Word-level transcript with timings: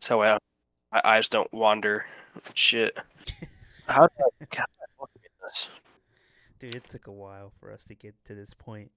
so 0.00 0.22
I, 0.22 0.38
my 0.92 1.00
eyes 1.04 1.28
don't 1.28 1.52
wander. 1.52 2.06
Shit. 2.54 2.98
How 3.86 4.02
did 4.08 4.26
I, 4.52 4.56
God, 4.56 4.66
this? 5.42 5.68
Dude, 6.58 6.74
it 6.74 6.88
took 6.88 7.06
a 7.06 7.12
while 7.12 7.52
for 7.60 7.72
us 7.72 7.84
to 7.84 7.94
get 7.94 8.14
to 8.26 8.34
this 8.34 8.52
point. 8.54 8.90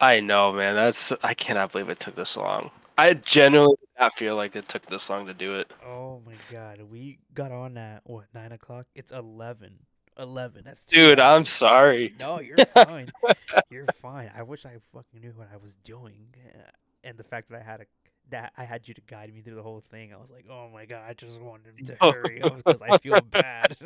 I 0.00 0.20
know, 0.20 0.52
man. 0.52 0.74
That's 0.74 1.12
I 1.22 1.34
cannot 1.34 1.72
believe 1.72 1.88
it 1.88 1.98
took 1.98 2.14
this 2.16 2.36
long. 2.36 2.70
I 2.98 3.14
genuinely 3.14 3.76
did 3.80 4.00
not 4.00 4.14
feel 4.14 4.36
like 4.36 4.56
it 4.56 4.68
took 4.68 4.86
this 4.86 5.08
long 5.10 5.26
to 5.26 5.34
do 5.34 5.54
it. 5.56 5.72
Oh 5.86 6.20
my 6.26 6.34
god, 6.50 6.80
we 6.90 7.18
got 7.34 7.52
on 7.52 7.76
at 7.78 8.02
what 8.04 8.24
nine 8.34 8.52
o'clock? 8.52 8.86
It's 8.94 9.12
eleven. 9.12 9.80
Eleven. 10.18 10.62
That's 10.64 10.84
Dude, 10.84 11.18
long. 11.18 11.36
I'm 11.38 11.44
sorry. 11.44 12.14
No, 12.18 12.40
you're 12.40 12.56
fine. 12.74 13.10
you're 13.70 13.86
fine. 14.00 14.30
I 14.36 14.42
wish 14.42 14.64
I 14.66 14.76
fucking 14.92 15.20
knew 15.20 15.32
what 15.36 15.48
I 15.52 15.56
was 15.58 15.76
doing, 15.76 16.28
Uh, 16.54 16.70
and 17.04 17.16
the 17.18 17.24
fact 17.24 17.50
that 17.50 17.60
I 17.60 17.64
had 17.64 17.80
a 17.82 17.86
that 18.30 18.52
I 18.56 18.64
had 18.64 18.88
you 18.88 18.94
to 18.94 19.00
guide 19.02 19.32
me 19.32 19.40
through 19.40 19.54
the 19.54 19.62
whole 19.62 19.80
thing. 19.80 20.12
I 20.12 20.16
was 20.16 20.30
like, 20.30 20.46
oh 20.50 20.68
my 20.72 20.84
god, 20.84 21.02
I 21.08 21.14
just 21.14 21.40
wanted 21.40 21.86
to 21.86 21.96
hurry 22.00 22.42
up 22.42 22.56
because 22.56 22.82
I 22.82 22.98
feel 22.98 23.20
bad. 23.30 23.76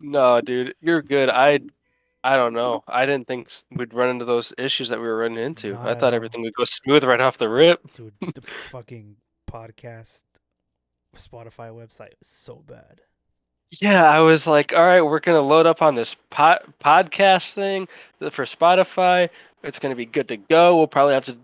No, 0.00 0.40
dude, 0.40 0.74
you're 0.80 1.02
good. 1.02 1.28
I 1.28 1.60
I 2.22 2.36
don't 2.36 2.54
know. 2.54 2.82
I 2.88 3.04
didn't 3.04 3.26
think 3.28 3.50
we'd 3.70 3.92
run 3.92 4.08
into 4.08 4.24
those 4.24 4.54
issues 4.56 4.88
that 4.88 4.98
we 4.98 5.06
were 5.06 5.18
running 5.18 5.38
into. 5.44 5.74
Not 5.74 5.88
I 5.88 5.94
thought 5.94 6.14
everything 6.14 6.40
would 6.42 6.54
go 6.54 6.64
smooth 6.64 7.04
right 7.04 7.20
off 7.20 7.36
the 7.36 7.48
rip. 7.50 7.80
Dude, 7.94 8.14
the 8.20 8.40
fucking 8.40 9.16
podcast 9.50 10.22
Spotify 11.16 11.70
website 11.70 12.12
is 12.20 12.28
so 12.28 12.62
bad. 12.66 13.02
Yeah, 13.80 14.04
I 14.08 14.20
was 14.20 14.46
like, 14.46 14.72
all 14.72 14.82
right, 14.82 15.02
we're 15.02 15.20
gonna 15.20 15.40
load 15.42 15.66
up 15.66 15.82
on 15.82 15.96
this 15.96 16.16
pod- 16.30 16.64
podcast 16.82 17.52
thing 17.52 17.88
for 18.30 18.44
Spotify. 18.44 19.28
It's 19.62 19.78
gonna 19.78 19.96
be 19.96 20.06
good 20.06 20.28
to 20.28 20.36
go. 20.36 20.76
We'll 20.76 20.86
probably 20.86 21.14
have 21.14 21.24
to 21.26 21.36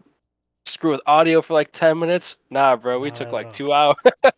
screw 0.80 0.92
with 0.92 1.02
audio 1.04 1.42
for 1.42 1.52
like 1.52 1.70
ten 1.72 1.98
minutes. 1.98 2.36
Nah, 2.48 2.74
bro, 2.74 2.98
we 2.98 3.10
took 3.10 3.32
like 3.32 3.52
two 3.52 3.70
hours. 3.72 3.96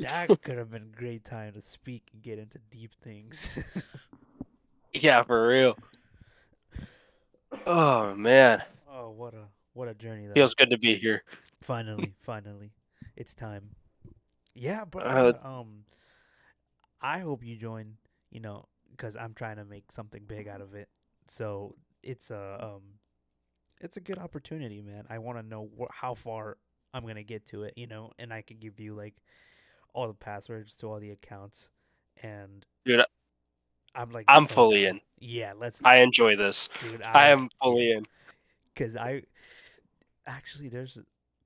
That 0.00 0.30
could 0.42 0.58
have 0.58 0.70
been 0.70 0.82
a 0.94 0.96
great 0.98 1.24
time 1.24 1.52
to 1.52 1.60
speak 1.62 2.02
and 2.12 2.22
get 2.22 2.38
into 2.38 2.58
deep 2.70 2.92
things. 3.02 3.58
yeah, 4.94 5.22
for 5.22 5.48
real. 5.48 5.76
Oh 7.66 8.14
man, 8.14 8.62
oh, 8.90 9.10
what 9.10 9.34
a 9.34 9.44
what 9.74 9.88
a 9.88 9.94
journey 9.94 10.26
that 10.26 10.34
feels 10.34 10.54
good 10.54 10.70
to 10.70 10.78
be 10.78 10.96
here. 10.96 11.22
Finally, 11.60 12.14
finally, 12.22 12.72
it's 13.16 13.34
time. 13.34 13.70
Yeah, 14.54 14.84
but 14.84 15.06
Uh, 15.06 15.32
um, 15.42 15.84
I 17.00 17.20
hope 17.20 17.44
you 17.44 17.56
join. 17.56 17.96
You 18.30 18.40
know, 18.40 18.66
because 18.90 19.16
I'm 19.16 19.34
trying 19.34 19.56
to 19.56 19.64
make 19.64 19.92
something 19.92 20.24
big 20.26 20.48
out 20.48 20.60
of 20.62 20.74
it. 20.74 20.88
So 21.28 21.76
it's 22.02 22.30
a 22.30 22.58
um, 22.62 22.82
it's 23.82 23.96
a 23.96 24.00
good 24.00 24.18
opportunity, 24.18 24.80
man. 24.80 25.04
I 25.10 25.18
want 25.18 25.38
to 25.38 25.42
know 25.42 25.68
wh- 25.78 25.92
how 25.92 26.14
far 26.14 26.56
I'm 26.94 27.06
gonna 27.06 27.22
get 27.22 27.46
to 27.48 27.64
it. 27.64 27.74
You 27.76 27.86
know, 27.86 28.12
and 28.18 28.32
I 28.32 28.42
can 28.42 28.58
give 28.58 28.78
you 28.80 28.94
like 28.94 29.14
all 29.94 30.08
the 30.08 30.14
passwords 30.14 30.76
to 30.76 30.86
all 30.86 31.00
the 31.00 31.10
accounts, 31.10 31.70
and 32.22 32.64
Dude, 32.86 33.00
I'm 33.94 34.10
like 34.10 34.24
I'm 34.28 34.46
so 34.46 34.54
fully 34.54 34.86
in. 34.86 35.00
Yeah, 35.18 35.52
let's, 35.58 35.80
I 35.84 35.96
enjoy 35.98 36.36
this. 36.36 36.68
dude. 36.80 37.02
I 37.04 37.28
am 37.28 37.48
fully 37.62 37.92
in. 37.92 38.06
because 38.74 38.96
I 38.96 39.22
actually 40.26 40.68
there's 40.68 40.98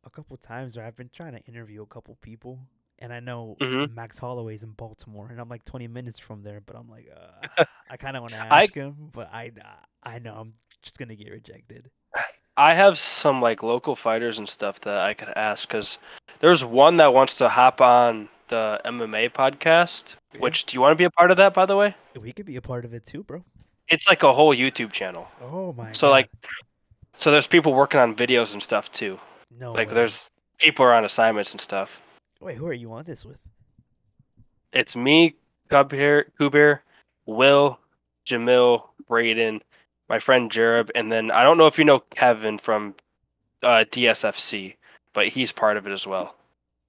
a 0.04 0.10
couple 0.10 0.36
times 0.36 0.76
where 0.76 0.86
I've 0.86 0.96
been 0.96 1.10
trying 1.12 1.32
to 1.32 1.40
interview 1.44 1.82
a 1.82 1.86
couple 1.86 2.16
people, 2.22 2.60
and 2.98 3.12
I 3.12 3.20
know 3.20 3.56
Mhm. 3.60 3.92
Max 3.94 4.18
Holloway's 4.18 4.62
in 4.62 4.70
Baltimore, 4.72 5.28
and 5.28 5.40
I'm 5.40 5.48
like 5.48 5.64
20 5.64 5.88
minutes 5.88 6.18
from 6.18 6.42
there, 6.42 6.60
but 6.60 6.76
I'm 6.76 6.88
like, 6.88 7.08
uh, 7.14 7.64
I 7.90 7.96
kind 7.96 8.16
of 8.16 8.22
want 8.22 8.32
to 8.34 8.38
I- 8.40 8.62
ask 8.62 8.74
him, 8.74 9.10
but 9.12 9.28
I 9.32 9.50
I 10.02 10.18
know 10.20 10.34
I'm 10.34 10.54
just 10.82 10.98
gonna 10.98 11.16
get 11.16 11.30
rejected. 11.30 11.90
I 12.56 12.74
have 12.74 12.98
some 12.98 13.40
like 13.42 13.62
local 13.62 13.96
fighters 13.96 14.38
and 14.38 14.48
stuff 14.48 14.80
that 14.80 14.98
I 14.98 15.14
could 15.14 15.28
ask 15.36 15.68
because 15.68 15.98
there's 16.40 16.64
one 16.64 16.96
that 16.96 17.12
wants 17.12 17.36
to 17.38 17.48
hop 17.48 17.80
on 17.80 18.28
the 18.48 18.80
MMA 18.84 19.30
podcast. 19.32 20.14
Yeah. 20.32 20.40
Which 20.40 20.64
do 20.66 20.74
you 20.74 20.80
want 20.80 20.92
to 20.92 20.96
be 20.96 21.04
a 21.04 21.10
part 21.10 21.30
of 21.30 21.36
that? 21.36 21.52
By 21.54 21.66
the 21.66 21.76
way, 21.76 21.94
We 22.18 22.32
could 22.32 22.46
be 22.46 22.56
a 22.56 22.62
part 22.62 22.84
of 22.84 22.94
it 22.94 23.04
too, 23.04 23.22
bro. 23.24 23.44
it's 23.88 24.08
like 24.08 24.22
a 24.22 24.32
whole 24.32 24.54
YouTube 24.54 24.92
channel. 24.92 25.28
Oh 25.42 25.72
my. 25.72 25.92
So 25.92 26.06
God. 26.08 26.10
like, 26.12 26.30
so 27.12 27.30
there's 27.30 27.46
people 27.46 27.74
working 27.74 28.00
on 28.00 28.14
videos 28.16 28.52
and 28.52 28.62
stuff 28.62 28.90
too. 28.92 29.18
no, 29.50 29.72
Like 29.72 29.88
way. 29.88 29.94
there's 29.94 30.30
people 30.58 30.84
are 30.86 30.94
on 30.94 31.04
assignments 31.04 31.52
and 31.52 31.60
stuff. 31.60 32.00
Wait, 32.40 32.56
who 32.56 32.66
are 32.66 32.72
you 32.72 32.92
on 32.92 33.04
this 33.04 33.24
with? 33.24 33.38
It's 34.72 34.96
me, 34.96 35.36
Kubir, 35.70 36.24
Kubir, 36.38 36.80
Will, 37.24 37.78
Jamil, 38.26 38.84
Braden, 39.08 39.62
my 40.08 40.18
friend 40.18 40.50
Jereb, 40.50 40.90
and 40.94 41.10
then 41.10 41.30
I 41.30 41.42
don't 41.42 41.58
know 41.58 41.66
if 41.66 41.78
you 41.78 41.84
know 41.84 42.00
Kevin 42.00 42.58
from 42.58 42.94
uh, 43.62 43.84
DSFC, 43.90 44.76
but 45.12 45.28
he's 45.28 45.52
part 45.52 45.76
of 45.76 45.86
it 45.86 45.92
as 45.92 46.06
well. 46.06 46.36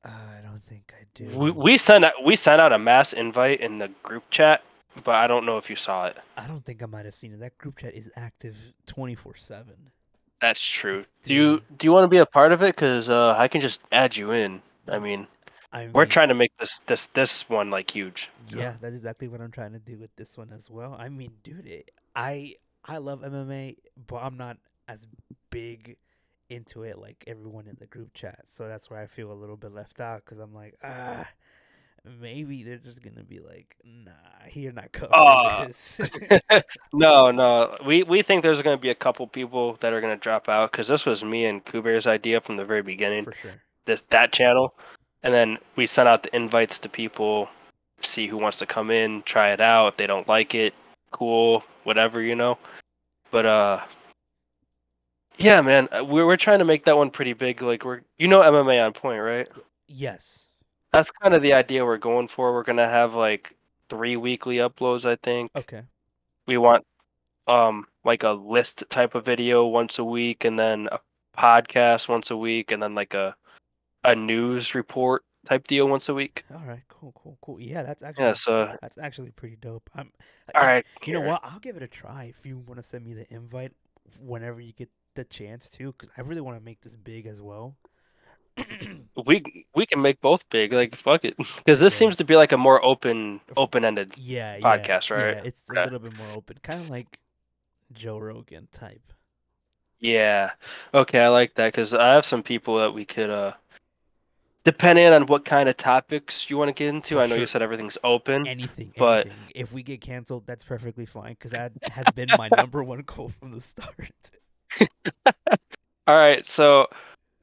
Uh, 0.03 0.09
I 0.09 0.41
don't 0.41 0.61
think 0.61 0.94
I 1.00 1.05
do. 1.13 1.38
We, 1.38 1.51
we 1.51 1.77
sent 1.77 2.06
out, 2.06 2.23
we 2.23 2.35
sent 2.35 2.61
out 2.61 2.72
a 2.72 2.79
mass 2.79 3.13
invite 3.13 3.59
in 3.59 3.79
the 3.79 3.89
group 4.03 4.29
chat, 4.29 4.63
but 5.03 5.16
I 5.16 5.27
don't 5.27 5.45
know 5.45 5.57
if 5.57 5.69
you 5.69 5.75
saw 5.75 6.06
it. 6.07 6.17
I 6.38 6.47
don't 6.47 6.63
think 6.63 6.83
I 6.83 6.85
might 6.85 7.06
have 7.06 7.16
seen 7.16 7.33
it. 7.33 7.39
That 7.39 7.57
group 7.57 7.77
chat 7.77 7.94
is 7.94 8.11
active 8.16 8.56
24 8.85 9.35
seven. 9.35 9.91
That's 10.39 10.66
true. 10.66 11.06
Do 11.25 11.33
you 11.33 11.63
do 11.77 11.88
you 11.88 11.91
want 11.91 12.03
to 12.03 12.07
be 12.07 12.17
a 12.17 12.25
part 12.25 12.51
of 12.51 12.61
it? 12.61 12.75
Cause 12.75 13.09
uh, 13.09 13.35
I 13.35 13.47
can 13.47 13.59
just 13.59 13.81
add 13.91 14.16
you 14.17 14.31
in. 14.31 14.61
I 14.88 15.00
mean, 15.00 15.27
I 15.72 15.85
mean, 15.85 15.94
we're 15.94 16.06
trying 16.06 16.29
to 16.29 16.35
make 16.35 16.56
this 16.59 16.77
this 16.79 17.07
this 17.07 17.50
one 17.50 17.72
like 17.72 17.91
huge. 17.91 18.29
Yeah, 18.50 18.75
that's 18.79 18.95
exactly 18.95 19.27
what 19.27 19.41
I'm 19.41 19.51
trying 19.51 19.73
to 19.73 19.79
do 19.79 19.97
with 19.97 20.16
this 20.16 20.38
one 20.38 20.51
as 20.56 20.69
well. 20.69 20.95
I 20.97 21.09
mean, 21.09 21.31
dude, 21.44 21.66
it, 21.66 21.91
I 22.16 22.56
I 22.87 22.97
love 22.97 23.21
MMA, 23.21 23.77
but 24.07 24.17
I'm 24.17 24.37
not 24.37 24.57
as 24.87 25.07
big 25.49 25.97
into 26.49 26.83
it 26.83 26.97
like 26.97 27.23
everyone 27.27 27.67
in 27.67 27.75
the 27.79 27.87
group 27.87 28.13
chat. 28.13 28.39
So 28.47 28.67
that's 28.67 28.89
where 28.89 28.99
I 29.01 29.07
feel 29.07 29.31
a 29.31 29.33
little 29.33 29.57
bit 29.57 29.73
left 29.73 29.99
out 29.99 30.23
because 30.23 30.39
I'm 30.39 30.53
like, 30.53 30.75
ah, 30.83 31.27
maybe 32.21 32.63
they're 32.63 32.77
just 32.77 33.01
gonna 33.01 33.23
be 33.23 33.39
like, 33.39 33.75
nah, 33.83 34.11
you're 34.53 34.71
not 34.71 34.91
covering 34.93 35.11
Ah. 35.13 35.65
this. 35.67 35.99
no, 36.93 37.31
no. 37.31 37.75
We 37.85 38.03
we 38.03 38.21
think 38.21 38.43
there's 38.43 38.61
going 38.61 38.77
to 38.77 38.81
be 38.81 38.89
a 38.89 38.95
couple 38.95 39.27
people 39.27 39.73
that 39.81 39.91
are 39.91 39.99
going 40.01 40.15
to 40.15 40.21
drop 40.21 40.47
out 40.47 40.71
because 40.71 40.87
this 40.87 41.05
was 41.05 41.23
me 41.23 41.45
and 41.45 41.63
Kubir's 41.65 42.07
idea 42.07 42.39
from 42.39 42.55
the 42.55 42.65
very 42.65 42.81
beginning. 42.81 43.25
For 43.25 43.33
sure. 43.33 43.51
This 43.85 44.01
that 44.09 44.31
channel, 44.31 44.73
and 45.23 45.33
then 45.33 45.57
we 45.75 45.87
sent 45.87 46.07
out 46.07 46.23
the 46.23 46.33
invites 46.35 46.79
to 46.79 46.89
people, 46.89 47.49
see 47.99 48.27
who 48.27 48.37
wants 48.37 48.57
to 48.59 48.65
come 48.65 48.89
in, 48.91 49.23
try 49.23 49.51
it 49.51 49.59
out. 49.61 49.87
If 49.89 49.97
they 49.97 50.07
don't 50.07 50.27
like 50.27 50.53
it, 50.55 50.73
cool, 51.12 51.63
whatever, 51.84 52.22
you 52.22 52.35
know. 52.35 52.57
But 53.31 53.45
uh, 53.45 53.84
yeah, 55.38 55.62
man, 55.62 55.88
uh, 55.91 56.03
we're 56.03 56.25
we're 56.25 56.38
trying 56.38 56.59
to 56.59 56.66
make 56.66 56.85
that 56.85 56.97
one 56.97 57.12
pretty 57.12 57.34
big. 57.34 57.62
Like 57.62 57.85
we're 57.85 58.01
you 58.18 58.28
know 58.28 58.41
MMA 58.41 58.84
on 58.85 58.94
point, 58.94 59.22
right? 59.22 59.47
Yes. 59.88 60.47
That's 60.94 61.12
kind 61.12 61.34
of 61.35 61.41
the 61.41 61.53
idea 61.53 61.85
we're 61.85 61.97
going 61.97 62.28
for. 62.28 62.53
We're 62.53 62.63
gonna 62.63 62.88
have 62.88 63.13
like 63.13 63.56
three 63.90 64.16
weekly 64.18 64.57
uploads, 64.57 65.06
I 65.06 65.16
think. 65.18 65.51
Okay. 65.56 65.84
we 66.47 66.57
want 66.57 66.85
um 67.47 67.88
like 68.03 68.24
a 68.24 68.31
list 68.31 68.84
type 68.89 69.16
of 69.16 69.25
video 69.25 69.66
once 69.66 70.00
a 70.00 70.03
week 70.03 70.45
and 70.45 70.57
then 70.59 70.89
a 70.91 71.00
podcast 71.38 72.09
once 72.09 72.31
a 72.31 72.38
week 72.38 72.72
and 72.72 72.81
then 72.81 72.95
like 72.95 73.13
a 73.13 73.35
a 74.03 74.16
news 74.16 74.75
report 74.75 75.24
type 75.47 75.67
deal 75.67 75.87
once 75.87 76.09
a 76.09 76.13
week. 76.13 76.43
All 76.53 76.63
right. 76.67 76.83
Cool. 76.89 77.13
Cool. 77.15 77.37
Cool. 77.41 77.59
Yeah, 77.59 77.83
that's 77.83 78.03
actually 78.03 78.25
Yeah, 78.25 78.33
so 78.33 78.77
that's 78.81 78.97
actually 78.97 79.31
pretty 79.31 79.55
dope. 79.55 79.89
I'm. 79.95 80.11
all 80.55 80.61
right. 80.65 80.85
You 81.05 81.13
know 81.13 81.21
what? 81.21 81.41
I'll 81.43 81.59
give 81.59 81.75
it 81.77 81.83
a 81.83 81.87
try 81.87 82.25
if 82.25 82.45
you 82.45 82.57
want 82.57 82.77
to 82.77 82.83
send 82.83 83.05
me 83.05 83.13
the 83.13 83.31
invite 83.33 83.71
whenever 84.19 84.59
you 84.61 84.73
get 84.73 84.89
the 85.15 85.23
chance 85.23 85.69
to, 85.71 85.91
because 85.91 86.09
I 86.17 86.21
really 86.21 86.41
want 86.41 86.57
to 86.57 86.63
make 86.63 86.81
this 86.81 86.95
big 86.95 87.25
as 87.27 87.41
well. 87.41 87.75
We 89.25 89.65
we 89.73 89.85
can 89.87 90.01
make 90.01 90.21
both 90.21 90.47
big, 90.49 90.73
like 90.73 90.95
fuck 90.95 91.25
it. 91.25 91.35
Cuz 91.65 91.79
this 91.79 91.93
Yeah. 91.93 91.97
seems 91.99 92.15
to 92.17 92.23
be 92.23 92.35
like 92.35 92.51
a 92.51 92.57
more 92.57 92.83
open 92.85 93.41
open-ended. 93.55 94.13
yeah, 94.15 94.55
yeah, 94.55 94.61
Podcast, 94.61 95.09
right? 95.09 95.37
Yeah, 95.37 95.43
it's 95.43 95.63
Okay. 95.71 95.81
a 95.81 95.83
little 95.85 95.99
bit 95.99 96.13
more 96.17 96.31
open, 96.31 96.57
kind 96.61 96.81
of 96.81 96.89
like 96.89 97.19
Joe 97.91 98.17
Rogan 98.19 98.67
type. 98.71 99.13
Yeah. 99.99 100.51
Okay, 100.93 101.19
I 101.19 101.29
like 101.29 101.55
that 101.55 101.73
cuz 101.73 101.93
I 101.95 102.13
have 102.13 102.25
some 102.25 102.43
people 102.43 102.77
that 102.77 102.93
we 102.93 103.05
could 103.05 103.29
uh 103.31 103.53
depending 104.67 105.07
on 105.13 105.25
what 105.27 105.45
kind 105.45 105.69
of 105.69 105.77
topics 105.77 106.49
you 106.49 106.57
want 106.57 106.67
to 106.67 106.73
get 106.73 106.89
into. 106.89 107.15
For 107.15 107.21
I 107.21 107.25
know 107.27 107.35
you 107.35 107.45
said 107.45 107.61
everything's 107.61 107.97
open. 108.03 108.45
Anything, 108.45 108.91
But- 108.97 109.27
anything. 109.27 109.43
If 109.55 109.71
we 109.71 109.81
get 109.81 110.01
canceled, 110.01 110.45
that's 110.45 110.65
perfectly 110.65 111.05
fine, 111.05 111.31
because 111.31 111.51
that 111.51 111.71
has 111.83 112.03
been 112.13 112.27
my 112.37 112.49
number 112.53 112.83
one 112.83 112.99
goal 113.05 113.31
from 113.39 113.53
the 113.53 113.61
start. 113.61 114.11
All 116.05 116.17
right, 116.17 116.45
so 116.45 116.87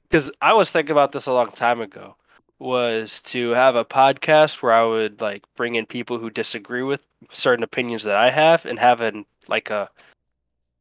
because 0.02 0.30
I 0.42 0.52
was 0.52 0.70
thinking 0.70 0.92
about 0.92 1.12
this 1.12 1.24
a 1.24 1.32
long 1.32 1.50
time 1.50 1.80
ago, 1.80 2.16
was 2.58 3.22
to 3.22 3.50
have 3.50 3.74
a 3.74 3.86
podcast 3.86 4.62
where 4.62 4.72
I 4.72 4.84
would 4.84 5.22
like 5.22 5.44
bring 5.56 5.76
in 5.76 5.86
people 5.86 6.18
who 6.18 6.28
disagree 6.28 6.82
with 6.82 7.04
certain 7.30 7.64
opinions 7.64 8.04
that 8.04 8.16
I 8.16 8.32
have 8.32 8.66
and 8.66 8.78
have 8.78 9.00
an 9.00 9.24
like 9.48 9.70
a 9.70 9.88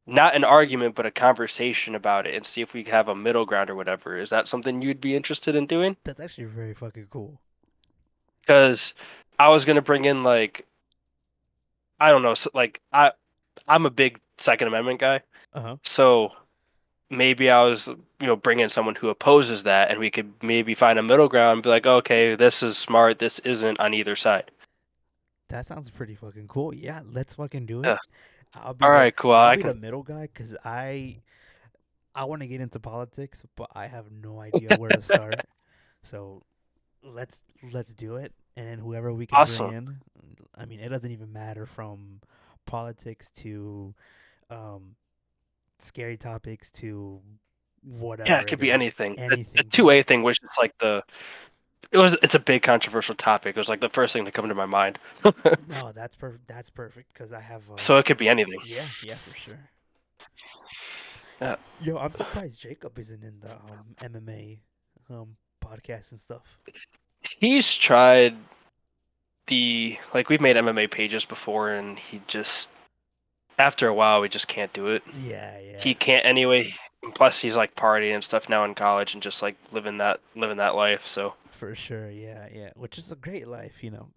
not 0.05 0.35
an 0.35 0.43
argument 0.43 0.95
but 0.95 1.05
a 1.05 1.11
conversation 1.11 1.95
about 1.95 2.27
it 2.27 2.35
and 2.35 2.45
see 2.45 2.61
if 2.61 2.73
we 2.73 2.83
have 2.85 3.07
a 3.07 3.15
middle 3.15 3.45
ground 3.45 3.69
or 3.69 3.75
whatever. 3.75 4.17
Is 4.17 4.29
that 4.29 4.47
something 4.47 4.81
you'd 4.81 5.01
be 5.01 5.15
interested 5.15 5.55
in 5.55 5.65
doing? 5.65 5.97
That's 6.03 6.19
actually 6.19 6.45
very 6.45 6.73
fucking 6.73 7.07
cool. 7.09 7.39
Because 8.41 8.93
I 9.39 9.49
was 9.49 9.65
gonna 9.65 9.81
bring 9.81 10.05
in 10.05 10.23
like 10.23 10.65
I 11.99 12.11
don't 12.11 12.23
know, 12.23 12.35
like 12.53 12.81
I 12.91 13.11
I'm 13.67 13.85
a 13.85 13.91
big 13.91 14.19
Second 14.37 14.67
Amendment 14.67 14.99
guy. 14.99 15.21
Uh 15.53 15.61
huh. 15.61 15.75
So 15.83 16.31
maybe 17.09 17.49
I 17.49 17.61
was, 17.63 17.87
you 17.87 18.27
know, 18.27 18.35
bring 18.35 18.59
in 18.59 18.69
someone 18.69 18.95
who 18.95 19.09
opposes 19.09 19.63
that, 19.63 19.91
and 19.91 19.99
we 19.99 20.09
could 20.09 20.33
maybe 20.41 20.73
find 20.73 20.99
a 20.99 21.03
middle 21.03 21.29
ground 21.29 21.53
and 21.53 21.63
be 21.63 21.69
like, 21.69 21.85
okay, 21.85 22.35
this 22.35 22.63
is 22.63 22.77
smart, 22.77 23.19
this 23.19 23.39
isn't 23.39 23.79
on 23.79 23.93
either 23.93 24.15
side. 24.15 24.51
That 25.49 25.65
sounds 25.67 25.89
pretty 25.89 26.15
fucking 26.15 26.47
cool. 26.47 26.73
Yeah, 26.73 27.01
let's 27.11 27.35
fucking 27.35 27.65
do 27.65 27.81
it. 27.81 27.87
Yeah. 27.87 27.97
I'll 28.55 28.73
be 28.73 28.83
All 28.83 28.91
the, 28.91 28.95
right, 28.95 29.15
cool. 29.15 29.31
I'll 29.33 29.49
I 29.49 29.55
be 29.55 29.63
the 29.63 29.75
middle 29.75 30.03
guy 30.03 30.23
because 30.23 30.55
I 30.63 31.21
I 32.15 32.25
want 32.25 32.41
to 32.41 32.47
get 32.47 32.61
into 32.61 32.79
politics, 32.79 33.43
but 33.55 33.69
I 33.73 33.87
have 33.87 34.11
no 34.11 34.39
idea 34.39 34.77
where 34.77 34.89
to 34.89 35.01
start. 35.01 35.35
So 36.05 36.43
let's 37.01 37.41
let's 37.71 37.93
do 37.93 38.17
it, 38.17 38.33
and 38.57 38.67
then 38.67 38.77
whoever 38.77 39.13
we 39.13 39.25
can 39.25 39.37
Awesome. 39.39 39.67
bring 39.67 39.77
in. 39.77 39.97
I 40.53 40.65
mean, 40.65 40.81
it 40.81 40.89
doesn't 40.89 41.09
even 41.11 41.31
matter 41.31 41.65
from 41.65 42.19
politics 42.65 43.29
to 43.37 43.95
um, 44.49 44.95
scary 45.79 46.17
topics 46.17 46.69
to 46.71 47.21
whatever. 47.83 48.29
Yeah, 48.29 48.41
it 48.41 48.47
could 48.47 48.59
be 48.59 48.69
anything. 48.69 49.17
Anything. 49.17 49.47
the 49.55 49.63
two 49.63 49.89
A 49.91 50.03
thing 50.03 50.23
was 50.23 50.37
just 50.37 50.59
like 50.59 50.77
the. 50.79 51.03
It 51.91 51.97
was. 51.97 52.17
It's 52.23 52.35
a 52.35 52.39
big 52.39 52.63
controversial 52.63 53.15
topic. 53.15 53.55
It 53.55 53.59
was 53.59 53.69
like 53.69 53.81
the 53.81 53.89
first 53.89 54.13
thing 54.13 54.25
that 54.25 54.33
come 54.33 54.47
to 54.47 54.55
my 54.55 54.65
mind. 54.65 54.99
No, 55.67 55.91
that's 55.91 56.15
perfect. 56.15 56.47
That's 56.47 56.69
perfect 56.69 57.13
because 57.13 57.33
I 57.33 57.39
have. 57.39 57.69
Uh, 57.69 57.77
so 57.77 57.97
it 57.97 58.05
could 58.05 58.17
be 58.17 58.29
anything. 58.29 58.59
Yeah, 58.65 58.85
yeah, 59.03 59.15
for 59.15 59.35
sure. 59.35 59.59
Yeah. 61.41 61.55
Yo, 61.81 61.97
I'm 61.97 62.13
surprised 62.13 62.61
Jacob 62.61 62.97
isn't 62.97 63.23
in 63.23 63.39
the 63.39 63.51
um, 63.51 63.95
MMA 64.01 64.59
um 65.09 65.35
podcast 65.63 66.11
and 66.11 66.21
stuff. 66.21 66.43
He's 67.21 67.73
tried 67.75 68.35
the 69.47 69.97
like 70.13 70.29
we've 70.29 70.41
made 70.41 70.55
MMA 70.55 70.89
pages 70.91 71.25
before, 71.25 71.71
and 71.71 71.99
he 71.99 72.21
just 72.27 72.71
after 73.59 73.87
a 73.87 73.93
while 73.93 74.21
we 74.21 74.29
just 74.29 74.47
can't 74.47 74.73
do 74.73 74.87
it. 74.87 75.03
Yeah, 75.21 75.59
yeah. 75.59 75.81
He 75.81 75.93
can't 75.93 76.25
anyway. 76.25 76.73
and 77.01 77.13
Plus, 77.13 77.39
he's 77.39 77.55
like 77.55 77.75
partying 77.75 78.13
and 78.13 78.23
stuff 78.23 78.49
now 78.49 78.63
in 78.65 78.75
college, 78.75 79.13
and 79.13 79.21
just 79.23 79.41
like 79.41 79.55
living 79.71 79.97
that 79.97 80.19
living 80.35 80.57
that 80.57 80.75
life. 80.75 81.07
So 81.07 81.35
for 81.51 81.75
sure. 81.75 82.09
Yeah, 82.09 82.47
yeah. 82.53 82.69
Which 82.75 82.97
is 82.97 83.11
a 83.11 83.15
great 83.15 83.47
life, 83.47 83.83
you 83.83 83.91
know. 83.91 84.09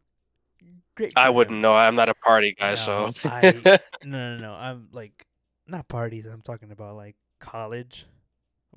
Great. 0.95 1.13
I 1.17 1.29
wouldn't 1.31 1.61
know. 1.61 1.75
I'm 1.75 1.95
not 1.95 2.09
a 2.09 2.15
party 2.15 2.55
guy, 2.59 2.71
No, 2.71 2.77
so 2.77 3.13
I- 3.27 3.79
No, 4.05 4.37
no, 4.37 4.39
no. 4.39 4.53
I'm 4.55 4.89
like 4.93 5.27
not 5.67 5.89
parties. 5.89 6.27
I'm 6.27 6.43
talking 6.43 6.71
about 6.71 6.97
like 6.97 7.17
college. 7.39 8.07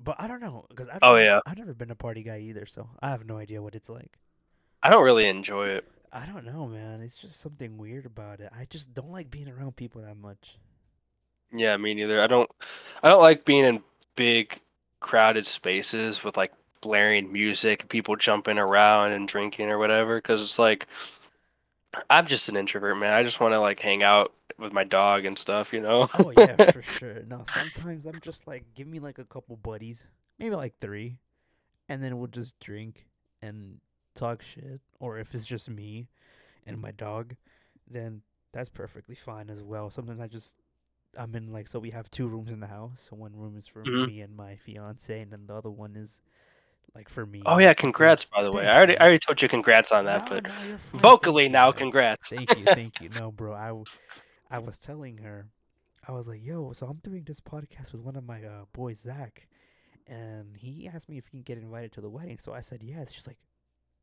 But 0.01 0.15
I 0.19 0.27
don't 0.27 0.39
know 0.41 0.65
because 0.69 0.88
I've 0.88 1.00
Oh, 1.01 1.15
yeah. 1.15 1.39
I've 1.45 1.57
never 1.57 1.73
been 1.73 1.91
a 1.91 1.95
party 1.95 2.23
guy 2.23 2.39
either, 2.39 2.65
so 2.65 2.89
I 3.01 3.09
have 3.09 3.25
no 3.25 3.38
idea 3.38 3.61
what 3.61 3.75
it's 3.75 3.89
like. 3.89 4.17
I 4.81 4.89
don't 4.89 5.03
really 5.03 5.27
enjoy 5.27 5.67
it. 5.67 5.85
I 6.11 6.25
don't 6.25 6.45
know, 6.45 6.67
man. 6.67 7.01
It's 7.01 7.17
just 7.17 7.39
something 7.39 7.77
weird 7.77 8.06
about 8.06 8.39
it. 8.39 8.51
I 8.56 8.65
just 8.65 8.94
don't 8.94 9.11
like 9.11 9.29
being 9.29 9.47
around 9.47 9.75
people 9.75 10.01
that 10.01 10.17
much. 10.17 10.57
Yeah, 11.53 11.77
me 11.77 11.94
neither. 11.94 12.21
I 12.21 12.27
don't. 12.27 12.50
I 13.03 13.09
don't 13.09 13.21
like 13.21 13.45
being 13.45 13.65
in 13.65 13.81
big, 14.15 14.61
crowded 15.00 15.47
spaces 15.47 16.23
with 16.23 16.38
like 16.38 16.53
blaring 16.81 17.31
music, 17.31 17.81
and 17.81 17.89
people 17.89 18.15
jumping 18.15 18.57
around 18.57 19.11
and 19.11 19.27
drinking 19.27 19.69
or 19.69 19.77
whatever. 19.77 20.17
Because 20.17 20.44
it's 20.44 20.59
like, 20.59 20.88
I'm 22.09 22.27
just 22.27 22.50
an 22.50 22.57
introvert, 22.57 22.97
man. 22.97 23.13
I 23.13 23.23
just 23.23 23.39
want 23.39 23.53
to 23.53 23.59
like 23.59 23.79
hang 23.79 24.03
out 24.03 24.33
with 24.57 24.73
my 24.73 24.83
dog 24.83 25.25
and 25.25 25.38
stuff, 25.38 25.73
you 25.73 25.81
know. 25.81 26.09
Oh 26.13 26.31
yeah, 26.38 26.71
for 26.71 26.81
sure. 26.81 27.23
No, 27.27 27.44
sometimes 27.53 28.06
I'm 28.06 28.19
just 28.21 28.47
like, 28.47 28.63
give 28.75 28.88
me 28.88 29.00
like 29.00 29.19
a 29.19 29.25
couple 29.25 29.57
buddies, 29.57 30.06
maybe 30.38 30.56
like 30.56 30.73
three, 30.79 31.17
and 31.88 32.03
then 32.03 32.17
we'll 32.17 32.27
just 32.27 32.59
drink 32.59 33.06
and 33.41 33.79
talk 34.19 34.42
shit. 34.44 34.81
Or 35.00 35.18
if 35.18 35.33
it's 35.36 35.45
just 35.45 35.69
me 35.69 36.07
and 36.66 36.80
my 36.80 36.92
dog, 36.92 37.36
then 37.89 38.21
that's 38.54 38.69
perfectly 38.69 39.16
fine 39.16 39.50
as 39.50 39.63
well. 39.63 39.89
Sometimes 39.89 40.19
I 40.21 40.27
just 40.27 40.56
I'm 41.18 41.36
in 41.36 41.51
like 41.51 41.68
so 41.68 41.80
we 41.80 41.92
have 41.92 42.10
two 42.10 42.27
rooms 42.27 42.51
in 42.51 42.60
the 42.60 42.68
house. 42.68 43.07
So 43.10 43.16
one 43.16 43.36
room 43.36 43.57
is 43.57 43.68
for 43.68 43.86
Mhm. 43.86 44.07
me 44.07 44.21
and 44.21 44.36
my 44.36 44.56
fiance, 44.56 45.19
and 45.21 45.31
then 45.31 45.48
the 45.48 45.56
other 45.56 45.71
one 45.71 45.95
is 45.95 46.21
like 46.95 47.10
for 47.10 47.25
me. 47.25 47.42
Oh 47.45 47.57
yeah, 47.60 47.74
congrats 47.74 48.25
by 48.25 48.44
the 48.44 48.51
way. 48.51 48.68
I 48.68 48.75
Thanks, 48.75 48.77
already 48.77 48.98
I 48.98 49.04
already 49.04 49.19
told 49.19 49.42
you 49.42 49.50
congrats 49.50 49.92
on 49.92 50.06
that, 50.06 50.25
No, 50.25 50.30
but 50.30 50.48
no. 50.48 50.80
Vocally 50.94 51.50
now, 51.50 51.71
congrats. 51.71 52.30
Thank 52.30 52.56
you, 52.57 52.68
thank 52.74 53.01
you. 53.01 53.10
No, 53.10 53.31
bro, 53.31 53.54
I 53.54 53.71
I 54.56 54.60
was 54.60 54.77
telling 54.77 55.18
her, 55.19 55.48
I 56.07 56.12
was 56.12 56.27
like, 56.27 56.44
yo, 56.44 56.74
so 56.74 56.88
I'm 56.88 56.98
doing 57.04 57.24
this 57.25 57.39
podcast 57.42 57.92
with 57.94 58.01
one 58.01 58.16
of 58.16 58.24
my 58.25 58.44
uh, 58.44 58.66
boys, 58.74 59.00
Zach, 59.00 59.48
and 60.07 60.56
he 60.57 60.88
asked 60.94 61.10
me 61.10 61.18
if 61.18 61.27
he 61.27 61.31
can 61.38 61.44
get 61.44 61.57
invited 61.57 61.92
to 61.94 62.01
the 62.01 62.10
wedding. 62.10 62.39
So 62.39 62.54
I 62.54 62.62
said 62.62 62.83
yes. 62.83 63.13
She's 63.13 63.27
like, 63.27 63.38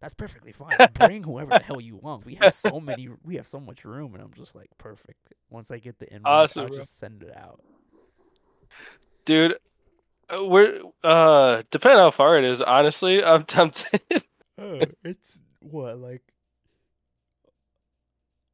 that's 0.01 0.15
perfectly 0.15 0.53
fine. 0.53 0.81
Bring 0.95 1.23
whoever 1.25 1.53
the 1.53 1.63
hell 1.63 1.81
you 1.81 1.97
want. 1.97 2.25
We 2.27 2.35
have 2.37 2.53
so 2.53 2.81
many, 2.81 3.09
we 3.25 3.37
have 3.37 3.47
so 3.47 3.61
much 3.61 3.85
room, 3.85 4.15
and 4.15 4.23
I'm 4.23 4.33
just 4.35 4.55
like, 4.55 4.71
perfect. 4.79 5.33
Once 5.51 5.71
I 5.71 5.79
get 5.79 5.99
the 5.99 6.13
invite, 6.15 6.53
Awesome, 6.53 6.63
I'll 6.63 6.69
bro. 6.69 6.79
just 6.79 6.99
send 6.99 7.23
it 7.23 7.37
out. 7.37 7.61
Dude, 9.25 9.57
uh, 10.33 10.45
we're 10.45 10.81
uh 11.05 11.63
depending 11.71 11.99
how 11.99 12.11
far 12.11 12.39
it 12.39 12.45
is, 12.45 12.63
honestly, 12.63 13.23
I'm 13.25 13.45
tempted. 13.47 14.01
Uh, 14.59 14.87
it's 15.05 15.41
what 15.61 15.99
like 15.99 16.23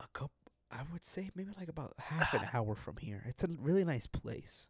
a 0.00 0.06
couple. 0.12 0.30
I 0.70 0.82
would 0.92 1.04
say 1.04 1.30
maybe 1.34 1.50
like 1.58 1.68
about 1.68 1.94
half 1.98 2.34
an 2.34 2.46
hour 2.52 2.74
from 2.74 2.96
here. 2.98 3.22
It's 3.26 3.44
a 3.44 3.48
really 3.48 3.84
nice 3.84 4.06
place. 4.06 4.68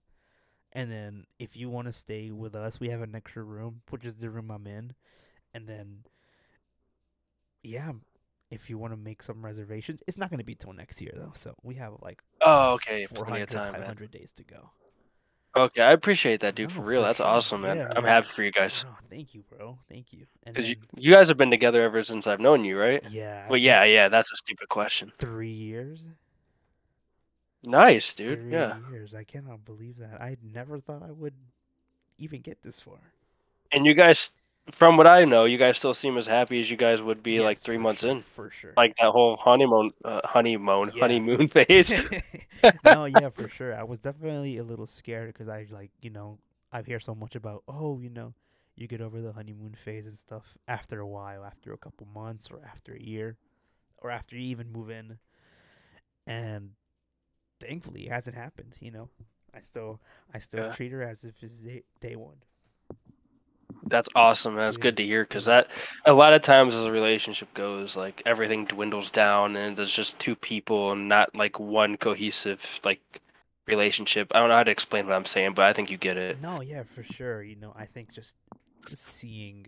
And 0.73 0.91
then 0.91 1.27
if 1.39 1.57
you 1.57 1.69
want 1.69 1.87
to 1.89 1.93
stay 1.93 2.31
with 2.31 2.55
us, 2.55 2.81
we 2.81 2.89
have 2.91 3.03
an 3.03 3.15
extra 3.15 3.43
room, 3.43 3.83
which 3.91 4.05
is 4.05 4.17
the 4.17 4.31
room 4.31 4.51
I'm 4.51 4.67
in. 4.67 4.95
And 5.55 5.67
then, 5.69 6.05
yeah, 7.63 7.93
if 8.51 8.69
you 8.69 8.79
want 8.79 8.93
to 8.93 8.97
make 8.97 9.23
some 9.23 9.45
reservations, 9.45 10.03
it's 10.07 10.19
not 10.19 10.31
going 10.31 10.39
to 10.39 10.45
be 10.45 10.55
till 10.55 10.73
next 10.73 11.01
year 11.01 11.13
though. 11.15 11.33
So 11.35 11.55
we 11.63 11.77
have 11.77 11.95
like 12.03 12.23
oh, 12.41 12.75
okay, 12.75 13.07
plenty 13.13 13.41
of 13.41 13.49
time, 13.49 13.73
man. 13.73 13.81
500 13.83 14.11
days 14.11 14.33
to 14.33 14.45
go. 14.45 14.71
Okay, 15.55 15.83
I 15.83 15.93
appreciate 15.93 16.41
that, 16.41 16.55
dude. 16.55 16.71
No, 16.71 16.77
For 16.77 16.81
real, 16.81 17.03
that's 17.03 17.19
sure. 17.19 17.27
awesome, 17.27 17.61
man. 17.61 17.77
Yeah, 17.77 17.89
I'm 17.95 18.05
man. 18.05 18.13
happy 18.13 18.29
for 18.29 18.43
you 18.43 18.51
guys. 18.51 18.87
Oh, 18.89 18.97
thank 19.11 19.35
you, 19.35 19.43
bro. 19.51 19.79
Thank 19.87 20.13
you. 20.15 20.25
And 20.45 20.57
Cause 20.57 20.67
you, 20.67 20.77
you 20.97 21.13
guys 21.13 21.29
have 21.29 21.37
been 21.37 21.51
together 21.51 21.83
ever 21.83 22.03
since 22.05 22.27
I've 22.27 22.41
known 22.41 22.65
you, 22.65 22.79
right? 22.79 23.03
yeah, 23.11 23.47
Well, 23.51 23.59
yeah, 23.59 23.85
yeah. 23.85 24.09
That's 24.09 24.33
a 24.33 24.37
stupid 24.37 24.71
question. 24.71 25.13
three 25.19 25.53
years. 25.53 26.07
Nice, 27.63 28.15
dude. 28.15 28.41
Three 28.41 28.53
Yeah. 28.53 28.79
years. 28.91 29.15
I 29.15 29.25
cannot 29.25 29.65
believe 29.65 29.99
that. 29.99 30.21
I 30.21 30.37
never 30.43 30.81
thought 30.81 31.03
I 31.03 31.11
would 31.13 31.35
even 32.19 32.41
get 32.41 32.63
this 32.63 32.81
far. 32.81 33.13
And 33.71 33.85
you 33.87 33.95
guys, 33.95 34.33
from 34.71 34.97
what 34.97 35.07
I 35.07 35.25
know, 35.25 35.45
you 35.45 35.59
guys 35.59 35.79
still 35.79 35.95
seem 35.95 36.17
as 36.17 36.27
happy 36.27 36.61
as 36.61 36.71
you 36.71 36.77
guys 36.77 37.03
would 37.03 37.23
be 37.23 37.41
like 37.41 37.59
three 37.59 37.79
months 37.79 38.03
sure, 38.03 38.05
in, 38.05 38.25
For 38.25 38.51
sure. 38.51 38.77
like 38.77 38.95
that 38.97 39.11
whole 39.11 39.37
honeymoon, 39.37 39.93
uh, 40.05 40.21
honeymoon, 40.25 40.93
Yeah. 40.93 41.01
honeymoon 41.01 41.49
phase. 41.49 41.95
no, 42.83 43.05
yeah, 43.05 43.31
for 43.31 43.49
sure. 43.49 43.75
I 43.75 43.83
was 43.83 44.01
definitely 44.01 44.59
a 44.59 44.65
little 44.65 44.87
scared 44.87 45.33
because 45.33 45.49
I 45.49 45.67
like, 45.71 45.91
you 46.01 46.11
know, 46.11 46.39
I 46.73 46.83
hear 46.83 47.01
so 47.01 47.15
much 47.15 47.35
about, 47.35 47.63
oh, 47.69 47.99
you 48.01 48.11
know, 48.11 48.35
you 48.77 48.87
get 48.87 49.01
over 49.01 49.21
the 49.21 49.33
honeymoon 49.33 49.75
phase 49.75 50.07
and 50.07 50.17
stuff 50.17 50.57
after 50.69 51.01
a 51.01 51.07
while, 51.07 51.45
after 51.45 51.73
a 51.73 51.79
couple 51.79 52.07
months 52.15 52.51
or 52.51 52.61
after 52.65 52.95
a 52.95 53.01
year 53.03 53.37
or 53.99 54.11
after 54.11 54.37
you 54.37 54.43
even 54.49 54.73
move 54.73 54.91
in. 54.91 55.19
And 56.27 56.71
thankfully 57.61 58.07
it 58.07 58.13
hasn't 58.13 58.37
happened, 58.37 58.77
you 58.81 58.91
know. 58.91 59.09
I 59.55 59.61
still 59.61 60.01
I 60.35 60.39
still 60.39 60.63
Yeah. 60.63 60.73
treat 60.73 60.93
her 60.93 61.03
as 61.03 61.25
if 61.25 61.43
it's 61.43 61.61
day, 61.61 61.83
day 62.01 62.17
one. 62.17 62.37
That's 63.85 64.09
awesome. 64.15 64.55
That's 64.55 64.77
Yeah, 64.77 64.83
good 64.83 64.97
to 64.99 65.05
hear 65.05 65.25
because 65.25 65.45
that 65.47 65.69
a 66.07 66.13
lot 66.13 66.33
of 66.33 66.43
times 66.43 66.75
as 66.77 66.85
a 66.85 66.93
relationship 66.93 67.53
goes, 67.55 67.97
like 67.97 68.23
everything 68.25 68.65
dwindles 68.65 69.11
down 69.11 69.57
and 69.57 69.77
there's 69.77 69.95
just 69.95 70.21
two 70.21 70.37
people 70.37 70.93
and 70.93 71.09
not 71.09 71.35
like 71.35 71.59
one 71.59 71.97
cohesive 71.97 72.81
like 72.85 73.21
relationship. 73.67 74.33
I 74.35 74.39
don't 74.39 74.49
know 74.49 74.57
how 74.57 74.63
to 74.65 74.71
explain 74.71 75.07
what 75.07 75.15
I'm 75.17 75.25
saying, 75.25 75.55
but 75.55 75.65
I 75.65 75.73
think 75.73 75.91
you 75.91 75.97
get 75.97 76.17
it. 76.17 76.39
No, 76.39 76.61
yeah, 76.61 76.83
for 76.85 77.03
sure. 77.03 77.43
You 77.43 77.57
know, 77.57 77.73
I 77.77 77.87
think 77.87 78.13
just 78.13 78.37
seeing 78.93 79.67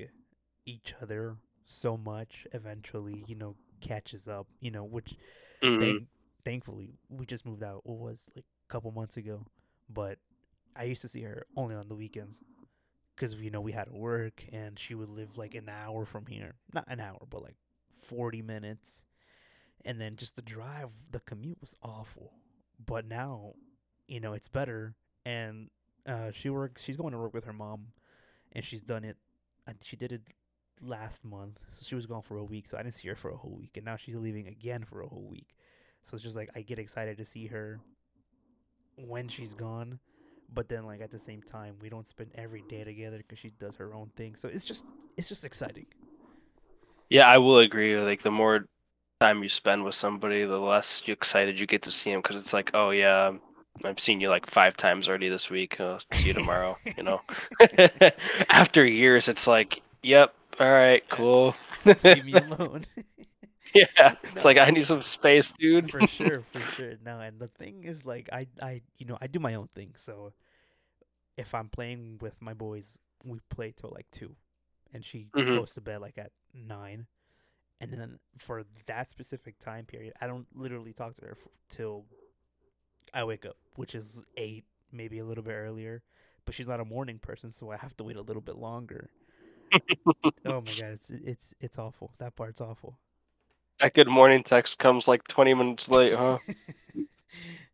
each 0.67 0.95
other 1.01 1.37
so 1.67 1.97
much 1.97 2.47
eventually, 2.53 3.25
you 3.27 3.35
know, 3.35 3.57
catches 3.81 4.29
up, 4.29 4.47
you 4.61 4.71
know, 4.71 4.85
which 4.85 5.17
Mhm. 5.63 5.79
thank- 5.79 6.09
thankfully 6.45 6.95
we 7.09 7.27
just 7.27 7.47
moved 7.47 7.63
out 7.63 7.87
what 7.87 7.99
was 7.99 8.29
like 8.37 8.45
a 8.69 8.73
couple 8.73 8.91
months 8.93 9.17
ago, 9.17 9.47
but 9.89 10.19
I 10.77 10.85
used 10.85 11.03
to 11.03 11.09
see 11.09 11.23
her 11.23 11.47
only 11.57 11.75
on 11.75 11.89
the 11.89 11.95
weekends 11.97 12.41
cuz 13.17 13.35
you 13.35 13.51
know, 13.51 13.61
we 13.61 13.73
had 13.73 13.85
to 13.85 13.95
work 13.95 14.45
and 14.53 14.79
she 14.79 14.95
would 14.95 15.09
live 15.09 15.37
like 15.37 15.55
an 15.55 15.69
hour 15.69 16.05
from 16.05 16.27
here. 16.27 16.55
Not 16.73 16.87
an 16.89 17.01
hour, 17.01 17.27
but 17.29 17.43
like 17.43 17.57
40 17.93 18.43
minutes. 18.43 19.05
And 19.85 20.01
then 20.01 20.17
just 20.17 20.37
the 20.37 20.43
drive, 20.43 20.91
the 21.11 21.21
commute 21.21 21.61
was 21.61 21.77
awful. 21.83 22.33
But 22.85 23.07
now, 23.07 23.55
you 24.09 24.21
know, 24.21 24.33
it's 24.33 24.49
better 24.49 24.95
and 25.25 25.71
uh, 26.07 26.31
she 26.33 26.51
works. 26.51 26.83
She's 26.83 26.97
going 26.97 27.13
to 27.13 27.19
work 27.19 27.35
with 27.35 27.45
her 27.45 27.53
mom, 27.53 27.89
and 28.53 28.65
she's 28.65 28.83
done 28.83 29.05
it. 29.05 29.17
She 29.83 29.97
did 29.97 30.13
it 30.13 30.23
last 30.83 31.25
month, 31.25 31.59
so 31.71 31.81
she 31.83 31.95
was 31.95 32.07
gone 32.07 32.23
for 32.23 32.37
a 32.37 32.45
week. 32.45 32.67
So 32.67 32.77
I 32.77 32.83
didn't 32.83 32.95
see 32.95 33.09
her 33.09 33.17
for 33.17 33.31
a 33.31 33.37
whole 33.37 33.55
week, 33.55 33.77
and 33.77 33.85
now 33.85 33.97
she's 33.97 34.17
leaving 34.17 34.47
again 34.47 34.85
for 34.85 35.01
a 35.01 35.09
whole 35.09 35.27
week. 35.29 35.55
So 36.03 36.15
it's 36.15 36.23
just 36.23 36.37
like 36.37 36.51
I 36.55 36.61
get 36.61 36.79
excited 36.79 37.17
to 37.19 37.25
see 37.25 37.47
her 37.47 37.81
when 38.97 39.29
she's 39.29 39.55
gone, 39.55 39.99
but 40.55 40.69
then 40.69 40.85
like 40.85 41.01
at 41.03 41.11
the 41.11 41.19
same 41.19 41.43
time 41.43 41.77
we 41.81 41.89
don't 41.91 42.09
spend 42.09 42.31
every 42.37 42.63
day 42.63 42.85
together 42.85 43.19
because 43.19 43.39
she 43.39 43.51
does 43.51 43.77
her 43.77 43.95
own 43.95 44.11
thing. 44.17 44.37
So 44.37 44.49
it's 44.49 44.65
just 44.65 44.87
it's 45.17 45.29
just 45.29 45.45
exciting. 45.45 45.87
Yeah, 47.11 47.29
I 47.29 47.39
will 47.39 47.59
agree. 47.59 47.97
Like 47.99 48.23
the 48.23 48.31
more 48.31 48.67
time 49.21 49.43
you 49.43 49.49
spend 49.49 49.85
with 49.85 49.95
somebody, 49.95 50.45
the 50.45 50.59
less 50.59 51.07
you 51.07 51.13
excited 51.13 51.61
you 51.61 51.67
get 51.67 51.83
to 51.83 51.91
see 51.91 52.13
them 52.13 52.21
because 52.23 52.37
it's 52.37 52.53
like, 52.53 52.71
oh 52.75 52.91
yeah, 52.91 53.33
I've 53.85 54.01
seen 54.01 54.21
you 54.21 54.29
like 54.31 54.47
five 54.47 54.77
times 54.77 55.09
already 55.09 55.29
this 55.29 55.51
week. 55.51 55.81
I'll 55.81 56.01
see 56.13 56.29
you 56.29 56.35
tomorrow. 56.35 56.79
you 56.97 57.05
know, 57.05 57.23
after 58.51 58.85
years, 58.87 59.29
it's 59.29 59.47
like, 59.47 59.83
yep, 60.03 60.35
all 60.61 60.71
right, 60.71 61.09
cool. 61.09 61.57
Leave 62.03 62.25
me 62.25 62.37
alone. 62.37 62.87
yeah, 63.75 64.15
it's 64.33 64.45
No, 64.45 64.47
like 64.47 64.57
I 64.59 64.71
need 64.71 64.87
some 64.87 65.03
space, 65.03 65.53
dude. 65.53 65.93
for 65.93 66.05
sure, 66.07 66.45
for 66.53 66.65
sure. 66.67 66.95
No, 67.05 67.21
and 67.21 67.39
the 67.39 67.49
thing 67.49 67.85
is, 67.85 68.05
like, 68.05 68.29
I, 68.33 68.47
I, 68.61 68.83
you 68.99 69.07
know, 69.07 69.19
I 69.21 69.27
do 69.27 69.39
my 69.39 69.55
own 69.55 69.69
thing. 69.75 69.93
So 69.97 70.33
if 71.37 71.55
I'm 71.55 71.69
playing 71.69 72.19
with 72.21 72.41
my 72.41 72.55
boys, 72.55 72.99
we 73.25 73.41
play 73.51 73.73
till 73.77 73.91
like 73.95 74.07
two, 74.13 74.37
and 74.93 75.05
she 75.05 75.29
Mhm. 75.35 75.59
goes 75.59 75.73
to 75.75 75.81
bed 75.81 76.01
like 76.01 76.19
at 76.19 76.33
nine, 76.55 77.07
and 77.81 77.93
then 77.93 78.19
for 78.39 78.65
that 78.87 79.11
specific 79.11 79.59
time 79.59 79.87
period, 79.87 80.15
I 80.21 80.27
don't 80.27 80.47
literally 80.55 80.93
talk 80.93 81.15
to 81.15 81.23
her 81.27 81.33
f- 81.41 81.49
till 81.69 82.07
I 83.13 83.25
wake 83.25 83.47
up, 83.47 83.57
which 83.77 83.95
is 83.95 84.25
eight, 84.37 84.65
maybe 84.93 85.19
a 85.19 85.25
little 85.25 85.45
bit 85.45 85.53
earlier. 85.55 86.03
But 86.45 86.55
she's 86.55 86.69
not 86.69 86.81
a 86.81 86.85
morning 86.85 87.19
person, 87.19 87.53
so 87.53 87.71
I 87.71 87.77
have 87.77 87.97
to 87.97 88.05
wait 88.05 88.17
a 88.17 88.23
little 88.23 88.43
bit 88.43 88.57
longer. 88.57 89.11
oh 90.45 90.61
my 90.61 90.75
god, 90.75 90.93
it's 90.93 91.11
it's 91.11 91.55
it's 91.61 91.79
awful. 91.79 92.13
That 92.19 92.37
part's 92.37 92.61
awful. 92.61 92.99
That 93.81 93.95
good 93.95 94.09
morning 94.09 94.43
text 94.43 94.79
comes 94.79 95.07
like 95.09 95.27
20 95.29 95.55
minutes 95.55 95.89
late, 95.89 96.15
huh? 96.15 96.39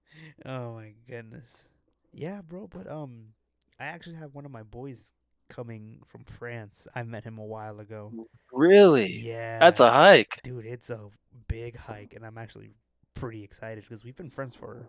oh 0.45 0.75
my 0.75 0.93
goodness. 1.09 1.64
Yeah, 2.12 2.40
bro, 2.43 2.67
but 2.69 2.90
um 2.90 3.35
I 3.80 3.87
actually 3.87 4.16
have 4.16 4.34
one 4.34 4.44
of 4.44 4.52
my 4.52 4.62
boys 4.62 5.12
coming 5.49 6.00
from 6.06 6.25
France. 6.25 6.87
I 6.94 7.02
met 7.02 7.25
him 7.25 7.38
a 7.38 7.44
while 7.44 7.80
ago. 7.80 8.12
Really? 8.52 9.10
Yeah. 9.10 9.58
That's 9.58 9.80
a 9.80 9.90
hike. 9.90 10.38
dude, 10.44 10.66
it's 10.66 10.90
a 10.90 11.08
big 11.49 11.76
hike 11.76 12.14
and 12.14 12.25
I'm 12.25 12.38
actually 12.38 12.70
pretty 13.14 13.42
excited 13.42 13.84
because 13.84 14.04
we've 14.04 14.16
been 14.16 14.30
friends 14.30 14.54
for 14.54 14.87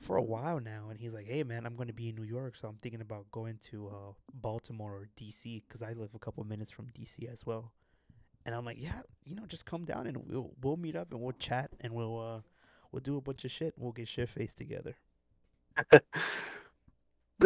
for 0.00 0.16
a 0.16 0.22
while 0.22 0.58
now 0.58 0.88
and 0.90 0.98
he's 0.98 1.14
like, 1.14 1.26
"Hey 1.26 1.44
man, 1.44 1.64
I'm 1.64 1.76
going 1.76 1.86
to 1.86 1.94
be 1.94 2.08
in 2.08 2.16
New 2.16 2.24
York, 2.24 2.56
so 2.56 2.66
I'm 2.66 2.76
thinking 2.76 3.00
about 3.00 3.30
going 3.30 3.58
to 3.70 3.88
uh 3.88 4.12
Baltimore 4.34 4.92
or 4.92 5.08
DC 5.16 5.62
cuz 5.68 5.80
I 5.80 5.92
live 5.92 6.14
a 6.14 6.18
couple 6.18 6.42
minutes 6.44 6.72
from 6.72 6.86
DC 6.88 7.32
as 7.32 7.46
well." 7.46 7.72
And 8.44 8.54
I'm 8.54 8.64
like, 8.64 8.80
"Yeah, 8.80 9.02
you 9.24 9.36
know, 9.36 9.46
just 9.46 9.64
come 9.64 9.84
down 9.84 10.08
and 10.08 10.16
we'll 10.26 10.50
we'll 10.60 10.76
meet 10.76 10.96
up 10.96 11.12
and 11.12 11.20
we'll 11.20 11.32
chat 11.32 11.70
and 11.80 11.94
we'll 11.94 12.18
uh 12.20 12.40
we'll 12.90 13.00
do 13.00 13.16
a 13.16 13.20
bunch 13.20 13.44
of 13.44 13.52
shit. 13.52 13.74
We'll 13.78 13.92
get 13.92 14.08
shit 14.08 14.28
faced 14.28 14.58
together." 14.58 14.96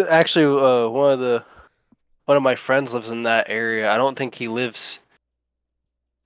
Actually, 0.09 0.61
uh, 0.61 0.89
one 0.89 1.13
of 1.13 1.19
the 1.21 1.45
one 2.27 2.37
of 2.37 2.43
my 2.43 2.55
friends 2.55 2.93
lives 2.93 3.11
in 3.11 3.23
that 3.23 3.49
area. 3.49 3.91
I 3.91 3.97
don't 3.97 4.17
think 4.17 4.35
he 4.35 4.49
lives. 4.49 4.99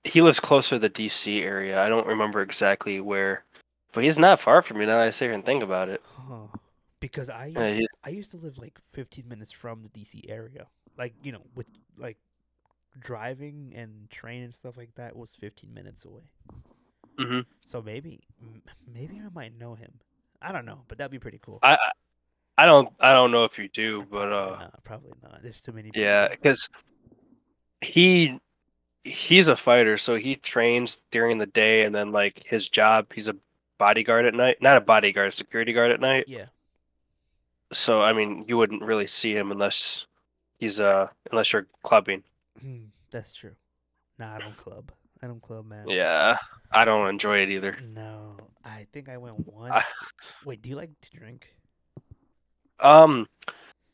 He 0.03 0.21
lives 0.21 0.39
closer 0.39 0.75
to 0.75 0.79
the 0.79 0.89
DC 0.89 1.41
area. 1.43 1.81
I 1.81 1.87
don't 1.87 2.07
remember 2.07 2.41
exactly 2.41 2.99
where, 2.99 3.43
but 3.93 4.03
he's 4.03 4.17
not 4.17 4.39
far 4.39 4.61
from 4.61 4.79
me 4.79 4.85
now 4.85 4.97
that 4.97 5.07
I 5.07 5.11
sit 5.11 5.25
here 5.25 5.33
and 5.33 5.45
think 5.45 5.61
about 5.61 5.89
it. 5.89 6.01
Huh. 6.27 6.47
Because 6.99 7.29
I 7.29 7.47
used, 7.47 7.59
Yeah, 7.59 7.69
he- 7.69 7.87
I 8.03 8.09
used 8.09 8.31
to 8.31 8.37
live 8.37 8.57
like 8.57 8.79
15 8.91 9.27
minutes 9.27 9.51
from 9.51 9.83
the 9.83 9.89
DC 9.89 10.25
area. 10.27 10.67
Like, 10.97 11.13
you 11.23 11.31
know, 11.31 11.43
with 11.55 11.69
like 11.97 12.17
driving 12.99 13.73
and 13.75 14.09
train 14.09 14.43
and 14.43 14.53
stuff 14.53 14.75
like 14.75 14.95
that 14.95 15.15
was 15.15 15.35
15 15.35 15.73
minutes 15.73 16.03
away. 16.03 16.23
Mm-hmm. 17.17 17.41
So 17.65 17.81
maybe 17.81 18.21
maybe 18.91 19.21
I 19.23 19.29
might 19.33 19.57
know 19.57 19.75
him. 19.75 19.99
I 20.41 20.51
don't 20.51 20.65
know, 20.65 20.81
but 20.87 20.97
that'd 20.97 21.11
be 21.11 21.19
pretty 21.19 21.39
cool. 21.39 21.59
I 21.61 21.77
I- 22.61 22.63
I 22.63 22.65
don't 22.67 22.89
I 22.99 23.13
don't 23.13 23.31
know 23.31 23.43
if 23.45 23.57
you 23.57 23.67
do, 23.69 24.05
but 24.09 24.31
uh, 24.31 24.57
not, 24.59 24.83
probably 24.83 25.11
not. 25.23 25.41
There's 25.41 25.61
too 25.61 25.71
many 25.71 25.89
people. 25.89 26.01
yeah, 26.01 26.27
because 26.29 26.69
he 27.81 28.39
he's 29.03 29.47
a 29.47 29.55
fighter, 29.55 29.97
so 29.97 30.15
he 30.15 30.35
trains 30.35 30.99
during 31.11 31.37
the 31.39 31.45
day, 31.47 31.83
and 31.83 31.93
then 31.95 32.11
like 32.11 32.43
his 32.45 32.69
job, 32.69 33.13
he's 33.13 33.27
a 33.29 33.35
bodyguard 33.77 34.25
at 34.25 34.33
night. 34.35 34.61
Not 34.61 34.77
a 34.77 34.81
bodyguard, 34.81 35.29
a 35.29 35.31
security 35.31 35.73
guard 35.73 35.91
at 35.91 35.99
night. 35.99 36.25
Yeah. 36.27 36.45
So 37.73 38.01
I 38.01 38.13
mean, 38.13 38.45
you 38.47 38.57
wouldn't 38.57 38.83
really 38.83 39.07
see 39.07 39.33
him 39.35 39.51
unless 39.51 40.05
he's 40.59 40.79
uh 40.79 41.07
unless 41.31 41.53
you're 41.53 41.67
clubbing. 41.83 42.23
Hmm, 42.61 42.85
That's 43.11 43.33
true. 43.33 43.55
Nah, 44.19 44.35
I 44.35 44.39
don't 44.39 44.57
club. 44.57 44.91
I 45.23 45.27
don't 45.27 45.41
club, 45.41 45.65
man. 45.67 45.87
Yeah, 45.87 46.37
I 46.71 46.85
don't 46.85 47.07
enjoy 47.07 47.39
it 47.39 47.49
either. 47.49 47.77
No, 47.87 48.37
I 48.65 48.85
think 48.91 49.07
I 49.09 49.17
went 49.17 49.47
once. 49.47 49.83
Wait, 50.45 50.61
do 50.61 50.69
you 50.69 50.75
like 50.75 50.91
to 51.01 51.09
drink? 51.11 51.47
Um, 52.81 53.27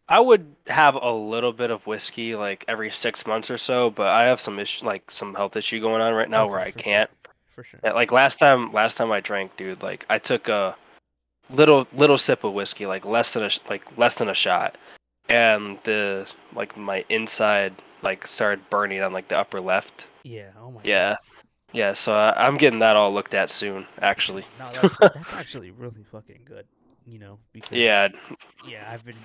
I 0.10 0.20
would 0.20 0.56
have 0.67 0.96
a 0.96 1.12
little 1.12 1.51
bit 1.51 1.70
of 1.70 1.86
whiskey 1.86 2.36
like 2.36 2.63
every 2.67 2.89
six 2.89 3.27
months 3.27 3.51
or 3.51 3.58
so, 3.58 3.89
but 3.89 4.08
I 4.08 4.25
have 4.25 4.39
some 4.39 4.58
issue 4.60 4.86
like 4.86 5.12
some 5.12 5.36
health 5.36 5.56
issue 5.56 5.82
going 5.82 6.01
on 6.01 6.13
right 6.13 6.29
now 6.29 6.44
Okay, 6.44 6.51
where 6.51 6.60
I 6.60 6.72
can't. 6.72 7.10
For 7.53 7.63
sure. 7.63 7.79
Yeah, 7.84 7.91
Like 7.91 8.12
last 8.12 8.38
time, 8.39 8.72
last 8.72 8.98
time 8.98 9.12
I 9.12 9.20
drank, 9.20 9.58
dude, 9.58 9.82
like 9.82 10.06
I 10.10 10.20
took 10.20 10.48
a 10.48 10.77
little 11.50 11.88
little 11.94 12.17
sip 12.17 12.44
of 12.44 12.53
whiskey, 12.53 12.86
like 12.86 13.06
less 13.06 13.34
than 13.34 13.44
a 13.44 13.50
like 13.70 13.98
less 13.98 14.17
than 14.17 14.29
a 14.29 14.34
shot, 14.34 14.77
and 15.27 15.79
the 15.84 16.32
like 16.53 16.77
my 16.77 17.03
inside 17.10 17.74
like 18.01 18.27
started 18.27 18.70
burning 18.70 19.01
on 19.01 19.12
like 19.12 19.27
the 19.27 19.38
upper 19.38 19.60
left. 19.60 20.08
Yeah. 20.24 20.51
Oh 20.60 20.72
my. 20.72 20.82
Yeah, 20.84 21.17
yeah. 21.74 21.94
So 21.94 22.15
I, 22.15 22.48
I'm 22.48 22.56
getting 22.56 22.79
that 22.79 22.96
all 22.96 23.13
looked 23.13 23.34
at 23.34 23.50
soon, 23.50 23.88
actually. 24.01 24.46
No, 24.60 24.72
that's, 24.72 24.98
that's 25.00 25.34
actually 25.34 25.72
really 25.72 26.03
fucking 26.12 26.41
good. 26.46 26.65
You 27.08 27.20
know, 27.20 27.40
because 27.54 27.78
Yeah, 27.78 28.10
yeah, 28.68 28.90
I've 28.92 29.06
been. 29.06 29.16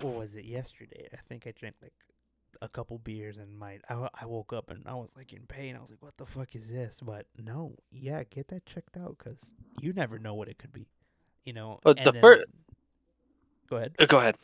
What 0.00 0.14
was 0.14 0.36
it 0.36 0.44
yesterday? 0.44 1.08
I 1.12 1.16
think 1.28 1.46
I 1.46 1.52
drank 1.58 1.74
like 1.82 1.92
a 2.62 2.68
couple 2.68 2.98
beers 2.98 3.38
and 3.38 3.58
my 3.58 3.78
I, 3.88 4.08
I 4.20 4.26
woke 4.26 4.52
up 4.52 4.70
and 4.70 4.82
I 4.86 4.94
was 4.94 5.10
like 5.16 5.32
in 5.32 5.42
pain. 5.48 5.74
I 5.74 5.80
was 5.80 5.90
like, 5.90 6.00
"What 6.00 6.16
the 6.16 6.26
fuck 6.26 6.54
is 6.54 6.70
this?" 6.70 7.00
But 7.02 7.26
no, 7.36 7.74
yeah, 7.90 8.22
get 8.22 8.48
that 8.48 8.66
checked 8.66 8.96
out 8.96 9.16
because 9.18 9.52
you 9.80 9.92
never 9.92 10.20
know 10.20 10.34
what 10.34 10.48
it 10.48 10.58
could 10.58 10.72
be. 10.72 10.86
You 11.44 11.54
know. 11.54 11.80
But 11.82 11.98
and 11.98 12.06
the 12.06 12.12
then- 12.12 12.20
fir- 12.20 12.44
Go 13.68 13.76
ahead. 13.76 13.94
Uh, 13.98 14.06
go 14.06 14.18
ahead. 14.18 14.36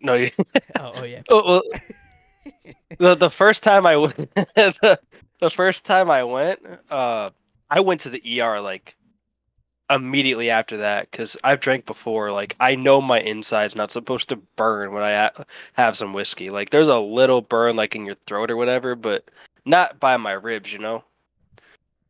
No, 0.00 0.14
you. 0.14 0.30
Oh, 0.78 0.92
oh 0.96 1.04
yeah. 1.04 1.22
Oh, 1.30 1.44
well, 1.44 1.62
the 2.98 3.14
the 3.14 3.30
first 3.30 3.62
time 3.62 3.86
I 3.86 3.96
went, 3.96 4.16
the, 4.34 4.98
the 5.40 5.50
first 5.50 5.84
time 5.86 6.10
I 6.10 6.24
went, 6.24 6.60
uh, 6.90 7.30
I 7.70 7.80
went 7.80 8.00
to 8.02 8.10
the 8.10 8.40
ER 8.40 8.60
like 8.60 8.96
immediately 9.90 10.50
after 10.50 10.78
that 10.78 11.10
because 11.10 11.36
I've 11.42 11.60
drank 11.60 11.84
before. 11.84 12.30
Like 12.32 12.56
I 12.60 12.76
know 12.76 13.00
my 13.00 13.20
inside's 13.20 13.76
not 13.76 13.90
supposed 13.90 14.28
to 14.28 14.36
burn 14.36 14.92
when 14.92 15.02
I 15.02 15.12
ha- 15.12 15.44
have 15.74 15.96
some 15.96 16.12
whiskey. 16.12 16.48
Like 16.48 16.70
there's 16.70 16.88
a 16.88 16.98
little 16.98 17.40
burn 17.42 17.76
like 17.76 17.96
in 17.96 18.06
your 18.06 18.14
throat 18.14 18.50
or 18.50 18.56
whatever, 18.56 18.94
but 18.94 19.24
not 19.64 19.98
by 20.00 20.16
my 20.16 20.32
ribs, 20.32 20.72
you 20.72 20.78
know. 20.78 21.04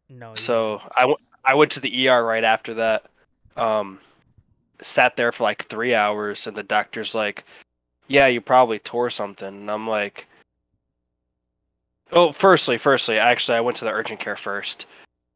no. 0.08 0.34
So 0.34 0.82
I 0.96 1.06
went 1.06 1.20
I 1.44 1.54
went 1.54 1.72
to 1.72 1.80
the 1.80 2.08
ER 2.08 2.22
right 2.24 2.44
after 2.44 2.74
that. 2.74 3.06
Um, 3.56 3.98
sat 4.82 5.16
there 5.16 5.32
for 5.32 5.44
like 5.44 5.64
three 5.64 5.94
hours, 5.94 6.46
and 6.46 6.56
the 6.56 6.62
doctor's 6.62 7.14
like, 7.14 7.44
"Yeah, 8.08 8.26
you 8.26 8.40
probably 8.40 8.78
tore 8.78 9.10
something." 9.10 9.48
And 9.48 9.70
I'm 9.70 9.88
like, 9.88 10.26
"Oh, 12.12 12.32
firstly, 12.32 12.78
firstly, 12.78 13.18
actually, 13.18 13.56
I 13.58 13.62
went 13.62 13.78
to 13.78 13.84
the 13.84 13.90
urgent 13.90 14.20
care 14.20 14.36
first. 14.36 14.86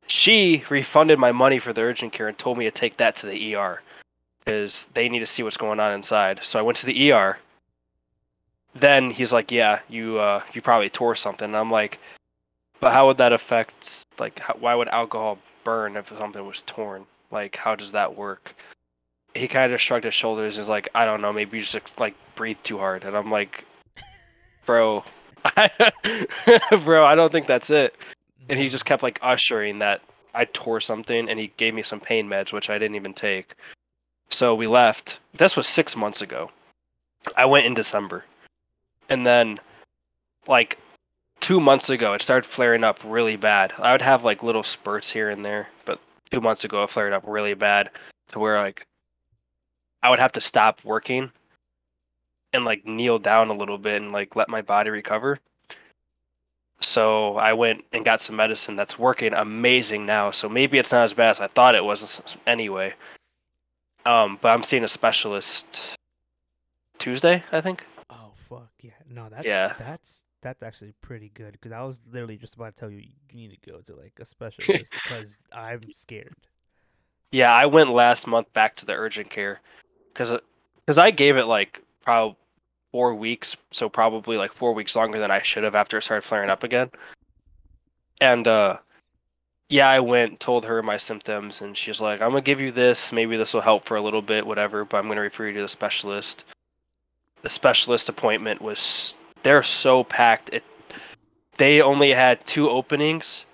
She 0.06 0.64
refunded 0.68 1.18
my 1.18 1.32
money 1.32 1.58
for 1.58 1.72
the 1.72 1.82
urgent 1.82 2.12
care 2.12 2.28
and 2.28 2.36
told 2.36 2.58
me 2.58 2.64
to 2.64 2.70
take 2.70 2.98
that 2.98 3.16
to 3.16 3.26
the 3.26 3.56
ER 3.56 3.80
because 4.44 4.86
they 4.94 5.08
need 5.08 5.20
to 5.20 5.26
see 5.26 5.42
what's 5.42 5.56
going 5.56 5.80
on 5.80 5.92
inside. 5.92 6.40
So 6.42 6.58
I 6.58 6.62
went 6.62 6.76
to 6.78 6.86
the 6.86 7.12
ER. 7.12 7.38
Then 8.74 9.10
he's 9.10 9.32
like, 9.32 9.50
"Yeah, 9.50 9.80
you 9.88 10.18
uh, 10.18 10.42
you 10.52 10.60
probably 10.60 10.90
tore 10.90 11.14
something." 11.14 11.46
And 11.46 11.56
I'm 11.56 11.70
like, 11.70 11.98
"But 12.80 12.92
how 12.92 13.06
would 13.06 13.18
that 13.18 13.32
affect? 13.32 14.04
Like, 14.18 14.40
how, 14.40 14.54
why 14.54 14.74
would 14.74 14.88
alcohol 14.88 15.38
burn 15.62 15.96
if 15.96 16.08
something 16.08 16.46
was 16.46 16.62
torn? 16.62 17.06
Like, 17.30 17.56
how 17.56 17.74
does 17.76 17.92
that 17.92 18.16
work?" 18.16 18.54
He 19.34 19.48
kind 19.48 19.64
of 19.66 19.76
just 19.76 19.84
shrugged 19.84 20.04
his 20.04 20.14
shoulders 20.14 20.56
and 20.56 20.62
was 20.62 20.68
like, 20.68 20.88
"I 20.94 21.04
don't 21.06 21.20
know. 21.20 21.32
Maybe 21.32 21.58
you 21.58 21.64
just 21.64 22.00
like 22.00 22.14
breathe 22.34 22.58
too 22.62 22.78
hard." 22.78 23.04
And 23.04 23.16
I'm 23.16 23.30
like, 23.30 23.64
"Bro, 24.66 25.04
bro, 26.84 27.06
I 27.06 27.14
don't 27.14 27.32
think 27.32 27.46
that's 27.46 27.70
it." 27.70 27.94
And 28.48 28.58
he 28.58 28.68
just 28.68 28.84
kept 28.84 29.02
like 29.02 29.18
ushering 29.22 29.78
that 29.78 30.02
I 30.34 30.46
tore 30.46 30.80
something, 30.80 31.28
and 31.28 31.38
he 31.38 31.52
gave 31.56 31.74
me 31.74 31.82
some 31.82 32.00
pain 32.00 32.28
meds, 32.28 32.52
which 32.52 32.70
I 32.70 32.78
didn't 32.78 32.96
even 32.96 33.14
take. 33.14 33.54
So 34.30 34.54
we 34.54 34.66
left. 34.66 35.18
This 35.32 35.56
was 35.56 35.66
six 35.66 35.96
months 35.96 36.20
ago. 36.20 36.50
I 37.36 37.44
went 37.46 37.66
in 37.66 37.74
December, 37.74 38.24
and 39.08 39.24
then 39.24 39.58
like 40.46 40.78
two 41.40 41.60
months 41.60 41.90
ago, 41.90 42.14
it 42.14 42.22
started 42.22 42.48
flaring 42.48 42.84
up 42.84 42.98
really 43.04 43.36
bad. 43.36 43.72
I 43.78 43.92
would 43.92 44.02
have 44.02 44.24
like 44.24 44.42
little 44.42 44.62
spurts 44.62 45.12
here 45.12 45.30
and 45.30 45.44
there, 45.44 45.68
but 45.84 46.00
two 46.30 46.40
months 46.40 46.64
ago, 46.64 46.82
it 46.84 46.90
flared 46.90 47.12
up 47.12 47.24
really 47.26 47.54
bad 47.54 47.90
to 48.28 48.38
where 48.38 48.58
like 48.58 48.86
I 50.02 50.10
would 50.10 50.18
have 50.18 50.32
to 50.32 50.40
stop 50.40 50.84
working 50.84 51.32
and 52.52 52.64
like 52.64 52.86
kneel 52.86 53.18
down 53.18 53.48
a 53.48 53.54
little 53.54 53.78
bit 53.78 54.02
and 54.02 54.12
like 54.12 54.36
let 54.36 54.48
my 54.48 54.62
body 54.62 54.90
recover. 54.90 55.40
So 56.84 57.36
I 57.36 57.52
went 57.52 57.84
and 57.92 58.04
got 58.04 58.20
some 58.20 58.36
medicine 58.36 58.76
that's 58.76 58.98
working 58.98 59.32
amazing 59.32 60.06
now. 60.06 60.30
So 60.30 60.48
maybe 60.48 60.78
it's 60.78 60.92
not 60.92 61.04
as 61.04 61.14
bad 61.14 61.30
as 61.30 61.40
I 61.40 61.46
thought 61.46 61.74
it 61.74 61.84
was 61.84 62.22
anyway. 62.46 62.94
Um, 64.06 64.38
but 64.40 64.50
I'm 64.50 64.62
seeing 64.62 64.84
a 64.84 64.88
specialist 64.88 65.96
Tuesday, 66.98 67.42
I 67.52 67.60
think. 67.60 67.84
Oh 68.10 68.32
fuck 68.48 68.70
yeah! 68.80 68.92
No, 69.08 69.28
that's 69.28 69.46
Yeah. 69.46 69.74
that's 69.78 70.22
that's 70.42 70.62
actually 70.62 70.92
pretty 71.00 71.30
good 71.32 71.52
because 71.52 71.72
I 71.72 71.82
was 71.82 72.00
literally 72.12 72.36
just 72.36 72.54
about 72.54 72.76
to 72.76 72.80
tell 72.80 72.90
you 72.90 72.98
you 72.98 73.48
need 73.48 73.58
to 73.62 73.70
go 73.70 73.80
to 73.80 73.94
like 73.96 74.12
a 74.20 74.24
specialist 74.26 74.92
because 75.04 75.40
I'm 75.52 75.80
scared. 75.92 76.34
Yeah, 77.32 77.52
I 77.52 77.66
went 77.66 77.90
last 77.90 78.26
month 78.26 78.52
back 78.52 78.76
to 78.76 78.86
the 78.86 78.92
urgent 78.92 79.30
care 79.30 79.60
because 80.12 80.38
because 80.84 80.98
I 80.98 81.10
gave 81.10 81.38
it 81.38 81.46
like 81.46 81.82
probably 82.02 82.36
four 82.94 83.12
weeks, 83.12 83.56
so 83.72 83.88
probably 83.88 84.36
like 84.36 84.52
four 84.52 84.72
weeks 84.72 84.94
longer 84.94 85.18
than 85.18 85.28
I 85.28 85.42
should 85.42 85.64
have 85.64 85.74
after 85.74 85.98
it 85.98 86.02
started 86.02 86.22
flaring 86.22 86.48
up 86.48 86.62
again. 86.62 86.92
And 88.20 88.46
uh, 88.46 88.76
yeah, 89.68 89.88
I 89.88 89.98
went, 89.98 90.38
told 90.38 90.64
her 90.66 90.80
my 90.80 90.96
symptoms, 90.96 91.60
and 91.60 91.76
she's 91.76 92.00
like, 92.00 92.22
"I'm 92.22 92.30
gonna 92.30 92.42
give 92.42 92.60
you 92.60 92.70
this. 92.70 93.12
Maybe 93.12 93.36
this 93.36 93.52
will 93.52 93.62
help 93.62 93.84
for 93.84 93.96
a 93.96 94.00
little 94.00 94.22
bit, 94.22 94.46
whatever. 94.46 94.84
But 94.84 94.98
I'm 94.98 95.08
gonna 95.08 95.22
refer 95.22 95.48
you 95.48 95.54
to 95.54 95.62
the 95.62 95.68
specialist." 95.68 96.44
The 97.42 97.50
specialist 97.50 98.08
appointment 98.08 98.62
was 98.62 99.16
they're 99.42 99.64
so 99.64 100.04
packed. 100.04 100.50
It 100.52 100.62
they 101.56 101.82
only 101.82 102.12
had 102.12 102.46
two 102.46 102.70
openings 102.70 103.44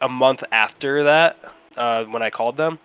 a 0.00 0.08
month 0.08 0.42
after 0.50 1.04
that 1.04 1.38
uh, 1.76 2.06
when 2.06 2.22
I 2.24 2.30
called 2.30 2.56
them, 2.56 2.80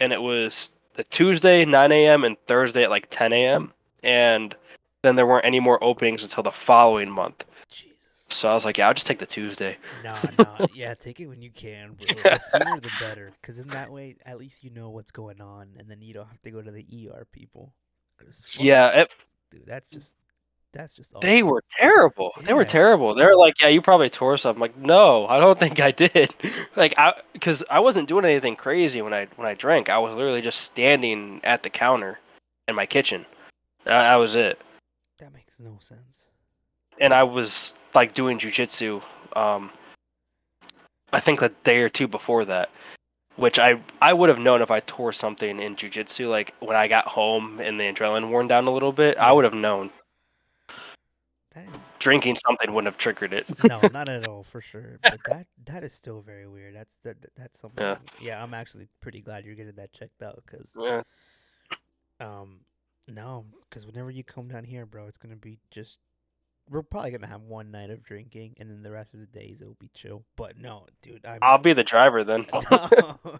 and 0.00 0.12
it 0.12 0.20
was 0.20 0.72
the 0.94 1.04
Tuesday 1.04 1.64
9 1.64 1.92
a.m. 1.92 2.24
and 2.24 2.36
Thursday 2.48 2.82
at 2.82 2.90
like 2.90 3.06
10 3.08 3.32
a.m. 3.32 3.72
And 4.02 4.54
then 5.02 5.16
there 5.16 5.26
weren't 5.26 5.44
any 5.44 5.60
more 5.60 5.82
openings 5.82 6.22
until 6.22 6.42
the 6.42 6.52
following 6.52 7.10
month. 7.10 7.44
Jesus. 7.70 7.96
So 8.28 8.50
I 8.50 8.54
was 8.54 8.64
like, 8.64 8.78
yeah, 8.78 8.88
I'll 8.88 8.94
just 8.94 9.06
take 9.06 9.18
the 9.18 9.26
Tuesday. 9.26 9.76
Nah, 10.04 10.16
nah. 10.38 10.66
yeah, 10.74 10.94
take 10.94 11.20
it 11.20 11.26
when 11.26 11.42
you 11.42 11.50
can, 11.50 11.94
bro. 11.94 12.06
The 12.06 12.38
sooner 12.38 12.80
the 12.80 12.90
better. 13.00 13.32
Because 13.40 13.58
in 13.58 13.68
that 13.68 13.90
way, 13.90 14.16
at 14.26 14.38
least 14.38 14.64
you 14.64 14.70
know 14.70 14.90
what's 14.90 15.10
going 15.10 15.40
on, 15.40 15.68
and 15.78 15.88
then 15.88 16.02
you 16.02 16.14
don't 16.14 16.28
have 16.28 16.42
to 16.42 16.50
go 16.50 16.62
to 16.62 16.70
the 16.70 16.86
ER 17.10 17.26
people. 17.32 17.72
Yeah, 18.58 19.02
it, 19.02 19.10
dude, 19.52 19.64
that's 19.64 19.88
just 19.88 20.14
that's 20.72 20.94
just 20.94 21.18
they 21.20 21.42
were 21.42 21.62
terrible. 21.70 22.32
They 22.42 22.52
were 22.52 22.64
terrible. 22.64 23.14
They 23.14 23.24
were 23.24 23.36
like, 23.36 23.60
yeah, 23.60 23.68
you 23.68 23.80
probably 23.80 24.10
tore 24.10 24.36
something. 24.36 24.58
I'm 24.58 24.60
like, 24.60 24.76
no, 24.76 25.26
I 25.26 25.40
don't 25.40 25.58
think 25.58 25.80
I 25.80 25.92
did. 25.92 26.34
like, 26.76 26.94
I 26.98 27.14
because 27.32 27.64
I 27.70 27.80
wasn't 27.80 28.08
doing 28.08 28.24
anything 28.24 28.54
crazy 28.54 29.00
when 29.00 29.14
I 29.14 29.28
when 29.36 29.48
I 29.48 29.54
drank. 29.54 29.88
I 29.88 29.98
was 29.98 30.14
literally 30.16 30.42
just 30.42 30.60
standing 30.60 31.40
at 31.42 31.62
the 31.62 31.70
counter 31.70 32.18
in 32.66 32.74
my 32.74 32.84
kitchen. 32.84 33.24
That, 33.84 34.02
that 34.02 34.16
was 34.16 34.34
it. 34.34 34.60
That 35.18 35.32
makes 35.32 35.58
no 35.60 35.76
sense. 35.80 36.28
and 37.00 37.12
I 37.12 37.22
was 37.24 37.74
like 37.94 38.12
doing 38.12 38.38
jujitsu. 38.38 39.02
Um, 39.34 39.70
I 41.12 41.20
think 41.20 41.42
a 41.42 41.48
day 41.64 41.80
or 41.80 41.88
two 41.88 42.06
before 42.06 42.44
that, 42.44 42.70
which 43.36 43.58
I 43.58 43.80
I 44.02 44.12
would 44.12 44.28
have 44.28 44.38
known 44.38 44.62
if 44.62 44.70
I 44.70 44.80
tore 44.80 45.12
something 45.12 45.58
in 45.60 45.74
jujitsu. 45.76 46.28
Like 46.28 46.54
when 46.60 46.76
I 46.76 46.86
got 46.88 47.06
home 47.06 47.60
and 47.60 47.80
the 47.80 47.84
adrenaline 47.84 48.30
worn 48.30 48.46
down 48.48 48.66
a 48.66 48.70
little 48.70 48.92
bit, 48.92 49.16
I 49.18 49.32
would 49.32 49.44
have 49.44 49.54
known. 49.54 49.90
That 51.54 51.64
is 51.74 51.92
Drinking 51.98 52.36
something 52.36 52.72
wouldn't 52.72 52.86
have 52.92 52.98
triggered 52.98 53.32
it. 53.32 53.46
no, 53.64 53.80
not 53.92 54.08
at 54.08 54.28
all 54.28 54.44
for 54.44 54.60
sure. 54.60 54.98
But 55.02 55.18
that 55.26 55.46
that 55.64 55.82
is 55.82 55.92
still 55.94 56.20
very 56.20 56.46
weird. 56.46 56.74
That's 56.76 56.98
that 57.04 57.20
that- 57.22 57.34
that's 57.36 57.58
something. 57.60 57.82
Yeah. 57.84 57.96
Yeah, 58.20 58.42
I'm 58.42 58.54
actually 58.54 58.86
pretty 59.00 59.20
glad 59.20 59.44
you're 59.44 59.54
getting 59.56 59.74
that 59.76 59.92
checked 59.92 60.22
out 60.22 60.40
because 60.46 60.76
yeah. 60.78 61.02
um 62.20 62.60
no, 63.08 63.46
because 63.68 63.86
whenever 63.86 64.10
you 64.10 64.22
come 64.22 64.48
down 64.48 64.64
here, 64.64 64.86
bro, 64.86 65.06
it's 65.06 65.16
gonna 65.18 65.36
be 65.36 65.58
just. 65.70 65.98
We're 66.70 66.82
probably 66.82 67.12
gonna 67.12 67.26
have 67.26 67.42
one 67.42 67.70
night 67.70 67.88
of 67.88 68.02
drinking, 68.02 68.56
and 68.58 68.70
then 68.70 68.82
the 68.82 68.90
rest 68.90 69.14
of 69.14 69.20
the 69.20 69.26
days 69.26 69.62
it'll 69.62 69.76
be 69.80 69.90
chill. 69.94 70.24
But 70.36 70.58
no, 70.58 70.86
dude, 71.00 71.24
I'm 71.24 71.38
I'll 71.40 71.58
be 71.58 71.72
the 71.72 71.84
driver 71.84 72.24
then. 72.24 72.46
no, 72.70 73.38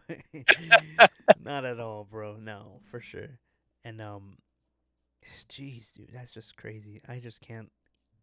not 1.44 1.64
at 1.66 1.78
all, 1.78 2.06
bro. 2.10 2.36
No, 2.36 2.80
for 2.90 3.00
sure. 3.00 3.38
And 3.84 4.00
um, 4.00 4.38
jeez, 5.50 5.92
dude, 5.92 6.10
that's 6.12 6.32
just 6.32 6.56
crazy. 6.56 7.02
I 7.06 7.18
just 7.18 7.42
can't. 7.42 7.70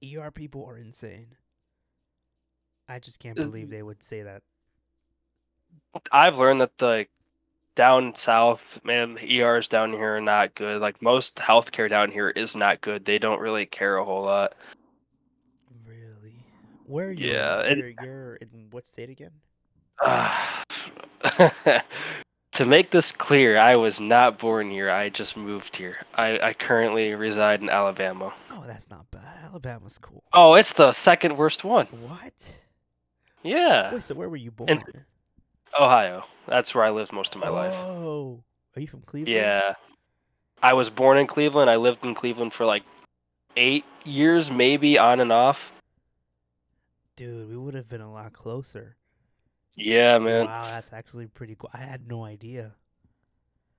ER 0.03 0.31
people 0.31 0.65
are 0.65 0.77
insane. 0.77 1.35
I 2.87 2.99
just 2.99 3.19
can't 3.19 3.35
believe 3.35 3.69
they 3.69 3.83
would 3.83 4.03
say 4.03 4.23
that. 4.23 4.41
I've 6.11 6.37
learned 6.37 6.61
that 6.61 6.81
like 6.81 7.09
down 7.75 8.15
south, 8.15 8.79
man, 8.84 9.15
the 9.15 9.39
ERs 9.41 9.67
down 9.67 9.91
here 9.91 10.15
are 10.15 10.22
not 10.22 10.55
good. 10.55 10.82
Like 10.82 11.01
most 11.01 11.36
healthcare 11.38 11.89
down 11.89 12.12
here 12.12 12.29
is 12.29 12.55
not 12.55 12.82
good. 12.82 13.05
They 13.05 13.20
don't 13.20 13.39
really 13.39 13.65
care 13.65 13.98
a 13.98 14.05
whole 14.05 14.24
lot. 14.24 14.55
Really? 15.86 16.44
Where 16.86 17.10
are 17.10 17.12
you? 17.12 17.32
Yeah, 17.32 17.65
in? 17.67 17.95
You're, 18.02 18.36
in 18.36 18.67
what 18.71 18.88
state 18.88 19.10
again? 19.10 19.32
to 22.52 22.65
make 22.65 22.91
this 22.91 23.12
clear, 23.12 23.58
I 23.58 23.76
was 23.76 23.99
not 23.99 24.39
born 24.39 24.71
here. 24.71 24.89
I 24.89 25.10
just 25.10 25.36
moved 25.36 25.76
here. 25.76 25.97
I, 26.15 26.39
I 26.39 26.54
currently 26.54 27.13
reside 27.13 27.62
in 27.62 27.69
Alabama. 27.69 28.34
Oh, 28.52 28.63
that's 28.65 28.89
not 28.89 29.12
bad. 29.12 29.43
Alabama's 29.43 29.97
cool. 29.97 30.23
Oh, 30.34 30.54
it's 30.56 30.73
the 30.73 30.91
second 30.91 31.38
worst 31.38 31.63
one. 31.63 31.88
What? 31.88 32.58
Yeah. 33.43 33.93
Wait, 33.93 34.04
so 34.04 34.15
where 34.15 34.30
were 34.30 34.38
you 34.38 34.52
born? 34.52 34.69
And- 34.69 34.84
Ohio. 35.79 36.25
That's 36.47 36.73
where 36.75 36.83
I 36.83 36.89
lived 36.89 37.11
most 37.11 37.35
of 37.35 37.41
my 37.41 37.49
life. 37.49 37.73
Oh, 37.75 38.43
are 38.75 38.81
you 38.81 38.88
from 38.88 39.01
Cleveland? 39.01 39.35
Yeah. 39.35 39.73
I 40.61 40.73
was 40.73 40.89
born 40.89 41.17
in 41.17 41.27
Cleveland. 41.27 41.69
I 41.69 41.75
lived 41.75 42.05
in 42.05 42.15
Cleveland 42.15 42.53
for 42.53 42.65
like 42.65 42.83
eight 43.55 43.85
years, 44.03 44.51
maybe 44.51 44.97
on 44.97 45.19
and 45.19 45.31
off. 45.31 45.71
Dude, 47.15 47.49
we 47.49 47.57
would 47.57 47.73
have 47.73 47.88
been 47.88 48.01
a 48.01 48.11
lot 48.11 48.33
closer. 48.33 48.95
Yeah, 49.75 50.17
man. 50.19 50.45
Wow, 50.45 50.63
that's 50.63 50.93
actually 50.93 51.27
pretty 51.27 51.55
cool. 51.55 51.69
I 51.73 51.77
had 51.79 52.07
no 52.07 52.23
idea. 52.23 52.71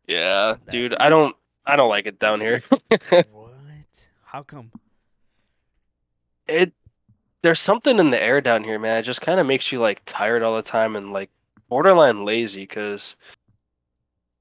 Yeah, 0.06 0.56
dude. 0.68 0.94
I 0.94 1.08
don't. 1.08 1.34
I 1.64 1.76
don't 1.76 1.88
like 1.88 2.06
it 2.06 2.18
down 2.18 2.40
here. 2.40 2.62
what? 3.10 3.54
How 4.24 4.42
come? 4.42 4.70
it 6.48 6.72
there's 7.42 7.60
something 7.60 7.98
in 7.98 8.10
the 8.10 8.22
air 8.22 8.40
down 8.40 8.64
here, 8.64 8.78
man. 8.78 8.98
It 8.98 9.02
just 9.02 9.20
kind 9.20 9.38
of 9.38 9.46
makes 9.46 9.70
you 9.70 9.78
like 9.78 10.02
tired 10.04 10.42
all 10.42 10.56
the 10.56 10.62
time 10.62 10.96
and 10.96 11.12
like 11.12 11.30
borderline 11.68 12.24
lazy 12.24 12.62
because 12.62 13.16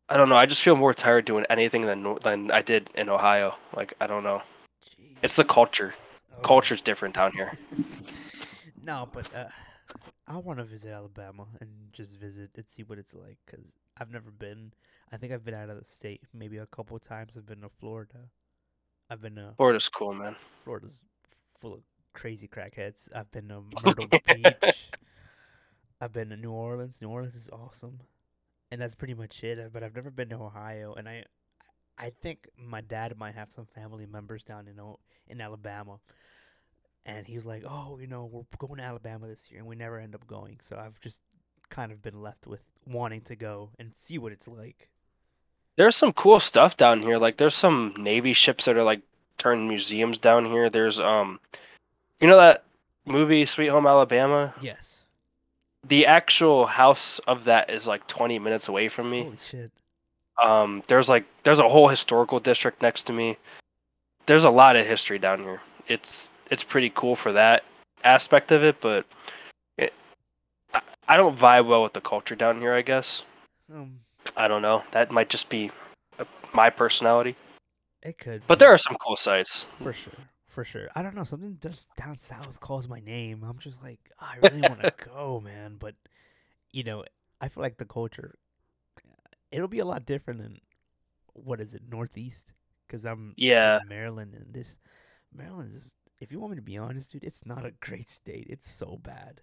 I 0.08 0.18
don't 0.18 0.30
know. 0.30 0.36
I 0.36 0.46
just 0.46 0.62
feel 0.62 0.76
more 0.76 0.94
tired 0.94 1.26
doing 1.26 1.46
anything 1.50 1.84
than 1.84 2.18
than 2.22 2.52
I 2.52 2.62
did 2.62 2.90
in 2.96 3.10
Ohio. 3.10 3.58
Like 3.76 3.94
I 4.00 4.08
don't 4.08 4.24
know. 4.24 4.44
Jeez. 4.84 5.18
It's 5.24 5.36
the 5.36 5.46
culture. 5.46 5.96
Okay. 6.34 6.42
Culture's 6.44 6.82
different 6.82 7.16
down 7.16 7.32
here. 7.32 7.54
no, 8.84 9.10
but 9.12 9.34
uh, 9.34 9.46
I 10.28 10.38
want 10.38 10.60
to 10.60 10.66
visit 10.66 10.92
Alabama 10.92 11.46
and 11.60 11.70
just 11.92 12.18
visit 12.18 12.52
and 12.56 12.66
see 12.68 12.84
what 12.84 13.00
it's 13.00 13.14
like 13.14 13.38
because 13.46 13.74
I've 13.98 14.12
never 14.12 14.32
been. 14.32 14.74
I 15.12 15.18
think 15.18 15.34
I've 15.34 15.46
been 15.46 15.54
out 15.54 15.70
of 15.70 15.80
the 15.80 15.86
state 15.86 16.22
maybe 16.34 16.58
a 16.58 16.66
couple 16.66 16.96
of 16.96 17.04
times. 17.04 17.36
I've 17.38 17.46
been 17.46 17.62
to 17.62 17.70
Florida. 17.80 18.30
I've 19.10 19.22
been 19.22 19.36
to 19.36 19.54
Florida's 19.58 19.90
cool, 19.90 20.14
man. 20.14 20.36
Florida's 20.64 21.02
full 21.60 21.74
of 21.74 21.82
crazy 22.14 22.48
crackheads. 22.48 23.08
I've 23.16 23.32
been 23.32 23.48
to 23.50 23.64
Myrtle 23.84 24.08
Beach. 24.08 24.90
I've 26.06 26.14
been 26.14 26.30
to 26.30 26.38
New 26.38 26.52
Orleans. 26.52 27.02
New 27.02 27.10
Orleans 27.10 27.34
is 27.36 27.50
awesome, 27.52 28.00
and 28.72 28.80
that's 28.80 28.94
pretty 28.94 29.16
much 29.16 29.44
it. 29.44 29.58
uh, 29.60 29.70
But 29.74 29.82
I've 29.84 29.96
never 29.96 30.12
been 30.12 30.30
to 30.30 30.36
Ohio, 30.36 30.94
and 30.94 31.10
I, 31.10 31.24
I 31.98 32.12
think 32.22 32.48
my 32.58 32.82
dad 32.82 33.18
might 33.18 33.34
have 33.34 33.52
some 33.52 33.66
family 33.66 34.06
members 34.06 34.44
down 34.44 34.68
in 34.68 34.80
O- 34.80 35.00
in 35.28 35.42
Alabama, 35.42 35.98
and 37.08 37.26
he 37.26 37.36
was 37.36 37.46
like, 37.48 37.64
"Oh, 37.68 37.98
you 38.00 38.06
know, 38.08 38.26
we're 38.26 38.44
going 38.60 38.78
to 38.78 38.84
Alabama 38.84 39.26
this 39.28 39.50
year," 39.50 39.60
and 39.60 39.68
we 39.68 39.76
never 39.76 40.00
end 40.00 40.14
up 40.14 40.28
going. 40.28 40.60
So 40.62 40.78
I've 40.78 41.00
just 41.02 41.22
kind 41.70 41.92
of 41.92 42.02
been 42.04 42.22
left 42.22 42.46
with 42.46 42.62
wanting 42.86 43.22
to 43.22 43.36
go 43.36 43.72
and 43.80 43.94
see 43.98 44.20
what 44.20 44.32
it's 44.32 44.48
like. 44.48 44.90
There's 45.78 45.96
some 45.96 46.14
cool 46.14 46.40
stuff 46.40 46.78
down 46.78 47.02
here. 47.02 47.18
Like 47.18 47.38
there's 47.38 47.56
some 47.56 47.94
Navy 47.98 48.34
ships 48.34 48.66
that 48.66 48.78
are 48.78 48.84
like 48.84 49.02
turned 49.40 49.68
museums 49.68 50.20
down 50.20 50.46
here. 50.46 50.70
There's 50.70 51.00
um, 51.00 51.40
you 52.22 52.28
know 52.28 52.38
that 52.38 52.64
movie 53.06 53.46
Sweet 53.46 53.70
Home 53.70 53.88
Alabama? 53.88 54.54
Yes. 54.62 55.05
The 55.88 56.06
actual 56.06 56.66
house 56.66 57.20
of 57.20 57.44
that 57.46 57.70
is 57.70 57.86
like 57.86 58.08
20 58.08 58.40
minutes 58.40 58.68
away 58.68 58.88
from 58.90 59.10
me. 59.10 59.24
Holy 59.24 59.38
shit. 59.48 59.72
Um, 60.42 60.84
there's 60.88 61.08
like 61.08 61.26
there's 61.44 61.60
a 61.60 61.70
whole 61.70 61.88
historical 61.90 62.40
district 62.40 62.82
next 62.82 63.04
to 63.04 63.14
me. 63.14 63.38
There's 64.26 64.44
a 64.44 64.50
lot 64.50 64.76
of 64.76 64.86
history 64.88 65.20
down 65.20 65.44
here. 65.44 65.62
It's 65.88 66.30
it's 66.52 66.64
pretty 66.64 66.90
cool 66.94 67.16
for 67.16 67.32
that 67.32 67.64
aspect 68.04 68.52
of 68.52 68.64
it, 68.64 68.82
but 68.82 69.06
it, 69.78 69.94
I, 70.74 70.82
I 71.08 71.18
don't 71.18 71.38
vibe 71.38 71.68
well 71.68 71.84
with 71.84 71.94
the 71.94 72.02
culture 72.02 72.36
down 72.36 72.60
here. 72.60 72.74
I 72.74 72.82
guess 72.82 73.24
Um, 73.74 74.00
I 74.36 74.48
don't 74.48 74.62
know. 74.62 74.84
That 74.92 75.12
might 75.12 75.30
just 75.30 75.50
be 75.50 75.72
uh, 76.20 76.26
my 76.54 76.70
personality. 76.70 77.36
it 78.02 78.18
could. 78.18 78.42
But 78.48 78.60
there 78.60 78.70
are 78.74 78.78
some 78.78 78.98
cool 78.98 79.16
sites. 79.16 79.66
For 79.82 79.94
sure, 79.94 80.14
for 80.56 80.66
sure. 80.66 80.90
I 80.96 81.04
don't 81.04 81.16
know. 81.16 81.26
Something 81.26 81.60
just 81.62 81.96
down 81.96 82.20
south 82.20 82.60
calls 82.62 82.90
my 82.90 83.02
name. 83.02 83.44
I'm 83.44 83.60
just 83.60 83.84
like, 83.84 84.00
"Oh, 84.22 84.30
I 84.34 84.38
really 84.38 84.64
want 84.64 84.82
to 84.82 84.90
go, 85.06 85.42
man. 85.42 85.78
But 85.80 85.96
you 86.72 86.84
know, 86.84 87.06
I 87.42 87.50
feel 87.50 87.64
like 87.64 87.78
the 87.78 87.86
culture, 87.86 88.36
it'll 89.52 89.68
be 89.68 89.80
a 89.80 89.86
lot 89.86 90.06
different 90.06 90.42
than 90.42 90.62
what 91.34 91.62
is 91.62 91.76
it, 91.76 91.84
Northeast? 91.90 92.54
Because 92.88 93.06
I'm 93.06 93.38
Yeah. 93.38 93.80
in 93.80 93.88
Maryland, 93.88 94.36
and 94.36 94.54
this 94.54 94.80
Maryland 95.34 95.74
is. 95.76 95.94
If 96.20 96.32
you 96.32 96.40
want 96.40 96.52
me 96.52 96.58
to 96.58 96.64
be 96.64 96.78
honest, 96.78 97.12
dude, 97.12 97.24
it's 97.26 97.46
not 97.46 97.66
a 97.66 97.72
great 97.82 98.12
state. 98.12 98.48
It's 98.50 98.72
so 98.72 99.00
bad. 99.04 99.42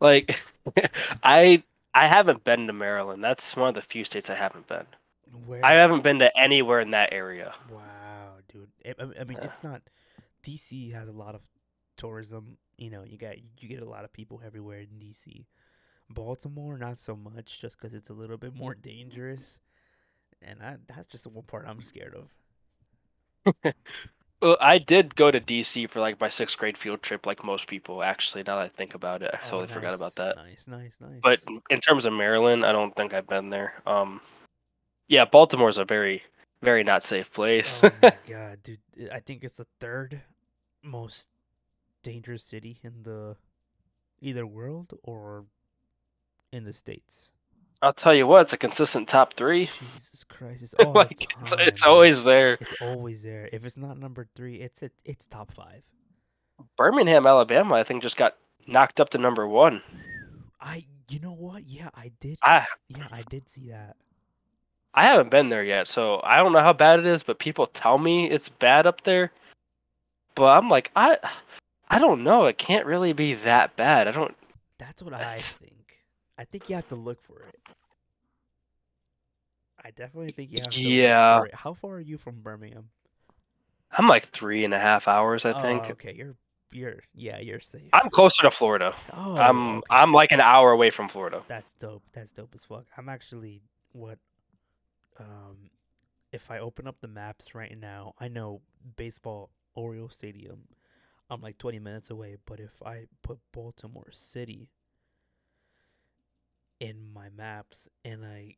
Like 0.00 0.38
I 1.22 1.62
I 1.94 2.06
haven't 2.08 2.44
been 2.44 2.66
to 2.66 2.72
Maryland. 2.72 3.22
That's 3.24 3.56
one 3.56 3.68
of 3.70 3.74
the 3.74 3.82
few 3.82 4.04
states 4.04 4.30
I 4.30 4.34
haven't 4.36 4.66
been. 4.66 4.86
Where 5.46 5.62
I 5.62 5.72
haven't 5.74 6.02
been 6.02 6.20
to 6.20 6.36
anywhere 6.38 6.80
in 6.80 6.92
that 6.92 7.12
area. 7.12 7.54
Wow, 7.68 7.80
dude. 8.84 8.94
I, 8.98 9.20
I- 9.20 9.24
mean, 9.24 9.38
it's 9.42 9.62
not. 9.62 9.82
DC 10.44 10.92
has 10.92 11.08
a 11.08 11.12
lot 11.12 11.34
of 11.34 11.42
tourism. 11.96 12.58
You 12.76 12.90
know, 12.90 13.02
you 13.04 13.18
got 13.18 13.36
you 13.60 13.68
get 13.68 13.82
a 13.82 13.88
lot 13.88 14.04
of 14.04 14.12
people 14.12 14.40
everywhere 14.44 14.80
in 14.80 14.98
DC, 14.98 15.46
Baltimore, 16.08 16.78
not 16.78 16.98
so 16.98 17.16
much, 17.16 17.60
just 17.60 17.76
because 17.78 17.94
it's 17.94 18.08
a 18.10 18.14
little 18.14 18.36
bit 18.36 18.54
more 18.54 18.74
dangerous, 18.74 19.58
and 20.40 20.62
I, 20.62 20.76
that's 20.86 21.06
just 21.08 21.24
the 21.24 21.30
one 21.30 21.44
part 21.44 21.66
I'm 21.66 21.82
scared 21.82 22.14
of. 22.14 23.74
Well, 24.40 24.56
I 24.60 24.78
did 24.78 25.16
go 25.16 25.32
to 25.32 25.40
DC 25.40 25.90
for 25.90 25.98
like 25.98 26.20
my 26.20 26.28
sixth 26.28 26.56
grade 26.56 26.78
field 26.78 27.02
trip, 27.02 27.26
like 27.26 27.42
most 27.42 27.66
people. 27.66 28.04
Actually, 28.04 28.44
now 28.46 28.54
that 28.58 28.66
I 28.66 28.68
think 28.68 28.94
about 28.94 29.20
it, 29.20 29.32
I 29.34 29.38
Oh, 29.46 29.50
totally 29.50 29.66
forgot 29.66 29.94
about 29.94 30.14
that. 30.14 30.36
Nice, 30.36 30.68
nice, 30.68 30.98
nice. 31.00 31.18
But 31.20 31.40
in 31.70 31.80
terms 31.80 32.06
of 32.06 32.12
Maryland, 32.12 32.64
I 32.64 32.70
don't 32.70 32.94
think 32.94 33.12
I've 33.12 33.26
been 33.26 33.50
there. 33.50 33.74
Um, 33.84 34.20
yeah, 35.08 35.24
Baltimore's 35.24 35.76
a 35.76 35.84
very, 35.84 36.22
very 36.62 36.84
not 36.84 37.04
safe 37.04 37.32
place. 37.32 37.80
oh 37.82 37.90
my 38.02 38.14
god, 38.28 38.62
dude! 38.62 38.78
I 39.12 39.20
think 39.20 39.44
it's 39.44 39.56
the 39.56 39.66
third 39.80 40.22
most 40.82 41.28
dangerous 42.02 42.44
city 42.44 42.78
in 42.82 43.02
the 43.02 43.36
either 44.20 44.46
world 44.46 44.94
or 45.02 45.44
in 46.52 46.64
the 46.64 46.72
states. 46.72 47.32
I'll 47.80 47.92
tell 47.92 48.14
you 48.14 48.26
what, 48.26 48.42
it's 48.42 48.52
a 48.52 48.56
consistent 48.56 49.08
top 49.08 49.34
three. 49.34 49.70
Jesus 49.94 50.24
Christ, 50.24 50.62
it's 50.62 50.74
all 50.74 50.92
like 50.92 51.32
it's, 51.42 51.54
it's 51.58 51.82
always 51.82 52.24
there. 52.24 52.54
It's 52.60 52.74
always 52.80 53.22
there. 53.22 53.48
If 53.52 53.64
it's 53.64 53.76
not 53.76 53.98
number 53.98 54.26
three, 54.34 54.56
it's 54.56 54.82
it, 54.82 54.92
it's 55.04 55.26
top 55.26 55.52
five. 55.52 55.82
Birmingham, 56.76 57.26
Alabama, 57.26 57.76
I 57.76 57.84
think 57.84 58.02
just 58.02 58.16
got 58.16 58.34
knocked 58.66 59.00
up 59.00 59.10
to 59.10 59.18
number 59.18 59.46
one. 59.46 59.82
I, 60.60 60.86
you 61.08 61.20
know 61.20 61.32
what? 61.32 61.68
Yeah, 61.68 61.90
I 61.94 62.10
did. 62.20 62.38
I 62.42 62.66
yeah, 62.88 63.06
I 63.12 63.22
did 63.22 63.48
see 63.48 63.68
that. 63.70 63.96
I 64.98 65.04
haven't 65.04 65.30
been 65.30 65.48
there 65.48 65.62
yet, 65.62 65.86
so 65.86 66.20
I 66.24 66.38
don't 66.38 66.52
know 66.52 66.58
how 66.58 66.72
bad 66.72 66.98
it 66.98 67.06
is, 67.06 67.22
but 67.22 67.38
people 67.38 67.66
tell 67.66 67.98
me 67.98 68.28
it's 68.28 68.48
bad 68.48 68.84
up 68.84 69.02
there. 69.02 69.30
But 70.34 70.58
I'm 70.58 70.68
like, 70.68 70.90
I 70.96 71.18
I 71.88 72.00
don't 72.00 72.24
know. 72.24 72.46
It 72.46 72.58
can't 72.58 72.84
really 72.84 73.12
be 73.12 73.34
that 73.34 73.76
bad. 73.76 74.08
I 74.08 74.10
don't 74.12 74.34
That's 74.78 75.00
what 75.00 75.14
I 75.14 75.38
think. 75.38 75.98
I 76.36 76.44
think 76.44 76.68
you 76.68 76.74
have 76.74 76.88
to 76.88 76.96
look 76.96 77.22
for 77.22 77.42
it. 77.42 77.54
I 79.84 79.90
definitely 79.92 80.32
think 80.32 80.50
you 80.50 80.58
have 80.60 80.68
to. 80.70 80.80
Yeah. 80.82 81.34
Look 81.36 81.42
for 81.42 81.46
it. 81.48 81.54
How 81.54 81.74
far 81.74 81.92
are 81.94 82.00
you 82.00 82.18
from 82.18 82.40
Birmingham? 82.40 82.88
I'm 83.96 84.08
like 84.08 84.24
three 84.30 84.64
and 84.64 84.74
a 84.74 84.80
half 84.80 85.06
hours, 85.06 85.44
I 85.44 85.52
Oh, 85.52 85.60
think. 85.62 85.90
okay, 85.90 86.12
you're 86.12 86.34
you're 86.72 86.98
yeah, 87.14 87.38
you're 87.38 87.60
safe. 87.60 87.88
I'm 87.92 88.10
closer 88.10 88.42
to 88.42 88.50
Florida. 88.50 88.94
oh, 89.14 89.36
I'm 89.36 89.76
okay. 89.78 89.86
I'm 89.90 90.12
like 90.12 90.32
an 90.32 90.40
hour 90.40 90.72
away 90.72 90.90
from 90.90 91.08
Florida. 91.08 91.42
That's 91.46 91.72
dope. 91.74 92.02
That's 92.12 92.32
dope 92.32 92.50
as 92.56 92.64
fuck. 92.64 92.84
I'm 92.96 93.08
actually 93.08 93.62
what 93.92 94.18
um 95.18 95.70
if 96.32 96.50
I 96.50 96.58
open 96.58 96.86
up 96.86 97.00
the 97.00 97.08
maps 97.08 97.54
right 97.54 97.76
now, 97.78 98.14
I 98.18 98.28
know 98.28 98.60
baseball 98.96 99.50
Oriole 99.74 100.10
Stadium. 100.10 100.68
I'm 101.30 101.40
like 101.40 101.58
20 101.58 101.78
minutes 101.78 102.10
away, 102.10 102.36
but 102.46 102.60
if 102.60 102.82
I 102.84 103.06
put 103.22 103.38
Baltimore 103.52 104.10
City 104.12 104.68
in 106.80 107.12
my 107.12 107.28
maps 107.36 107.88
and 108.04 108.24
I 108.24 108.56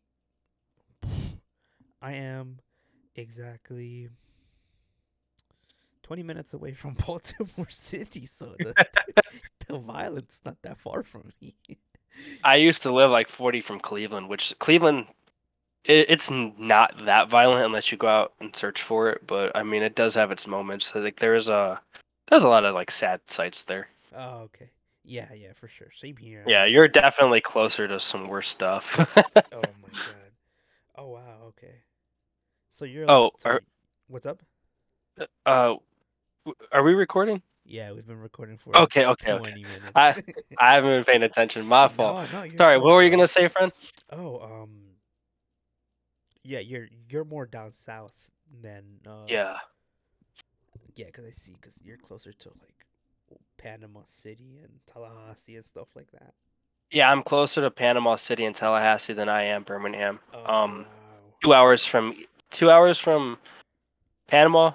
I 2.03 2.13
am 2.13 2.61
exactly 3.15 4.09
20 6.03 6.23
minutes 6.23 6.55
away 6.55 6.75
from 6.75 6.95
Baltimore 7.07 7.71
City, 7.71 8.27
so 8.27 8.55
the 8.59 8.75
the 9.69 9.79
violence 9.79 10.41
not 10.45 10.57
that 10.63 10.79
far 10.79 11.03
from 11.03 11.33
me. 11.41 11.55
I 12.43 12.57
used 12.57 12.83
to 12.83 12.93
live 12.93 13.11
like 13.11 13.29
40 13.29 13.61
from 13.61 13.79
Cleveland, 13.81 14.29
which 14.29 14.59
Cleveland, 14.59 15.07
it, 15.85 16.07
it's 16.09 16.31
not 16.31 17.05
that 17.07 17.29
violent 17.29 17.65
unless 17.65 17.91
you 17.91 17.99
go 17.99 18.09
out 18.09 18.33
and 18.41 18.55
search 18.55 18.83
for 18.83 19.11
it. 19.11 19.27
But 19.27 19.57
I 19.57 19.63
mean, 19.63 19.83
it 19.83 19.95
does 19.95 20.15
have 20.15 20.31
its 20.31 20.47
moments. 20.47 20.93
So, 20.93 21.01
like 21.01 21.19
there's 21.21 21.49
a 21.49 21.81
there's 22.29 22.43
a 22.43 22.49
lot 22.49 22.65
of 22.65 22.75
like 22.75 22.91
sad 22.91 23.21
sights 23.29 23.63
there. 23.63 23.89
Oh, 24.15 24.41
okay. 24.43 24.71
Yeah, 25.05 25.33
yeah, 25.33 25.53
for 25.55 25.67
sure. 25.67 25.91
Same 25.93 26.17
here. 26.17 26.45
Yeah, 26.47 26.65
you're 26.67 26.87
definitely 26.89 27.41
closer 27.41 27.89
to 27.89 27.99
some 28.01 28.29
worse 28.29 28.49
stuff. 28.49 28.97
Oh 29.53 29.63
my 29.63 29.89
god. 29.89 30.31
Oh 30.97 31.09
wow. 31.09 31.37
Okay. 31.49 31.75
So 32.71 32.85
you're. 32.85 33.11
Oh, 33.11 33.25
like, 33.25 33.33
are- 33.33 33.39
sorry, 33.39 33.61
what's 34.09 34.27
up? 34.27 34.43
uh, 35.47 35.75
are 36.73 36.83
we 36.83 36.95
recording? 36.95 37.43
Yeah, 37.65 37.93
we've 37.93 38.07
been 38.07 38.19
recording 38.21 38.57
for 38.59 38.77
Okay, 38.77 39.05
okay, 39.07 39.33
okay. 39.33 39.39
twenty 39.39 39.65
minutes. 39.65 39.93
I- 39.95 40.23
I 40.59 40.75
haven't 40.75 40.91
been 40.91 41.05
paying 41.05 41.23
attention. 41.23 41.67
My 41.67 41.89
fault. 41.97 42.31
No, 42.33 42.43
no, 42.45 42.57
Sorry, 42.57 42.77
fine, 42.77 42.83
what 42.83 42.93
were 42.95 43.03
you 43.03 43.11
gonna 43.11 43.27
say, 43.27 43.49
friend? 43.49 43.73
Oh, 44.11 44.41
um. 44.41 44.90
Yeah, 46.43 46.61
you're 46.61 46.89
you're 47.09 47.25
more 47.25 47.47
down 47.47 47.73
south 47.73 48.31
than. 48.63 48.85
Uh, 49.07 49.25
Yeah. 49.29 49.57
Yeah, 50.97 51.07
because 51.07 51.25
I 51.25 51.31
see, 51.31 51.53
because 51.53 51.79
you're 51.85 51.97
closer 51.97 52.33
to 52.33 52.49
like 52.61 52.75
Panama 53.59 54.01
City 54.07 54.59
and 54.63 54.81
Tallahassee 54.87 55.57
and 55.57 55.65
stuff 55.65 55.89
like 55.95 56.11
that. 56.13 56.35
Yeah, 56.91 57.11
I'm 57.11 57.23
closer 57.23 57.61
to 57.61 57.71
Panama 57.71 58.17
City 58.17 58.45
and 58.45 58.55
Tallahassee 58.55 59.13
than 59.13 59.29
I 59.29 59.43
am 59.45 59.63
Birmingham. 59.63 60.19
Oh, 60.35 60.45
Um, 60.53 60.79
wow. 60.81 60.87
two 61.43 61.55
hours 61.55 61.87
from 61.87 62.17
two 62.51 62.71
hours 62.71 62.99
from 62.99 63.39
Panama. 64.27 64.73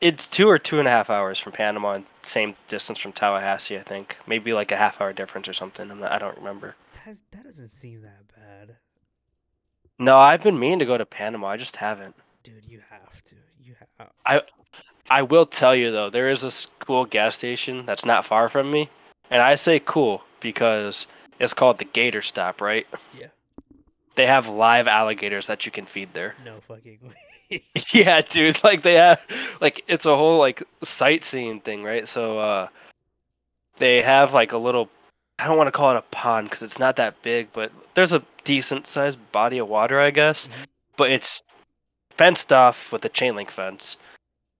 It's 0.00 0.28
two 0.28 0.48
or 0.48 0.58
two 0.58 0.78
and 0.78 0.86
a 0.86 0.90
half 0.90 1.08
hours 1.08 1.38
from 1.38 1.52
Panama, 1.52 1.92
and 1.92 2.06
same 2.22 2.54
distance 2.68 2.98
from 2.98 3.12
Tallahassee. 3.12 3.78
I 3.78 3.82
think 3.82 4.18
maybe 4.26 4.52
like 4.52 4.70
a 4.70 4.76
half 4.76 5.00
hour 5.00 5.12
difference 5.14 5.48
or 5.48 5.54
something. 5.54 5.90
I'm 5.90 6.00
not, 6.00 6.12
I 6.12 6.18
don't 6.18 6.36
remember. 6.36 6.76
That 7.06 7.16
that 7.30 7.44
doesn't 7.44 7.70
seem 7.70 8.02
that 8.02 8.28
bad, 8.36 8.76
No, 9.98 10.16
I've 10.18 10.42
been 10.42 10.58
meaning 10.58 10.78
to 10.80 10.86
go 10.86 10.98
to 10.98 11.06
Panama. 11.06 11.48
I 11.48 11.56
just 11.56 11.76
haven't. 11.76 12.14
dude. 12.42 12.64
You 12.66 12.82
have 12.90 13.24
to. 13.24 13.34
You 13.62 13.74
have. 13.98 14.10
I 14.24 14.42
I 15.08 15.22
will 15.22 15.46
tell 15.46 15.74
you 15.74 15.90
though, 15.90 16.10
there 16.10 16.28
is 16.28 16.42
this 16.42 16.66
cool 16.80 17.04
gas 17.04 17.36
station 17.36 17.86
that's 17.86 18.04
not 18.04 18.24
far 18.24 18.48
from 18.48 18.70
me, 18.70 18.90
and 19.30 19.40
I 19.40 19.54
say 19.54 19.80
cool 19.80 20.24
because 20.40 21.06
it's 21.38 21.54
called 21.54 21.78
the 21.78 21.84
Gator 21.84 22.22
Stop, 22.22 22.60
right? 22.60 22.86
Yeah. 23.18 23.28
They 24.16 24.26
have 24.26 24.48
live 24.48 24.88
alligators 24.88 25.46
that 25.46 25.66
you 25.66 25.72
can 25.72 25.86
feed 25.86 26.14
there. 26.14 26.34
No 26.44 26.60
fucking 26.66 26.98
way. 27.02 27.62
yeah, 27.92 28.22
dude. 28.22 28.62
Like 28.64 28.82
they 28.82 28.94
have, 28.94 29.24
like 29.60 29.84
it's 29.86 30.06
a 30.06 30.16
whole 30.16 30.38
like 30.38 30.62
sightseeing 30.82 31.60
thing, 31.60 31.84
right? 31.84 32.08
So 32.08 32.38
uh, 32.38 32.68
they 33.76 34.02
have 34.02 34.34
like 34.34 34.52
a 34.52 34.58
little. 34.58 34.88
I 35.38 35.44
don't 35.46 35.58
want 35.58 35.68
to 35.68 35.72
call 35.72 35.90
it 35.90 35.98
a 35.98 36.02
pond 36.02 36.48
because 36.48 36.62
it's 36.62 36.78
not 36.78 36.96
that 36.96 37.20
big, 37.22 37.52
but 37.52 37.70
there's 37.94 38.12
a 38.12 38.22
decent 38.44 38.86
sized 38.86 39.18
body 39.32 39.58
of 39.58 39.68
water, 39.68 40.00
I 40.00 40.10
guess. 40.10 40.48
Mhm. 40.48 40.66
But 40.96 41.10
it's 41.10 41.42
fenced 42.10 42.52
off 42.52 42.90
with 42.92 43.04
a 43.04 43.10
chain 43.10 43.34
link 43.34 43.50
fence. 43.50 43.96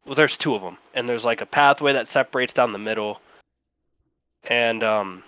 Well, 0.05 0.15
there's 0.15 0.37
two 0.37 0.55
of 0.55 0.63
them, 0.63 0.79
and 0.95 1.09
there's 1.09 1.25
like 1.25 1.41
a 1.41 1.47
pathway 1.47 1.93
that 1.95 2.09
separates 2.09 2.53
down 2.53 2.73
the 2.73 2.79
middle. 2.79 3.21
And 4.49 4.85
um, 4.85 5.25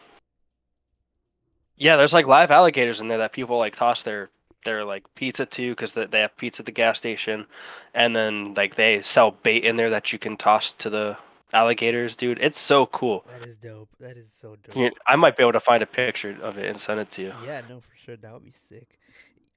yeah, 1.76 1.96
there's 1.96 2.12
like 2.14 2.26
live 2.26 2.50
alligators 2.50 3.00
in 3.00 3.08
there 3.08 3.18
that 3.18 3.32
people 3.32 3.58
like 3.58 3.74
toss 3.76 4.02
their 4.02 4.30
their 4.64 4.84
like 4.84 5.04
pizza 5.14 5.46
to 5.46 5.70
because 5.72 5.94
they 5.94 6.04
they 6.06 6.20
have 6.20 6.36
pizza 6.36 6.62
at 6.62 6.66
the 6.66 6.72
gas 6.72 6.98
station, 6.98 7.46
and 7.94 8.14
then 8.14 8.54
like 8.54 8.74
they 8.74 9.02
sell 9.02 9.30
bait 9.30 9.64
in 9.64 9.76
there 9.76 9.90
that 9.90 10.12
you 10.12 10.18
can 10.18 10.36
toss 10.36 10.72
to 10.72 10.90
the 10.90 11.16
alligators, 11.52 12.16
dude. 12.16 12.38
It's 12.40 12.58
so 12.58 12.86
cool. 12.86 13.24
that 13.30 13.46
is 13.46 13.56
dope. 13.56 13.88
That 14.00 14.16
is 14.16 14.32
so 14.32 14.56
dope. 14.56 14.76
You- 14.76 14.92
I 15.06 15.16
might 15.16 15.36
be 15.36 15.42
able 15.42 15.52
to 15.52 15.60
find 15.60 15.82
a 15.82 15.86
picture 15.86 16.36
of 16.42 16.58
it 16.58 16.66
and 16.66 16.80
send 16.80 17.00
it 17.00 17.10
to 17.12 17.22
you. 17.22 17.32
Yeah, 17.44 17.62
no, 17.68 17.80
for 17.80 17.96
sure. 17.96 18.16
That 18.16 18.32
would 18.32 18.44
be 18.44 18.50
sick. 18.50 18.98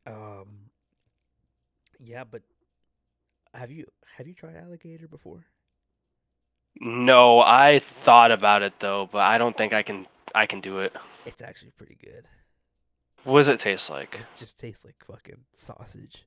Um. 0.06 0.48
Yeah, 2.04 2.24
but 2.24 2.42
have 3.54 3.70
you 3.72 3.86
have 4.18 4.28
you 4.28 4.34
tried 4.34 4.56
alligator 4.56 5.08
before? 5.08 5.46
No, 6.80 7.42
I 7.42 7.80
thought 7.80 8.32
about 8.32 8.62
it 8.64 8.80
though, 8.80 9.08
but 9.12 9.20
I 9.20 9.38
don't 9.38 9.56
think 9.56 9.74
I 9.74 9.84
can. 9.84 10.08
I 10.34 10.46
can 10.46 10.62
do 10.62 10.80
it. 10.80 10.94
It's 11.26 11.42
actually 11.42 11.72
pretty 11.72 11.98
good. 12.02 12.26
What 13.26 13.40
does 13.42 13.50
it 13.50 13.60
taste 13.60 13.90
like? 13.90 14.16
It 14.16 14.40
just 14.40 14.58
tastes 14.58 14.84
like 14.84 14.96
fucking 15.06 15.42
sausage. 15.54 16.26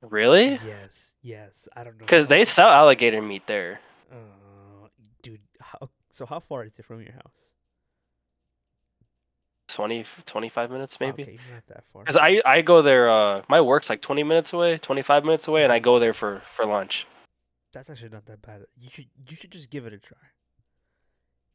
Really? 0.00 0.58
Yes, 0.66 1.12
yes. 1.22 1.68
I 1.76 1.84
don't 1.84 1.94
know. 1.94 1.98
Because 2.04 2.26
they 2.26 2.44
sell 2.44 2.68
alligator 2.68 3.20
meat 3.22 3.46
there. 3.46 3.80
Uh, 4.10 4.88
dude. 5.22 5.40
How, 5.60 5.90
so 6.10 6.26
how 6.26 6.40
far 6.40 6.64
is 6.64 6.78
it 6.78 6.84
from 6.84 7.00
your 7.02 7.12
house? 7.12 7.52
20, 9.68 10.04
25 10.24 10.70
minutes 10.70 11.00
maybe. 11.00 11.22
Okay, 11.24 11.38
not 11.52 11.66
that 11.66 11.84
far. 11.92 12.02
Because 12.02 12.16
I, 12.16 12.40
I 12.46 12.62
go 12.62 12.82
there. 12.82 13.10
Uh, 13.10 13.42
my 13.48 13.60
work's 13.60 13.90
like 13.90 14.00
twenty 14.00 14.22
minutes 14.22 14.52
away, 14.52 14.78
twenty 14.78 15.02
five 15.02 15.24
minutes 15.24 15.48
away, 15.48 15.64
and 15.64 15.72
I 15.72 15.80
go 15.80 15.98
there 15.98 16.12
for 16.14 16.40
for 16.48 16.64
lunch. 16.64 17.06
That's 17.72 17.90
actually 17.90 18.10
not 18.10 18.26
that 18.26 18.42
bad. 18.42 18.62
You 18.78 18.88
should 18.90 19.06
you 19.28 19.36
should 19.36 19.50
just 19.50 19.68
give 19.70 19.84
it 19.84 19.92
a 19.92 19.98
try. 19.98 20.18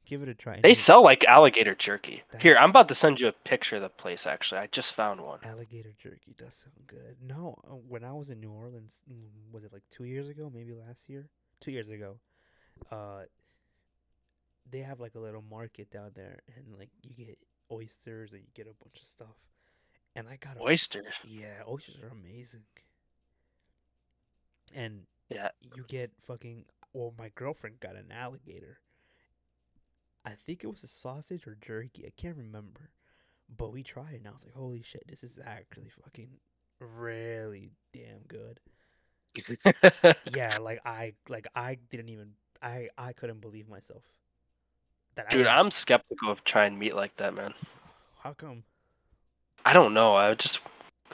Give 0.06 0.22
it 0.24 0.30
a 0.30 0.34
try. 0.36 0.60
They 0.62 0.74
sell 0.74 1.02
like 1.02 1.24
alligator 1.24 1.74
jerky. 1.74 2.24
That- 2.32 2.42
Here, 2.42 2.58
I'm 2.58 2.72
about 2.72 2.90
to 2.90 2.96
send 2.96 3.22
you 3.22 3.28
a 3.28 3.32
picture 3.32 3.78
of 3.78 3.82
the 3.82 3.90
place. 3.90 4.28
Actually, 4.28 4.60
I 4.60 4.68
just 4.68 4.94
found 4.94 5.22
one. 5.22 5.40
Alligator 5.44 5.94
jerky 5.98 6.36
does 6.38 6.56
sound 6.56 6.86
good. 6.88 7.16
No, 7.26 7.62
uh, 7.66 7.76
when 7.76 8.04
I 8.04 8.12
was 8.12 8.30
in 8.30 8.42
New 8.42 8.52
Orleans, 8.52 9.00
mm, 9.10 9.54
was 9.54 9.64
it 9.64 9.72
like 9.72 9.84
two 9.90 10.04
years 10.04 10.28
ago? 10.28 10.52
Maybe 10.54 10.74
last 10.74 11.08
year? 11.08 11.30
Two 11.62 11.72
years 11.72 11.90
ago. 11.90 12.18
Uh, 12.90 13.24
they 14.70 14.80
have 14.80 15.00
like 15.00 15.16
a 15.16 15.20
little 15.20 15.44
market 15.50 15.90
down 15.92 16.12
there, 16.16 16.40
and 16.56 16.78
like 16.78 16.90
you 17.04 17.14
get 17.26 17.38
oysters 17.72 18.34
and 18.34 18.42
you 18.42 18.48
get 18.54 18.68
a 18.68 18.84
bunch 18.84 19.02
of 19.02 19.08
stuff. 19.08 19.36
And 20.16 20.28
I 20.28 20.36
got 20.38 20.58
a 20.58 20.62
Oysters. 20.62 21.14
Yeah, 21.26 21.64
oysters 21.68 21.98
are 22.02 22.10
amazing. 22.10 22.64
And 24.74 25.06
Yeah. 25.30 25.52
you 25.62 25.84
get 25.88 26.12
fucking. 26.22 26.66
Well, 26.94 27.14
my 27.18 27.30
girlfriend 27.36 27.80
got 27.80 27.96
an 27.96 28.12
alligator. 28.12 28.80
I 30.26 30.32
think 30.32 30.64
it 30.64 30.68
was 30.68 30.84
a 30.84 30.88
sausage 30.88 31.48
or 31.48 31.56
jerky. 31.60 32.06
I 32.06 32.12
can't 32.16 32.38
remember, 32.38 32.92
but 33.50 33.72
we 33.72 33.82
tried 33.84 34.14
it, 34.14 34.18
and 34.18 34.28
I 34.28 34.32
was 34.32 34.44
like, 34.44 34.54
holy 34.54 34.82
shit, 34.84 35.04
this 35.08 35.24
is 35.24 35.40
actually 35.44 35.90
fucking 35.90 36.30
really 36.80 37.72
damn 37.94 38.20
good. 38.28 38.60
Yeah, 40.36 40.58
like 40.60 40.82
I 40.86 41.14
like 41.30 41.48
I 41.56 41.76
didn't 41.90 42.10
even 42.10 42.34
I 42.62 42.90
I 42.98 43.14
couldn't 43.14 43.42
believe 43.42 43.68
myself. 43.70 44.04
That 45.16 45.30
Dude, 45.30 45.48
was, 45.48 45.48
I'm 45.48 45.72
skeptical 45.72 46.30
of 46.30 46.44
trying 46.44 46.78
meat 46.78 46.96
like 46.96 47.16
that, 47.18 47.34
man. 47.34 47.56
how 48.24 48.34
come? 48.34 48.64
I 49.66 49.74
don't 49.74 49.94
know. 49.94 50.16
I 50.16 50.34
just 50.34 50.62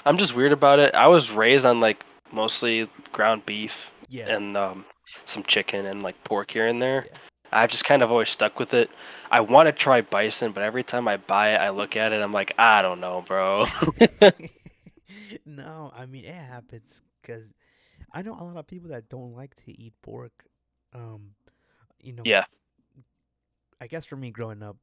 I'm 0.05 0.17
just 0.17 0.35
weird 0.35 0.51
about 0.51 0.79
it. 0.79 0.93
I 0.95 1.07
was 1.07 1.31
raised 1.31 1.65
on 1.65 1.79
like 1.79 2.05
mostly 2.31 2.89
ground 3.11 3.45
beef 3.45 3.91
Yeah, 4.07 4.27
and 4.27 4.57
um, 4.57 4.85
some 5.25 5.43
chicken 5.43 5.85
and 5.85 6.03
like 6.03 6.23
pork 6.23 6.51
here 6.51 6.67
and 6.67 6.81
there. 6.81 7.07
Yeah. 7.07 7.17
I've 7.51 7.71
just 7.71 7.85
kind 7.85 8.03
of 8.03 8.11
always 8.11 8.29
stuck 8.29 8.59
with 8.59 8.73
it. 8.73 8.91
I 9.31 9.41
want 9.41 9.67
to 9.67 9.71
try 9.73 10.01
bison, 10.01 10.51
but 10.51 10.63
every 10.63 10.83
time 10.83 11.07
I 11.07 11.17
buy 11.17 11.51
it, 11.55 11.61
I 11.61 11.69
look 11.69 11.95
at 11.95 12.11
it, 12.13 12.21
I'm 12.21 12.33
like, 12.33 12.53
I 12.59 12.81
don't 12.81 12.99
know, 12.99 13.23
bro. 13.25 13.65
no, 15.45 15.91
I 15.95 16.05
mean 16.05 16.25
it 16.25 16.35
happens 16.35 17.01
because 17.21 17.53
I 18.13 18.21
know 18.21 18.33
a 18.33 18.43
lot 18.43 18.57
of 18.57 18.67
people 18.67 18.89
that 18.89 19.09
don't 19.09 19.35
like 19.35 19.55
to 19.65 19.71
eat 19.71 19.93
pork. 20.01 20.45
Um, 20.97 21.31
you 22.01 22.13
know. 22.13 22.23
Yeah. 22.25 22.45
I 23.79 23.87
guess 23.87 24.05
for 24.05 24.15
me 24.15 24.31
growing 24.31 24.63
up, 24.63 24.77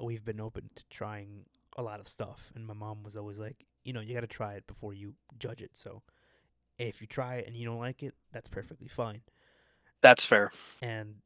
we've 0.00 0.24
been 0.24 0.40
open 0.40 0.70
to 0.76 0.84
trying 0.90 1.44
a 1.76 1.82
lot 1.82 1.98
of 2.00 2.06
stuff, 2.06 2.52
and 2.54 2.64
my 2.64 2.74
mom 2.74 3.02
was 3.02 3.16
always 3.16 3.38
like, 3.38 3.66
you 3.84 3.92
know, 3.92 4.00
you 4.00 4.14
got 4.14 4.20
to 4.20 4.28
try 4.28 4.54
it 4.54 4.66
before 4.66 4.94
you 4.94 5.14
judge 5.38 5.60
it. 5.60 5.76
So, 5.76 6.02
if 6.78 7.00
you 7.00 7.08
try 7.08 7.36
it 7.36 7.48
and 7.48 7.56
you 7.56 7.66
don't 7.66 7.80
like 7.80 8.02
it, 8.02 8.14
that's 8.32 8.48
perfectly 8.48 8.88
fine. 8.88 9.22
That's 10.00 10.24
fair. 10.24 10.52
And 10.80 11.16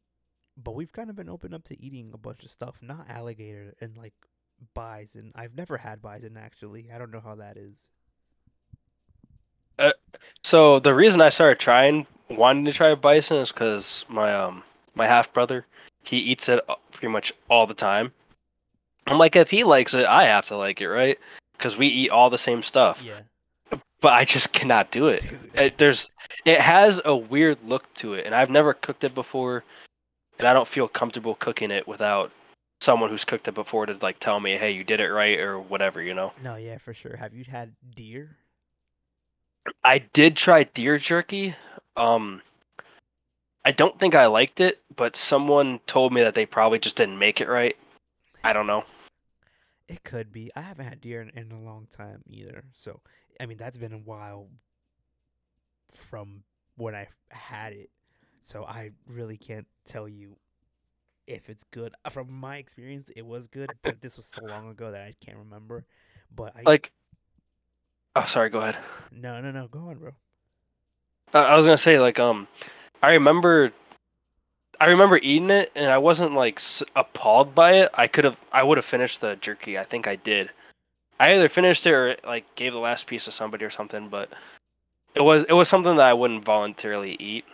but 0.57 0.75
we've 0.75 0.93
kind 0.93 1.11
of 1.11 1.17
been 1.17 1.29
open 1.29 1.55
up 1.55 1.65
to 1.65 1.83
eating 1.83 2.11
a 2.15 2.19
bunch 2.19 2.45
of 2.45 2.51
stuff, 2.51 2.77
not 2.83 3.09
alligator 3.09 3.75
and 3.81 3.97
like 3.97 4.15
bison. 4.75 5.33
I've 5.35 5.55
never 5.55 5.79
had 5.79 6.03
bison 6.03 6.37
actually. 6.37 6.91
I 6.93 6.99
don't 6.99 7.11
know 7.11 7.21
how 7.21 7.37
that 7.37 7.57
is. 7.57 7.91
So 10.45 10.81
the 10.81 10.95
reason 10.95 11.21
I 11.21 11.29
started 11.29 11.59
trying, 11.59 12.07
wanting 12.29 12.65
to 12.67 12.73
try 12.73 12.95
bison, 12.95 13.39
is 13.39 13.53
because 13.53 14.05
my 14.09 14.35
um 14.35 14.65
my 14.95 15.07
half 15.07 15.33
brother, 15.33 15.67
he 16.03 16.19
eats 16.19 16.49
it 16.49 16.61
uh, 16.69 16.75
pretty 16.91 17.13
much 17.13 17.33
all 17.49 17.67
the 17.67 17.75
time. 17.75 18.13
I'm 19.07 19.19
like, 19.19 19.37
if 19.37 19.51
he 19.51 19.65
likes 19.65 19.95
it, 19.95 20.07
I 20.07 20.25
have 20.25 20.47
to 20.47 20.57
like 20.57 20.81
it, 20.81 20.89
right? 20.89 21.19
Because 21.57 21.77
we 21.77 21.87
eat 21.87 22.11
all 22.11 22.31
the 22.31 22.39
same 22.39 22.63
stuff. 22.63 23.03
Yeah, 23.05 23.21
But 24.01 24.13
I 24.13 24.25
just 24.25 24.53
cannot 24.53 24.91
do 24.91 25.09
it. 25.09 25.25
it. 25.55 25.79
There's, 25.79 26.11
it 26.45 26.61
has 26.61 27.01
a 27.05 27.17
weird 27.17 27.65
look 27.65 27.93
to 27.95 28.15
it, 28.15 28.27
and 28.27 28.35
I've 28.35 28.51
never 28.51 28.75
cooked 28.75 29.03
it 29.05 29.15
before, 29.15 29.65
and 30.39 30.47
I 30.47 30.53
don't 30.53 30.69
feel 30.69 30.87
comfortable 30.87 31.35
cooking 31.35 31.71
it 31.71 31.89
without 31.89 32.31
someone 32.81 33.11
who's 33.11 33.25
cooked 33.25 33.49
it 33.49 33.55
before 33.55 33.87
to 33.87 33.97
like 34.03 34.19
tell 34.19 34.39
me, 34.39 34.57
hey, 34.57 34.71
you 34.73 34.85
did 34.85 35.01
it 35.01 35.09
right 35.09 35.39
or 35.41 35.59
whatever, 35.59 36.03
you 36.03 36.15
know. 36.15 36.33
No, 36.43 36.57
yeah, 36.57 36.79
for 36.79 36.95
sure. 36.95 37.17
Have 37.17 37.35
you 37.35 37.45
had 37.45 37.73
deer? 37.95 38.37
I 39.85 39.99
did 39.99 40.37
try 40.37 40.65
deer 40.65 40.99
jerky. 40.99 41.55
Um, 41.97 42.43
I 43.65 43.71
don't 43.71 43.99
think 43.99 44.15
I 44.15 44.27
liked 44.27 44.61
it, 44.61 44.81
but 44.95 45.17
someone 45.17 45.81
told 45.87 46.13
me 46.13 46.21
that 46.23 46.35
they 46.35 46.47
probably 46.47 46.79
just 46.79 46.97
didn't 46.97 47.19
make 47.19 47.41
it 47.41 47.49
right. 47.49 47.77
I 48.43 48.53
don't 48.53 48.67
know. 48.67 48.85
It 49.89 50.03
could 50.03 50.33
be. 50.33 50.51
I 50.57 50.63
haven't 50.63 50.87
had 50.87 51.01
deer 51.01 51.23
in, 51.23 51.31
in 51.31 51.53
a 51.53 51.61
long 51.61 51.87
time 51.91 52.23
either. 52.27 52.65
So, 52.73 53.01
I 53.39 53.47
mean, 53.47 53.59
that's 53.59 53.79
been 53.79 53.93
a 53.93 53.99
while 53.99 54.49
from 55.93 56.43
when 56.77 56.95
I 56.95 57.09
had 57.29 57.73
it. 57.73 57.91
So, 58.41 58.65
I 58.65 58.91
really 59.07 59.37
can't 59.37 59.67
tell 59.85 60.09
you 60.09 60.37
if 61.27 61.49
it's 61.49 61.65
good. 61.71 61.95
From 62.11 62.33
my 62.33 62.57
experience, 62.57 63.11
it 63.15 63.25
was 63.25 63.47
good, 63.47 63.71
but 63.83 64.01
this 64.01 64.17
was 64.17 64.27
so 64.27 64.45
long 64.45 64.71
ago 64.71 64.91
that 64.91 65.03
I 65.03 65.15
can't 65.25 65.39
remember. 65.39 65.85
But 66.35 66.55
I 66.57 66.63
Like, 66.63 66.91
oh, 68.17 68.25
sorry, 68.27 68.51
go 68.51 68.61
ahead. 68.61 68.79
no, 69.11 69.41
no, 69.41 69.51
no. 69.51 69.69
Go 69.69 69.89
on, 69.89 69.97
bro. 69.97 70.11
Uh, 71.35 71.39
I 71.39 71.57
was 71.57 71.65
gonna 71.65 71.79
say 71.79 71.99
like 71.99 72.19
um, 72.21 72.47
I 73.03 73.13
remember, 73.13 73.73
I 74.81 74.87
remember 74.87 75.17
eating 75.19 75.51
it, 75.51 75.73
and 75.75 75.91
I 75.91 75.99
wasn't 75.99 76.35
like 76.35 76.57
s- 76.59 76.83
appalled 76.95 77.55
by 77.55 77.73
it. 77.75 77.91
I 77.95 78.07
could 78.07 78.25
have, 78.25 78.39
I 78.53 78.63
would 78.63 78.79
have 78.79 78.85
finished 78.85 79.21
the 79.21 79.37
jerky. 79.37 79.79
I 79.79 79.85
think 79.85 80.07
I 80.07 80.17
did. 80.17 80.51
I 81.19 81.33
either 81.35 81.49
finished 81.49 81.87
it 81.87 81.93
or 81.93 82.17
like 82.25 82.53
gave 82.55 82.73
the 82.73 82.79
last 82.79 83.07
piece 83.07 83.25
to 83.27 83.31
somebody 83.31 83.65
or 83.65 83.71
something, 83.71 84.09
but 84.09 84.29
it 85.15 85.23
was 85.23 85.45
it 85.45 85.53
was 85.53 85.69
something 85.69 85.97
that 85.97 86.09
I 86.09 86.13
wouldn't 86.15 86.45
voluntarily 86.45 87.17
eat. 87.19 87.45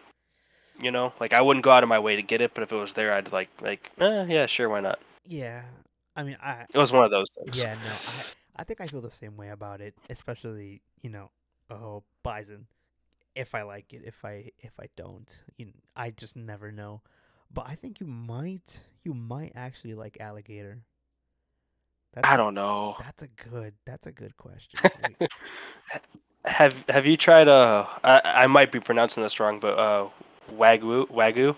You 0.81 0.91
know, 0.93 1.13
like 1.21 1.33
I 1.33 1.41
wouldn't 1.43 1.65
go 1.65 1.71
out 1.73 1.83
of 1.83 1.89
my 1.89 1.99
way 1.99 2.17
to 2.17 2.23
get 2.23 2.41
it, 2.41 2.55
but 2.55 2.63
if 2.63 2.73
it 2.73 2.77
was 2.77 2.95
there, 2.95 3.13
I'd 3.13 3.33
like 3.33 3.49
like, 3.61 3.91
eh, 4.01 4.25
yeah, 4.29 4.47
sure, 4.47 4.69
why 4.69 4.81
not? 4.81 4.99
Yeah. 5.27 5.63
I 6.17 6.23
mean, 6.25 6.37
I 6.43 6.67
It 6.73 6.79
was 6.79 6.93
one 6.93 7.05
of 7.05 7.11
those 7.11 7.27
things. 7.37 7.61
Yeah, 7.61 7.75
no, 7.75 7.91
I 7.91 8.23
I 8.59 8.65
think 8.65 8.81
I 8.81 8.87
feel 8.89 9.01
the 9.01 9.11
same 9.11 9.37
way 9.37 9.49
about 9.51 9.81
it, 9.81 9.95
especially 10.11 10.83
you 11.03 11.11
know, 11.11 11.31
oh 11.71 12.03
bison. 12.23 12.67
If 13.35 13.55
I 13.55 13.63
like 13.63 13.93
it, 13.93 14.03
if 14.05 14.25
I 14.25 14.51
if 14.59 14.73
I 14.81 14.87
don't, 14.97 15.29
you 15.57 15.67
kn- 15.67 15.83
I 15.97 16.11
just 16.11 16.37
never 16.37 16.73
know. 16.73 17.03
But 17.53 17.67
I 17.69 17.75
think 17.77 18.01
you 18.01 18.07
might 18.07 18.83
you 19.05 19.15
might 19.15 19.53
actually 19.55 19.95
like 19.95 20.19
alligator. 20.21 20.81
That's 22.15 22.29
I 22.29 22.35
a- 22.35 22.37
don't 22.37 22.55
know. 22.55 22.97
That's 22.99 23.23
a 23.23 23.29
good 23.29 23.75
that's 23.85 24.07
a 24.07 24.13
good 24.13 24.37
question. 24.37 24.81
Have 26.45 26.85
Have 26.89 27.07
you 27.07 27.17
tried 27.17 27.49
uh? 27.49 27.87
I 28.03 28.21
I 28.25 28.47
might 28.47 28.73
be 28.73 28.81
pronouncing 28.81 29.23
this 29.23 29.39
wrong, 29.41 29.61
but 29.61 29.79
uh, 29.79 30.09
wagyu 30.57 31.07
wagyu, 31.11 31.57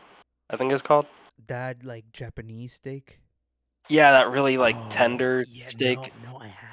I 0.50 0.56
think 0.56 0.72
it's 0.72 0.82
called. 0.82 1.06
that 1.46 1.84
like 1.84 2.12
Japanese 2.12 2.74
steak. 2.74 3.20
Yeah, 3.88 4.12
that 4.12 4.30
really 4.30 4.56
like 4.58 4.76
Oh, 4.76 4.86
tender 4.88 5.44
yeah, 5.48 5.68
steak. 5.68 6.12
No, 6.22 6.32
no, 6.32 6.38
I 6.38 6.48
haven't. 6.48 6.69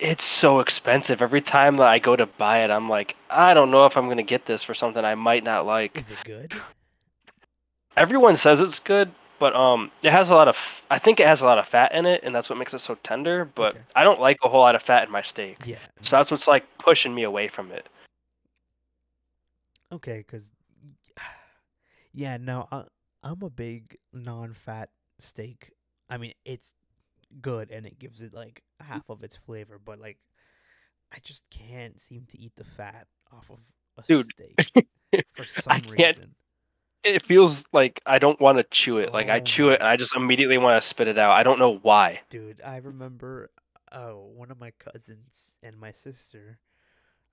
It's 0.00 0.24
so 0.24 0.60
expensive. 0.60 1.20
Every 1.20 1.40
time 1.40 1.76
that 1.78 1.88
I 1.88 1.98
go 1.98 2.14
to 2.14 2.26
buy 2.26 2.58
it, 2.58 2.70
I'm 2.70 2.88
like, 2.88 3.16
I 3.30 3.52
don't 3.54 3.70
know 3.70 3.84
if 3.86 3.96
I'm 3.96 4.08
gonna 4.08 4.22
get 4.22 4.46
this 4.46 4.62
for 4.62 4.74
something 4.74 5.04
I 5.04 5.14
might 5.14 5.42
not 5.44 5.66
like. 5.66 5.98
Is 5.98 6.10
it 6.10 6.22
good? 6.24 6.54
Everyone 7.96 8.36
says 8.36 8.60
it's 8.60 8.78
good, 8.78 9.10
but 9.40 9.56
um, 9.56 9.90
it 10.02 10.12
has 10.12 10.30
a 10.30 10.34
lot 10.36 10.46
of. 10.46 10.84
I 10.88 10.98
think 11.00 11.18
it 11.18 11.26
has 11.26 11.40
a 11.40 11.46
lot 11.46 11.58
of 11.58 11.66
fat 11.66 11.92
in 11.92 12.06
it, 12.06 12.22
and 12.22 12.32
that's 12.32 12.48
what 12.48 12.58
makes 12.58 12.72
it 12.74 12.78
so 12.78 12.94
tender. 13.02 13.44
But 13.44 13.74
Okay. 13.74 13.84
I 13.96 14.04
don't 14.04 14.20
like 14.20 14.38
a 14.44 14.48
whole 14.48 14.60
lot 14.60 14.76
of 14.76 14.82
fat 14.82 15.06
in 15.06 15.12
my 15.12 15.22
steak, 15.22 15.58
Yeah. 15.64 15.78
so 16.00 16.16
that's 16.16 16.30
what's 16.30 16.46
like 16.46 16.64
pushing 16.78 17.12
me 17.14 17.24
away 17.24 17.48
from 17.48 17.72
it. 17.72 17.88
Okay, 19.90 20.18
because 20.18 20.52
yeah, 22.12 22.36
no, 22.36 22.68
I, 22.70 22.84
I'm 23.24 23.42
a 23.42 23.50
big 23.50 23.96
non-fat 24.12 24.90
steak. 25.18 25.72
I 26.08 26.18
mean, 26.18 26.34
it's 26.44 26.72
good 27.40 27.70
and 27.70 27.86
it 27.86 27.98
gives 27.98 28.22
it 28.22 28.34
like 28.34 28.62
half 28.80 29.08
of 29.08 29.22
its 29.24 29.36
flavor, 29.36 29.80
but 29.82 29.98
like, 30.00 30.18
I 31.12 31.18
just 31.22 31.44
can't 31.50 32.00
seem 32.00 32.26
to 32.30 32.38
eat 32.38 32.52
the 32.56 32.64
fat 32.64 33.06
off 33.32 33.50
of 33.50 33.58
a 33.98 34.02
Dude, 34.06 34.26
steak 34.32 34.60
for 35.34 35.44
some 35.44 35.86
reason. 35.88 36.34
It 37.04 37.22
feels 37.22 37.66
like 37.72 38.00
I 38.06 38.18
don't 38.18 38.40
want 38.40 38.58
to 38.58 38.64
chew 38.64 38.98
it. 38.98 39.12
Like 39.12 39.28
I 39.30 39.38
Oh 39.38 39.40
chew 39.40 39.70
it 39.70 39.80
and 39.80 39.88
I 39.88 39.96
just 39.96 40.16
immediately 40.16 40.58
want 40.58 40.80
to 40.82 40.86
spit 40.86 41.08
it 41.08 41.18
out. 41.18 41.32
I 41.32 41.42
don't 41.42 41.58
know 41.58 41.76
why. 41.78 42.22
Dude, 42.30 42.60
I 42.64 42.76
remember 42.78 43.50
uh, 43.92 44.10
one 44.10 44.50
of 44.50 44.58
my 44.60 44.72
cousins 44.72 45.56
and 45.62 45.78
my 45.78 45.92
sister. 45.92 46.58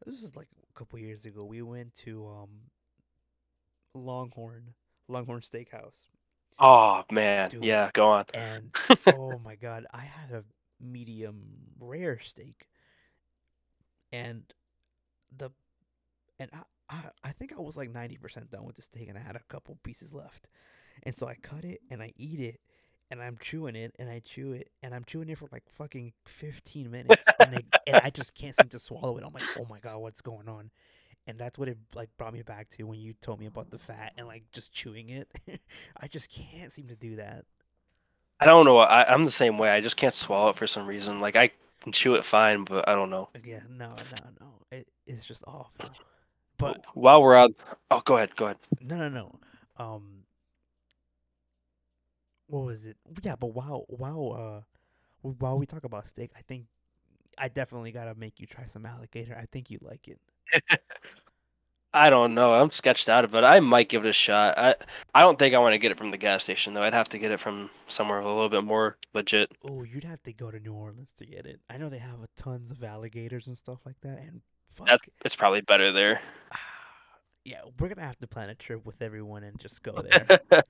This 0.05 0.21
was 0.21 0.35
like 0.35 0.47
a 0.69 0.79
couple 0.79 0.99
years 0.99 1.25
ago. 1.25 1.45
We 1.45 1.61
went 1.61 1.95
to 2.05 2.27
um 2.27 2.49
Longhorn, 3.93 4.73
Longhorn 5.07 5.41
Steakhouse. 5.41 6.05
Oh 6.59 7.03
man, 7.11 7.49
Dude. 7.49 7.63
yeah, 7.63 7.89
go 7.93 8.09
on. 8.09 8.25
and 8.33 8.73
oh 9.07 9.39
my 9.39 9.55
god, 9.55 9.85
I 9.93 10.01
had 10.01 10.31
a 10.31 10.43
medium 10.81 11.41
rare 11.79 12.19
steak, 12.19 12.67
and 14.11 14.43
the 15.35 15.51
and 16.39 16.49
I 16.53 16.61
I, 16.89 17.03
I 17.25 17.31
think 17.33 17.53
I 17.53 17.61
was 17.61 17.75
like 17.75 17.91
ninety 17.91 18.17
percent 18.17 18.51
done 18.51 18.63
with 18.65 18.77
the 18.77 18.81
steak, 18.81 19.09
and 19.09 19.17
I 19.17 19.21
had 19.21 19.35
a 19.35 19.41
couple 19.49 19.77
pieces 19.83 20.13
left, 20.13 20.47
and 21.03 21.15
so 21.15 21.27
I 21.27 21.35
cut 21.35 21.65
it 21.65 21.81
and 21.89 22.01
I 22.01 22.13
eat 22.17 22.39
it. 22.39 22.59
And 23.11 23.21
I'm 23.21 23.37
chewing 23.39 23.75
it, 23.75 23.93
and 23.99 24.09
I 24.09 24.19
chew 24.19 24.53
it, 24.53 24.71
and 24.81 24.91
I'm 24.95 25.03
chewing 25.03 25.29
it 25.29 25.37
for 25.37 25.47
like 25.51 25.63
fucking 25.77 26.13
15 26.25 26.89
minutes, 26.89 27.23
and, 27.39 27.53
it, 27.53 27.65
and 27.85 27.97
I 27.97 28.09
just 28.09 28.33
can't 28.33 28.55
seem 28.55 28.69
to 28.69 28.79
swallow 28.79 29.15
it. 29.17 29.23
I'm 29.23 29.31
like, 29.31 29.43
oh 29.59 29.67
my 29.69 29.77
god, 29.79 29.99
what's 29.99 30.21
going 30.21 30.49
on? 30.49 30.71
And 31.27 31.39
that's 31.39 31.57
what 31.57 31.67
it 31.67 31.77
like 31.95 32.09
brought 32.17 32.33
me 32.33 32.43
back 32.43 32.69
to 32.71 32.83
when 32.83 32.99
you 32.99 33.13
told 33.13 33.39
me 33.39 33.47
about 33.47 33.71
the 33.71 33.79
fat 33.79 34.13
and 34.17 34.27
like 34.27 34.43
just 34.51 34.71
chewing 34.71 35.09
it. 35.09 35.27
I 35.97 36.07
just 36.07 36.29
can't 36.29 36.71
seem 36.71 36.87
to 36.87 36.95
do 36.95 37.15
that. 37.15 37.45
I 38.39 38.45
don't 38.45 38.65
know. 38.65 38.77
I, 38.77 39.11
I'm 39.11 39.23
the 39.23 39.31
same 39.31 39.57
way. 39.57 39.69
I 39.69 39.81
just 39.81 39.97
can't 39.97 40.13
swallow 40.13 40.49
it 40.49 40.55
for 40.55 40.67
some 40.67 40.85
reason. 40.85 41.19
Like 41.19 41.35
I 41.35 41.51
can 41.81 41.91
chew 41.91 42.15
it 42.15 42.23
fine, 42.23 42.63
but 42.63 42.87
I 42.87 42.93
don't 42.93 43.09
know. 43.09 43.29
Yeah, 43.43 43.61
no, 43.69 43.89
no, 43.89 44.29
no. 44.39 44.47
It, 44.71 44.87
it's 45.07 45.23
just 45.25 45.43
awful. 45.47 45.89
But 46.57 46.83
while 46.93 47.21
we're 47.21 47.35
on, 47.35 47.55
oh, 47.91 48.01
go 48.05 48.17
ahead, 48.17 48.35
go 48.35 48.45
ahead. 48.45 48.57
no, 48.81 48.97
no, 48.97 49.09
no. 49.09 49.39
Um, 49.77 50.23
what 52.47 52.65
was 52.65 52.85
it? 52.85 52.97
Yeah, 53.21 53.35
but 53.35 53.47
while 53.47 53.85
while 53.87 54.63
uh 55.23 55.29
while 55.39 55.57
we 55.57 55.65
talk 55.65 55.83
about 55.83 56.07
steak, 56.07 56.31
I 56.37 56.41
think 56.41 56.65
I 57.37 57.49
definitely 57.49 57.91
gotta 57.91 58.15
make 58.15 58.39
you 58.39 58.47
try 58.47 58.65
some 58.65 58.85
alligator. 58.85 59.37
I 59.39 59.45
think 59.51 59.69
you 59.69 59.79
like 59.81 60.07
it. 60.07 60.19
I 61.95 62.09
don't 62.09 62.33
know. 62.33 62.53
I'm 62.53 62.71
sketched 62.71 63.07
out 63.07 63.23
of 63.23 63.33
it. 63.35 63.45
I 63.45 63.61
might 63.61 63.87
give 63.87 64.05
it 64.05 64.09
a 64.09 64.13
shot. 64.13 64.57
I 64.57 64.75
I 65.13 65.21
don't 65.21 65.39
think 65.39 65.55
I 65.55 65.59
want 65.59 65.73
to 65.73 65.77
get 65.77 65.91
it 65.91 65.97
from 65.97 66.09
the 66.09 66.17
gas 66.17 66.43
station 66.43 66.73
though. 66.73 66.83
I'd 66.83 66.93
have 66.93 67.07
to 67.09 67.17
get 67.17 67.31
it 67.31 67.39
from 67.39 67.69
somewhere 67.87 68.19
a 68.19 68.25
little 68.25 68.49
bit 68.49 68.65
more 68.65 68.97
legit. 69.13 69.49
Oh, 69.63 69.83
you'd 69.83 70.03
have 70.03 70.21
to 70.23 70.33
go 70.33 70.51
to 70.51 70.59
New 70.59 70.73
Orleans 70.73 71.13
to 71.19 71.25
get 71.25 71.45
it. 71.45 71.61
I 71.69 71.77
know 71.77 71.87
they 71.87 71.99
have 71.99 72.21
a 72.21 72.27
tons 72.35 72.69
of 72.69 72.83
alligators 72.83 73.47
and 73.47 73.57
stuff 73.57 73.79
like 73.85 73.95
that, 74.01 74.19
and 74.19 74.41
fuck, 74.67 74.87
That's 74.87 75.03
it's 75.23 75.35
probably 75.37 75.61
better 75.61 75.93
there. 75.93 76.19
yeah, 77.45 77.61
we're 77.79 77.87
gonna 77.87 78.05
have 78.05 78.19
to 78.19 78.27
plan 78.27 78.49
a 78.49 78.55
trip 78.55 78.85
with 78.85 79.01
everyone 79.01 79.45
and 79.45 79.57
just 79.57 79.81
go 79.81 79.93
there. 80.01 80.41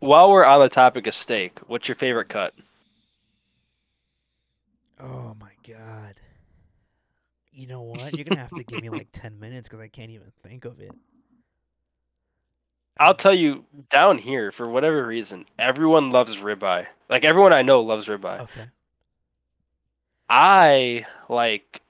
While 0.00 0.30
we're 0.30 0.44
on 0.44 0.60
the 0.60 0.68
topic 0.68 1.06
of 1.06 1.14
steak, 1.14 1.60
what's 1.66 1.88
your 1.88 1.94
favorite 1.94 2.28
cut? 2.28 2.52
oh 5.00 5.34
my 5.40 5.52
god. 5.66 6.19
You 7.52 7.66
know 7.66 7.82
what? 7.82 8.14
You're 8.16 8.24
gonna 8.24 8.40
have 8.40 8.50
to 8.50 8.64
give 8.64 8.80
me 8.82 8.90
like 8.90 9.08
ten 9.12 9.38
minutes 9.38 9.68
because 9.68 9.82
I 9.82 9.88
can't 9.88 10.10
even 10.10 10.32
think 10.42 10.64
of 10.64 10.80
it. 10.80 10.92
I'll 12.98 13.14
tell 13.14 13.32
you, 13.34 13.64
down 13.88 14.18
here, 14.18 14.52
for 14.52 14.68
whatever 14.68 15.06
reason, 15.06 15.46
everyone 15.58 16.10
loves 16.10 16.36
ribeye. 16.36 16.86
Like 17.08 17.24
everyone 17.24 17.52
I 17.52 17.62
know 17.62 17.80
loves 17.80 18.06
ribeye. 18.06 18.40
Okay. 18.40 18.66
I 20.28 21.06
like 21.28 21.80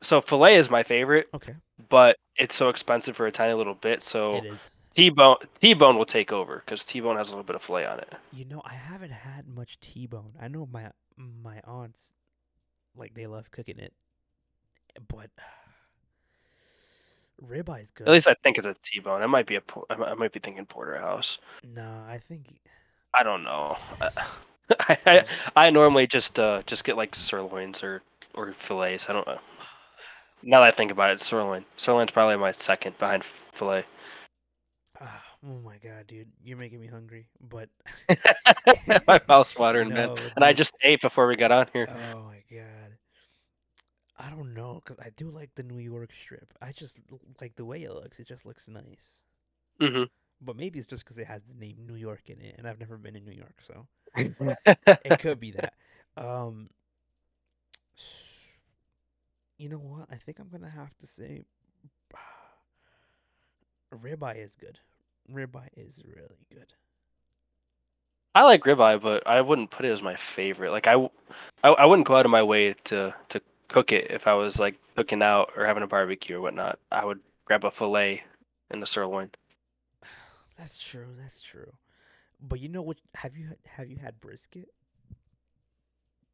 so 0.00 0.20
filet 0.20 0.56
is 0.56 0.70
my 0.70 0.82
favorite, 0.82 1.28
Okay. 1.34 1.54
but 1.88 2.16
it's 2.36 2.54
so 2.54 2.68
expensive 2.68 3.16
for 3.16 3.26
a 3.26 3.32
tiny 3.32 3.54
little 3.54 3.74
bit. 3.74 4.02
So 4.02 4.42
T-bone 4.94 5.36
T-bone 5.60 5.96
will 5.96 6.04
take 6.06 6.32
over 6.32 6.62
because 6.64 6.84
T-bone 6.84 7.16
has 7.16 7.28
a 7.28 7.32
little 7.32 7.44
bit 7.44 7.56
of 7.56 7.62
filet 7.62 7.86
on 7.86 7.98
it. 8.00 8.14
You 8.32 8.44
know, 8.46 8.62
I 8.64 8.74
haven't 8.74 9.12
had 9.12 9.46
much 9.46 9.78
T-bone. 9.80 10.32
I 10.40 10.48
know 10.48 10.66
my 10.70 10.90
my 11.16 11.60
aunts 11.64 12.12
like 12.96 13.14
they 13.14 13.26
love 13.26 13.50
cooking 13.50 13.78
it, 13.78 13.92
but 15.06 15.30
ribeye's 17.42 17.90
good. 17.90 18.08
At 18.08 18.12
least 18.12 18.28
I 18.28 18.34
think 18.42 18.58
it's 18.58 18.66
a 18.66 18.74
T-bone. 18.74 19.22
It 19.22 19.28
might 19.28 19.46
be 19.46 19.56
a 19.56 19.62
I 19.90 20.14
might 20.14 20.32
be 20.32 20.40
thinking 20.40 20.66
porterhouse. 20.66 21.38
no, 21.62 22.04
I 22.08 22.18
think 22.18 22.46
I 23.14 23.22
don't 23.22 23.44
know. 23.44 23.76
I, 24.00 24.10
I 25.06 25.24
I 25.56 25.70
normally 25.70 26.06
just 26.06 26.38
uh 26.38 26.62
just 26.66 26.84
get 26.84 26.96
like 26.96 27.14
sirloins 27.14 27.82
or 27.82 28.02
or 28.34 28.52
fillets. 28.52 29.08
I 29.08 29.12
don't 29.12 29.26
know. 29.26 29.38
Now 30.40 30.60
that 30.60 30.68
I 30.68 30.70
think 30.70 30.92
about 30.92 31.10
it, 31.10 31.20
sirloin. 31.20 31.64
Sirloin's 31.76 32.12
probably 32.12 32.36
my 32.36 32.52
second 32.52 32.96
behind 32.96 33.24
filet. 33.24 33.82
Ah, 35.00 35.20
oh 35.44 35.58
my 35.64 35.78
god, 35.78 36.06
dude, 36.06 36.28
you're 36.44 36.56
making 36.56 36.80
me 36.80 36.86
hungry. 36.86 37.26
But 37.40 37.70
my 39.08 39.20
mouth's 39.28 39.56
watering, 39.56 39.88
man. 39.88 40.10
No, 40.10 40.16
And 40.36 40.44
I 40.44 40.52
just 40.52 40.76
ate 40.82 41.00
before 41.00 41.26
we 41.26 41.34
got 41.34 41.50
on 41.50 41.66
here. 41.72 41.88
Oh 41.90 42.22
my 42.22 42.44
god. 42.52 42.87
I 44.18 44.30
don't 44.30 44.52
know, 44.54 44.82
cause 44.84 44.98
I 45.00 45.10
do 45.10 45.30
like 45.30 45.54
the 45.54 45.62
New 45.62 45.78
York 45.78 46.12
strip. 46.12 46.52
I 46.60 46.72
just 46.72 47.00
like 47.40 47.56
the 47.56 47.64
way 47.64 47.84
it 47.84 47.92
looks. 47.92 48.18
It 48.20 48.26
just 48.26 48.44
looks 48.44 48.68
nice. 48.68 49.22
hmm 49.80 50.04
But 50.40 50.56
maybe 50.56 50.78
it's 50.78 50.86
just 50.88 51.04
because 51.04 51.18
it 51.18 51.26
has 51.26 51.42
the 51.44 51.54
name 51.54 51.78
New 51.86 51.94
York 51.96 52.28
in 52.30 52.40
it, 52.40 52.54
and 52.58 52.66
I've 52.68 52.78
never 52.80 52.96
been 52.96 53.16
in 53.16 53.24
New 53.24 53.32
York, 53.32 53.60
so 53.60 53.86
Mm-hmm. 54.16 54.52
it 55.04 55.18
could 55.18 55.40
be 55.40 55.52
that. 55.52 55.74
Um, 56.16 56.70
you 59.58 59.68
know 59.68 59.78
what? 59.78 60.06
I 60.10 60.16
think 60.16 60.38
I'm 60.38 60.48
gonna 60.48 60.70
have 60.70 60.96
to 60.98 61.06
say, 61.06 61.42
ribeye 63.92 64.36
is 64.42 64.56
good. 64.56 64.80
Ribeye 65.30 65.70
is 65.76 66.02
really 66.04 66.46
good. 66.50 66.74
I 68.34 68.42
like 68.44 68.62
ribeye, 68.64 69.00
but 69.00 69.26
I 69.26 69.40
wouldn't 69.40 69.70
put 69.70 69.84
it 69.86 69.90
as 69.90 70.02
my 70.02 70.14
favorite. 70.16 70.70
Like 70.70 70.86
I, 70.86 71.08
I 71.64 71.86
wouldn't 71.86 72.06
go 72.06 72.16
out 72.16 72.24
of 72.26 72.30
my 72.30 72.42
way 72.42 72.74
to 72.84 73.14
to 73.30 73.42
cook 73.68 73.92
it 73.92 74.10
if 74.10 74.26
I 74.26 74.34
was 74.34 74.58
like 74.58 74.78
cooking 74.96 75.22
out 75.22 75.52
or 75.56 75.66
having 75.66 75.82
a 75.82 75.86
barbecue 75.86 76.36
or 76.36 76.40
whatnot. 76.40 76.78
I 76.90 77.04
would 77.04 77.20
grab 77.44 77.64
a 77.64 77.70
fillet 77.70 78.24
and 78.70 78.82
a 78.82 78.86
sirloin. 78.86 79.30
That's 80.56 80.78
true. 80.78 81.14
That's 81.18 81.42
true. 81.42 81.72
But 82.40 82.60
you 82.60 82.68
know 82.68 82.82
what? 82.82 82.98
Have 83.16 83.36
you 83.36 83.56
have 83.66 83.90
you 83.90 83.98
had 83.98 84.20
brisket? 84.20 84.70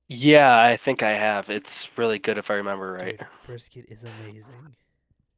Yeah, 0.08 0.58
I 0.62 0.76
think 0.76 1.02
I 1.02 1.12
have. 1.12 1.50
It's 1.50 1.96
really 1.98 2.18
good 2.18 2.38
if 2.38 2.50
I 2.50 2.54
remember 2.54 2.92
right. 2.92 3.18
Dude, 3.18 3.26
brisket 3.42 3.86
is 3.88 4.04
amazing. 4.04 4.76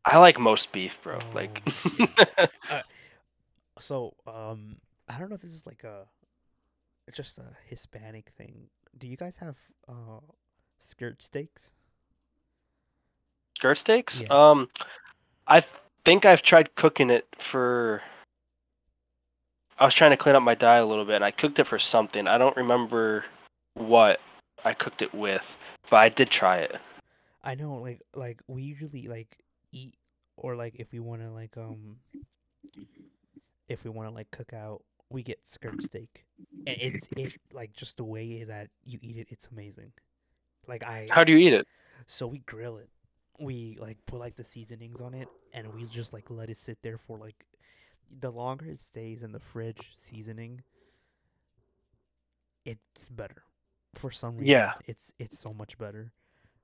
I 0.04 0.18
like 0.18 0.38
most 0.38 0.72
beef, 0.72 1.02
bro. 1.02 1.18
Oh 1.18 1.22
Like, 1.34 1.62
So, 3.78 4.14
um, 4.26 4.76
I 5.08 5.18
don't 5.18 5.28
know 5.28 5.34
if 5.36 5.42
this 5.42 5.52
is 5.52 5.66
like 5.66 5.84
a 5.84 6.06
just 7.12 7.38
a 7.38 7.56
Hispanic 7.66 8.30
thing. 8.36 8.68
Do 8.96 9.06
you 9.06 9.16
guys 9.16 9.36
have 9.36 9.56
uh 9.88 10.20
skirt 10.78 11.22
steaks? 11.22 11.72
Skirt 13.56 13.78
steaks. 13.78 14.20
Yeah. 14.20 14.28
Um, 14.28 14.68
I 15.46 15.64
think 16.04 16.24
I've 16.24 16.42
tried 16.42 16.74
cooking 16.74 17.10
it 17.10 17.26
for. 17.38 18.02
I 19.78 19.84
was 19.84 19.94
trying 19.94 20.12
to 20.12 20.16
clean 20.16 20.36
up 20.36 20.42
my 20.42 20.54
diet 20.54 20.84
a 20.84 20.86
little 20.86 21.04
bit, 21.04 21.16
and 21.16 21.24
I 21.24 21.30
cooked 21.30 21.58
it 21.58 21.64
for 21.64 21.78
something. 21.78 22.28
I 22.28 22.38
don't 22.38 22.56
remember 22.56 23.24
what 23.74 24.20
I 24.64 24.72
cooked 24.72 25.02
it 25.02 25.12
with, 25.14 25.56
but 25.90 25.96
I 25.96 26.08
did 26.08 26.30
try 26.30 26.58
it. 26.58 26.76
I 27.42 27.54
know, 27.54 27.74
like, 27.74 28.00
like 28.14 28.40
we 28.46 28.62
usually 28.62 29.08
like 29.08 29.38
eat 29.72 29.94
or 30.36 30.56
like 30.56 30.76
if 30.76 30.92
we 30.92 30.98
want 30.98 31.22
to 31.22 31.30
like 31.30 31.56
um 31.56 31.96
if 33.68 33.84
we 33.84 33.90
want 33.90 34.08
to 34.08 34.14
like 34.14 34.30
cook 34.30 34.52
out, 34.52 34.82
we 35.10 35.22
get 35.22 35.46
skirt 35.46 35.82
steak, 35.82 36.24
and 36.66 36.76
it's 36.80 37.08
it 37.16 37.34
like 37.52 37.72
just 37.72 37.96
the 37.96 38.04
way 38.04 38.44
that 38.44 38.68
you 38.84 38.98
eat 39.02 39.16
it, 39.16 39.28
it's 39.30 39.48
amazing. 39.50 39.92
Like 40.66 40.84
I 40.84 41.06
How 41.10 41.24
do 41.24 41.32
you 41.32 41.38
eat 41.38 41.52
it? 41.52 41.66
So 42.06 42.26
we 42.26 42.38
grill 42.40 42.76
it. 42.78 42.88
We 43.38 43.76
like 43.80 43.98
put 44.06 44.18
like 44.20 44.36
the 44.36 44.44
seasonings 44.44 45.00
on 45.00 45.14
it, 45.14 45.28
and 45.52 45.72
we 45.74 45.84
just 45.84 46.12
like 46.12 46.30
let 46.30 46.48
it 46.50 46.56
sit 46.56 46.78
there 46.82 46.96
for 46.98 47.18
like 47.18 47.44
the 48.20 48.30
longer 48.30 48.66
it 48.66 48.80
stays 48.80 49.22
in 49.22 49.32
the 49.32 49.40
fridge 49.40 49.92
seasoning, 49.98 50.62
it's 52.64 53.08
better. 53.08 53.42
For 53.94 54.10
some 54.10 54.34
reason, 54.36 54.46
Yeah. 54.48 54.72
it's 54.86 55.12
it's 55.18 55.38
so 55.38 55.52
much 55.52 55.78
better. 55.78 56.12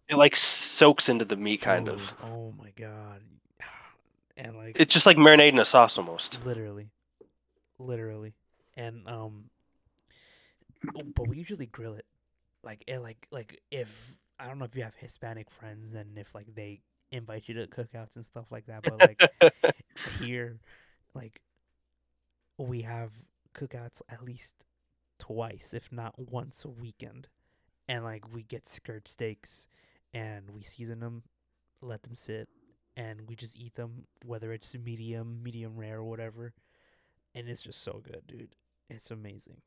It 0.09 0.17
like 0.17 0.37
soaks 0.37 1.09
into 1.09 1.25
the 1.25 1.37
meat, 1.37 1.63
kind 1.63 1.87
Dude, 1.87 1.95
of. 1.95 2.15
Oh 2.23 2.53
my 2.59 2.71
god! 2.77 3.23
And 4.37 4.57
like 4.57 4.79
It's 4.81 4.93
just 4.95 5.05
like 5.07 5.17
marinating 5.19 5.61
a 5.61 5.65
sauce 5.65 5.99
almost. 5.99 6.45
literally, 6.45 6.91
literally, 7.79 8.35
and 8.77 9.07
um, 9.07 9.51
oh, 10.97 11.03
but 11.15 11.29
we 11.29 11.37
usually 11.37 11.67
grill 11.67 11.95
it, 11.95 12.07
like 12.63 12.83
it 12.87 12.99
like 13.01 13.27
like 13.31 13.61
if 13.71 14.17
I 14.39 14.47
don't 14.47 14.59
know 14.59 14.65
if 14.65 14.77
you 14.77 14.83
have 14.83 14.95
Hispanic 14.97 15.51
friends 15.51 15.95
and 15.95 16.19
if 16.19 16.35
like 16.35 16.55
they 16.55 16.81
invite 17.11 17.49
you 17.49 17.55
to 17.55 17.67
cookouts 17.67 18.17
and 18.17 18.25
stuff 18.25 18.47
like 18.51 18.67
that, 18.67 18.83
but 18.83 18.99
like 18.99 19.55
here, 20.19 20.59
like 21.15 21.41
we 22.59 22.83
have 22.83 23.13
cookouts 23.55 24.03
at 24.09 24.25
least 24.25 24.65
twice, 25.19 25.73
if 25.75 25.93
not 25.93 26.15
once 26.19 26.65
a 26.65 26.69
weekend, 26.71 27.29
and 27.89 28.05
like 28.05 28.33
we 28.33 28.43
get 28.43 28.67
skirt 28.67 29.07
steaks 29.09 29.69
and 30.13 30.51
we 30.51 30.63
season 30.63 31.01
them, 31.01 31.23
let 31.81 32.03
them 32.03 32.15
sit, 32.15 32.49
and 32.97 33.23
we 33.29 33.37
just 33.37 33.57
eat 33.57 33.75
them, 33.75 34.07
whether 34.25 34.53
it's 34.53 34.77
medium, 34.77 35.43
medium 35.43 35.77
rare, 35.77 35.99
or 35.99 36.05
whatever, 36.05 36.55
and 37.35 37.49
it's 37.49 37.63
just 37.63 37.83
so 37.83 38.03
good, 38.03 38.23
dude. 38.27 38.55
It's 38.91 39.11
amazing. 39.11 39.63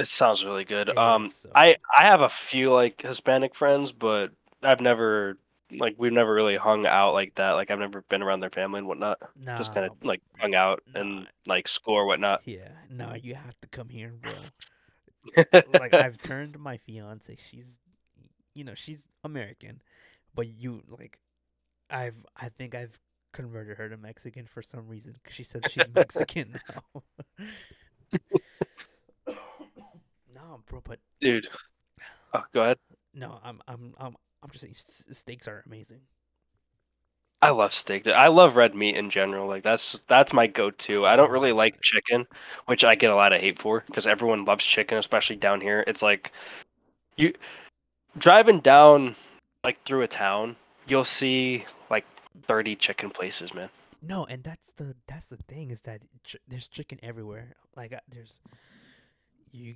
It 0.00 0.08
sounds 0.08 0.44
really 0.44 0.64
good. 0.64 0.88
It 0.88 0.98
Um, 0.98 1.30
so 1.30 1.50
I. 1.54 1.76
I 1.96 2.06
have 2.06 2.22
a 2.22 2.28
few 2.28 2.72
like 2.72 3.02
Hispanic 3.02 3.54
friends, 3.54 3.92
but 3.92 4.32
I've 4.62 4.80
never 4.80 5.36
like 5.78 5.94
we've 5.98 6.12
never 6.12 6.32
really 6.32 6.56
hung 6.56 6.86
out 6.86 7.12
like 7.12 7.34
that. 7.36 7.52
Like 7.52 7.70
I've 7.70 7.78
never 7.78 8.02
been 8.02 8.22
around 8.22 8.40
their 8.40 8.50
family 8.50 8.78
and 8.78 8.88
whatnot. 8.88 9.18
Just 9.56 9.74
kind 9.74 9.86
of 9.86 9.92
like 10.02 10.22
hung 10.38 10.54
out 10.54 10.82
nah. 10.86 11.00
and 11.00 11.26
like 11.46 11.68
school 11.68 11.94
or 11.94 12.06
whatnot. 12.06 12.42
Yeah, 12.44 12.68
no, 12.88 13.14
you 13.14 13.34
have 13.34 13.58
to 13.60 13.68
come 13.68 13.88
here, 13.88 14.14
bro. 14.20 15.62
like 15.78 15.94
I've 15.94 16.18
turned 16.18 16.58
my 16.58 16.78
fiance. 16.78 17.36
She's, 17.50 17.78
you 18.54 18.64
know, 18.64 18.74
she's 18.74 19.06
American, 19.22 19.82
but 20.34 20.48
you 20.48 20.82
like, 20.88 21.18
I've 21.90 22.26
I 22.36 22.48
think 22.48 22.74
I've 22.74 22.98
converted 23.32 23.76
her 23.76 23.88
to 23.88 23.96
Mexican 23.96 24.46
for 24.46 24.60
some 24.60 24.88
reason 24.88 25.14
she 25.28 25.44
says 25.44 25.62
she's 25.70 25.88
Mexican 25.94 26.58
now. 26.68 27.02
no, 30.50 30.60
bro, 30.68 30.80
but 30.84 30.98
Dude. 31.20 31.48
Oh, 32.32 32.44
go 32.54 32.62
ahead. 32.62 32.78
no, 33.12 33.40
I'm 33.42 33.60
I'm 33.66 33.92
I'm 33.98 34.14
I'm 34.40 34.50
just 34.50 34.60
saying 34.62 34.74
steaks 34.76 35.48
are 35.48 35.64
amazing. 35.66 35.98
I 37.42 37.50
love 37.50 37.74
steak. 37.74 38.04
dude. 38.04 38.12
I 38.12 38.28
love 38.28 38.54
red 38.54 38.72
meat 38.72 38.94
in 38.94 39.10
general. 39.10 39.48
Like 39.48 39.64
that's 39.64 39.98
that's 40.06 40.32
my 40.32 40.46
go-to. 40.46 41.04
I 41.04 41.16
don't 41.16 41.32
really 41.32 41.50
like 41.50 41.80
chicken, 41.80 42.28
which 42.66 42.84
I 42.84 42.94
get 42.94 43.10
a 43.10 43.16
lot 43.16 43.32
of 43.32 43.40
hate 43.40 43.58
for 43.58 43.82
because 43.84 44.06
everyone 44.06 44.44
loves 44.44 44.64
chicken, 44.64 44.96
especially 44.96 45.34
down 45.34 45.60
here. 45.60 45.82
It's 45.88 46.02
like 46.02 46.30
you 47.16 47.32
driving 48.16 48.60
down 48.60 49.16
like 49.64 49.82
through 49.82 50.02
a 50.02 50.06
town, 50.06 50.54
you'll 50.86 51.04
see 51.04 51.64
like 51.90 52.06
30 52.44 52.76
chicken 52.76 53.10
places, 53.10 53.52
man. 53.54 53.70
No, 54.00 54.24
and 54.24 54.44
that's 54.44 54.70
the 54.74 54.94
that's 55.08 55.26
the 55.26 55.38
thing 55.48 55.72
is 55.72 55.80
that 55.80 56.02
ch- 56.22 56.36
there's 56.46 56.68
chicken 56.68 57.00
everywhere. 57.02 57.56
Like 57.74 57.92
uh, 57.92 57.98
there's 58.08 58.40
you 59.50 59.74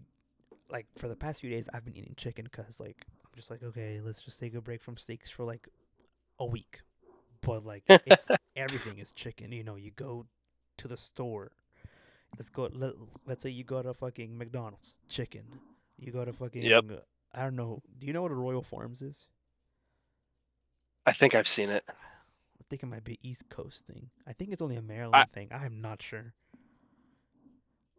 like 0.75 0.87
for 0.99 1.09
the 1.09 1.17
past 1.17 1.41
few 1.41 1.49
days 1.49 1.69
I've 1.73 1.85
been 1.85 1.97
eating 1.97 2.15
chicken 2.17 2.47
cuz 2.49 2.81
like 2.81 3.07
I'm 3.25 3.31
just 3.35 3.51
like 3.51 3.63
okay, 3.63 4.01
let's 4.05 4.21
just 4.21 4.39
take 4.39 4.55
a 4.55 4.61
break 4.61 4.83
from 4.83 4.97
steaks 4.99 5.31
for 5.31 5.45
like 5.45 5.69
a 6.39 6.45
week. 6.45 6.81
but 7.41 7.65
like 7.65 7.85
it's 7.89 8.29
everything 8.57 8.99
is 8.99 9.13
chicken. 9.13 9.53
You 9.53 9.65
know, 9.65 9.77
you 9.77 9.93
go 9.93 10.27
to 10.79 10.89
the 10.89 10.97
store. 10.97 11.53
Let's 12.37 12.51
go. 12.51 12.69
Let, 12.73 12.95
let's 13.27 13.43
say 13.43 13.51
you 13.51 13.63
go 13.65 13.81
to 13.83 13.95
fucking 13.95 14.37
McDonald's, 14.37 14.95
chicken. 15.09 15.45
You 15.99 16.11
go 16.11 16.25
to 16.25 16.33
fucking. 16.33 16.63
Yep. 16.63 16.85
I 17.33 17.43
don't 17.43 17.57
know. 17.57 17.83
Do 17.99 18.07
you 18.07 18.13
know 18.13 18.23
what 18.23 18.33
a 18.33 18.35
Royal 18.35 18.63
Farms 18.63 19.03
is? 19.03 19.29
I 21.07 21.13
think 21.13 21.35
I've 21.35 21.49
seen 21.49 21.71
it. 21.71 21.85
I 21.89 22.65
think 22.69 22.83
it 22.83 22.87
might 22.87 23.05
be 23.05 23.19
East 23.23 23.49
Coast 23.51 23.87
thing. 23.87 24.11
I 24.27 24.33
think 24.33 24.51
it's 24.51 24.63
only 24.63 24.77
a 24.77 24.83
Maryland 24.83 25.31
thing. 25.33 25.49
I'm 25.53 25.81
not 25.81 26.03
sure. 26.03 26.35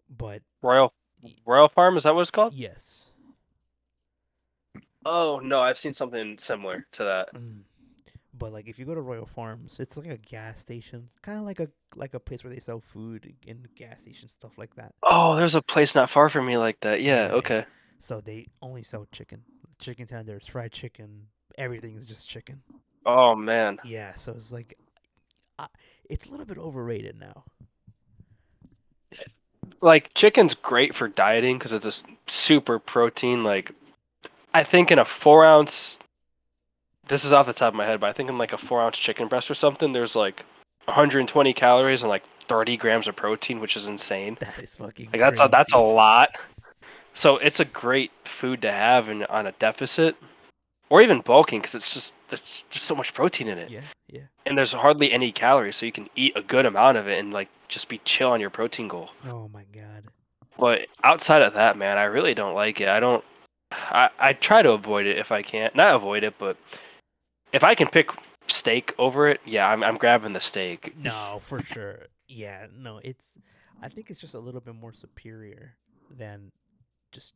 But 0.10 0.42
Royal 0.62 0.94
Royal 1.46 1.68
Farm 1.70 1.98
is 1.98 2.04
that 2.04 2.16
what 2.16 2.22
it's 2.22 2.32
called? 2.32 2.54
yes. 2.54 3.12
Oh 5.06 5.40
no, 5.44 5.60
I've 5.60 5.78
seen 5.78 5.94
something 5.94 6.38
similar 6.40 6.86
to 6.94 7.04
that. 7.04 7.34
Mm. 7.34 7.60
But 8.38 8.52
like 8.52 8.68
if 8.68 8.80
you 8.80 8.86
go 8.86 8.96
to 8.96 9.02
Royal 9.02 9.26
Farms, 9.28 9.80
it's 9.80 9.96
like 9.98 10.08
a 10.08 10.18
gas 10.18 10.60
station, 10.60 11.10
kind 11.22 11.38
of 11.38 11.46
like 11.46 11.60
a 11.60 11.70
like 11.96 12.14
a 12.14 12.20
place 12.20 12.44
where 12.44 12.52
they 12.54 12.60
sell 12.60 12.82
food 12.82 13.34
and 13.48 13.68
gas 13.76 14.02
station 14.02 14.28
stuff 14.28 14.58
like 14.58 14.76
that. 14.76 14.94
Oh, 15.04 15.36
there's 15.36 15.56
a 15.56 15.62
place 15.62 15.94
not 15.96 16.10
far 16.10 16.28
from 16.30 16.46
me 16.46 16.58
like 16.58 16.80
that. 16.82 17.02
Yeah, 17.02 17.28
Yeah. 17.28 17.34
okay. 17.34 17.66
So 18.00 18.20
they 18.20 18.48
only 18.62 18.84
sell 18.84 19.08
chicken, 19.12 19.42
chicken 19.80 20.08
tenders, 20.08 20.48
fried 20.48 20.72
chicken. 20.72 21.28
Everything 21.58 21.96
is 21.96 22.06
just 22.06 22.28
chicken. 22.28 22.62
Oh 23.06 23.36
man. 23.36 23.78
Yeah, 23.86 24.14
so 24.14 24.34
it's 24.34 24.52
like, 24.52 24.78
I, 25.58 25.68
it's 26.10 26.26
a 26.26 26.30
little 26.30 26.46
bit 26.46 26.58
overrated 26.58 27.18
now. 27.18 27.46
Like 29.82 30.14
chicken's 30.14 30.54
great 30.54 30.96
for 30.96 31.08
dieting 31.08 31.58
because 31.58 31.74
it's 31.74 31.86
a 31.86 32.04
super 32.28 32.80
protein. 32.80 33.44
Like, 33.44 33.72
I 34.54 34.64
think 34.64 34.92
in 34.92 35.00
a 35.00 35.06
four 35.06 35.46
ounce, 35.46 36.00
this 37.08 37.24
is 37.24 37.34
off 37.34 37.46
the 37.46 37.54
top 37.54 37.74
of 37.74 37.76
my 37.76 37.86
head, 37.86 38.00
but 38.00 38.10
I 38.10 38.14
think 38.14 38.30
in 38.30 38.38
like 38.38 38.54
a 38.54 38.58
four 38.58 38.82
ounce 38.82 38.98
chicken 38.98 39.28
breast 39.28 39.52
or 39.52 39.56
something, 39.56 39.92
there's 39.92 40.16
like 40.16 40.46
120 40.86 41.54
calories 41.54 42.02
and 42.02 42.10
like 42.10 42.24
30 42.48 42.78
grams 42.78 43.08
of 43.08 43.16
protein, 43.16 43.60
which 43.60 43.76
is 43.76 43.88
insane. 43.88 44.38
That 44.46 44.60
is 44.60 44.76
fucking. 44.76 45.10
Like 45.12 45.20
that's 45.20 45.42
a 45.42 45.48
that's 45.48 45.74
a 45.74 45.80
lot. 45.80 46.30
So 47.14 47.38
it's 47.38 47.60
a 47.60 47.66
great 47.66 48.12
food 48.26 48.62
to 48.64 48.72
have 48.72 49.08
in, 49.10 49.24
on 49.26 49.48
a 49.48 49.54
deficit, 49.54 50.18
or 50.90 51.02
even 51.02 51.22
bulking 51.22 51.60
because 51.62 51.76
it's 51.76 51.94
just 51.94 52.16
there's 52.30 52.64
just 52.70 52.86
so 52.86 52.96
much 52.96 53.14
protein 53.14 53.48
in 53.48 53.58
it, 53.58 53.70
Yeah, 53.70 53.82
yeah. 54.08 54.22
and 54.46 54.58
there's 54.58 54.74
hardly 54.74 55.12
any 55.12 55.32
calories, 55.32 55.76
so 55.78 55.86
you 55.86 55.92
can 55.92 56.10
eat 56.16 56.34
a 56.36 56.42
good 56.42 56.66
amount 56.66 56.98
of 56.98 57.08
it 57.08 57.20
and 57.20 57.34
like 57.34 57.50
just 57.68 57.90
be 57.90 58.00
chill 58.06 58.32
on 58.32 58.40
your 58.42 58.50
protein 58.50 58.88
goal. 58.88 59.10
Oh 59.28 59.48
my 59.54 59.64
god. 59.74 60.06
But 60.58 60.88
outside 61.04 61.42
of 61.42 61.54
that, 61.54 61.78
man, 61.78 61.98
I 61.98 62.04
really 62.04 62.34
don't 62.34 62.54
like 62.56 62.80
it. 62.80 62.88
I 62.88 63.00
don't. 63.00 63.24
I 63.72 64.10
I 64.20 64.34
try 64.34 64.62
to 64.62 64.72
avoid 64.72 65.06
it 65.06 65.18
if 65.18 65.32
I 65.32 65.42
can. 65.42 65.72
Not 65.76 65.96
avoid 65.96 66.24
it, 66.24 66.36
but 66.38 66.56
if 67.52 67.64
I 67.64 67.76
can 67.76 67.88
pick 67.90 68.12
steak 68.48 68.94
over 68.98 69.28
it, 69.28 69.42
yeah, 69.46 69.68
I'm 69.70 69.84
I'm 69.84 69.98
grabbing 69.98 70.34
the 70.34 70.40
steak. 70.40 70.96
No, 70.98 71.40
for 71.42 71.62
sure. 71.64 72.08
Yeah, 72.28 72.68
no, 72.74 73.00
it's. 73.04 73.26
I 73.82 73.90
think 73.90 74.10
it's 74.10 74.20
just 74.20 74.34
a 74.34 74.40
little 74.40 74.62
bit 74.62 74.76
more 74.76 74.94
superior 74.94 75.76
than 76.10 76.52
just 77.12 77.36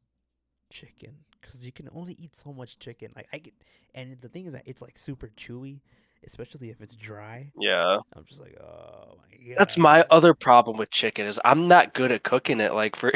chicken 0.71 1.17
because 1.39 1.65
you 1.65 1.71
can 1.71 1.89
only 1.93 2.15
eat 2.19 2.35
so 2.35 2.53
much 2.53 2.79
chicken. 2.79 3.11
Like 3.15 3.27
I 3.33 3.37
get, 3.39 3.53
and 3.95 4.19
the 4.21 4.29
thing 4.29 4.45
is 4.45 4.53
that 4.53 4.63
it's 4.65 4.81
like 4.81 4.97
super 4.97 5.29
chewy, 5.37 5.79
especially 6.25 6.69
if 6.69 6.81
it's 6.81 6.95
dry. 6.95 7.51
Yeah, 7.57 7.97
I'm 8.13 8.25
just 8.25 8.41
like, 8.41 8.57
oh 8.59 9.17
my 9.17 9.47
god. 9.47 9.57
that's 9.57 9.77
my 9.77 10.05
other 10.09 10.33
problem 10.33 10.77
with 10.77 10.91
chicken 10.91 11.25
is 11.25 11.39
I'm 11.45 11.63
not 11.63 11.93
good 11.93 12.11
at 12.11 12.23
cooking 12.23 12.59
it. 12.59 12.73
Like 12.73 12.95
for 12.95 13.13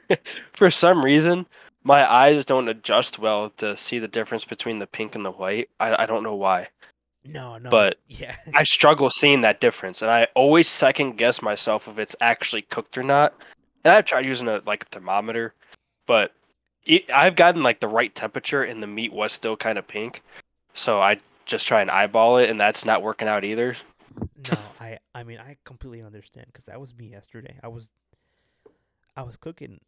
for 0.52 0.70
some 0.70 1.04
reason, 1.04 1.46
my 1.84 2.10
eyes 2.10 2.44
don't 2.44 2.68
adjust 2.68 3.18
well 3.18 3.50
to 3.58 3.76
see 3.76 3.98
the 3.98 4.08
difference 4.08 4.44
between 4.44 4.78
the 4.78 4.86
pink 4.86 5.14
and 5.14 5.24
the 5.24 5.32
white. 5.32 5.68
I 5.80 6.02
I 6.02 6.06
don't 6.06 6.22
know 6.22 6.36
why. 6.36 6.68
No, 7.28 7.58
no. 7.58 7.70
but 7.70 7.98
yeah, 8.08 8.36
I 8.54 8.62
struggle 8.62 9.10
seeing 9.10 9.40
that 9.40 9.60
difference, 9.60 10.02
and 10.02 10.10
I 10.10 10.28
always 10.34 10.68
second 10.68 11.16
guess 11.16 11.42
myself 11.42 11.88
if 11.88 11.98
it's 11.98 12.16
actually 12.20 12.62
cooked 12.62 12.96
or 12.96 13.02
not. 13.02 13.34
And 13.84 13.94
I've 13.94 14.04
tried 14.04 14.26
using 14.26 14.48
a 14.48 14.62
like 14.66 14.84
a 14.84 14.86
thermometer, 14.86 15.54
but 16.06 16.32
it, 16.86 17.10
I've 17.10 17.36
gotten 17.36 17.62
like 17.62 17.80
the 17.80 17.88
right 17.88 18.14
temperature, 18.14 18.62
and 18.62 18.82
the 18.82 18.86
meat 18.86 19.12
was 19.12 19.32
still 19.32 19.56
kind 19.56 19.78
of 19.78 19.86
pink. 19.88 20.22
So 20.74 21.00
I 21.00 21.18
just 21.46 21.66
try 21.66 21.80
and 21.80 21.90
eyeball 21.90 22.38
it, 22.38 22.50
and 22.50 22.60
that's 22.60 22.84
not 22.84 23.02
working 23.02 23.28
out 23.28 23.44
either. 23.44 23.76
no. 24.36 24.74
I, 24.78 24.98
I 25.14 25.22
mean, 25.24 25.38
I 25.38 25.56
completely 25.64 26.02
understand 26.02 26.46
because 26.48 26.66
that 26.66 26.80
was 26.80 26.94
me 26.96 27.06
yesterday. 27.08 27.58
I 27.62 27.68
was, 27.68 27.90
I 29.16 29.22
was 29.22 29.36
cooking. 29.36 29.80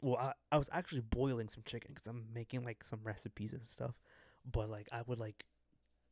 Well, 0.00 0.16
I, 0.16 0.32
I 0.50 0.58
was 0.58 0.68
actually 0.72 1.00
boiling 1.00 1.48
some 1.48 1.62
chicken 1.64 1.92
because 1.94 2.06
I'm 2.06 2.26
making 2.34 2.62
like 2.64 2.84
some 2.84 3.00
recipes 3.02 3.52
and 3.52 3.66
stuff. 3.68 3.94
But 4.50 4.68
like, 4.68 4.88
I 4.92 5.02
would 5.06 5.18
like, 5.18 5.44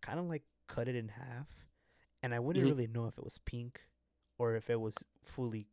kind 0.02 0.18
of 0.20 0.26
like 0.26 0.44
cut 0.68 0.88
it 0.88 0.96
in 0.96 1.08
half, 1.08 1.48
and 2.22 2.34
I 2.34 2.40
wouldn't 2.40 2.64
Mhm. 2.64 2.68
really 2.68 2.86
know 2.88 3.06
if 3.06 3.18
it 3.18 3.24
was 3.24 3.38
pink, 3.38 3.82
or 4.38 4.56
if 4.56 4.70
it 4.70 4.80
was 4.80 5.04
fully 5.24 5.66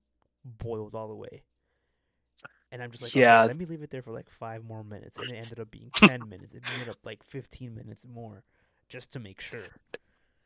boiled 0.45 0.95
all 0.95 1.08
the 1.10 1.16
way. 1.16 1.43
And 2.72 2.84
I'm 2.84 2.91
just 2.91 3.01
like, 3.03 3.11
okay, 3.13 3.22
Yeah. 3.22 3.45
let 3.45 3.57
me 3.57 3.65
leave 3.65 3.82
it 3.82 3.89
there 3.91 4.01
for 4.01 4.11
like 4.11 4.30
five 4.30 4.63
more 4.65 4.84
minutes, 4.84 5.18
and 5.18 5.32
it 5.32 5.36
ended 5.43 5.59
up 5.59 5.72
being 5.72 5.89
ten 5.93 6.28
minutes. 6.28 6.53
It 6.53 6.63
ended 6.74 6.89
up 6.89 6.97
like 7.05 7.24
fifteen 7.24 7.76
minutes 7.76 8.05
more, 8.05 8.43
just 8.89 9.11
to 9.13 9.20
make 9.20 9.39
sure. 9.39 9.63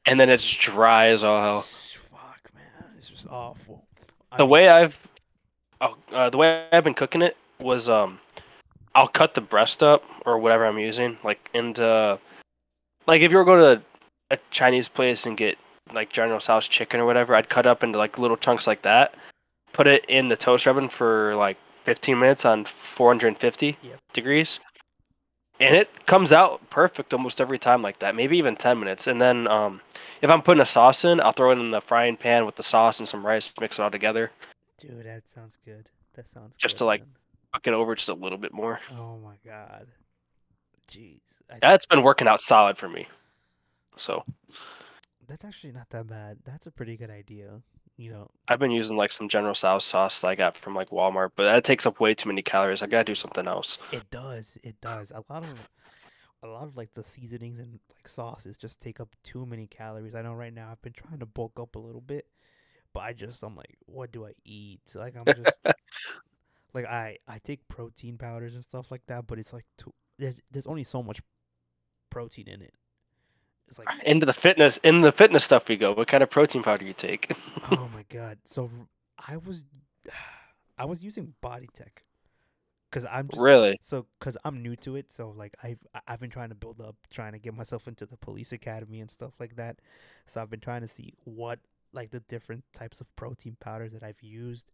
And 0.06 0.20
then 0.20 0.30
it's 0.30 0.50
dry 0.50 1.08
as 1.08 1.24
all 1.24 1.42
hell. 1.42 1.62
Fuck, 1.62 2.50
man, 2.56 2.86
it's 2.98 3.08
just 3.10 3.28
awful. 3.28 3.86
I 4.32 4.38
The 4.38 4.44
mean, 4.44 4.50
way 4.50 4.70
I've, 4.70 4.98
oh, 5.82 5.96
uh, 6.12 6.30
the 6.30 6.38
way 6.38 6.68
I've 6.72 6.84
been 6.84 6.94
cooking 6.94 7.22
it 7.22 7.38
was 7.60 7.90
um, 7.90 8.20
I'll 8.96 9.08
cut 9.08 9.34
the 9.36 9.42
breast 9.42 9.84
up 9.84 10.04
or 10.26 10.38
whatever 10.40 10.66
I'm 10.66 10.80
using 10.80 11.18
like 11.24 11.50
into, 11.54 12.20
like 13.08 13.22
if 13.22 13.32
you 13.32 13.38
were 13.38 13.46
going 13.46 13.78
to 13.78 13.84
a 14.32 14.40
Chinese 14.50 14.88
place 14.88 15.26
and 15.26 15.36
get 15.38 15.58
like 15.94 16.10
General 16.12 16.40
Tso's 16.40 16.68
chicken 16.68 17.00
or 17.00 17.06
whatever, 17.06 17.36
I'd 17.36 17.50
cut 17.50 17.66
up 17.66 17.84
into 17.84 17.98
like 17.98 18.18
little 18.18 18.38
chunks 18.38 18.66
like 18.66 18.82
that, 18.84 19.14
put 19.74 19.86
it 19.88 20.06
in 20.08 20.30
the 20.30 20.38
toast 20.38 20.66
oven 20.68 20.88
for 20.90 21.36
like 21.36 21.58
15 21.84 22.20
minutes 22.20 22.46
on 22.46 22.66
450 22.66 23.78
Yep. 23.82 24.00
degrees, 24.14 24.60
and 25.60 25.76
it 25.76 26.06
comes 26.06 26.34
out 26.34 26.70
perfect 26.70 27.14
almost 27.14 27.40
every 27.40 27.60
time 27.60 27.82
like 27.82 28.00
that. 28.00 28.16
Maybe 28.16 28.38
even 28.38 28.56
10 28.56 28.80
minutes, 28.80 29.08
and 29.08 29.22
then 29.22 29.48
um, 29.48 29.82
if 30.22 30.30
I'm 30.30 30.42
putting 30.42 30.62
a 30.62 30.66
sauce 30.66 31.04
in, 31.06 31.20
I'll 31.22 31.32
throw 31.32 31.52
it 31.52 31.60
in 31.60 31.72
the 31.72 31.82
frying 31.82 32.18
pan 32.18 32.46
with 32.46 32.56
the 32.56 32.64
sauce 32.64 33.00
and 33.00 33.08
some 33.08 33.26
rice, 33.26 33.54
mix 33.60 33.80
it 33.80 33.82
all 33.84 33.92
together. 33.92 34.32
dude, 34.80 35.06
that 35.06 35.30
sounds 35.30 35.58
good. 35.64 35.90
That 36.16 36.28
sounds 36.28 36.58
Just 36.58 36.76
good, 36.76 36.80
to, 36.80 36.86
like, 36.86 37.02
man. 37.02 37.10
cook 37.54 37.68
it 37.68 37.74
over 37.74 37.96
just 37.96 38.10
a 38.10 38.14
little 38.14 38.38
bit 38.38 38.54
more. 38.54 38.80
Oh 38.92 39.18
my 39.20 39.36
god, 39.46 39.88
jeez, 40.90 41.22
I, 41.50 41.58
That's 41.62 41.86
been 41.86 42.04
working 42.04 42.28
out 42.28 42.42
solid 42.42 42.78
for 42.78 42.90
me. 42.90 43.08
So 43.96 44.24
that's 45.28 45.46
actually 45.46 45.74
not 45.74 45.90
that 45.92 46.08
bad. 46.08 46.40
That's 46.44 46.68
a 46.68 46.72
pretty 46.72 46.98
good 46.98 47.10
idea. 47.10 47.62
You 48.02 48.10
know, 48.12 48.32
I've 48.48 48.58
been 48.58 48.72
using 48.72 48.98
like 48.98 49.12
some 49.12 49.30
General 49.30 49.54
Tso's 49.54 49.84
sauce 49.84 50.22
that 50.22 50.28
I 50.30 50.34
got 50.34 50.58
from 50.58 50.74
like 50.74 50.90
Walmart, 50.90 51.34
but 51.36 51.44
that 51.44 51.64
takes 51.64 51.86
up 51.86 52.00
way 52.00 52.16
too 52.16 52.30
many 52.30 52.42
calories. 52.42 52.82
I 52.82 52.88
gotta 52.88 53.04
do 53.04 53.14
something 53.14 53.48
else. 53.48 53.78
it 53.92 54.10
does. 54.10 54.58
It 54.64 54.82
does. 54.82 55.12
A 55.12 55.24
lot 55.32 55.44
of, 55.44 55.50
a 56.42 56.48
lot 56.48 56.64
of 56.64 56.76
like 56.76 56.96
the 56.96 57.04
seasonings 57.04 57.60
and 57.60 57.80
like 57.96 58.10
sauces 58.10 58.58
just 58.58 58.82
take 58.82 59.00
up 59.00 59.16
too 59.22 59.46
many 59.46 59.68
calories. 59.68 60.16
I 60.16 60.24
know 60.24 60.34
right 60.34 60.52
now 60.52 60.70
I've 60.72 60.82
been 60.82 60.94
trying 60.94 61.20
to 61.20 61.28
bulk 61.28 61.60
up 61.60 61.76
a 61.76 61.80
little 61.80 62.02
bit, 62.02 62.26
but 62.92 63.02
I 63.02 63.14
just 63.14 63.44
I'm 63.44 63.56
like, 63.56 63.78
what 63.86 64.12
do 64.12 64.26
I 64.26 64.32
eat? 64.44 64.82
Like 64.96 65.14
I'm 65.16 65.36
just 65.36 65.60
like 66.74 66.86
I 66.86 67.20
I 67.28 67.38
take 67.38 67.68
protein 67.68 68.18
powders 68.18 68.56
and 68.56 68.64
stuff 68.64 68.90
like 68.90 69.06
that, 69.10 69.28
but 69.28 69.38
it's 69.38 69.54
like 69.54 69.66
too, 69.78 69.94
there's 70.18 70.42
there's 70.50 70.66
only 70.66 70.84
so 70.84 71.04
much 71.04 71.22
protein 72.10 72.48
in 72.48 72.64
it. 72.64 72.74
It's 73.72 73.80
like 73.80 73.90
Into 74.06 74.26
the 74.26 74.34
fitness, 74.34 74.78
in 74.78 75.02
the 75.02 75.12
fitness 75.12 75.46
stuff 75.46 75.68
we 75.70 75.78
go. 75.78 75.94
What 75.94 76.08
kind 76.08 76.22
of 76.24 76.30
protein 76.30 76.62
powder 76.64 76.84
you 76.86 76.94
take? 76.94 77.32
oh 77.72 77.90
my 77.94 78.06
god. 78.10 78.40
So 78.46 78.70
I 79.18 79.38
was 79.38 79.66
I 80.78 80.86
was 80.86 81.04
using 81.04 81.34
Body 81.42 81.70
Tech 81.74 82.04
cuz 82.92 83.06
I'm 83.06 83.30
just 83.30 83.42
really? 83.42 83.78
so 83.82 84.08
cuz 84.20 84.38
I'm 84.44 84.62
new 84.62 84.76
to 84.78 84.96
it, 84.98 85.12
so 85.12 85.30
like 85.30 85.56
I've 85.64 85.80
I've 86.08 86.20
been 86.20 86.30
trying 86.30 86.50
to 86.50 86.56
build 86.56 86.82
up, 86.82 86.96
trying 87.10 87.32
to 87.34 87.40
get 87.40 87.54
myself 87.54 87.88
into 87.88 88.06
the 88.06 88.18
police 88.18 88.52
academy 88.52 89.00
and 89.02 89.10
stuff 89.10 89.40
like 89.40 89.56
that. 89.56 89.80
So 90.28 90.42
I've 90.42 90.50
been 90.50 90.60
trying 90.60 90.82
to 90.82 90.88
see 90.90 91.14
what 91.24 91.60
like 91.94 92.12
the 92.12 92.20
different 92.22 92.66
types 92.74 93.02
of 93.02 93.14
protein 93.16 93.58
powders 93.60 93.94
that 93.94 94.04
I've 94.04 94.22
used. 94.22 94.72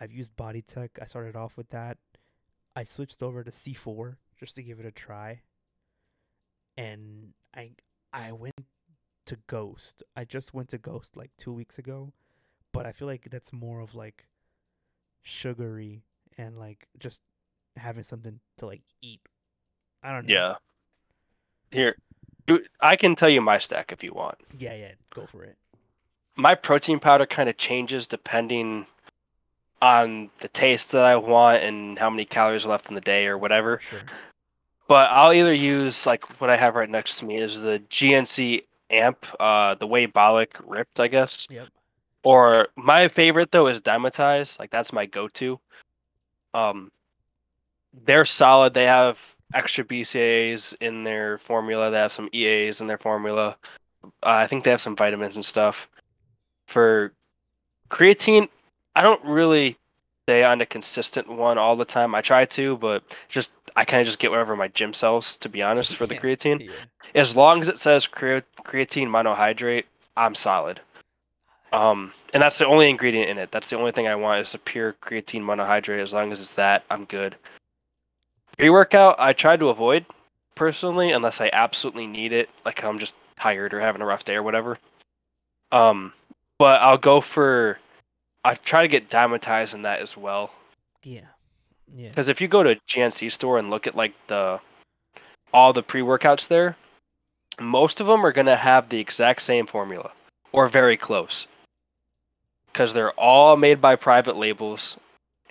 I've 0.00 0.12
used 0.12 0.36
Body 0.36 0.62
Tech. 0.62 0.98
I 1.00 1.06
started 1.06 1.36
off 1.36 1.56
with 1.56 1.70
that. 1.70 1.98
I 2.76 2.84
switched 2.84 3.22
over 3.22 3.44
to 3.44 3.50
C4 3.50 4.16
just 4.38 4.56
to 4.56 4.62
give 4.62 4.80
it 4.80 4.86
a 4.86 4.92
try. 4.92 5.42
And 6.76 7.34
I 7.54 7.72
I 8.12 8.32
went 8.32 8.54
to 9.26 9.38
Ghost. 9.46 10.02
I 10.16 10.24
just 10.24 10.52
went 10.52 10.68
to 10.70 10.78
Ghost 10.78 11.16
like 11.16 11.30
2 11.38 11.52
weeks 11.52 11.78
ago, 11.78 12.12
but 12.72 12.86
I 12.86 12.92
feel 12.92 13.08
like 13.08 13.28
that's 13.30 13.52
more 13.52 13.80
of 13.80 13.94
like 13.94 14.26
sugary 15.22 16.02
and 16.36 16.58
like 16.58 16.88
just 16.98 17.22
having 17.76 18.02
something 18.02 18.40
to 18.58 18.66
like 18.66 18.82
eat. 19.00 19.20
I 20.02 20.12
don't 20.12 20.26
know. 20.26 20.34
Yeah. 20.34 20.54
Here, 21.70 21.96
I 22.80 22.96
can 22.96 23.14
tell 23.14 23.28
you 23.30 23.40
my 23.40 23.58
stack 23.58 23.92
if 23.92 24.02
you 24.02 24.12
want. 24.12 24.36
Yeah, 24.58 24.74
yeah, 24.74 24.92
go 25.14 25.26
for 25.26 25.44
it. 25.44 25.56
My 26.34 26.54
protein 26.54 26.98
powder 26.98 27.24
kind 27.24 27.48
of 27.48 27.56
changes 27.56 28.06
depending 28.06 28.86
on 29.80 30.30
the 30.40 30.48
taste 30.48 30.92
that 30.92 31.04
I 31.04 31.16
want 31.16 31.62
and 31.62 31.98
how 31.98 32.10
many 32.10 32.24
calories 32.24 32.66
are 32.66 32.68
left 32.68 32.88
in 32.88 32.94
the 32.94 33.00
day 33.00 33.26
or 33.26 33.38
whatever. 33.38 33.78
Sure. 33.78 34.00
But 34.92 35.10
I'll 35.10 35.32
either 35.32 35.54
use 35.54 36.04
like 36.04 36.38
what 36.38 36.50
I 36.50 36.56
have 36.58 36.74
right 36.74 36.90
next 36.90 37.18
to 37.20 37.24
me 37.24 37.38
is 37.38 37.62
the 37.62 37.82
GNC 37.88 38.64
amp, 38.90 39.24
uh, 39.40 39.74
the 39.74 39.88
Wheybolic 39.88 40.48
ripped, 40.66 41.00
I 41.00 41.08
guess. 41.08 41.46
Yep. 41.48 41.68
Or 42.24 42.68
my 42.76 43.08
favorite 43.08 43.52
though 43.52 43.68
is 43.68 43.80
Dymatize. 43.80 44.58
Like 44.58 44.70
that's 44.70 44.92
my 44.92 45.06
go-to. 45.06 45.58
Um, 46.52 46.92
they're 48.04 48.26
solid. 48.26 48.74
They 48.74 48.84
have 48.84 49.34
extra 49.54 49.82
BCAAs 49.82 50.74
in 50.82 51.04
their 51.04 51.38
formula. 51.38 51.90
They 51.90 51.96
have 51.96 52.12
some 52.12 52.28
EAs 52.34 52.82
in 52.82 52.86
their 52.86 52.98
formula. 52.98 53.56
Uh, 54.04 54.08
I 54.22 54.46
think 54.46 54.62
they 54.62 54.72
have 54.72 54.82
some 54.82 54.94
vitamins 54.94 55.36
and 55.36 55.44
stuff. 55.44 55.88
For 56.66 57.14
creatine, 57.88 58.50
I 58.94 59.00
don't 59.00 59.24
really 59.24 59.78
stay 60.26 60.44
on 60.44 60.60
a 60.60 60.66
consistent 60.66 61.28
one 61.28 61.58
all 61.58 61.76
the 61.76 61.84
time. 61.84 62.14
I 62.14 62.20
try 62.20 62.44
to, 62.44 62.76
but 62.76 63.02
just 63.28 63.52
I 63.74 63.84
kind 63.84 64.00
of 64.00 64.06
just 64.06 64.18
get 64.18 64.30
whatever 64.30 64.54
my 64.56 64.68
gym 64.68 64.92
sells. 64.92 65.36
To 65.38 65.48
be 65.48 65.62
honest, 65.62 65.96
for 65.96 66.06
the 66.06 66.14
creatine, 66.18 66.60
Yeah. 66.66 66.72
as 67.14 67.36
long 67.36 67.60
as 67.62 67.68
it 67.68 67.78
says 67.78 68.06
crea- 68.06 68.42
creatine 68.64 69.08
monohydrate, 69.08 69.84
I'm 70.16 70.34
solid. 70.34 70.80
Um, 71.72 72.12
and 72.34 72.42
that's 72.42 72.58
the 72.58 72.66
only 72.66 72.90
ingredient 72.90 73.30
in 73.30 73.38
it. 73.38 73.50
That's 73.50 73.70
the 73.70 73.78
only 73.78 73.92
thing 73.92 74.06
I 74.06 74.14
want 74.14 74.40
is 74.40 74.54
a 74.54 74.58
pure 74.58 74.92
creatine 74.92 75.40
monohydrate. 75.42 76.00
As 76.02 76.12
long 76.12 76.30
as 76.30 76.40
it's 76.40 76.52
that, 76.52 76.84
I'm 76.90 77.04
good. 77.06 77.36
Pre-workout, 78.58 79.16
I 79.18 79.32
try 79.32 79.56
to 79.56 79.68
avoid 79.70 80.04
personally, 80.54 81.10
unless 81.10 81.40
I 81.40 81.48
absolutely 81.52 82.06
need 82.06 82.32
it, 82.32 82.50
like 82.64 82.84
I'm 82.84 82.98
just 82.98 83.14
tired 83.38 83.72
or 83.72 83.80
having 83.80 84.02
a 84.02 84.06
rough 84.06 84.24
day 84.24 84.34
or 84.34 84.42
whatever. 84.42 84.78
Um, 85.72 86.12
but 86.58 86.80
I'll 86.82 86.98
go 86.98 87.20
for. 87.22 87.78
I 88.44 88.54
try 88.54 88.82
to 88.82 88.88
get 88.88 89.08
Dymatize 89.08 89.74
in 89.74 89.82
that 89.82 90.00
as 90.00 90.16
well. 90.16 90.52
Yeah. 91.02 91.26
Yeah. 91.94 92.08
Because 92.08 92.28
if 92.28 92.40
you 92.40 92.48
go 92.48 92.62
to 92.62 92.70
a 92.70 92.76
GNC 92.88 93.30
store 93.32 93.58
and 93.58 93.70
look 93.70 93.86
at 93.86 93.94
like 93.94 94.14
the 94.26 94.60
all 95.52 95.72
the 95.72 95.82
pre-workouts 95.82 96.48
there, 96.48 96.76
most 97.60 98.00
of 98.00 98.06
them 98.06 98.24
are 98.24 98.32
gonna 98.32 98.56
have 98.56 98.88
the 98.88 98.98
exact 98.98 99.42
same 99.42 99.66
formula 99.66 100.12
or 100.52 100.66
very 100.66 100.96
close. 100.96 101.46
Because 102.72 102.94
they're 102.94 103.12
all 103.12 103.56
made 103.56 103.82
by 103.82 103.96
private 103.96 104.36
labels, 104.36 104.96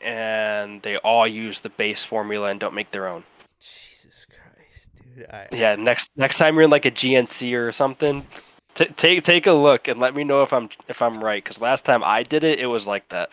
and 0.03 0.81
they 0.81 0.97
all 0.97 1.27
use 1.27 1.59
the 1.59 1.69
base 1.69 2.03
formula 2.03 2.49
and 2.49 2.59
don't 2.59 2.73
make 2.73 2.89
their 2.89 3.07
own. 3.07 3.23
Jesus 3.59 4.25
Christ, 4.25 4.89
dude. 5.15 5.27
I, 5.29 5.47
Yeah, 5.51 5.75
next 5.75 6.09
next 6.15 6.39
time 6.39 6.55
you're 6.55 6.63
in 6.63 6.71
like 6.71 6.85
a 6.85 6.91
GNC 6.91 7.55
or 7.55 7.71
something, 7.71 8.25
t- 8.73 8.85
take 8.95 9.23
take 9.23 9.47
a 9.47 9.53
look 9.53 9.87
and 9.87 9.99
let 9.99 10.15
me 10.15 10.23
know 10.23 10.41
if 10.41 10.53
I'm 10.53 10.69
if 10.87 11.01
I'm 11.01 11.23
right. 11.23 11.43
Because 11.43 11.61
last 11.61 11.85
time 11.85 12.03
I 12.03 12.23
did 12.23 12.43
it, 12.43 12.59
it 12.59 12.67
was 12.67 12.87
like 12.87 13.09
that. 13.09 13.31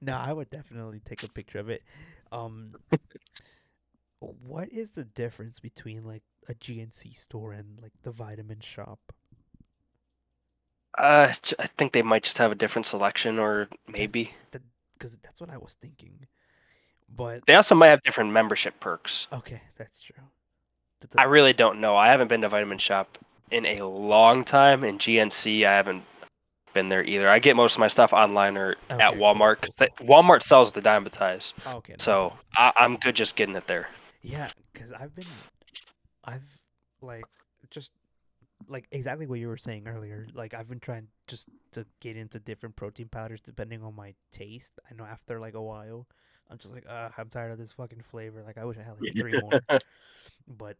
No, 0.00 0.16
I 0.16 0.32
would 0.32 0.50
definitely 0.50 1.00
take 1.04 1.22
a 1.22 1.28
picture 1.28 1.58
of 1.58 1.68
it. 1.68 1.82
Um, 2.30 2.74
what 4.20 4.68
is 4.70 4.90
the 4.90 5.04
difference 5.04 5.60
between 5.60 6.04
like 6.04 6.22
a 6.48 6.54
GNC 6.54 7.16
store 7.16 7.52
and 7.52 7.78
like 7.80 7.92
the 8.02 8.10
vitamin 8.10 8.60
shop? 8.60 9.00
Uh, 10.96 11.32
I 11.58 11.66
think 11.66 11.92
they 11.92 12.02
might 12.02 12.24
just 12.24 12.38
have 12.38 12.50
a 12.50 12.56
different 12.56 12.86
selection, 12.86 13.38
or 13.38 13.68
maybe 13.86 14.34
Because 14.94 15.16
that's 15.22 15.40
what 15.40 15.50
I 15.50 15.56
was 15.58 15.76
thinking. 15.80 16.26
But 17.14 17.46
they 17.46 17.54
also 17.54 17.74
might 17.74 17.88
have 17.88 18.02
different 18.02 18.32
membership 18.32 18.80
perks. 18.80 19.28
okay, 19.32 19.62
that's 19.76 20.00
true. 20.00 20.16
Th- 21.00 21.12
I 21.16 21.24
really 21.24 21.52
don't 21.52 21.80
know. 21.80 21.96
I 21.96 22.08
haven't 22.08 22.28
been 22.28 22.40
to 22.40 22.48
Vitamin 22.48 22.78
Shop 22.78 23.18
in 23.50 23.64
a 23.66 23.82
long 23.82 24.44
time, 24.44 24.84
and 24.84 24.98
GNC 24.98 25.64
I 25.64 25.74
haven't 25.76 26.04
been 26.74 26.88
there 26.88 27.02
either. 27.04 27.28
I 27.28 27.38
get 27.38 27.56
most 27.56 27.74
of 27.74 27.80
my 27.80 27.88
stuff 27.88 28.12
online 28.12 28.56
or 28.56 28.76
Okay, 28.90 29.02
at 29.02 29.14
Walmart. 29.14 29.60
cool, 29.62 29.70
'cause 29.70 29.74
they- 29.78 30.04
Walmart 30.04 30.42
sells 30.42 30.72
the 30.72 30.82
Dymatize, 30.82 31.52
okay. 31.76 31.94
so. 31.98 32.34
I, 32.56 32.72
I'm 32.76 32.96
good 32.96 33.16
just 33.16 33.36
getting 33.36 33.54
it 33.56 33.66
there. 33.66 33.88
Yeah, 34.22 34.48
because 34.72 34.92
I've 34.92 35.14
been, 35.14 35.26
I've 36.24 36.42
like 37.00 37.24
just 37.70 37.92
like 38.66 38.86
exactly 38.90 39.26
what 39.26 39.38
you 39.38 39.48
were 39.48 39.56
saying 39.56 39.86
earlier. 39.86 40.26
Like 40.34 40.52
I've 40.52 40.68
been 40.68 40.80
trying 40.80 41.06
just 41.28 41.48
to 41.72 41.86
get 42.00 42.16
into 42.16 42.38
different 42.40 42.74
protein 42.76 43.08
powders 43.08 43.40
depending 43.40 43.82
on 43.82 43.94
my 43.94 44.14
taste. 44.32 44.72
I 44.90 44.94
know 44.94 45.04
after 45.04 45.38
like 45.38 45.54
a 45.54 45.62
while, 45.62 46.06
I'm 46.50 46.58
just 46.58 46.74
like, 46.74 46.84
uh, 46.88 47.08
I'm 47.16 47.28
tired 47.28 47.52
of 47.52 47.58
this 47.58 47.72
fucking 47.72 48.02
flavor. 48.02 48.42
Like 48.44 48.58
I 48.58 48.64
wish 48.64 48.76
I 48.76 48.82
had 48.82 49.00
like 49.00 49.14
three 49.14 49.40
more. 49.40 49.60
But 50.48 50.76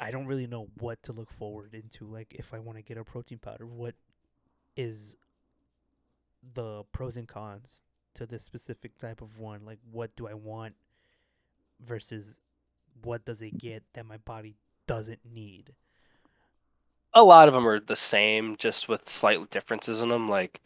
I 0.00 0.10
don't 0.10 0.26
really 0.26 0.46
know 0.46 0.68
what 0.78 1.02
to 1.04 1.12
look 1.12 1.30
forward 1.30 1.74
into. 1.74 2.06
Like 2.06 2.34
if 2.34 2.54
I 2.54 2.58
want 2.58 2.78
to 2.78 2.82
get 2.82 2.98
a 2.98 3.04
protein 3.04 3.38
powder, 3.38 3.66
what 3.66 3.94
is 4.76 5.16
the 6.54 6.84
pros 6.92 7.16
and 7.16 7.28
cons 7.28 7.82
to 8.14 8.26
this 8.26 8.42
specific 8.42 8.98
type 8.98 9.20
of 9.20 9.38
one? 9.38 9.64
Like 9.64 9.78
what 9.90 10.14
do 10.16 10.26
I 10.26 10.34
want 10.34 10.74
versus 11.84 12.38
what 13.02 13.24
does 13.24 13.42
it 13.42 13.58
get 13.58 13.82
that 13.94 14.06
my 14.06 14.18
body 14.18 14.56
doesn't 14.86 15.20
need? 15.24 15.72
a 17.14 17.22
lot 17.22 17.48
of 17.48 17.54
them 17.54 17.66
are 17.66 17.80
the 17.80 17.96
same, 17.96 18.56
just 18.56 18.88
with 18.88 19.08
slight 19.08 19.50
differences 19.50 20.02
in 20.02 20.08
them. 20.08 20.28
Like, 20.28 20.60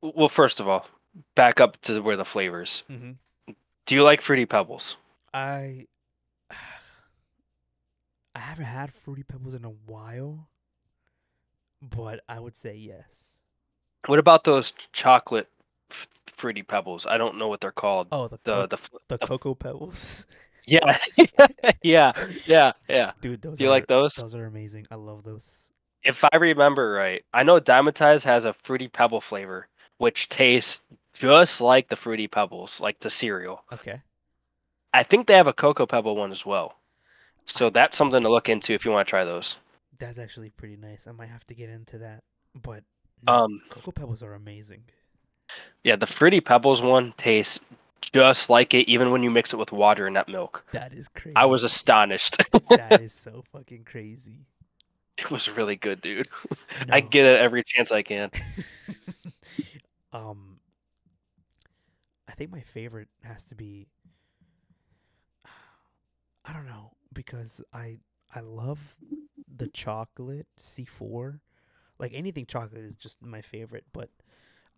well, 0.00 0.28
first 0.28 0.60
of 0.60 0.68
all, 0.68 0.86
back 1.34 1.60
up 1.60 1.80
to 1.82 2.00
where 2.00 2.16
the 2.16 2.24
flavors. 2.24 2.84
Mm-hmm. 2.90 3.52
Do 3.84 3.94
you 3.94 4.04
like 4.04 4.20
fruity 4.20 4.46
pebbles? 4.46 4.96
I 5.34 5.86
I 8.34 8.38
haven't 8.40 8.64
had 8.64 8.92
fruity 8.92 9.22
pebbles 9.22 9.54
in 9.54 9.64
a 9.64 9.70
while, 9.70 10.48
but 11.80 12.20
I 12.28 12.40
would 12.40 12.56
say 12.56 12.74
yes. 12.74 13.38
What 14.06 14.18
about 14.18 14.44
those 14.44 14.72
chocolate 14.92 15.48
f- 15.90 16.08
fruity 16.26 16.62
pebbles? 16.62 17.06
I 17.06 17.18
don't 17.18 17.38
know 17.38 17.48
what 17.48 17.60
they're 17.60 17.70
called. 17.72 18.08
Oh, 18.10 18.28
the 18.28 18.38
The 18.44 18.66
the 18.66 18.76
the 19.08 19.18
the- 19.18 19.26
cocoa 19.26 19.54
pebbles, 19.54 20.26
yeah 20.66 20.96
yeah 21.82 22.12
yeah 22.46 22.72
yeah. 22.88 23.12
dude. 23.20 23.42
Those 23.42 23.58
Do 23.58 23.64
you 23.64 23.70
are, 23.70 23.72
like 23.72 23.86
those? 23.86 24.14
Those 24.14 24.34
are 24.34 24.46
amazing. 24.46 24.86
I 24.90 24.94
love 24.96 25.22
those. 25.24 25.72
If 26.02 26.24
I 26.24 26.36
remember 26.36 26.92
right, 26.92 27.24
I 27.32 27.42
know 27.44 27.60
Dymatize 27.60 28.24
has 28.24 28.44
a 28.44 28.52
fruity 28.52 28.88
pebble 28.88 29.20
flavor, 29.20 29.68
which 29.98 30.28
tastes 30.28 30.84
just 31.12 31.60
like 31.60 31.88
the 31.88 31.96
fruity 31.96 32.26
pebbles, 32.26 32.80
like 32.80 32.98
the 33.00 33.10
cereal. 33.10 33.64
Okay. 33.72 34.02
I 34.92 35.04
think 35.04 35.26
they 35.26 35.34
have 35.36 35.46
a 35.46 35.52
cocoa 35.52 35.86
pebble 35.86 36.16
one 36.16 36.32
as 36.32 36.44
well. 36.44 36.74
So 37.46 37.70
that's 37.70 37.96
something 37.96 38.22
to 38.22 38.28
look 38.30 38.48
into 38.48 38.72
if 38.74 38.84
you 38.84 38.90
want 38.90 39.06
to 39.06 39.10
try 39.10 39.24
those. 39.24 39.56
That's 39.98 40.18
actually 40.18 40.50
pretty 40.50 40.76
nice. 40.76 41.06
I 41.06 41.12
might 41.12 41.28
have 41.28 41.46
to 41.48 41.54
get 41.54 41.68
into 41.68 41.98
that. 41.98 42.22
But 42.60 42.84
no, 43.26 43.32
Um, 43.32 43.62
cocoa 43.70 43.92
pebbles 43.92 44.22
are 44.22 44.34
amazing. 44.34 44.84
yeah, 45.84 45.96
the 45.96 46.06
fruity 46.06 46.40
pebbles 46.40 46.80
one 46.82 47.12
tastes 47.16 47.60
just 48.12 48.50
like 48.50 48.74
it, 48.74 48.88
even 48.88 49.10
when 49.10 49.22
you 49.22 49.30
mix 49.30 49.52
it 49.52 49.58
with 49.58 49.70
water 49.72 50.06
and 50.06 50.14
nut 50.14 50.28
milk. 50.28 50.64
That 50.72 50.92
is 50.92 51.08
crazy. 51.08 51.36
I 51.36 51.44
was 51.46 51.62
astonished. 51.64 52.36
that 52.70 53.00
is 53.00 53.12
so 53.14 53.44
fucking 53.52 53.84
crazy. 53.84 54.46
it 55.16 55.30
was 55.30 55.48
really 55.48 55.76
good, 55.76 56.00
dude. 56.00 56.28
I 56.90 57.00
get 57.00 57.26
it 57.26 57.40
every 57.40 57.62
chance 57.64 57.92
I 57.92 58.02
can. 58.02 58.30
um, 60.12 60.58
I 62.28 62.32
think 62.32 62.50
my 62.50 62.60
favorite 62.60 63.08
has 63.22 63.44
to 63.46 63.54
be. 63.54 63.86
I 66.44 66.52
don't 66.52 66.66
know 66.66 66.92
because 67.12 67.60
I 67.72 67.98
I 68.34 68.40
love 68.40 68.96
the 69.54 69.68
chocolate 69.68 70.46
C 70.56 70.84
four, 70.84 71.40
like 71.98 72.12
anything 72.14 72.46
chocolate 72.46 72.82
is 72.84 72.96
just 72.96 73.22
my 73.22 73.40
favorite. 73.42 73.84
But 73.92 74.10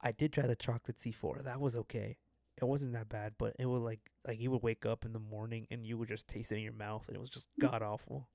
I 0.01 0.13
did 0.13 0.33
try 0.33 0.47
the 0.47 0.57
chocolate 0.57 1.01
C 1.01 1.13
four. 1.13 1.41
That 1.43 1.61
was 1.61 1.77
okay. 1.77 2.19
It 2.61 2.65
wasn't 2.67 2.93
that 2.93 3.09
bad, 3.09 3.35
but 3.39 3.57
it 3.59 3.67
was 3.67 3.83
like 3.83 4.01
like 4.27 4.41
you 4.41 4.51
would 4.51 4.63
wake 4.63 4.87
up 4.87 5.05
in 5.05 5.13
the 5.13 5.19
morning 5.19 5.67
and 5.71 5.87
you 5.87 5.99
would 5.99 6.09
just 6.09 6.29
taste 6.29 6.53
it 6.53 6.57
in 6.57 6.63
your 6.63 6.73
mouth, 6.73 7.05
and 7.09 7.17
it 7.17 7.21
was 7.21 7.31
just 7.31 7.49
god 7.61 7.83
awful. 7.83 8.29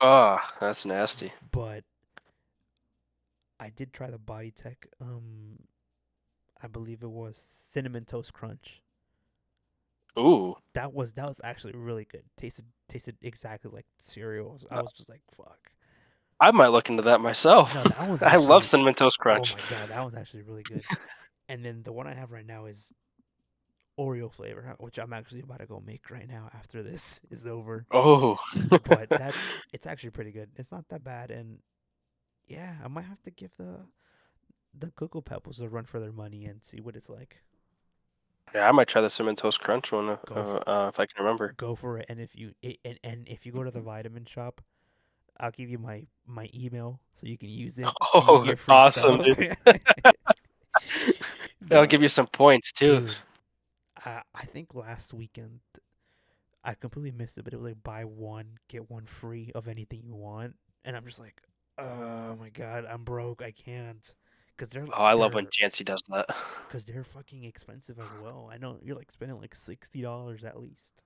Oh, 0.00 0.38
that's 0.60 0.86
nasty. 0.86 1.32
but 1.50 1.84
I 3.60 3.70
did 3.70 3.92
try 3.92 4.10
the 4.10 4.18
Body 4.18 4.50
Tech. 4.52 4.86
Um, 5.00 5.58
I 6.62 6.68
believe 6.68 7.02
it 7.02 7.10
was 7.10 7.36
cinnamon 7.36 8.04
toast 8.04 8.32
crunch. 8.32 8.80
Ooh. 10.18 10.56
That 10.74 10.92
was 10.94 11.14
that 11.14 11.26
was 11.26 11.40
actually 11.42 11.72
really 11.74 12.04
good. 12.04 12.22
Tasted 12.36 12.66
tasted 12.88 13.16
exactly 13.22 13.70
like 13.72 13.86
cereal. 13.98 14.58
I 14.70 14.76
Uh, 14.76 14.82
was 14.82 14.92
just 14.92 15.08
like, 15.08 15.22
fuck. 15.36 15.70
I 16.40 16.52
might 16.52 16.68
look 16.68 16.88
into 16.88 17.02
that 17.02 17.20
myself. 17.20 17.74
No, 17.74 17.82
that 17.82 18.08
one's 18.08 18.22
I 18.34 18.36
love 18.36 18.64
cinnamon 18.64 18.94
toast 18.94 19.18
crunch. 19.18 19.54
Oh 19.54 19.58
my 19.70 19.76
god, 19.78 19.88
that 19.88 20.02
one's 20.02 20.14
actually 20.14 20.42
really 20.42 20.62
good. 20.62 20.82
and 21.48 21.64
then 21.64 21.82
the 21.82 21.92
one 21.92 22.06
I 22.06 22.14
have 22.14 22.30
right 22.30 22.46
now 22.46 22.66
is 22.66 22.92
Oreo 23.98 24.32
flavor, 24.32 24.76
which 24.78 24.98
I'm 24.98 25.12
actually 25.12 25.40
about 25.40 25.58
to 25.58 25.66
go 25.66 25.82
make 25.84 26.08
right 26.10 26.28
now 26.28 26.48
after 26.54 26.84
this 26.84 27.20
is 27.30 27.46
over. 27.46 27.84
Oh. 27.90 28.38
But 28.70 29.08
that's 29.10 29.36
it's 29.72 29.86
actually 29.86 30.10
pretty 30.10 30.30
good. 30.30 30.50
It's 30.56 30.70
not 30.70 30.88
that 30.90 31.02
bad, 31.02 31.32
and 31.32 31.58
yeah, 32.46 32.76
I 32.84 32.86
might 32.88 33.06
have 33.06 33.20
to 33.22 33.30
give 33.32 33.56
the 33.56 33.80
the 34.78 34.92
Cocoa 34.92 35.20
Pebbles 35.20 35.60
a 35.60 35.68
run 35.68 35.84
for 35.84 35.98
their 35.98 36.12
money 36.12 36.44
and 36.44 36.62
see 36.64 36.80
what 36.80 36.94
it's 36.94 37.08
like. 37.08 37.42
Yeah, 38.54 38.68
I 38.68 38.72
might 38.72 38.88
try 38.88 39.00
the 39.00 39.10
cinnamon 39.10 39.36
toast 39.36 39.60
crunch 39.60 39.92
one 39.92 40.10
uh, 40.10 40.16
uh, 40.30 40.62
uh, 40.66 40.88
if 40.88 40.98
I 41.00 41.06
can 41.06 41.22
remember. 41.24 41.54
Go 41.56 41.74
for 41.74 41.98
it, 41.98 42.06
and 42.08 42.20
if 42.20 42.34
you 42.34 42.52
i 42.64 42.76
and, 42.84 42.98
and 43.02 43.28
if 43.28 43.46
you 43.46 43.52
go 43.52 43.62
to 43.62 43.70
the 43.70 43.80
vitamin 43.80 44.24
shop, 44.24 44.60
I'll 45.38 45.50
give 45.50 45.70
you 45.70 45.78
my 45.78 46.06
my 46.26 46.48
email 46.54 47.00
so 47.14 47.26
you 47.26 47.38
can 47.38 47.48
use 47.48 47.78
it. 47.78 47.88
Oh, 48.14 48.38
can 48.38 48.46
get 48.46 48.58
free 48.58 48.74
awesome. 48.74 49.22
I'll 51.70 51.86
give 51.86 52.02
you 52.02 52.08
some 52.08 52.26
points 52.26 52.72
too. 52.72 53.00
dude, 53.00 53.16
I 54.04 54.22
I 54.34 54.44
think 54.44 54.74
last 54.74 55.14
weekend 55.14 55.60
I 56.64 56.74
completely 56.74 57.12
missed 57.12 57.38
it, 57.38 57.44
but 57.44 57.52
it 57.52 57.56
was 57.56 57.70
like 57.70 57.82
buy 57.82 58.04
one 58.04 58.58
get 58.68 58.90
one 58.90 59.06
free 59.06 59.52
of 59.54 59.68
anything 59.68 60.02
you 60.04 60.14
want, 60.14 60.56
and 60.84 60.96
I'm 60.96 61.04
just 61.04 61.20
like, 61.20 61.42
Oh 61.78 62.36
my 62.40 62.48
god, 62.50 62.84
I'm 62.90 63.04
broke. 63.04 63.40
I 63.42 63.52
can't. 63.52 64.14
Cause 64.58 64.68
they're 64.68 64.84
Oh, 64.92 65.04
I 65.04 65.12
love 65.14 65.34
when 65.34 65.44
they're 65.44 65.68
GNC 65.68 65.84
does 65.84 66.02
that. 66.08 66.26
cause 66.70 66.84
they're 66.84 67.04
fucking 67.04 67.44
expensive 67.44 67.98
as 67.98 68.12
well. 68.22 68.50
I 68.52 68.58
know 68.58 68.76
you're 68.82 68.96
like 68.96 69.12
spending 69.12 69.40
like 69.40 69.54
sixty 69.54 70.02
dollars 70.02 70.42
at 70.44 70.60
least. 70.60 71.02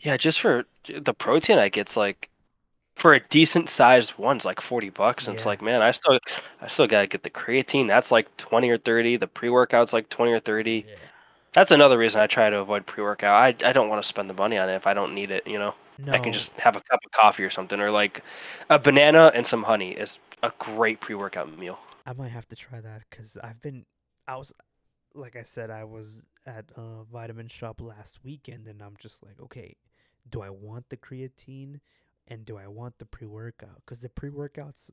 Yeah, 0.00 0.16
just 0.16 0.40
for 0.40 0.64
the 0.88 1.14
protein 1.14 1.58
I 1.58 1.68
get's 1.68 1.96
like 1.96 2.28
for 2.96 3.14
a 3.14 3.20
decent 3.20 3.70
sized 3.70 4.18
one's 4.18 4.44
like 4.44 4.60
40 4.60 4.90
bucks 4.90 5.26
and 5.26 5.34
it's 5.34 5.46
like, 5.46 5.62
man, 5.62 5.80
I 5.80 5.92
still 5.92 6.18
I 6.60 6.66
still 6.66 6.86
got 6.86 7.02
to 7.02 7.06
get 7.06 7.22
the 7.22 7.30
creatine. 7.30 7.88
That's 7.88 8.10
like 8.10 8.36
20 8.36 8.68
or 8.68 8.78
30. 8.78 9.16
The 9.16 9.26
pre-workout's 9.26 9.92
like 9.92 10.08
20 10.08 10.32
or 10.32 10.40
30. 10.40 10.84
Yeah. 10.86 10.94
That's 11.52 11.70
another 11.70 11.96
reason 11.96 12.20
I 12.20 12.26
try 12.26 12.50
to 12.50 12.58
avoid 12.58 12.84
pre-workout. 12.84 13.34
I 13.34 13.68
I 13.68 13.72
don't 13.72 13.88
want 13.88 14.02
to 14.02 14.08
spend 14.08 14.28
the 14.28 14.34
money 14.34 14.58
on 14.58 14.68
it 14.68 14.74
if 14.74 14.86
I 14.86 14.94
don't 14.94 15.14
need 15.14 15.30
it, 15.30 15.46
you 15.46 15.58
know. 15.58 15.74
I 16.08 16.18
can 16.18 16.32
just 16.32 16.52
have 16.54 16.76
a 16.76 16.80
cup 16.80 17.00
of 17.04 17.12
coffee 17.12 17.44
or 17.44 17.50
something 17.50 17.78
or 17.78 17.90
like 17.90 18.22
a 18.70 18.78
banana 18.78 19.30
and 19.34 19.46
some 19.46 19.64
honey 19.64 19.92
is 19.92 20.18
a 20.42 20.50
great 20.58 21.00
pre-workout 21.00 21.58
meal. 21.58 21.78
I 22.06 22.12
might 22.12 22.28
have 22.28 22.48
to 22.48 22.56
try 22.56 22.80
that 22.80 23.02
because 23.08 23.38
I've 23.42 23.60
been. 23.60 23.84
I 24.26 24.36
was, 24.36 24.52
like 25.14 25.36
I 25.36 25.42
said, 25.42 25.70
I 25.70 25.84
was 25.84 26.24
at 26.46 26.66
a 26.76 27.04
vitamin 27.04 27.48
shop 27.48 27.80
last 27.80 28.20
weekend, 28.24 28.66
and 28.66 28.82
I'm 28.82 28.96
just 28.98 29.24
like, 29.24 29.40
okay, 29.40 29.76
do 30.28 30.42
I 30.42 30.50
want 30.50 30.88
the 30.88 30.96
creatine, 30.96 31.80
and 32.28 32.44
do 32.44 32.56
I 32.56 32.66
want 32.68 32.98
the 32.98 33.06
pre 33.06 33.26
workout? 33.26 33.76
Because 33.76 34.00
the 34.00 34.08
pre 34.08 34.30
workouts, 34.30 34.90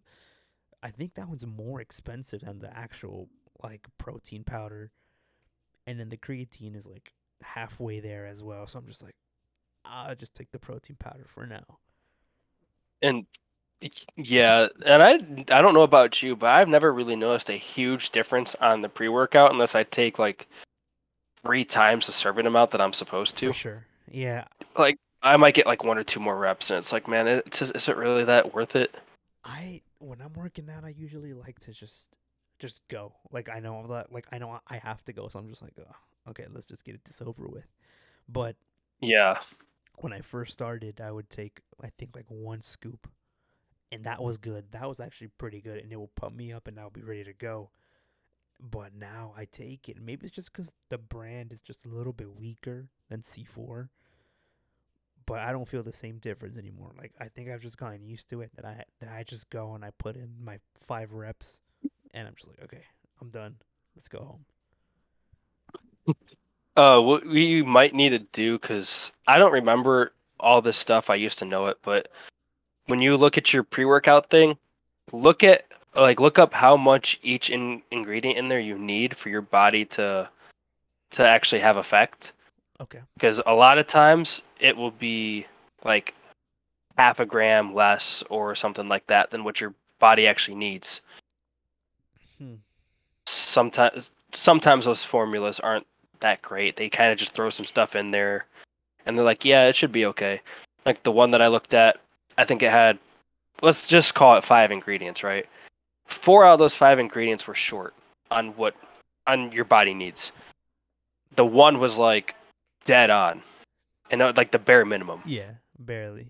I 0.84 0.90
think 0.90 1.16
that 1.16 1.30
one's 1.30 1.46
more 1.46 1.82
expensive 1.82 2.42
than 2.42 2.60
the 2.60 2.76
actual 2.76 3.30
like 3.64 3.88
protein 3.98 4.44
powder, 4.44 4.92
and 5.86 6.00
then 6.00 6.10
the 6.10 6.18
creatine 6.18 6.76
is 6.76 6.88
like 6.88 7.14
halfway 7.42 8.00
there 8.00 8.26
as 8.28 8.44
well. 8.44 8.68
So 8.68 8.80
I'm 8.80 8.88
just 8.88 9.04
like, 9.04 9.16
I'll 9.86 10.16
just 10.16 10.36
take 10.36 10.52
the 10.52 10.60
protein 10.60 10.98
powder 11.00 11.26
for 11.28 11.46
now. 11.46 11.80
And 13.02 13.26
yeah, 14.16 14.68
and 14.86 15.04
I 15.04 15.14
I 15.58 15.62
don't 15.62 15.74
know 15.74 15.84
about 15.84 16.22
you, 16.24 16.36
but 16.36 16.52
I've 16.52 16.68
never 16.68 16.92
really 16.94 17.16
noticed 17.16 17.50
a 17.50 17.54
huge 17.54 18.10
difference 18.10 18.56
on 18.56 18.82
the 18.82 18.90
pre-workout 18.90 19.52
unless 19.52 19.76
I 19.76 19.84
take 19.84 20.18
like 20.18 20.48
three 21.44 21.66
times 21.66 22.08
the 22.08 22.14
serving 22.14 22.46
amount 22.48 22.72
that 22.72 22.82
I'm 22.82 22.94
supposed 22.94 23.38
For 23.42 23.52
to. 23.52 23.54
sure. 23.54 23.88
Yeah, 24.06 24.48
Like 24.78 24.98
I 25.22 25.36
might 25.38 25.56
get 25.56 25.66
like 25.68 25.84
one 25.84 25.98
or 25.98 26.04
two 26.04 26.20
more 26.20 26.38
reps, 26.38 26.70
and 26.70 26.78
it's 26.78 26.94
like, 26.94 27.08
man, 27.08 27.28
it's 27.28 27.62
is 27.62 27.88
it 27.90 27.98
really 27.98 28.24
that 28.26 28.54
worth 28.54 28.76
it? 28.76 28.96
I 29.44 29.82
when 30.00 30.22
I'm 30.22 30.34
working 30.34 30.70
out, 30.70 30.84
I 30.84 30.90
usually 30.90 31.34
like 31.34 31.60
to 31.62 31.74
just 31.74 32.18
just 32.60 32.82
go. 32.88 33.14
Like 33.32 33.50
I 33.50 33.60
know 33.60 33.86
that 33.88 34.12
like 34.12 34.28
I 34.32 34.38
know 34.38 34.60
I 34.68 34.78
have 34.78 35.04
to 35.06 35.14
go, 35.14 35.28
so 35.30 35.40
I'm 35.40 35.50
just 35.50 35.62
like, 35.62 35.74
oh, 35.80 36.30
okay, 36.32 36.46
let's 36.52 36.66
just 36.68 36.84
get 36.86 36.96
it 36.96 37.04
this 37.06 37.22
over 37.22 37.48
with. 37.48 37.68
But 38.30 38.58
Yeah, 39.02 39.40
when 39.98 40.14
I 40.14 40.22
first 40.22 40.54
started, 40.54 41.02
I 41.02 41.12
would 41.12 41.30
take 41.30 41.60
I 41.84 41.90
think 41.98 42.16
like 42.16 42.26
one 42.30 42.62
scoop, 42.62 43.08
and 43.92 44.04
that 44.04 44.22
was 44.22 44.38
good. 44.38 44.66
That 44.72 44.88
was 44.88 45.00
actually 45.00 45.30
pretty 45.38 45.62
good, 45.62 45.80
and 45.80 45.92
it 45.92 45.98
will 45.98 46.12
pump 46.16 46.36
me 46.36 46.52
up, 46.52 46.68
and 46.68 46.80
I'll 46.80 46.90
be 46.90 47.02
ready 47.02 47.24
to 47.24 47.34
go. 47.34 47.70
But 48.60 48.94
now 48.96 49.34
I 49.38 49.46
take 49.46 49.88
it. 49.88 50.02
Maybe 50.02 50.26
it's 50.26 50.36
just 50.36 50.52
because 50.52 50.74
the 50.90 50.98
brand 50.98 51.54
is 51.54 51.62
just 51.62 51.86
a 51.86 51.90
little 51.90 52.14
bit 52.14 52.36
weaker 52.36 52.88
than 53.10 53.22
C4 53.22 53.90
but 55.28 55.40
I 55.40 55.52
don't 55.52 55.68
feel 55.68 55.84
the 55.84 55.94
same 55.94 56.18
difference 56.18 56.58
anymore. 56.58 56.94
Like 56.98 57.12
I 57.20 57.28
think 57.28 57.50
I've 57.50 57.62
just 57.62 57.78
gotten 57.78 58.04
used 58.04 58.30
to 58.30 58.42
it 58.42 58.50
that 58.56 58.66
I 58.66 58.86
that 59.02 59.10
I 59.10 59.24
just 59.24 59.52
go 59.52 59.76
and 59.76 59.86
I 59.86 59.92
put 59.92 60.16
in 60.16 60.30
my 60.44 60.58
five 60.80 61.12
reps 61.12 61.60
and 62.14 62.28
I'm 62.28 62.34
just 62.36 62.48
like, 62.48 62.64
okay, 62.64 62.84
I'm 63.22 63.30
done. 63.30 63.58
Let's 63.96 64.08
go 64.08 64.42
home. 66.08 66.16
Uh, 66.76 67.02
what 67.02 67.26
we 67.26 67.64
might 67.64 67.96
need 67.96 68.10
to 68.10 68.20
do 68.20 68.60
because 68.60 69.12
I 69.26 69.40
don't 69.40 69.52
remember 69.52 70.14
all 70.40 70.62
this 70.62 70.78
stuff. 70.78 71.10
I 71.10 71.16
used 71.16 71.40
to 71.40 71.46
know 71.46 71.66
it, 71.66 71.80
but 71.82 72.08
when 72.88 73.02
you 73.02 73.16
look 73.16 73.38
at 73.38 73.54
your 73.54 73.64
pre-workout 73.64 74.30
thing, 74.30 74.58
look 75.12 75.44
at 75.44 75.66
like 75.96 76.20
look 76.20 76.40
up 76.40 76.54
how 76.54 76.78
much 76.78 77.20
each 77.24 77.50
in, 77.50 77.82
ingredient 77.92 78.38
in 78.38 78.50
there 78.50 78.60
you 78.60 78.78
need 78.78 79.16
for 79.16 79.30
your 79.30 79.42
body 79.42 79.86
to 79.86 80.30
to 81.12 81.26
actually 81.26 81.62
have 81.62 81.78
effect. 81.78 82.34
Okay. 82.80 83.00
Because 83.16 83.42
a 83.46 83.54
lot 83.54 83.78
of 83.78 83.88
times 83.88 84.42
it 84.60 84.76
will 84.76 84.92
be 84.92 85.46
like 85.84 86.14
half 86.98 87.20
a 87.20 87.26
gram 87.26 87.74
less 87.74 88.24
or 88.30 88.56
something 88.56 88.88
like 88.88 89.08
that 89.08 89.32
than 89.32 89.44
what 89.44 89.62
your 89.62 89.74
body 90.00 90.28
actually 90.28 90.56
needs. 90.56 91.02
Hmm. 92.38 92.56
Sometimes 93.26 94.12
sometimes 94.34 94.86
those 94.86 95.04
formulas 95.04 95.60
aren't 95.60 95.88
that 96.20 96.42
great. 96.42 96.76
They 96.76 96.90
kind 96.90 97.12
of 97.12 97.18
just 97.18 97.34
throw 97.34 97.50
some 97.50 97.66
stuff 97.66 97.96
in 97.96 98.12
there 98.12 98.46
and 99.06 99.18
they're 99.18 99.26
like, 99.26 99.46
"Yeah, 99.46 99.68
it 99.68 99.76
should 99.76 99.92
be 99.92 100.06
okay." 100.06 100.42
Like 100.86 101.04
the 101.04 101.12
one 101.12 101.32
that 101.32 101.42
I 101.42 101.48
looked 101.48 101.74
at, 101.74 102.00
I 102.38 102.46
think 102.46 102.64
it 102.64 102.72
had 102.72 103.00
let's 103.62 103.88
just 103.88 104.16
call 104.16 104.38
it 104.38 104.44
5 104.44 104.72
ingredients, 104.72 105.24
right? 105.24 105.48
Four 106.06 106.46
out 106.46 106.54
of 106.54 106.60
those 106.60 106.76
5 106.76 107.00
ingredients 107.00 107.48
were 107.48 107.56
short 107.56 107.94
on 108.32 108.50
what 108.50 108.76
on 109.26 109.52
your 109.52 109.66
body 109.66 109.94
needs. 109.94 110.32
The 111.36 111.46
one 111.46 111.80
was 111.80 111.98
like 111.98 112.36
dead 112.86 113.10
on. 113.10 113.42
And 114.10 114.22
uh, 114.22 114.34
like 114.38 114.52
the 114.52 114.60
bare 114.60 114.86
minimum. 114.86 115.22
Yeah, 115.26 115.52
barely. 115.78 116.28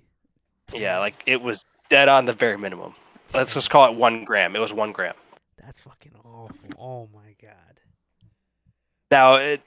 Yeah, 0.74 1.00
like 1.00 1.22
it 1.26 1.42
was 1.42 1.64
dead 1.90 2.10
on 2.10 2.26
the 2.26 2.34
bare 2.34 2.58
minimum. 2.58 2.94
Let's 3.34 3.54
just 3.54 3.70
call 3.70 3.92
it 3.92 3.98
1 3.98 4.24
gram. 4.24 4.56
It 4.56 4.60
was 4.60 4.74
1 4.74 4.92
gram. 4.94 5.14
That's 5.64 5.82
fucking 5.82 6.14
awful. 6.24 6.56
Oh 6.80 7.10
my 7.14 7.36
god. 7.42 7.82
Now, 9.12 9.36
it 9.36 9.62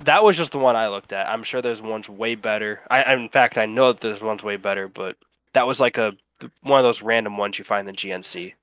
that 0.00 0.22
was 0.22 0.36
just 0.36 0.52
the 0.52 0.58
one 0.58 0.76
I 0.76 0.88
looked 0.88 1.12
at. 1.12 1.28
I'm 1.28 1.42
sure 1.42 1.62
there's 1.62 1.80
ones 1.80 2.08
way 2.08 2.34
better. 2.34 2.82
I, 2.90 3.02
I 3.02 3.14
in 3.14 3.28
fact, 3.28 3.58
I 3.58 3.66
know 3.66 3.92
that 3.92 4.00
there's 4.00 4.22
ones 4.22 4.42
way 4.42 4.56
better, 4.56 4.88
but 4.88 5.16
that 5.56 5.66
was 5.66 5.80
like 5.80 5.98
a 5.98 6.16
one 6.62 6.78
of 6.80 6.84
those 6.84 7.02
random 7.02 7.38
ones 7.38 7.58
you 7.58 7.64
find 7.64 7.88
in 7.88 7.96
GNC. 7.96 8.54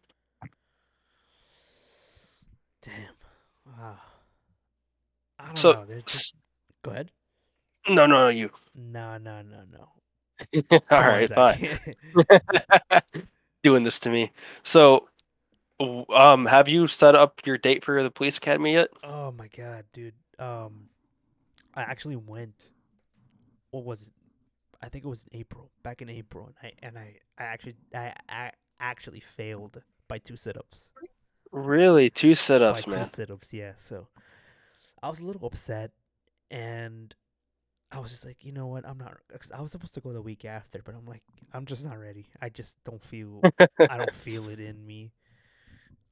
Damn. 2.82 3.16
Ah. 3.68 4.04
I 5.40 5.54
don't 5.54 5.58
So, 5.58 5.72
know. 5.72 5.86
They're 5.86 6.02
just 6.02 6.36
go 6.84 6.92
ahead. 6.92 7.12
no, 7.90 8.06
no, 8.06 8.22
no, 8.22 8.30
you. 8.30 8.52
No, 8.76 9.18
no, 9.18 9.42
no, 9.42 9.64
no. 9.72 9.90
All 10.92 11.02
Come 11.02 11.08
right, 11.08 11.30
fine. 11.30 11.80
Doing 13.64 13.84
this 13.84 14.00
to 14.02 14.10
me. 14.10 14.32
So, 14.64 15.08
um, 16.10 16.46
have 16.46 16.68
you 16.68 16.88
set 16.88 17.16
up 17.16 17.42
your 17.46 17.58
date 17.58 17.84
for 17.84 18.02
the 18.04 18.12
police 18.12 18.38
academy 18.38 18.74
yet? 18.74 18.90
oh 19.04 19.32
my 19.32 19.48
god, 19.48 19.86
dude. 19.94 20.14
Um 20.40 20.90
I 21.76 21.82
actually 21.84 22.16
went 22.18 22.70
what 23.72 23.84
was 23.84 24.04
it? 24.04 24.14
I 24.84 24.90
think 24.90 25.06
it 25.06 25.10
was 25.10 25.26
in 25.32 25.40
April, 25.40 25.72
back 25.84 26.02
in 26.04 26.10
April, 26.10 26.48
and 26.48 26.56
I 26.64 26.74
and 26.88 27.00
I, 27.00 27.18
I 27.40 27.44
actually 27.46 27.76
I, 27.96 28.14
I 28.30 28.52
actually 28.80 29.22
failed 29.22 29.82
by 30.10 30.20
two 30.20 30.38
sit-ups. 30.38 30.92
Really, 31.54 32.10
two 32.10 32.36
By 32.68 32.82
sit-ups, 32.82 32.84
two 32.84 33.06
man. 33.06 33.06
sit-ups, 33.06 33.54
yeah. 33.54 33.74
So 33.78 34.08
I 35.02 35.10
was 35.10 35.20
a 35.20 35.26
little 35.26 35.46
upset, 35.46 35.92
and 36.52 37.16
I 37.92 38.00
was 38.00 38.12
just 38.12 38.26
like, 38.26 38.46
you 38.46 38.52
know 38.54 38.68
what? 38.68 38.88
I'm 38.88 38.98
not. 39.00 39.18
I 39.54 39.62
was 39.62 39.72
supposed 39.72 39.94
to 39.96 40.02
go 40.02 40.14
the 40.14 40.22
week 40.22 40.46
after, 40.46 40.82
but 40.84 40.96
I'm 40.96 41.06
like, 41.06 41.24
I'm 41.54 41.66
just 41.66 41.86
not 41.86 42.00
ready. 42.00 42.28
I 42.42 42.50
just 42.50 42.78
don't 42.86 43.04
feel. 43.04 43.50
I 43.88 43.98
don't 43.98 44.14
feel 44.16 44.50
it 44.50 44.60
in 44.60 44.86
me. 44.86 45.14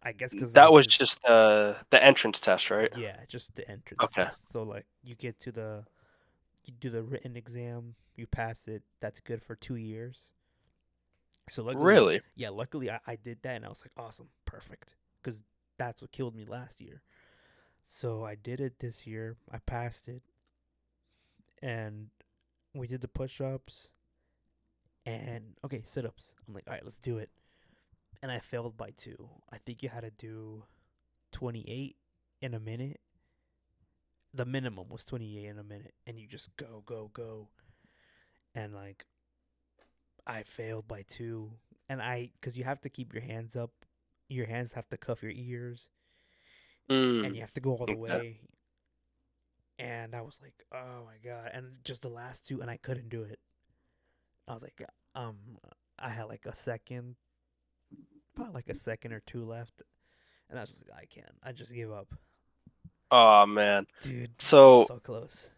I 0.04 0.12
guess 0.14 0.34
because 0.34 0.56
That 0.56 0.72
was 0.72 0.88
just 0.88 1.22
the 1.24 1.30
uh, 1.32 1.76
the 1.90 2.04
entrance 2.04 2.40
test, 2.40 2.70
right? 2.72 2.92
Yeah, 2.92 3.18
just 3.28 3.56
the 3.56 3.70
entrance 3.70 4.12
Okay. 4.12 4.12
test. 4.12 4.52
So 4.52 4.64
like 4.64 4.86
you 5.04 5.16
get 5.16 5.40
to 5.42 5.52
the 5.52 5.86
you 6.66 6.74
do 6.80 6.90
the 6.90 7.04
written 7.04 7.36
exam, 7.36 7.96
you 8.16 8.28
pass 8.28 8.68
it, 8.68 8.84
that's 9.00 9.20
good 9.20 9.42
for 9.44 9.56
two 9.56 9.76
years. 9.76 10.32
So 11.50 11.64
luckily 11.64 11.84
Really? 11.84 12.22
yeah, 12.36 12.50
luckily 12.50 12.90
I, 12.90 13.00
I 13.06 13.16
did 13.16 13.40
that 13.42 13.56
and 13.58 13.66
I 13.66 13.70
was 13.70 13.84
like, 13.84 13.92
awesome, 14.06 14.30
perfect. 14.46 14.96
Because 15.22 15.44
that's 15.78 16.02
what 16.02 16.12
killed 16.12 16.36
me 16.36 16.46
last 16.46 16.80
year. 16.82 17.02
So 17.88 18.24
I 18.24 18.36
did 18.36 18.60
it 18.62 18.80
this 18.80 19.06
year. 19.06 19.36
I 19.52 19.58
passed 19.60 20.08
it. 20.08 20.22
And 21.62 22.08
we 22.74 22.88
did 22.88 23.02
the 23.02 23.08
push 23.08 23.42
ups 23.42 23.90
and 25.06 25.56
okay, 25.66 25.82
sit 25.86 26.06
ups. 26.06 26.36
I'm 26.48 26.54
like, 26.54 26.64
all 26.68 26.74
right, 26.74 26.84
let's 26.84 27.00
do 27.00 27.18
it. 27.18 27.30
And 28.22 28.32
I 28.32 28.40
failed 28.40 28.78
by 28.78 28.92
two. 28.96 29.30
I 29.52 29.58
think 29.58 29.82
you 29.84 29.90
had 29.90 30.02
to 30.04 30.12
do 30.12 30.64
28 31.32 31.96
in 32.42 32.54
a 32.54 32.60
minute. 32.60 33.00
The 34.34 34.46
minimum 34.46 34.90
was 34.90 35.06
28 35.06 35.46
in 35.46 35.60
a 35.60 35.64
minute. 35.64 35.94
And 36.08 36.20
you 36.20 36.28
just 36.28 36.56
go, 36.58 36.84
go, 36.86 37.10
go. 37.14 37.50
And 38.56 38.74
like, 38.74 39.06
I 40.26 40.44
failed 40.44 40.88
by 40.88 41.04
two. 41.08 41.54
And 41.90 42.02
I, 42.02 42.32
because 42.40 42.58
you 42.58 42.64
have 42.64 42.82
to 42.82 42.90
keep 42.90 43.14
your 43.14 43.24
hands 43.24 43.56
up, 43.56 43.72
your 44.30 44.46
hands 44.48 44.74
have 44.74 44.90
to 44.90 44.98
cuff 44.98 45.22
your 45.24 45.32
ears, 45.34 45.90
and 47.24 47.34
Mm, 47.34 47.36
you 47.36 47.42
have 47.42 47.54
to 47.54 47.62
go 47.62 47.72
all 47.76 47.88
the 47.88 47.94
way. 47.96 48.42
And 49.80 50.16
I 50.16 50.22
was 50.22 50.40
like, 50.42 50.66
oh 50.72 51.06
my 51.06 51.18
God. 51.24 51.50
And 51.54 51.84
just 51.84 52.02
the 52.04 52.10
last 52.10 52.48
two, 52.48 52.62
and 52.62 52.70
I 52.70 52.78
couldn't 52.78 53.10
do 53.10 53.24
it. 53.24 53.40
I 54.48 54.54
was 54.54 54.64
like, 54.64 54.84
um, 55.16 55.38
I 56.00 56.10
had 56.10 56.26
like 56.26 56.46
a 56.46 56.56
second, 56.56 57.16
about 58.36 58.54
like 58.54 58.70
a 58.70 58.74
second 58.76 59.14
or 59.14 59.20
two 59.22 59.46
left. 59.46 59.82
And 60.50 60.60
I 60.60 60.62
was 60.64 60.70
just 60.72 60.84
like, 60.90 61.00
I 61.02 61.06
can't. 61.06 61.36
I 61.44 61.52
just 61.52 61.74
give 61.74 61.92
up. 61.92 62.14
Oh 63.12 63.46
man. 63.46 63.88
Dude, 64.02 64.32
So 64.40 64.86
so 64.88 65.00
close. 65.00 65.52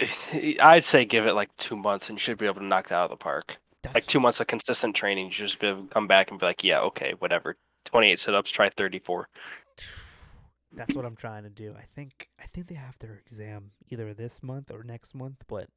I'd 0.60 0.84
say 0.84 1.04
give 1.04 1.26
it 1.26 1.34
like 1.34 1.54
two 1.56 1.76
months 1.76 2.08
and 2.08 2.16
you 2.16 2.20
should 2.20 2.38
be 2.38 2.46
able 2.46 2.60
to 2.60 2.64
knock 2.64 2.88
that 2.88 2.96
out 2.96 3.04
of 3.04 3.10
the 3.10 3.16
park. 3.16 3.58
That's 3.82 3.94
like 3.94 4.06
two 4.06 4.20
months 4.20 4.40
of 4.40 4.46
consistent 4.46 4.96
training, 4.96 5.26
you 5.26 5.32
just 5.32 5.58
be 5.58 5.66
able 5.66 5.82
to 5.82 5.88
come 5.88 6.06
back 6.06 6.30
and 6.30 6.38
be 6.40 6.46
like, 6.46 6.64
yeah, 6.64 6.80
okay, 6.80 7.14
whatever. 7.18 7.56
28 7.84 8.18
sit-ups, 8.18 8.50
try 8.50 8.68
34. 8.68 9.28
That's 10.74 10.94
what 10.94 11.04
I'm 11.04 11.16
trying 11.16 11.42
to 11.42 11.50
do. 11.50 11.74
I 11.76 11.84
think 11.94 12.30
I 12.40 12.46
think 12.46 12.68
they 12.68 12.76
have 12.76 12.98
their 12.98 13.20
exam 13.26 13.72
either 13.90 14.14
this 14.14 14.42
month 14.42 14.70
or 14.70 14.82
next 14.82 15.14
month, 15.14 15.44
but 15.46 15.68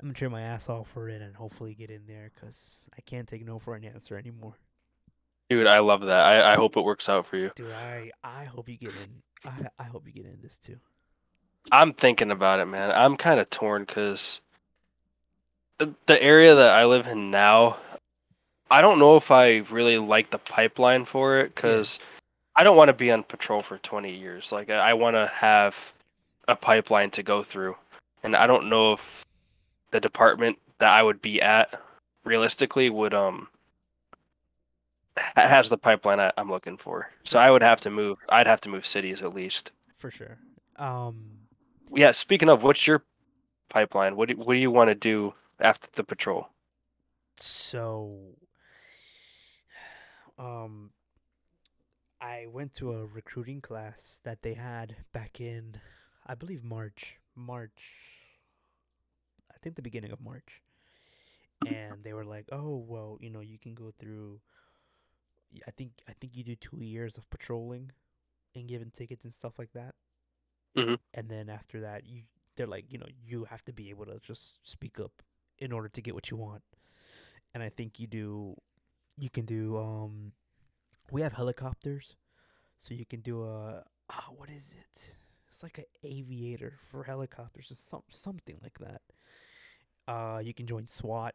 I'm 0.00 0.08
gonna 0.08 0.14
train 0.14 0.32
my 0.32 0.42
ass 0.42 0.68
off 0.68 0.88
for 0.90 1.08
it 1.08 1.22
and 1.22 1.36
hopefully 1.36 1.74
get 1.74 1.88
in 1.90 2.06
there 2.06 2.32
because 2.34 2.88
I 2.98 3.02
can't 3.02 3.28
take 3.28 3.46
no 3.46 3.60
for 3.60 3.76
an 3.76 3.84
answer 3.84 4.16
anymore. 4.18 4.58
Dude, 5.48 5.68
I 5.68 5.78
love 5.78 6.00
that. 6.00 6.26
I, 6.26 6.54
I 6.54 6.56
hope 6.56 6.76
it 6.76 6.80
works 6.80 7.08
out 7.08 7.24
for 7.24 7.36
you. 7.36 7.52
Dude, 7.54 7.70
I 7.70 8.10
I 8.24 8.44
hope 8.44 8.68
you 8.68 8.76
get 8.76 8.88
in. 8.90 9.22
I 9.44 9.68
I 9.78 9.84
hope 9.84 10.06
you 10.06 10.12
get 10.12 10.26
in 10.26 10.38
this 10.42 10.56
too. 10.56 10.78
I'm 11.72 11.92
thinking 11.92 12.30
about 12.30 12.60
it, 12.60 12.66
man. 12.66 12.90
I'm 12.92 13.16
kind 13.16 13.40
of 13.40 13.50
torn 13.50 13.82
because 13.82 14.40
the, 15.78 16.22
area 16.22 16.54
that 16.54 16.78
I 16.78 16.84
live 16.84 17.06
in 17.06 17.30
now, 17.30 17.76
I 18.70 18.80
don't 18.80 18.98
know 18.98 19.16
if 19.16 19.30
I 19.30 19.58
really 19.70 19.98
like 19.98 20.30
the 20.30 20.38
pipeline 20.38 21.04
for 21.04 21.38
it 21.38 21.54
because 21.54 21.98
I 22.54 22.64
don't 22.64 22.76
want 22.76 22.88
to 22.88 22.94
be 22.94 23.10
on 23.10 23.22
patrol 23.22 23.62
for 23.62 23.78
20 23.78 24.16
years. 24.16 24.52
Like, 24.52 24.70
I, 24.70 24.94
want 24.94 25.16
to 25.16 25.26
have 25.26 25.92
a 26.48 26.56
pipeline 26.56 27.10
to 27.10 27.22
go 27.22 27.42
through. 27.42 27.76
And 28.22 28.34
I 28.34 28.46
don't 28.46 28.68
know 28.68 28.94
if 28.94 29.24
the 29.90 30.00
department 30.00 30.58
that 30.78 30.90
I 30.90 31.02
would 31.02 31.20
be 31.20 31.40
at 31.42 31.80
realistically 32.24 32.90
would, 32.90 33.14
um, 33.14 33.48
has 35.36 35.68
the 35.68 35.78
pipeline 35.78 36.20
I, 36.20 36.32
I'm 36.36 36.50
looking 36.50 36.76
for. 36.76 37.10
So 37.24 37.38
I 37.38 37.50
would 37.50 37.62
have 37.62 37.80
to 37.82 37.90
move. 37.90 38.18
I'd 38.28 38.46
have 38.46 38.60
to 38.62 38.68
move 38.68 38.86
cities 38.86 39.22
at 39.22 39.34
least. 39.34 39.72
For 39.96 40.10
sure. 40.10 40.38
Um, 40.76 41.48
Yeah. 41.92 42.12
Speaking 42.12 42.48
of, 42.48 42.62
what's 42.62 42.86
your 42.86 43.04
pipeline? 43.68 44.16
What 44.16 44.28
do, 44.28 44.36
what 44.36 44.54
do 44.54 44.60
you 44.60 44.70
want 44.70 44.90
to 44.90 44.94
do 44.94 45.34
after 45.60 45.88
the 45.92 46.04
patrol? 46.04 46.48
so 47.36 48.36
um 50.38 50.90
I 52.20 52.46
went 52.46 52.74
to 52.74 52.92
a 52.92 53.06
recruiting 53.06 53.60
class 53.62 54.20
that 54.24 54.42
they 54.42 54.52
had 54.54 54.96
back 55.12 55.40
in 55.40 55.80
I 56.26 56.34
believe 56.34 56.62
March. 56.64 57.16
March 57.34 57.94
I 59.52 59.58
think 59.58 59.76
the 59.76 59.82
beginning 59.82 60.12
of 60.12 60.20
March. 60.20 60.62
And 61.64 62.04
they 62.04 62.12
were 62.12 62.24
like, 62.24 62.48
"Oh, 62.52 62.76
well, 62.76 63.18
you 63.20 63.30
know, 63.30 63.40
you 63.40 63.58
can 63.58 63.74
go 63.74 63.92
through 63.98 64.40
I 65.66 65.70
think 65.72 65.92
I 66.08 66.12
think 66.14 66.36
you 66.36 66.44
do 66.44 66.56
2 66.56 66.80
years 66.82 67.16
of 67.18 67.28
patrolling 67.30 67.92
and 68.54 68.68
giving 68.68 68.90
tickets 68.90 69.24
and 69.24 69.34
stuff 69.34 69.58
like 69.58 69.72
that." 69.74 69.94
Mhm. 70.76 70.96
And 71.14 71.28
then 71.28 71.48
after 71.48 71.80
that, 71.80 72.06
you 72.06 72.22
they're 72.56 72.66
like, 72.66 72.90
you 72.90 72.98
know, 72.98 73.06
you 73.22 73.44
have 73.44 73.64
to 73.66 73.72
be 73.72 73.90
able 73.90 74.06
to 74.06 74.18
just 74.20 74.66
speak 74.68 74.98
up 74.98 75.22
in 75.58 75.72
order 75.72 75.88
to 75.88 76.00
get 76.02 76.14
what 76.14 76.30
you 76.30 76.36
want 76.36 76.62
and 77.54 77.62
I 77.62 77.68
think 77.70 77.98
you 78.00 78.06
do 78.06 78.56
you 79.16 79.30
can 79.30 79.44
do 79.46 79.76
um 79.78 80.32
we 81.10 81.22
have 81.22 81.34
helicopters 81.34 82.16
so 82.78 82.94
you 82.94 83.04
can 83.06 83.20
do 83.20 83.44
a 83.44 83.84
ah, 84.10 84.28
what 84.36 84.50
is 84.50 84.74
it 84.78 85.16
it's 85.48 85.62
like 85.62 85.78
an 85.78 85.84
aviator 86.04 86.78
for 86.90 87.04
helicopters 87.04 87.70
or 87.70 87.74
some 87.76 88.02
something 88.08 88.58
like 88.62 88.78
that 88.80 89.02
uh 90.08 90.40
you 90.42 90.54
can 90.54 90.66
join 90.66 90.86
SWAT 90.86 91.34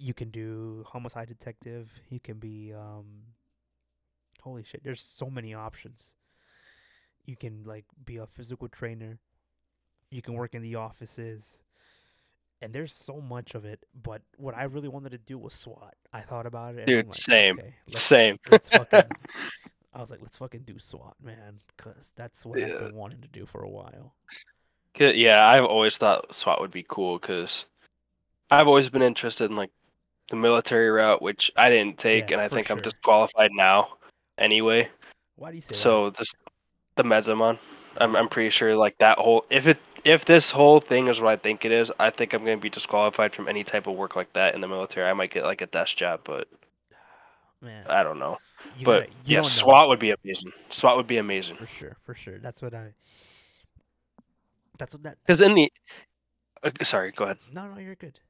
you 0.00 0.14
can 0.14 0.30
do 0.30 0.84
homicide 0.86 1.28
detective 1.28 2.00
you 2.08 2.18
can 2.18 2.38
be 2.38 2.72
um 2.72 3.04
holy 4.40 4.62
shit 4.62 4.82
there's 4.82 5.02
so 5.02 5.28
many 5.28 5.52
options 5.52 6.14
you 7.26 7.36
can 7.36 7.62
like 7.64 7.84
be 8.04 8.16
a 8.16 8.26
physical 8.26 8.68
trainer 8.68 9.18
you 10.10 10.22
can 10.22 10.34
work 10.34 10.54
in 10.54 10.62
the 10.62 10.74
offices 10.74 11.62
and 12.62 12.72
there's 12.72 12.92
so 12.92 13.20
much 13.20 13.54
of 13.54 13.64
it. 13.64 13.84
But 14.00 14.22
what 14.36 14.56
I 14.56 14.64
really 14.64 14.88
wanted 14.88 15.10
to 15.10 15.18
do 15.18 15.38
was 15.38 15.54
SWAT. 15.54 15.94
I 16.12 16.20
thought 16.20 16.46
about 16.46 16.74
it. 16.74 16.80
And 16.80 16.86
Dude, 16.86 17.06
like, 17.06 17.14
same. 17.14 17.58
Okay, 17.58 17.74
let's, 17.86 18.00
Same. 18.00 18.38
let's 18.50 18.68
fucking. 18.68 19.02
I 19.92 19.98
was 19.98 20.10
like, 20.10 20.20
let's 20.22 20.36
fucking 20.36 20.62
do 20.64 20.78
SWAT, 20.78 21.16
man, 21.22 21.60
because 21.76 22.12
that's 22.14 22.46
what 22.46 22.60
I've 22.60 22.78
been 22.78 22.94
wanting 22.94 23.22
to 23.22 23.28
do 23.28 23.44
for 23.44 23.62
a 23.62 23.68
while. 23.68 24.14
Yeah, 24.98 25.46
I've 25.46 25.64
always 25.64 25.96
thought 25.96 26.34
SWAT 26.34 26.60
would 26.60 26.70
be 26.70 26.84
cool 26.86 27.18
because 27.18 27.64
I've 28.50 28.68
always 28.68 28.88
been 28.88 29.02
interested 29.02 29.50
in 29.50 29.56
like 29.56 29.70
the 30.30 30.36
military 30.36 30.88
route, 30.90 31.20
which 31.20 31.50
I 31.56 31.68
didn't 31.68 31.98
take, 31.98 32.30
Yeah, 32.30 32.36
and 32.36 32.40
I 32.42 32.48
think 32.48 32.70
I'm 32.70 32.78
disqualified 32.80 33.50
now 33.52 33.96
anyway. 34.38 34.88
Why 35.36 35.50
do 35.50 35.56
you 35.56 35.60
say 35.60 35.68
that? 35.68 35.74
So 35.74 36.10
this 36.10 36.34
the 36.96 37.02
meds 37.02 37.28
I'm 37.28 37.42
on. 37.42 37.58
I'm 37.98 38.16
I'm 38.16 38.28
pretty 38.28 38.50
sure 38.50 38.74
like 38.74 38.98
that 38.98 39.18
whole 39.18 39.44
if 39.50 39.66
it 39.66 39.78
if 40.04 40.24
this 40.24 40.52
whole 40.52 40.80
thing 40.80 41.08
is 41.08 41.20
what 41.20 41.30
I 41.30 41.36
think 41.36 41.64
it 41.64 41.72
is, 41.72 41.92
I 41.98 42.10
think 42.10 42.32
I'm 42.32 42.44
gonna 42.44 42.56
be 42.56 42.70
disqualified 42.70 43.34
from 43.34 43.48
any 43.48 43.64
type 43.64 43.86
of 43.86 43.94
work 43.96 44.16
like 44.16 44.32
that 44.32 44.54
in 44.54 44.60
the 44.60 44.68
military. 44.68 45.08
I 45.08 45.12
might 45.12 45.30
get 45.30 45.44
like 45.44 45.60
a 45.60 45.66
desk 45.66 45.96
job, 45.96 46.20
but 46.24 46.48
man, 47.60 47.84
I 47.88 48.02
don't 48.02 48.18
know. 48.18 48.38
you 48.78 48.84
but 48.86 49.00
gotta- 49.00 49.12
you 49.24 49.34
yeah, 49.34 49.38
know. 49.40 49.44
SWAT 49.46 49.88
would 49.88 49.98
be 49.98 50.12
amazing. 50.12 50.52
SWAT 50.68 50.96
would 50.96 51.06
be 51.06 51.18
amazing. 51.18 51.56
for 51.56 51.66
sure, 51.66 51.96
for 52.04 52.14
sure. 52.14 52.38
That's 52.38 52.62
what 52.62 52.74
I. 52.74 52.92
That's 54.78 54.94
what 54.94 55.02
that. 55.02 55.18
Because 55.26 55.42
in 55.42 55.54
the 55.54 55.70
uh, 56.62 56.70
sorry, 56.82 57.10
go 57.12 57.24
ahead. 57.24 57.38
No, 57.52 57.66
no, 57.68 57.78
you're 57.80 57.94
good. 57.94 58.20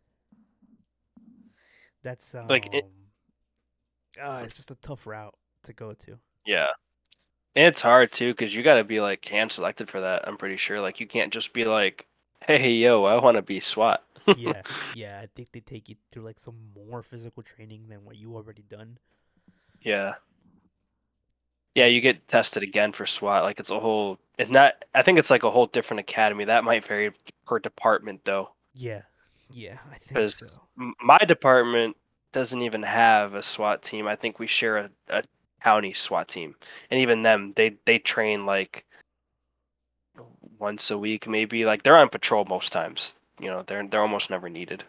That's 2.02 2.34
um. 2.34 2.46
Like, 2.48 2.72
it- 2.74 2.86
uh, 4.20 4.42
it's 4.44 4.56
just 4.56 4.70
a 4.70 4.74
tough 4.76 5.06
route 5.06 5.34
to 5.64 5.72
go 5.72 5.92
to. 5.94 6.18
Yeah. 6.44 6.68
And 7.56 7.66
it's 7.66 7.80
hard 7.80 8.12
too 8.12 8.32
because 8.32 8.54
you 8.54 8.62
got 8.62 8.76
to 8.76 8.84
be 8.84 9.00
like 9.00 9.24
hand 9.24 9.52
selected 9.52 9.88
for 9.88 10.00
that. 10.00 10.26
I'm 10.26 10.36
pretty 10.36 10.56
sure. 10.56 10.80
Like 10.80 11.00
you 11.00 11.06
can't 11.06 11.32
just 11.32 11.52
be 11.52 11.64
like, 11.64 12.06
"Hey, 12.46 12.72
yo, 12.72 13.04
I 13.04 13.20
want 13.20 13.36
to 13.36 13.42
be 13.42 13.60
SWAT." 13.60 14.04
yeah, 14.36 14.62
yeah. 14.94 15.20
I 15.22 15.26
think 15.34 15.52
they 15.52 15.60
take 15.60 15.88
you 15.88 15.96
through 16.12 16.24
like 16.24 16.38
some 16.38 16.56
more 16.74 17.02
physical 17.02 17.42
training 17.42 17.88
than 17.88 18.04
what 18.04 18.16
you 18.16 18.34
already 18.36 18.62
done. 18.62 18.98
Yeah. 19.80 20.14
Yeah, 21.74 21.86
you 21.86 22.00
get 22.00 22.26
tested 22.28 22.62
again 22.62 22.92
for 22.92 23.06
SWAT. 23.06 23.44
Like 23.44 23.60
it's 23.60 23.70
a 23.70 23.80
whole. 23.80 24.18
It's 24.38 24.50
not. 24.50 24.84
I 24.94 25.02
think 25.02 25.18
it's 25.18 25.30
like 25.30 25.42
a 25.44 25.50
whole 25.50 25.66
different 25.66 26.00
academy. 26.00 26.44
That 26.44 26.64
might 26.64 26.84
vary 26.84 27.12
per 27.46 27.58
department 27.58 28.24
though. 28.24 28.50
Yeah, 28.74 29.02
yeah. 29.52 29.78
I 29.90 29.96
think 29.96 30.32
so. 30.32 30.46
My 31.02 31.18
department 31.18 31.96
doesn't 32.32 32.62
even 32.62 32.82
have 32.82 33.34
a 33.34 33.42
SWAT 33.42 33.82
team. 33.82 34.06
I 34.06 34.16
think 34.16 34.38
we 34.38 34.46
share 34.46 34.76
a, 34.76 34.90
a 35.08 35.22
county 35.62 35.92
SWAT 35.92 36.28
team, 36.28 36.56
and 36.90 37.00
even 37.00 37.22
them, 37.22 37.52
they 37.56 37.76
they 37.84 37.98
train 37.98 38.46
like 38.46 38.84
once 40.58 40.90
a 40.90 40.98
week, 40.98 41.26
maybe. 41.28 41.64
Like 41.64 41.82
they're 41.82 41.96
on 41.96 42.08
patrol 42.08 42.44
most 42.44 42.72
times. 42.72 43.16
You 43.40 43.48
know, 43.48 43.62
they're 43.62 43.86
they're 43.86 44.02
almost 44.02 44.30
never 44.30 44.48
needed. 44.48 44.84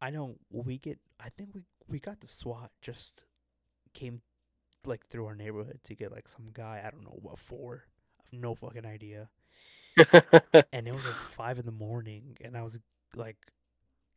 I 0.00 0.10
know 0.10 0.36
we 0.50 0.78
get. 0.78 0.98
I 1.20 1.28
think 1.28 1.50
we 1.54 1.62
we 1.88 1.98
got 1.98 2.20
the 2.20 2.26
SWAT 2.26 2.70
just 2.80 3.24
came 3.94 4.22
like 4.84 5.06
through 5.08 5.26
our 5.26 5.36
neighborhood 5.36 5.80
to 5.84 5.94
get 5.94 6.12
like 6.12 6.28
some 6.28 6.48
guy. 6.52 6.82
I 6.84 6.90
don't 6.90 7.04
know 7.04 7.18
what 7.20 7.38
for. 7.38 7.84
I 8.20 8.22
have 8.24 8.40
no 8.40 8.54
fucking 8.54 8.86
idea. 8.86 9.28
And 10.72 10.88
it 10.88 10.94
was 10.94 11.04
like 11.04 11.14
five 11.14 11.58
in 11.58 11.66
the 11.66 11.72
morning, 11.72 12.38
and 12.40 12.56
I 12.56 12.62
was 12.62 12.80
like, 13.16 13.36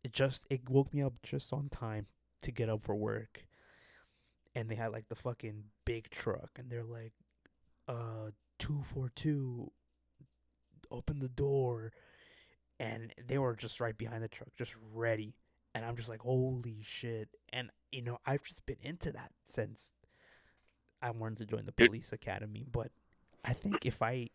it 0.03 0.13
just 0.13 0.45
it 0.49 0.69
woke 0.69 0.93
me 0.93 1.01
up 1.01 1.13
just 1.23 1.51
on 1.51 1.69
time 1.69 2.07
to 2.43 2.51
get 2.51 2.69
up 2.69 2.83
for 2.83 2.95
work. 2.95 3.45
And 4.53 4.69
they 4.69 4.75
had 4.75 4.91
like 4.91 5.09
the 5.09 5.15
fucking 5.15 5.65
big 5.85 6.09
truck, 6.11 6.51
and 6.57 6.69
they're 6.69 6.83
like, 6.83 7.13
uh, 7.87 8.31
two 8.59 8.81
four 8.93 9.09
two, 9.15 9.71
open 10.91 11.19
the 11.19 11.27
door, 11.27 11.91
and 12.79 13.13
they 13.27 13.37
were 13.37 13.55
just 13.55 13.79
right 13.81 13.97
behind 13.97 14.23
the 14.23 14.27
truck, 14.27 14.49
just 14.57 14.75
ready. 14.93 15.35
And 15.73 15.83
I'm 15.83 15.97
just 15.97 16.07
like, 16.07 16.21
holy 16.21 16.77
shit! 16.83 17.29
And 17.51 17.69
you 17.91 18.01
know, 18.01 18.19
I've 18.25 18.43
just 18.43 18.65
been 18.65 18.77
into 18.81 19.11
that 19.11 19.31
since 19.45 19.91
I 21.01 21.11
wanted 21.11 21.39
to 21.39 21.45
join 21.45 21.65
the 21.65 21.71
police 21.71 22.13
academy. 22.13 22.65
But 22.69 22.91
I 23.43 23.53
think 23.53 23.85
if 23.85 24.01
I 24.01 24.29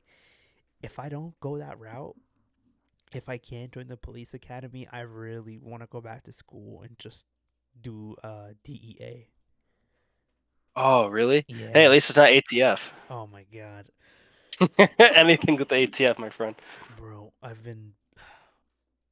if 0.82 0.98
I 0.98 1.08
don't 1.08 1.38
go 1.40 1.58
that 1.58 1.78
route, 1.78 2.16
if 3.12 3.28
I 3.28 3.38
can't 3.38 3.72
join 3.72 3.88
the 3.88 3.96
police 3.96 4.34
academy, 4.34 4.86
I 4.92 5.00
really 5.00 5.58
want 5.58 5.82
to 5.82 5.86
go 5.88 6.00
back 6.00 6.24
to 6.24 6.32
school 6.32 6.82
and 6.82 6.98
just 6.98 7.26
do 7.80 8.16
uh 8.22 8.48
DEA. 8.64 9.28
oh, 10.76 11.08
really? 11.08 11.44
Yeah. 11.48 11.70
Hey, 11.72 11.84
at 11.84 11.90
least 11.90 12.10
it's 12.10 12.16
not 12.16 12.30
ATF. 12.30 12.90
Oh 13.08 13.26
my 13.26 13.44
god, 13.52 13.86
Anything 14.98 15.56
with 15.56 15.68
the 15.68 15.76
ATF, 15.86 16.18
my 16.18 16.30
friend. 16.30 16.54
bro, 16.96 17.32
I've 17.42 17.62
been 17.62 17.92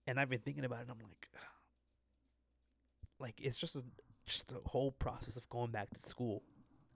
and 0.06 0.18
I've 0.18 0.28
been 0.30 0.40
thinking 0.40 0.64
about 0.64 0.80
it. 0.82 0.88
I'm 0.90 0.98
like, 0.98 1.28
like 3.18 3.40
it's 3.40 3.56
just 3.56 3.76
a 3.76 3.82
just 4.26 4.48
the 4.48 4.60
whole 4.66 4.92
process 4.92 5.36
of 5.36 5.48
going 5.48 5.70
back 5.70 5.90
to 5.90 6.00
school. 6.00 6.42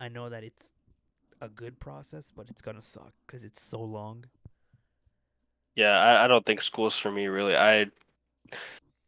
I 0.01 0.09
know 0.09 0.29
that 0.29 0.45
it's 0.45 0.73
a 1.41 1.49
good 1.49 1.81
process, 1.81 2.33
but 2.35 2.49
it's 2.51 2.63
gonna 2.63 2.83
suck 2.83 3.13
because 3.27 3.45
it's 3.45 3.63
so 3.63 3.81
long. 3.81 4.25
Yeah, 5.75 5.99
I, 5.99 6.25
I 6.25 6.29
don't 6.29 6.45
think 6.45 6.61
school's 6.61 6.99
for 6.99 7.11
me 7.11 7.27
really. 7.27 7.57
I 7.57 7.87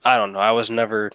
I 0.05 0.17
don't 0.17 0.33
know. 0.33 0.39
I 0.39 0.53
was 0.53 0.71
never 0.71 1.13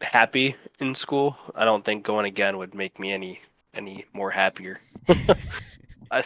happy 0.00 0.56
in 0.78 0.94
school. 0.94 1.36
I 1.54 1.64
don't 1.64 1.84
think 1.84 2.04
going 2.04 2.26
again 2.26 2.58
would 2.58 2.74
make 2.74 2.98
me 2.98 3.12
any 3.12 3.40
any 3.74 4.06
more 4.12 4.30
happier. 4.30 4.80
I 6.10 6.22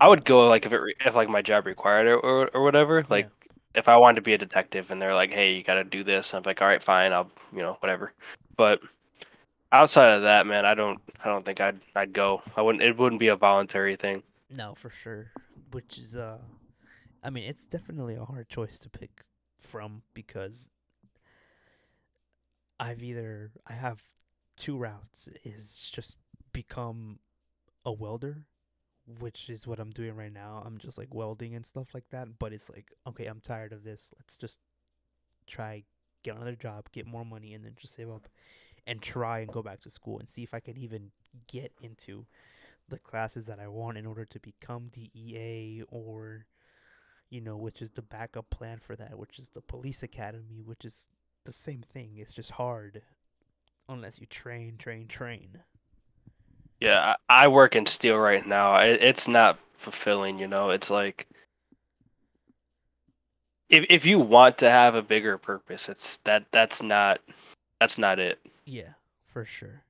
I 0.00 0.08
would 0.08 0.24
go 0.24 0.48
like 0.48 0.66
if 0.66 0.72
it 0.72 0.78
re- 0.78 0.94
if 1.04 1.14
like 1.14 1.28
my 1.28 1.42
job 1.42 1.66
required 1.66 2.06
it 2.06 2.20
or 2.22 2.48
or 2.54 2.62
whatever. 2.62 3.04
Like 3.08 3.28
if 3.74 3.88
I 3.88 3.96
wanted 3.96 4.16
to 4.16 4.22
be 4.22 4.34
a 4.34 4.38
detective 4.38 4.90
and 4.90 5.00
they're 5.00 5.14
like, 5.14 5.32
"Hey, 5.32 5.54
you 5.54 5.62
got 5.62 5.74
to 5.74 5.84
do 5.84 6.02
this," 6.04 6.34
I'm 6.34 6.42
like, 6.44 6.60
"All 6.62 6.68
right, 6.68 6.82
fine, 6.82 7.12
I'll 7.12 7.30
you 7.52 7.62
know 7.62 7.76
whatever." 7.80 8.12
But 8.56 8.80
outside 9.72 10.12
of 10.14 10.22
that, 10.22 10.46
man, 10.46 10.64
I 10.64 10.74
don't 10.74 11.00
I 11.24 11.28
don't 11.28 11.44
think 11.44 11.60
I'd 11.60 11.80
I'd 11.94 12.12
go. 12.12 12.42
I 12.56 12.62
wouldn't. 12.62 12.82
It 12.82 12.96
wouldn't 12.96 13.20
be 13.20 13.28
a 13.28 13.36
voluntary 13.36 13.96
thing. 13.96 14.22
No, 14.50 14.74
for 14.74 14.90
sure. 14.90 15.32
Which 15.72 15.98
is 15.98 16.16
uh 16.16 16.38
I 17.26 17.30
mean, 17.30 17.42
it's 17.42 17.66
definitely 17.66 18.14
a 18.14 18.24
hard 18.24 18.48
choice 18.48 18.78
to 18.78 18.88
pick 18.88 19.22
from 19.58 20.02
because 20.14 20.70
I've 22.78 23.02
either 23.02 23.50
I 23.66 23.72
have 23.72 24.00
two 24.56 24.76
routes 24.76 25.28
is 25.44 25.74
just 25.92 26.18
become 26.52 27.18
a 27.84 27.92
welder, 27.92 28.44
which 29.18 29.50
is 29.50 29.66
what 29.66 29.80
I'm 29.80 29.90
doing 29.90 30.14
right 30.14 30.32
now. 30.32 30.62
I'm 30.64 30.78
just 30.78 30.98
like 30.98 31.12
welding 31.12 31.56
and 31.56 31.66
stuff 31.66 31.88
like 31.94 32.08
that, 32.10 32.38
but 32.38 32.52
it's 32.52 32.70
like, 32.70 32.92
okay, 33.08 33.26
I'm 33.26 33.40
tired 33.40 33.72
of 33.72 33.82
this. 33.82 34.12
Let's 34.20 34.36
just 34.36 34.60
try 35.48 35.82
get 36.22 36.36
another 36.36 36.54
job, 36.54 36.92
get 36.92 37.08
more 37.08 37.24
money 37.24 37.54
and 37.54 37.64
then 37.64 37.72
just 37.76 37.94
save 37.94 38.08
up 38.08 38.28
and 38.86 39.02
try 39.02 39.40
and 39.40 39.50
go 39.50 39.62
back 39.62 39.80
to 39.80 39.90
school 39.90 40.20
and 40.20 40.28
see 40.28 40.44
if 40.44 40.54
I 40.54 40.60
can 40.60 40.78
even 40.78 41.10
get 41.48 41.72
into 41.82 42.26
the 42.88 43.00
classes 43.00 43.46
that 43.46 43.58
I 43.58 43.66
want 43.66 43.98
in 43.98 44.06
order 44.06 44.24
to 44.24 44.38
become 44.38 44.92
DEA 44.92 45.82
or 45.88 46.46
you 47.30 47.40
know, 47.40 47.56
which 47.56 47.82
is 47.82 47.90
the 47.90 48.02
backup 48.02 48.50
plan 48.50 48.78
for 48.78 48.96
that, 48.96 49.18
which 49.18 49.38
is 49.38 49.48
the 49.48 49.60
police 49.60 50.02
academy, 50.02 50.62
which 50.64 50.84
is 50.84 51.08
the 51.44 51.52
same 51.52 51.82
thing. 51.82 52.12
It's 52.16 52.32
just 52.32 52.52
hard 52.52 53.02
unless 53.88 54.20
you 54.20 54.26
train, 54.26 54.76
train, 54.78 55.08
train. 55.08 55.60
Yeah, 56.80 57.16
I, 57.28 57.48
work 57.48 57.74
in 57.74 57.86
steel 57.86 58.18
right 58.18 58.46
now. 58.46 58.76
It's 58.76 59.26
not 59.26 59.58
fulfilling, 59.74 60.38
you 60.38 60.46
know. 60.46 60.70
It's 60.70 60.90
like 60.90 61.26
if 63.70 63.86
if 63.88 64.04
you 64.04 64.18
want 64.18 64.58
to 64.58 64.70
have 64.70 64.94
a 64.94 65.02
bigger 65.02 65.38
purpose, 65.38 65.88
it's 65.88 66.18
that 66.18 66.44
that's 66.52 66.82
not 66.82 67.20
that's 67.80 67.98
not 67.98 68.18
it. 68.18 68.38
Yeah, 68.66 68.90
for 69.26 69.46
sure. 69.46 69.84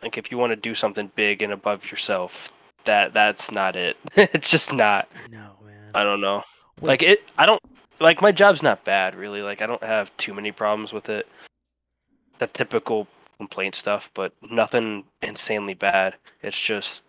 Like 0.00 0.16
if 0.16 0.30
you 0.30 0.38
want 0.38 0.52
to 0.52 0.56
do 0.56 0.74
something 0.74 1.10
big 1.16 1.42
and 1.42 1.52
above 1.52 1.90
yourself, 1.90 2.52
that 2.84 3.12
that's 3.12 3.50
not 3.50 3.74
it. 3.74 3.96
it's 4.16 4.48
just 4.48 4.72
not. 4.72 5.08
No. 5.30 5.56
I 5.94 6.04
don't 6.04 6.20
know. 6.20 6.42
Wait. 6.80 6.88
Like 6.88 7.02
it 7.02 7.22
I 7.38 7.46
don't 7.46 7.62
like 8.00 8.20
my 8.20 8.32
job's 8.32 8.62
not 8.62 8.84
bad 8.84 9.14
really. 9.14 9.42
Like 9.42 9.62
I 9.62 9.66
don't 9.66 9.82
have 9.82 10.14
too 10.16 10.34
many 10.34 10.52
problems 10.52 10.92
with 10.92 11.08
it. 11.08 11.26
The 12.38 12.46
typical 12.46 13.06
complaint 13.38 13.74
stuff, 13.74 14.10
but 14.14 14.32
nothing 14.50 15.04
insanely 15.22 15.74
bad. 15.74 16.16
It's 16.42 16.60
just 16.62 17.04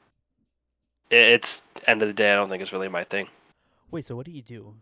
it's 1.10 1.64
end 1.86 2.02
of 2.02 2.08
the 2.08 2.14
day 2.14 2.32
I 2.32 2.36
don't 2.36 2.50
think 2.50 2.62
it's 2.62 2.74
really 2.74 2.88
my 2.90 3.04
thing. 3.04 3.28
Wait, 3.92 4.06
so 4.06 4.16
what 4.16 4.26
do 4.26 4.32
you 4.32 4.42
do? 4.42 4.74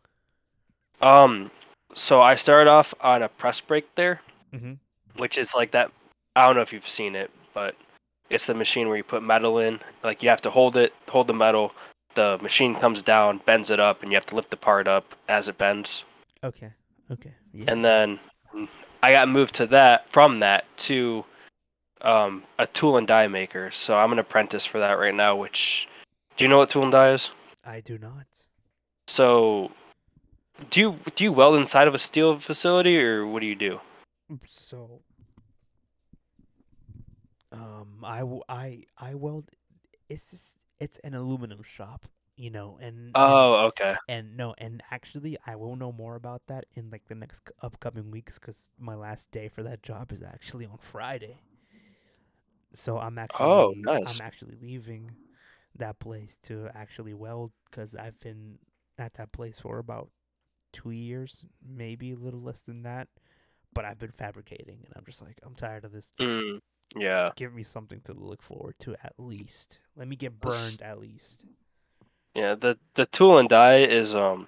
Um 1.02 1.52
so 1.94 2.22
I 2.22 2.36
started 2.36 2.70
off 2.70 2.94
on 3.02 3.24
a 3.24 3.30
press 3.30 3.62
brake 3.62 3.94
there, 3.96 4.22
Mm-hmm. 4.54 4.74
which 5.18 5.38
is 5.38 5.54
like 5.56 5.72
that 5.72 5.92
I 6.36 6.46
don't 6.46 6.56
know 6.56 6.62
if 6.62 6.74
you've 6.74 6.88
seen 6.88 7.16
it, 7.16 7.32
but 7.54 7.76
it's 8.30 8.48
the 8.48 8.54
machine 8.54 8.88
where 8.88 8.98
you 8.98 9.04
put 9.04 9.24
metal 9.24 9.60
in. 9.60 9.80
Like 10.04 10.24
you 10.24 10.30
have 10.30 10.42
to 10.42 10.50
hold 10.50 10.76
it, 10.78 10.94
hold 11.10 11.28
the 11.28 11.34
metal, 11.34 11.74
the 12.16 12.40
machine 12.42 12.76
comes 12.76 13.04
down, 13.04 13.42
bends 13.46 13.70
it 13.70 13.80
up, 13.80 14.02
and 14.02 14.12
you 14.12 14.16
have 14.16 14.26
to 14.28 14.36
lift 14.36 14.50
the 14.50 14.58
part 14.58 14.88
up 14.88 15.16
as 15.28 15.48
it 15.48 15.58
bends. 15.58 16.04
Okay. 16.44 16.72
Okay. 17.12 17.34
Yeah. 17.54 17.66
And 17.68 17.86
then 17.86 18.20
I 19.04 19.12
got 19.12 19.30
moved 19.30 19.56
to 19.56 19.68
that 19.68 20.10
from 20.10 20.40
that 20.40 20.66
to 20.78 21.26
um, 22.02 22.44
a 22.58 22.68
tool 22.68 22.98
and 22.98 23.08
die 23.08 23.28
maker. 23.28 23.72
So 23.72 23.98
I'm 23.98 24.12
an 24.12 24.20
apprentice 24.20 24.66
for 24.66 24.80
that 24.80 24.94
right 24.94 25.14
now. 25.14 25.36
Which 25.36 25.88
do 26.38 26.44
you 26.44 26.50
know 26.50 26.58
what 26.58 26.70
tool 26.70 26.84
and 26.84 26.92
die 26.92 27.12
is? 27.12 27.30
I 27.66 27.82
do 27.82 27.98
not. 27.98 28.26
So 29.08 29.72
do 30.70 30.80
you 30.80 31.00
do 31.16 31.24
you 31.24 31.32
weld 31.32 31.56
inside 31.56 31.88
of 31.88 31.94
a 31.94 32.00
steel 32.00 32.38
facility 32.40 33.00
or 33.00 33.26
what 33.26 33.42
do 33.42 33.46
you 33.46 33.56
do? 33.56 33.82
So, 34.46 35.02
um, 37.52 38.04
I 38.04 38.24
I 38.50 38.84
I 38.98 39.14
weld. 39.16 39.50
It's 40.10 40.32
just 40.32 40.58
it's 40.80 41.00
an 41.00 41.14
aluminum 41.14 41.64
shop, 41.64 42.06
you 42.36 42.50
know, 42.50 42.78
and 42.82 42.98
and- 43.08 43.14
Oh, 43.16 43.66
okay. 43.68 43.96
And 44.08 44.36
no, 44.38 44.54
and 44.58 44.84
actually, 44.92 45.38
I 45.48 45.56
will 45.56 45.76
know 45.76 45.92
more 45.92 46.16
about 46.16 46.44
that 46.48 46.66
in 46.76 46.90
like 46.90 47.06
the 47.08 47.16
next 47.16 47.50
upcoming 47.62 48.12
weeks 48.12 48.38
because 48.40 48.70
my 48.78 48.96
last 48.96 49.32
day 49.32 49.48
for 49.48 49.64
that 49.64 49.82
job 49.84 50.12
is 50.12 50.22
actually 50.22 50.66
on 50.66 50.78
Friday. 50.78 51.40
So 52.74 52.98
I'm 53.00 53.18
actually, 53.18 53.46
Oh, 53.46 53.74
nice. 53.76 54.20
I'm 54.20 54.26
actually 54.26 54.58
leaving 54.62 55.12
that 55.76 56.00
place 56.00 56.38
to 56.44 56.70
actually 56.76 57.14
weld 57.14 57.52
because 57.70 57.96
I've 57.96 58.20
been 58.20 58.60
at 58.98 59.14
that 59.16 59.32
place 59.32 59.60
for 59.60 59.78
about 59.78 60.10
two 60.74 60.92
years, 60.92 61.46
maybe 61.66 62.12
a 62.12 62.18
little 62.18 62.42
less 62.42 62.60
than 62.62 62.84
that. 62.84 63.08
But 63.74 63.86
I've 63.86 64.00
been 64.00 64.12
fabricating, 64.12 64.80
and 64.86 64.94
I'm 64.96 65.04
just 65.06 65.22
like, 65.22 65.38
I'm 65.44 65.54
tired 65.56 65.84
of 65.84 65.92
this. 65.92 66.12
Mm, 66.20 66.60
yeah. 66.96 67.32
give 67.36 67.54
me 67.54 67.64
something 67.64 68.02
to 68.02 68.14
look 68.14 68.42
forward 68.42 68.76
to 68.80 68.96
at 69.04 69.14
least. 69.18 69.80
Let 69.96 70.08
me 70.08 70.16
get 70.16 70.40
burned 70.40 70.82
at 70.84 71.00
least. 71.00 71.46
Yeah, 72.34 72.56
the 72.56 72.78
the 72.96 73.06
tool 73.06 73.38
and 73.38 73.48
die 73.48 73.80
is 73.80 74.14
um 74.14 74.48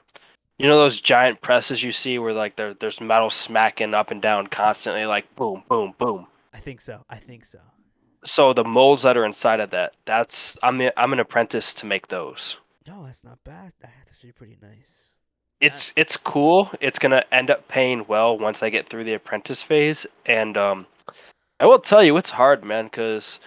you 0.57 0.67
know 0.67 0.77
those 0.77 0.99
giant 0.99 1.41
presses 1.41 1.83
you 1.83 1.91
see 1.91 2.19
where 2.19 2.33
like 2.33 2.55
there 2.55 2.73
there's 2.73 2.99
metal 2.99 3.29
smacking 3.29 3.93
up 3.93 4.11
and 4.11 4.21
down 4.21 4.47
constantly 4.47 5.05
like 5.05 5.33
boom 5.35 5.63
boom 5.69 5.93
boom. 5.97 6.27
I 6.53 6.59
think 6.59 6.81
so. 6.81 7.05
I 7.09 7.17
think 7.17 7.45
so. 7.45 7.59
So 8.25 8.51
the 8.51 8.65
molds 8.65 9.03
that 9.03 9.15
are 9.15 9.25
inside 9.25 9.59
of 9.59 9.69
that, 9.69 9.93
that's 10.05 10.57
I'm 10.61 10.77
the 10.77 10.91
I'm 10.99 11.13
an 11.13 11.19
apprentice 11.19 11.73
to 11.75 11.85
make 11.85 12.07
those. 12.07 12.57
No, 12.87 13.05
that's 13.05 13.23
not 13.23 13.43
bad. 13.43 13.73
That's 13.79 14.11
actually 14.11 14.31
pretty 14.33 14.57
nice. 14.61 15.13
It's 15.59 15.93
it's 15.95 16.17
cool. 16.17 16.71
It's 16.81 16.99
to 16.99 17.33
end 17.33 17.49
up 17.49 17.67
paying 17.67 18.05
well 18.07 18.37
once 18.37 18.61
I 18.61 18.69
get 18.69 18.87
through 18.87 19.05
the 19.05 19.13
apprentice 19.13 19.63
phase 19.63 20.05
and 20.25 20.57
um 20.57 20.87
I 21.59 21.65
will 21.65 21.79
tell 21.79 22.03
you 22.03 22.17
it's 22.17 22.31
hard, 22.31 22.63
man, 22.63 22.89
cuz 22.89 23.39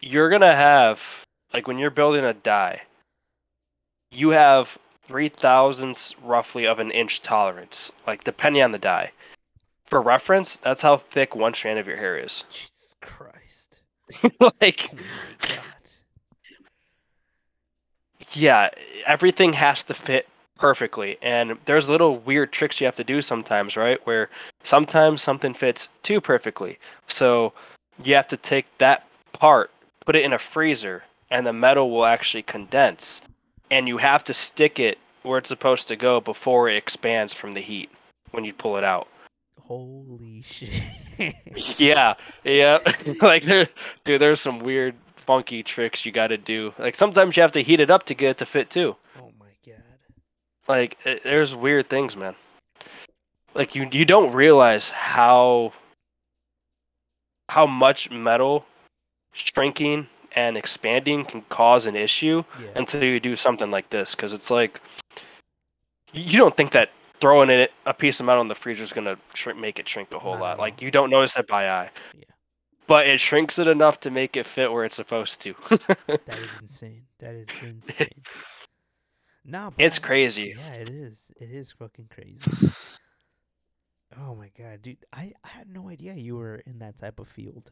you're 0.00 0.28
going 0.28 0.42
to 0.42 0.54
have 0.54 1.24
like 1.52 1.66
when 1.66 1.78
you're 1.78 1.90
building 1.90 2.24
a 2.24 2.34
die, 2.34 2.82
you 4.10 4.30
have 4.30 4.78
three 5.04 5.28
thousandths 5.28 6.14
roughly 6.20 6.66
of 6.66 6.78
an 6.78 6.90
inch 6.90 7.22
tolerance, 7.22 7.92
like 8.06 8.24
depending 8.24 8.62
on 8.62 8.72
the 8.72 8.78
die. 8.78 9.12
For 9.86 10.02
reference, 10.02 10.56
that's 10.56 10.82
how 10.82 10.96
thick 10.96 11.36
one 11.36 11.54
strand 11.54 11.78
of 11.78 11.86
your 11.86 11.98
hair 11.98 12.16
is. 12.18 12.44
Jesus 12.50 12.96
Christ. 13.00 13.80
like, 14.60 14.90
Oh 15.48 15.72
yeah, 18.32 18.70
everything 19.06 19.54
has 19.54 19.84
to 19.84 19.94
fit 19.94 20.28
perfectly, 20.58 21.18
and 21.22 21.58
there's 21.64 21.88
little 21.88 22.18
weird 22.18 22.52
tricks 22.52 22.80
you 22.80 22.86
have 22.86 22.96
to 22.96 23.04
do 23.04 23.20
sometimes, 23.22 23.76
right? 23.76 24.04
Where 24.06 24.30
sometimes 24.62 25.22
something 25.22 25.54
fits 25.54 25.88
too 26.02 26.20
perfectly, 26.20 26.78
so 27.08 27.52
you 28.02 28.14
have 28.14 28.28
to 28.28 28.36
take 28.36 28.66
that 28.78 29.06
part, 29.32 29.70
put 30.04 30.16
it 30.16 30.24
in 30.24 30.32
a 30.32 30.38
freezer, 30.38 31.04
and 31.30 31.46
the 31.46 31.52
metal 31.52 31.90
will 31.90 32.06
actually 32.06 32.42
condense, 32.42 33.22
and 33.70 33.88
you 33.88 33.98
have 33.98 34.24
to 34.24 34.34
stick 34.34 34.78
it 34.78 34.98
where 35.22 35.38
it's 35.38 35.48
supposed 35.48 35.88
to 35.88 35.96
go 35.96 36.20
before 36.20 36.68
it 36.68 36.76
expands 36.76 37.34
from 37.34 37.52
the 37.52 37.60
heat 37.60 37.90
when 38.30 38.44
you 38.44 38.52
pull 38.52 38.76
it 38.76 38.84
out. 38.84 39.08
Holy 39.62 40.42
shit. 40.42 40.70
Yeah, 41.78 42.12
yeah. 42.44 42.78
like 43.22 43.44
there, 43.44 43.68
dude, 44.04 44.20
there's 44.20 44.38
some 44.38 44.58
weird, 44.58 44.94
funky 45.16 45.62
tricks 45.62 46.04
you 46.04 46.12
got 46.12 46.26
to 46.26 46.36
do. 46.36 46.74
Like 46.78 46.94
sometimes 46.94 47.36
you 47.36 47.40
have 47.40 47.52
to 47.52 47.62
heat 47.62 47.80
it 47.80 47.90
up 47.90 48.04
to 48.04 48.14
get 48.14 48.30
it 48.32 48.38
to 48.38 48.46
fit 48.46 48.68
too. 48.68 48.96
Like 50.68 50.98
it, 51.04 51.22
there's 51.22 51.54
weird 51.54 51.88
things, 51.88 52.16
man. 52.16 52.34
Like 53.54 53.74
you, 53.74 53.88
you 53.90 54.04
don't 54.04 54.32
realize 54.32 54.90
how 54.90 55.72
how 57.48 57.66
much 57.66 58.10
metal 58.10 58.66
shrinking 59.32 60.08
and 60.34 60.56
expanding 60.56 61.24
can 61.24 61.42
cause 61.48 61.86
an 61.86 61.96
issue 61.96 62.42
Yeah. 62.60 62.68
until 62.74 63.02
you 63.04 63.20
do 63.20 63.36
something 63.36 63.70
like 63.70 63.90
this. 63.90 64.14
Because 64.14 64.32
it's 64.32 64.50
like 64.50 64.80
you 66.12 66.38
don't 66.38 66.56
think 66.56 66.72
that 66.72 66.90
throwing 67.20 67.48
it 67.48 67.72
a 67.86 67.94
piece 67.94 68.20
of 68.20 68.26
metal 68.26 68.42
in 68.42 68.48
the 68.48 68.54
freezer 68.54 68.82
is 68.82 68.92
gonna 68.92 69.16
shrink, 69.34 69.58
make 69.58 69.78
it 69.78 69.88
shrink 69.88 70.12
a 70.12 70.18
whole 70.18 70.36
lot. 70.38 70.58
Like 70.58 70.82
you 70.82 70.90
don't 70.90 71.10
notice 71.10 71.36
it 71.38 71.46
by 71.46 71.68
eye. 71.70 71.90
Yeah. 72.14 72.24
But 72.86 73.06
it 73.08 73.18
shrinks 73.20 73.58
it 73.58 73.66
enough 73.66 73.98
to 74.00 74.10
make 74.10 74.36
it 74.36 74.46
fit 74.46 74.70
where 74.70 74.84
it's 74.84 74.96
supposed 74.96 75.40
to. 75.42 75.54
That 76.06 76.38
is 76.38 76.48
insane. 76.60 77.02
That 77.20 77.34
is 77.34 77.46
insane. 77.62 78.08
Nah, 79.46 79.70
It's 79.78 79.98
crazy. 79.98 80.56
Yeah, 80.56 80.72
it 80.74 80.90
is. 80.90 81.30
It 81.40 81.50
is 81.50 81.72
fucking 81.72 82.08
crazy. 82.10 82.56
Oh 84.18 84.34
my 84.34 84.50
god, 84.58 84.82
dude! 84.82 85.06
I, 85.12 85.32
I 85.44 85.48
had 85.48 85.68
no 85.68 85.88
idea 85.88 86.14
you 86.14 86.36
were 86.36 86.56
in 86.56 86.78
that 86.80 86.98
type 86.98 87.20
of 87.20 87.28
field. 87.28 87.70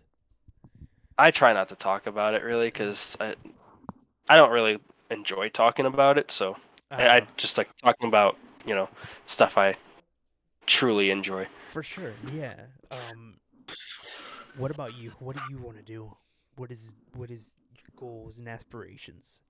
I 1.18 1.30
try 1.30 1.52
not 1.52 1.68
to 1.68 1.76
talk 1.76 2.06
about 2.06 2.34
it 2.34 2.42
really 2.42 2.68
because 2.68 3.16
I, 3.20 3.36
I 4.28 4.36
don't 4.36 4.50
really 4.50 4.78
enjoy 5.10 5.48
talking 5.48 5.86
about 5.86 6.18
it. 6.18 6.30
So 6.30 6.56
I, 6.96 7.06
I 7.08 7.20
Uh, 7.20 7.26
just 7.36 7.58
like 7.58 7.74
talking 7.76 8.08
about 8.08 8.36
you 8.66 8.74
know 8.74 8.88
stuff 9.26 9.58
I 9.58 9.76
truly 10.66 11.10
enjoy. 11.10 11.48
for 11.66 11.82
sure. 11.82 12.14
Yeah. 12.22 12.66
Um. 12.90 13.40
What 14.54 14.70
about 14.70 14.94
you? 14.94 15.12
What 15.18 15.36
do 15.36 15.42
you 15.42 15.58
want 15.58 15.76
to 15.78 15.82
do? 15.82 16.16
What 16.56 16.70
is 16.70 16.94
what 17.14 17.30
is 17.30 17.54
your 17.74 17.90
goals 17.96 18.38
and 18.38 18.48
aspirations? 18.48 19.42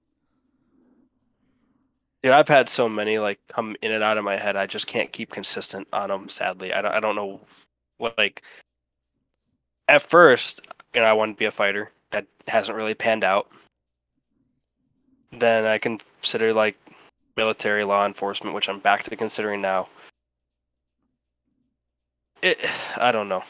Dude, 2.25 2.33
I've 2.33 2.49
had 2.49 2.71
so 2.71 2.89
many 2.89 3.19
like 3.19 3.39
come 3.49 3.77
in 3.83 3.93
and 3.93 4.03
out 4.03 4.17
of 4.17 4.25
my 4.25 4.39
head. 4.39 4.57
I 4.57 4.65
just 4.65 4.87
can't 4.87 5.13
keep 5.13 5.31
consistent 5.31 5.87
on 5.93 6.09
them. 6.09 6.31
Sadly, 6.31 6.73
I 6.73 6.81
don't. 6.81 6.95
I 6.95 6.99
don't 6.99 7.17
know 7.17 7.39
what 7.99 8.17
like. 8.17 8.43
At 9.89 10.01
first, 10.01 10.63
you 10.95 11.03
know, 11.03 11.07
I 11.07 11.13
wanted 11.13 11.33
to 11.33 11.39
be 11.39 11.45
a 11.45 11.51
fighter. 11.51 11.91
That 12.13 12.25
hasn't 12.49 12.79
really 12.79 12.95
panned 12.95 13.25
out. 13.25 13.53
Then 15.33 15.67
I 15.67 15.77
consider 15.77 16.55
like 16.55 16.79
military 17.37 17.85
law 17.85 18.07
enforcement, 18.07 18.55
which 18.55 18.71
I'm 18.71 18.81
back 18.81 19.03
to 19.03 19.17
considering 19.17 19.61
now. 19.61 19.89
It, 22.41 22.59
I 22.97 23.13
don't 23.13 23.29
know. 23.29 23.45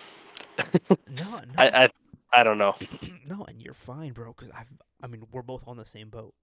No, 1.16 1.24
no, 1.30 1.42
I, 1.56 1.84
I, 1.84 1.90
I 2.32 2.42
don't 2.42 2.58
know. 2.58 2.74
no, 3.26 3.44
and 3.44 3.62
you're 3.62 3.72
fine, 3.72 4.14
bro. 4.14 4.34
Because 4.36 4.50
I've, 4.50 4.72
I 5.00 5.06
mean, 5.06 5.22
we're 5.30 5.42
both 5.42 5.62
on 5.68 5.76
the 5.76 5.84
same 5.84 6.08
boat, 6.10 6.34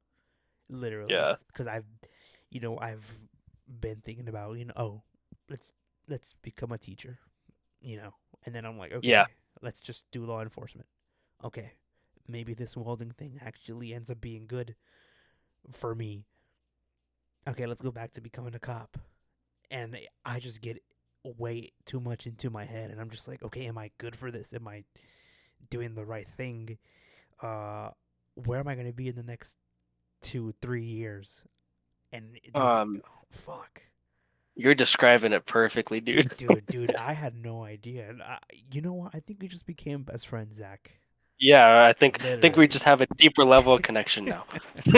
literally. 0.70 1.14
Yeah. 1.14 1.36
Because 1.48 1.68
I've, 1.68 1.84
you 2.52 2.60
know, 2.60 2.78
I've 2.80 3.10
been 3.68 4.02
thinking 4.02 4.28
about, 4.28 4.58
you 4.58 4.66
know, 4.66 4.74
oh, 4.78 5.02
let's 5.49 5.74
let's 6.08 6.36
become 6.43 6.72
a 6.72 6.78
teacher, 6.78 7.20
you 7.82 7.97
know, 7.97 8.14
and 8.45 8.54
then 8.54 8.66
I'm 8.66 8.78
like, 8.78 8.91
okay, 8.91 9.08
Yeah. 9.08 9.26
let's 9.62 9.82
just 9.82 10.12
do 10.12 10.26
law 10.26 10.41
enforcement. 10.41 10.88
Okay, 11.43 11.72
maybe 12.28 12.54
this 12.54 12.78
welding 12.78 13.12
thing 13.12 13.39
actually 13.43 13.93
ends 13.93 14.10
up 14.12 14.22
being 14.22 14.45
good 14.47 14.76
for 15.72 15.95
me. 15.95 16.26
Okay, 17.47 17.66
let's 17.66 17.82
go 17.82 17.91
back 17.91 18.12
to 18.14 18.22
becoming 18.22 18.54
a 18.54 18.60
cop, 18.60 18.97
and 19.72 19.97
I 20.26 20.39
just 20.39 20.62
get 20.62 20.84
way 21.24 21.72
too 21.86 21.99
much 21.99 22.28
into 22.28 22.49
my 22.49 22.66
head, 22.66 22.91
and 22.91 22.99
I'm 23.02 23.10
just 23.10 23.28
like, 23.28 23.41
okay, 23.43 23.66
am 23.66 23.78
I 23.78 23.91
good 23.97 24.16
for 24.16 24.30
this? 24.32 24.54
Am 24.54 24.68
I 24.68 24.84
doing 25.70 25.95
the 25.95 26.06
right 26.06 26.28
thing? 26.28 26.78
Uh, 27.41 27.91
where 28.36 28.60
am 28.60 28.68
I 28.68 28.76
gonna 28.76 28.93
be 28.93 29.08
in 29.08 29.16
the 29.16 29.24
next 29.24 29.56
two, 30.22 30.54
three 30.62 30.84
years? 30.86 31.43
And 32.12 32.38
Um, 32.53 33.01
oh, 33.05 33.26
fuck, 33.32 33.82
You're 34.55 34.76
describing 34.76 35.32
it 35.34 35.45
perfectly, 35.45 36.01
dude. 36.01 36.36
dude, 36.38 36.66
dude, 36.68 36.95
I 36.95 37.14
had 37.14 37.36
no 37.36 37.64
idea. 37.64 38.14
I, 38.24 38.38
you 38.72 38.82
know 38.82 38.93
what? 38.93 39.16
I 39.16 39.20
think 39.22 39.41
we 39.41 39.47
just 39.47 39.66
became 39.66 40.03
best 40.03 40.28
friends, 40.28 40.57
Zach. 40.57 40.91
Yeah, 41.39 41.86
I 41.86 41.93
think 41.93 42.24
I 42.24 42.38
think 42.38 42.55
we 42.55 42.68
just 42.68 42.86
have 42.86 43.01
a 43.01 43.07
deeper 43.18 43.43
level 43.43 43.74
of 43.74 43.82
connection 43.82 44.26
now. 44.26 44.45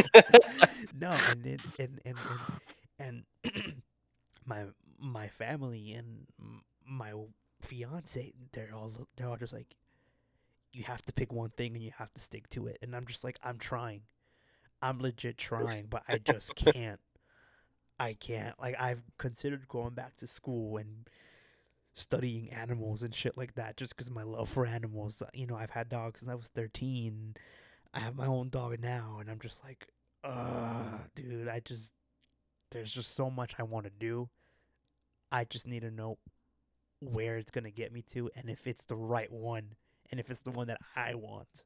no, 1.00 1.12
and 1.30 1.46
it, 1.46 1.62
and 1.80 2.02
and 2.04 2.18
and, 3.00 3.24
and 3.46 3.74
my 4.46 4.66
my 5.00 5.30
family 5.30 5.94
and 5.94 6.28
my 6.86 7.14
fiance, 7.62 8.34
they're 8.52 8.72
all 8.76 8.92
they're 9.16 9.30
all 9.30 9.38
just 9.38 9.54
like, 9.54 9.76
you 10.74 10.84
have 10.84 11.02
to 11.04 11.14
pick 11.14 11.32
one 11.32 11.50
thing 11.52 11.76
and 11.76 11.84
you 11.84 11.92
have 11.98 12.14
to 12.14 12.22
stick 12.22 12.50
to 12.50 12.68
it. 12.68 12.78
And 12.82 12.94
I'm 12.94 13.06
just 13.06 13.24
like, 13.24 13.40
I'm 13.42 13.58
trying, 13.58 14.02
I'm 14.84 15.00
legit 15.00 15.38
trying, 15.38 15.88
but 15.88 16.04
I 16.08 16.18
just 16.20 16.56
can't. 16.58 17.00
I 18.00 18.14
can't. 18.14 18.60
Like 18.60 18.76
I've 18.80 19.02
considered 19.18 19.68
going 19.68 19.94
back 19.94 20.16
to 20.18 20.28
school 20.28 20.78
and 20.78 21.08
studying 21.94 22.50
animals 22.52 23.04
and 23.04 23.14
shit 23.16 23.38
like 23.38 23.56
that 23.56 23.78
just 23.78 23.96
because 23.96 24.08
of 24.08 24.14
my 24.14 24.24
love 24.24 24.50
for 24.50 24.66
animals. 24.66 25.22
Uh, 25.22 25.28
You 25.34 25.48
know, 25.48 25.56
I've 25.56 25.72
had 25.72 25.90
dogs 25.90 26.20
since 26.20 26.30
I 26.32 26.36
was 26.36 26.50
13. 26.50 27.36
I 27.94 28.00
have 28.00 28.16
my 28.16 28.26
own 28.26 28.50
dog 28.50 28.80
now, 28.82 29.20
and 29.22 29.30
I'm 29.30 29.40
just 29.40 29.64
like, 29.64 29.88
uh, 30.24 30.98
dude, 31.16 31.48
I 31.48 31.62
just 31.62 31.94
there's 32.72 32.94
just 32.94 33.16
so 33.16 33.30
much 33.30 33.56
I 33.60 33.64
want 33.64 33.86
to 33.86 33.92
do. 33.92 34.30
I 35.32 35.46
just 35.46 35.68
need 35.68 35.82
to 35.82 35.92
know 35.92 36.18
where 37.00 37.38
it's 37.38 37.52
gonna 37.52 37.72
get 37.72 37.94
me 37.94 38.02
to, 38.14 38.30
and 38.36 38.50
if 38.50 38.68
it's 38.68 38.86
the 38.86 38.96
right 38.96 39.32
one, 39.32 39.76
and 40.12 40.20
if 40.20 40.30
it's 40.30 40.42
the 40.42 40.52
one 40.52 40.68
that 40.68 40.82
I 40.96 41.16
want. 41.16 41.64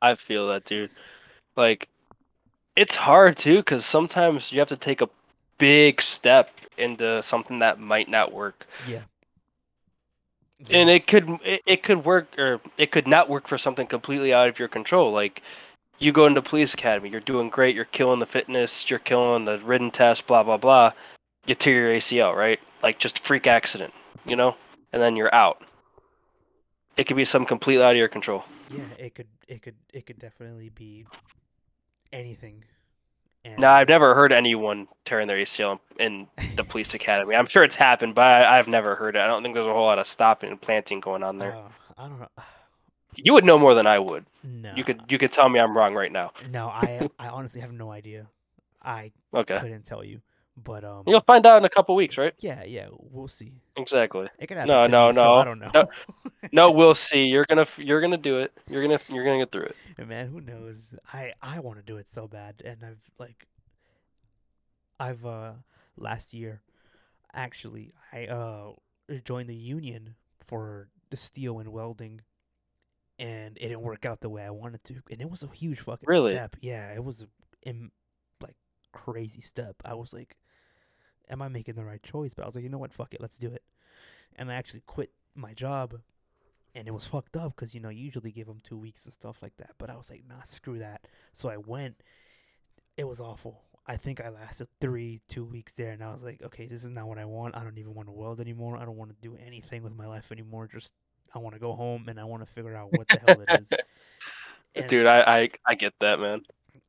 I 0.00 0.14
feel 0.16 0.48
that, 0.48 0.64
dude. 0.64 0.90
Like, 1.56 1.88
it's 2.76 2.96
hard 2.96 3.36
too, 3.36 3.56
because 3.58 3.84
sometimes 3.84 4.52
you 4.52 4.58
have 4.58 4.68
to 4.68 4.76
take 4.76 5.00
a 5.00 5.08
big 5.58 6.00
step 6.02 6.50
into 6.78 7.22
something 7.22 7.58
that 7.60 7.78
might 7.78 8.08
not 8.08 8.32
work, 8.32 8.66
Yeah. 8.88 9.02
and 10.70 10.88
it 10.90 11.06
could 11.06 11.28
it, 11.44 11.60
it 11.66 11.82
could 11.82 12.04
work 12.04 12.36
or 12.38 12.60
it 12.78 12.90
could 12.90 13.06
not 13.06 13.28
work 13.28 13.46
for 13.46 13.58
something 13.58 13.86
completely 13.86 14.32
out 14.34 14.48
of 14.48 14.58
your 14.58 14.68
control. 14.68 15.12
Like, 15.12 15.42
you 15.98 16.10
go 16.12 16.26
into 16.26 16.42
police 16.42 16.74
academy, 16.74 17.10
you're 17.10 17.20
doing 17.20 17.48
great, 17.48 17.76
you're 17.76 17.84
killing 17.84 18.18
the 18.18 18.26
fitness, 18.26 18.88
you're 18.90 18.98
killing 18.98 19.44
the 19.44 19.58
written 19.58 19.90
test, 19.90 20.26
blah 20.26 20.42
blah 20.42 20.56
blah. 20.56 20.92
You 21.46 21.54
tear 21.54 21.74
your 21.74 21.98
ACL, 21.98 22.34
right? 22.36 22.60
Like 22.82 22.98
just 22.98 23.18
freak 23.24 23.46
accident, 23.46 23.92
you 24.24 24.34
know, 24.36 24.56
and 24.92 25.00
then 25.02 25.14
you're 25.16 25.34
out. 25.34 25.62
It 26.96 27.04
could 27.04 27.16
be 27.16 27.24
something 27.24 27.46
completely 27.48 27.84
out 27.84 27.92
of 27.92 27.96
your 27.98 28.08
control. 28.08 28.44
yeah, 28.70 28.82
it 28.98 29.14
could 29.14 29.28
it 29.48 29.62
could 29.62 29.74
it 29.92 30.06
could 30.06 30.18
definitely 30.18 30.70
be 30.70 31.04
anything. 32.12 32.64
And 33.44 33.58
No, 33.60 33.68
I've 33.70 33.88
never 33.88 34.14
heard 34.14 34.32
anyone 34.32 34.88
tearing 35.04 35.26
their 35.28 35.38
ACL 35.38 35.80
in 35.98 36.28
the 36.56 36.64
police 36.64 36.94
academy. 37.00 37.34
I'm 37.34 37.46
sure 37.46 37.64
it's 37.64 37.76
happened, 37.76 38.14
but 38.14 38.22
I, 38.22 38.58
I've 38.58 38.68
never 38.68 38.94
heard 38.94 39.16
it. 39.16 39.20
I 39.20 39.26
don't 39.26 39.42
think 39.42 39.54
there's 39.54 39.66
a 39.66 39.72
whole 39.72 39.84
lot 39.86 39.98
of 39.98 40.06
stopping 40.06 40.50
and 40.50 40.60
planting 40.60 41.00
going 41.00 41.22
on 41.22 41.38
there. 41.38 41.54
uh, 41.56 41.68
I 41.98 42.08
don't 42.08 42.20
know. 42.20 42.28
You 43.14 43.34
would 43.34 43.44
know 43.44 43.58
more 43.58 43.74
than 43.74 43.86
I 43.86 43.98
would. 43.98 44.24
No. 44.42 44.72
You 44.74 44.84
could 44.84 45.02
you 45.10 45.18
could 45.18 45.30
tell 45.32 45.46
me 45.50 45.60
I'm 45.60 45.76
wrong 45.76 45.94
right 45.94 46.10
now. 46.10 46.32
No, 46.50 46.68
I 46.68 47.10
I 47.18 47.28
honestly 47.28 47.60
have 47.60 47.70
no 47.70 47.90
idea. 47.90 48.26
I 48.82 49.12
Okay. 49.34 49.58
couldn't 49.60 49.84
tell 49.84 50.02
you. 50.02 50.22
But 50.56 50.84
um 50.84 51.04
You'll 51.06 51.20
find 51.22 51.46
out 51.46 51.56
in 51.58 51.64
a 51.64 51.70
couple 51.70 51.94
weeks, 51.94 52.18
right? 52.18 52.34
yeah, 52.40 52.62
yeah, 52.64 52.88
we'll 52.90 53.28
see. 53.28 53.52
Exactly. 53.76 54.28
It 54.38 54.46
could 54.48 54.58
happen 54.58 54.68
No, 54.68 54.86
no, 54.86 55.08
me, 55.08 55.14
so 55.14 55.34
I 55.34 55.44
don't 55.44 55.58
know. 55.58 55.70
no. 55.74 55.88
No, 56.52 56.70
we'll 56.70 56.94
see. 57.08 57.24
You're 57.26 57.46
gonna 57.46 57.66
you're 57.78 58.00
gonna 58.00 58.18
do 58.18 58.38
it. 58.38 58.52
You're 58.68 58.82
gonna 58.82 58.98
you're 59.08 59.24
gonna 59.24 59.38
get 59.38 59.50
through 59.50 59.64
it. 59.64 59.76
And 59.96 60.08
man, 60.08 60.28
who 60.28 60.40
knows? 60.40 60.94
I 61.12 61.32
I 61.40 61.60
want 61.60 61.78
to 61.78 61.82
do 61.84 61.96
it 61.96 62.08
so 62.08 62.28
bad, 62.28 62.62
and 62.64 62.84
I've 62.84 63.10
like, 63.18 63.46
I've 65.00 65.24
uh 65.24 65.52
last 65.96 66.34
year, 66.34 66.62
actually, 67.32 67.92
I 68.12 68.26
uh 68.26 68.72
joined 69.24 69.48
the 69.48 69.54
union 69.54 70.16
for 70.46 70.88
the 71.10 71.16
steel 71.16 71.58
and 71.58 71.70
welding, 71.72 72.20
and 73.18 73.56
it 73.56 73.68
didn't 73.68 73.80
work 73.82 74.04
out 74.04 74.20
the 74.20 74.28
way 74.28 74.44
I 74.44 74.50
wanted 74.50 74.84
to, 74.84 74.96
and 75.10 75.20
it 75.20 75.30
was 75.30 75.42
a 75.42 75.48
huge 75.48 75.80
fucking 75.80 76.06
Really? 76.06 76.32
step. 76.32 76.56
Yeah, 76.60 76.92
it 76.92 77.02
was 77.02 77.24
a 77.66 77.72
like 78.42 78.56
crazy 78.92 79.40
step. 79.40 79.76
I 79.84 79.94
was 79.94 80.12
like, 80.12 80.36
am 81.32 81.42
I 81.42 81.48
making 81.48 81.74
the 81.74 81.84
right 81.84 82.02
choice? 82.02 82.34
But 82.34 82.44
I 82.44 82.46
was 82.46 82.54
like, 82.54 82.62
you 82.62 82.70
know 82.70 82.78
what? 82.78 82.92
Fuck 82.94 83.14
it, 83.14 83.20
let's 83.20 83.38
do 83.38 83.48
it. 83.48 83.62
And 84.36 84.50
I 84.50 84.54
actually 84.54 84.82
quit 84.86 85.10
my 85.34 85.54
job 85.54 85.94
and 86.74 86.86
it 86.88 86.92
was 86.94 87.06
fucked 87.06 87.36
up 87.36 87.54
because 87.56 87.74
you 87.74 87.80
know 87.80 87.88
you 87.88 88.04
usually 88.04 88.30
give 88.32 88.46
them 88.46 88.60
two 88.62 88.78
weeks 88.78 89.04
and 89.04 89.12
stuff 89.12 89.38
like 89.42 89.56
that. 89.58 89.72
But 89.78 89.90
I 89.90 89.96
was 89.96 90.08
like, 90.10 90.22
nah, 90.28 90.42
screw 90.44 90.78
that. 90.78 91.06
So 91.32 91.48
I 91.48 91.56
went. 91.56 91.96
It 92.96 93.04
was 93.08 93.20
awful. 93.20 93.62
I 93.86 93.96
think 93.96 94.20
I 94.20 94.28
lasted 94.28 94.68
three, 94.80 95.20
two 95.28 95.44
weeks 95.44 95.72
there, 95.72 95.90
and 95.90 96.04
I 96.04 96.12
was 96.12 96.22
like, 96.22 96.40
okay, 96.42 96.66
this 96.66 96.84
is 96.84 96.90
not 96.90 97.08
what 97.08 97.18
I 97.18 97.24
want. 97.24 97.56
I 97.56 97.64
don't 97.64 97.78
even 97.78 97.94
want 97.94 98.06
to 98.08 98.12
weld 98.12 98.40
anymore. 98.40 98.76
I 98.76 98.84
don't 98.84 98.96
want 98.96 99.10
to 99.10 99.16
do 99.28 99.36
anything 99.44 99.82
with 99.82 99.94
my 99.96 100.06
life 100.06 100.30
anymore. 100.30 100.68
Just 100.72 100.92
I 101.34 101.38
want 101.38 101.54
to 101.56 101.60
go 101.60 101.72
home 101.74 102.08
and 102.08 102.20
I 102.20 102.24
want 102.24 102.46
to 102.46 102.52
figure 102.52 102.76
out 102.76 102.92
what 102.92 103.08
the 103.08 103.18
hell 103.26 103.40
it 103.46 103.60
is. 103.60 103.68
And- 104.74 104.86
Dude, 104.88 105.04
I, 105.06 105.42
I 105.42 105.48
I 105.66 105.74
get 105.74 105.92
that, 106.00 106.18
man. 106.18 106.42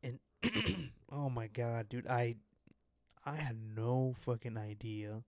and 0.04 0.18
oh 1.12 1.30
my 1.30 1.48
god, 1.48 1.90
dude, 1.90 2.08
I 2.08 2.36
I 3.26 3.36
had 3.36 3.58
no 3.76 4.16
fucking 4.22 4.58
idea 4.58 5.24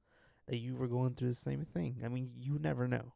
that 0.47 0.57
you 0.57 0.75
were 0.75 0.87
going 0.87 1.15
through 1.15 1.29
the 1.29 1.35
same 1.35 1.65
thing. 1.65 2.01
I 2.05 2.07
mean, 2.07 2.31
you 2.37 2.59
never 2.59 2.87
know. 2.87 3.13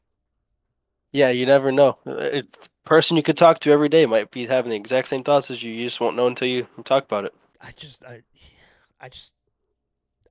Yeah, 1.11 1.29
you 1.29 1.45
never 1.45 1.71
know. 1.71 1.97
It's 2.05 2.69
person 2.83 3.17
you 3.17 3.23
could 3.23 3.37
talk 3.37 3.59
to 3.59 3.71
every 3.71 3.89
day 3.89 4.05
might 4.05 4.31
be 4.31 4.45
having 4.45 4.69
the 4.71 4.75
exact 4.75 5.07
same 5.07 5.23
thoughts 5.23 5.49
as 5.51 5.63
you. 5.63 5.71
You 5.73 5.85
just 5.87 5.99
won't 5.99 6.15
know 6.15 6.27
until 6.27 6.47
you 6.47 6.67
talk 6.83 7.03
about 7.05 7.25
it. 7.25 7.33
I 7.61 7.71
just 7.71 8.03
I 8.03 8.23
I 8.99 9.09
just 9.09 9.33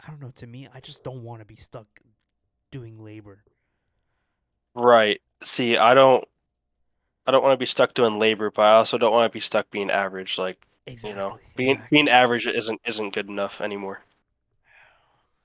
I 0.04 0.10
don't 0.10 0.20
know, 0.20 0.30
to 0.36 0.46
me, 0.46 0.68
I 0.72 0.80
just 0.80 1.04
don't 1.04 1.22
want 1.22 1.40
to 1.40 1.44
be 1.46 1.56
stuck 1.56 2.00
doing 2.70 2.98
labor. 3.02 3.44
Right. 4.74 5.20
See, 5.44 5.76
I 5.76 5.94
don't 5.94 6.24
I 7.26 7.30
don't 7.30 7.42
want 7.42 7.52
to 7.52 7.58
be 7.58 7.66
stuck 7.66 7.94
doing 7.94 8.18
labor, 8.18 8.50
but 8.50 8.62
I 8.62 8.72
also 8.76 8.98
don't 8.98 9.12
want 9.12 9.30
to 9.30 9.36
be 9.36 9.40
stuck 9.40 9.70
being 9.70 9.90
average. 9.90 10.38
Like, 10.38 10.66
Exactly. 10.86 11.10
you 11.10 11.14
know, 11.16 11.38
being 11.56 11.76
exactly. 11.76 11.88
being 11.90 12.08
average 12.08 12.46
isn't 12.46 12.80
isn't 12.84 13.14
good 13.14 13.28
enough 13.28 13.60
anymore. 13.60 14.02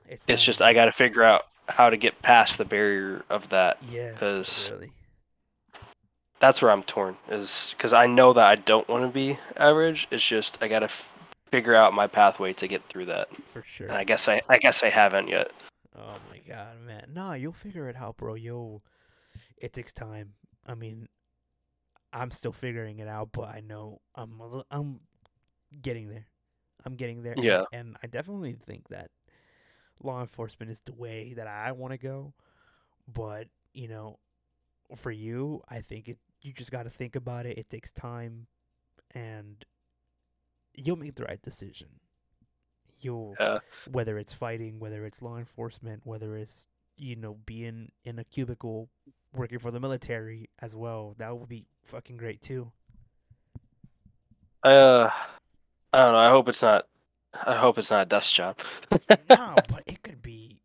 It's, 0.07 0.25
It's 0.27 0.43
just 0.43 0.61
I 0.61 0.73
got 0.73 0.85
to 0.85 0.91
figure 0.91 1.23
out 1.23 1.43
how 1.67 1.89
to 1.89 1.97
get 1.97 2.21
past 2.21 2.57
the 2.57 2.65
barrier 2.65 3.23
of 3.29 3.49
that 3.49 3.77
yeah, 3.89 4.11
because 4.11 4.69
really. 4.71 4.91
that's 6.39 6.61
where 6.61 6.71
I'm 6.71 6.83
torn. 6.83 7.17
Is 7.29 7.73
because 7.77 7.93
I 7.93 8.05
know 8.07 8.33
that 8.33 8.45
I 8.45 8.55
don't 8.55 8.87
want 8.89 9.03
to 9.03 9.09
be 9.09 9.37
average. 9.55 10.07
It's 10.11 10.25
just 10.25 10.57
I 10.61 10.67
got 10.67 10.79
to 10.79 10.85
f- 10.85 11.09
figure 11.51 11.75
out 11.75 11.93
my 11.93 12.07
pathway 12.07 12.53
to 12.53 12.67
get 12.67 12.83
through 12.89 13.05
that. 13.05 13.29
For 13.53 13.63
sure. 13.63 13.87
And 13.87 13.97
I 13.97 14.03
guess 14.03 14.27
I 14.27 14.41
I 14.49 14.57
guess 14.57 14.83
I 14.83 14.89
haven't 14.89 15.27
yet. 15.29 15.51
Oh 15.97 16.15
my 16.29 16.39
god, 16.47 16.81
man. 16.85 17.07
No, 17.13 17.33
you'll 17.33 17.53
figure 17.53 17.87
it 17.89 17.95
out, 17.95 18.17
bro. 18.17 18.33
You'll 18.35 18.83
it 19.57 19.71
takes 19.73 19.93
time. 19.93 20.33
I 20.65 20.73
mean, 20.75 21.07
I'm 22.11 22.31
still 22.31 22.51
figuring 22.53 22.99
it 22.99 23.07
out, 23.07 23.29
but 23.31 23.49
I 23.49 23.61
know 23.61 24.01
I'm 24.15 24.39
a 24.39 24.47
li- 24.47 24.63
I'm 24.69 24.99
getting 25.81 26.09
there. 26.09 26.27
I'm 26.85 26.95
getting 26.95 27.23
there. 27.23 27.33
and- 27.33 27.43
Yeah. 27.43 27.63
And 27.71 27.95
I 28.03 28.07
definitely 28.07 28.57
think 28.65 28.89
that 28.89 29.09
law 30.03 30.21
enforcement 30.21 30.71
is 30.71 30.81
the 30.81 30.93
way 30.93 31.33
that 31.33 31.47
I 31.47 31.71
want 31.71 31.93
to 31.93 31.97
go. 31.97 32.33
But, 33.11 33.47
you 33.73 33.87
know, 33.87 34.19
for 34.95 35.11
you, 35.11 35.61
I 35.69 35.81
think 35.81 36.09
it 36.09 36.17
you 36.41 36.51
just 36.53 36.71
got 36.71 36.83
to 36.83 36.89
think 36.89 37.15
about 37.15 37.45
it. 37.45 37.57
It 37.57 37.69
takes 37.69 37.91
time 37.91 38.47
and 39.11 39.63
you'll 40.73 40.97
make 40.97 41.15
the 41.15 41.23
right 41.23 41.41
decision. 41.41 41.87
you'll 42.99 43.35
Yeah. 43.39 43.59
whether 43.91 44.17
it's 44.17 44.33
fighting, 44.33 44.79
whether 44.79 45.05
it's 45.05 45.21
law 45.21 45.37
enforcement, 45.37 46.05
whether 46.05 46.37
it's 46.37 46.67
you 46.95 47.15
know 47.15 47.37
being 47.45 47.91
in 48.03 48.19
a 48.19 48.23
cubicle 48.23 48.89
working 49.33 49.59
for 49.59 49.71
the 49.71 49.79
military 49.79 50.49
as 50.59 50.75
well. 50.75 51.15
That 51.17 51.37
would 51.37 51.49
be 51.49 51.65
fucking 51.83 52.17
great 52.17 52.41
too. 52.41 52.71
Uh, 54.63 55.09
I 55.91 55.97
don't 55.97 56.13
know. 56.13 56.17
I 56.19 56.29
hope 56.29 56.47
it's 56.47 56.61
not. 56.61 56.87
I 57.45 57.55
hope 57.55 57.77
it's 57.77 57.91
not 57.91 58.03
a 58.03 58.09
desk 58.09 58.33
job. 58.33 58.57
no, 58.91 59.55
but 59.67 59.83
it 59.85 60.03
could 60.03 60.21
be. 60.21 60.59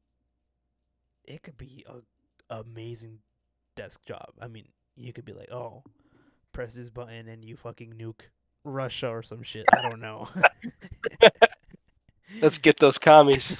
It 1.24 1.42
could 1.42 1.58
be 1.58 1.84
a 1.88 2.60
amazing 2.60 3.18
desk 3.76 4.04
job. 4.04 4.30
I 4.40 4.48
mean, 4.48 4.68
you 4.96 5.12
could 5.12 5.24
be 5.24 5.32
like, 5.32 5.50
oh, 5.50 5.82
press 6.52 6.74
this 6.74 6.90
button 6.90 7.28
and 7.28 7.44
you 7.44 7.56
fucking 7.56 7.94
nuke 7.94 8.30
Russia 8.64 9.08
or 9.08 9.22
some 9.22 9.42
shit. 9.42 9.64
I 9.72 9.88
don't 9.88 10.00
know. 10.00 10.28
Let's 12.42 12.58
get 12.58 12.78
those 12.78 12.98
commies. 12.98 13.56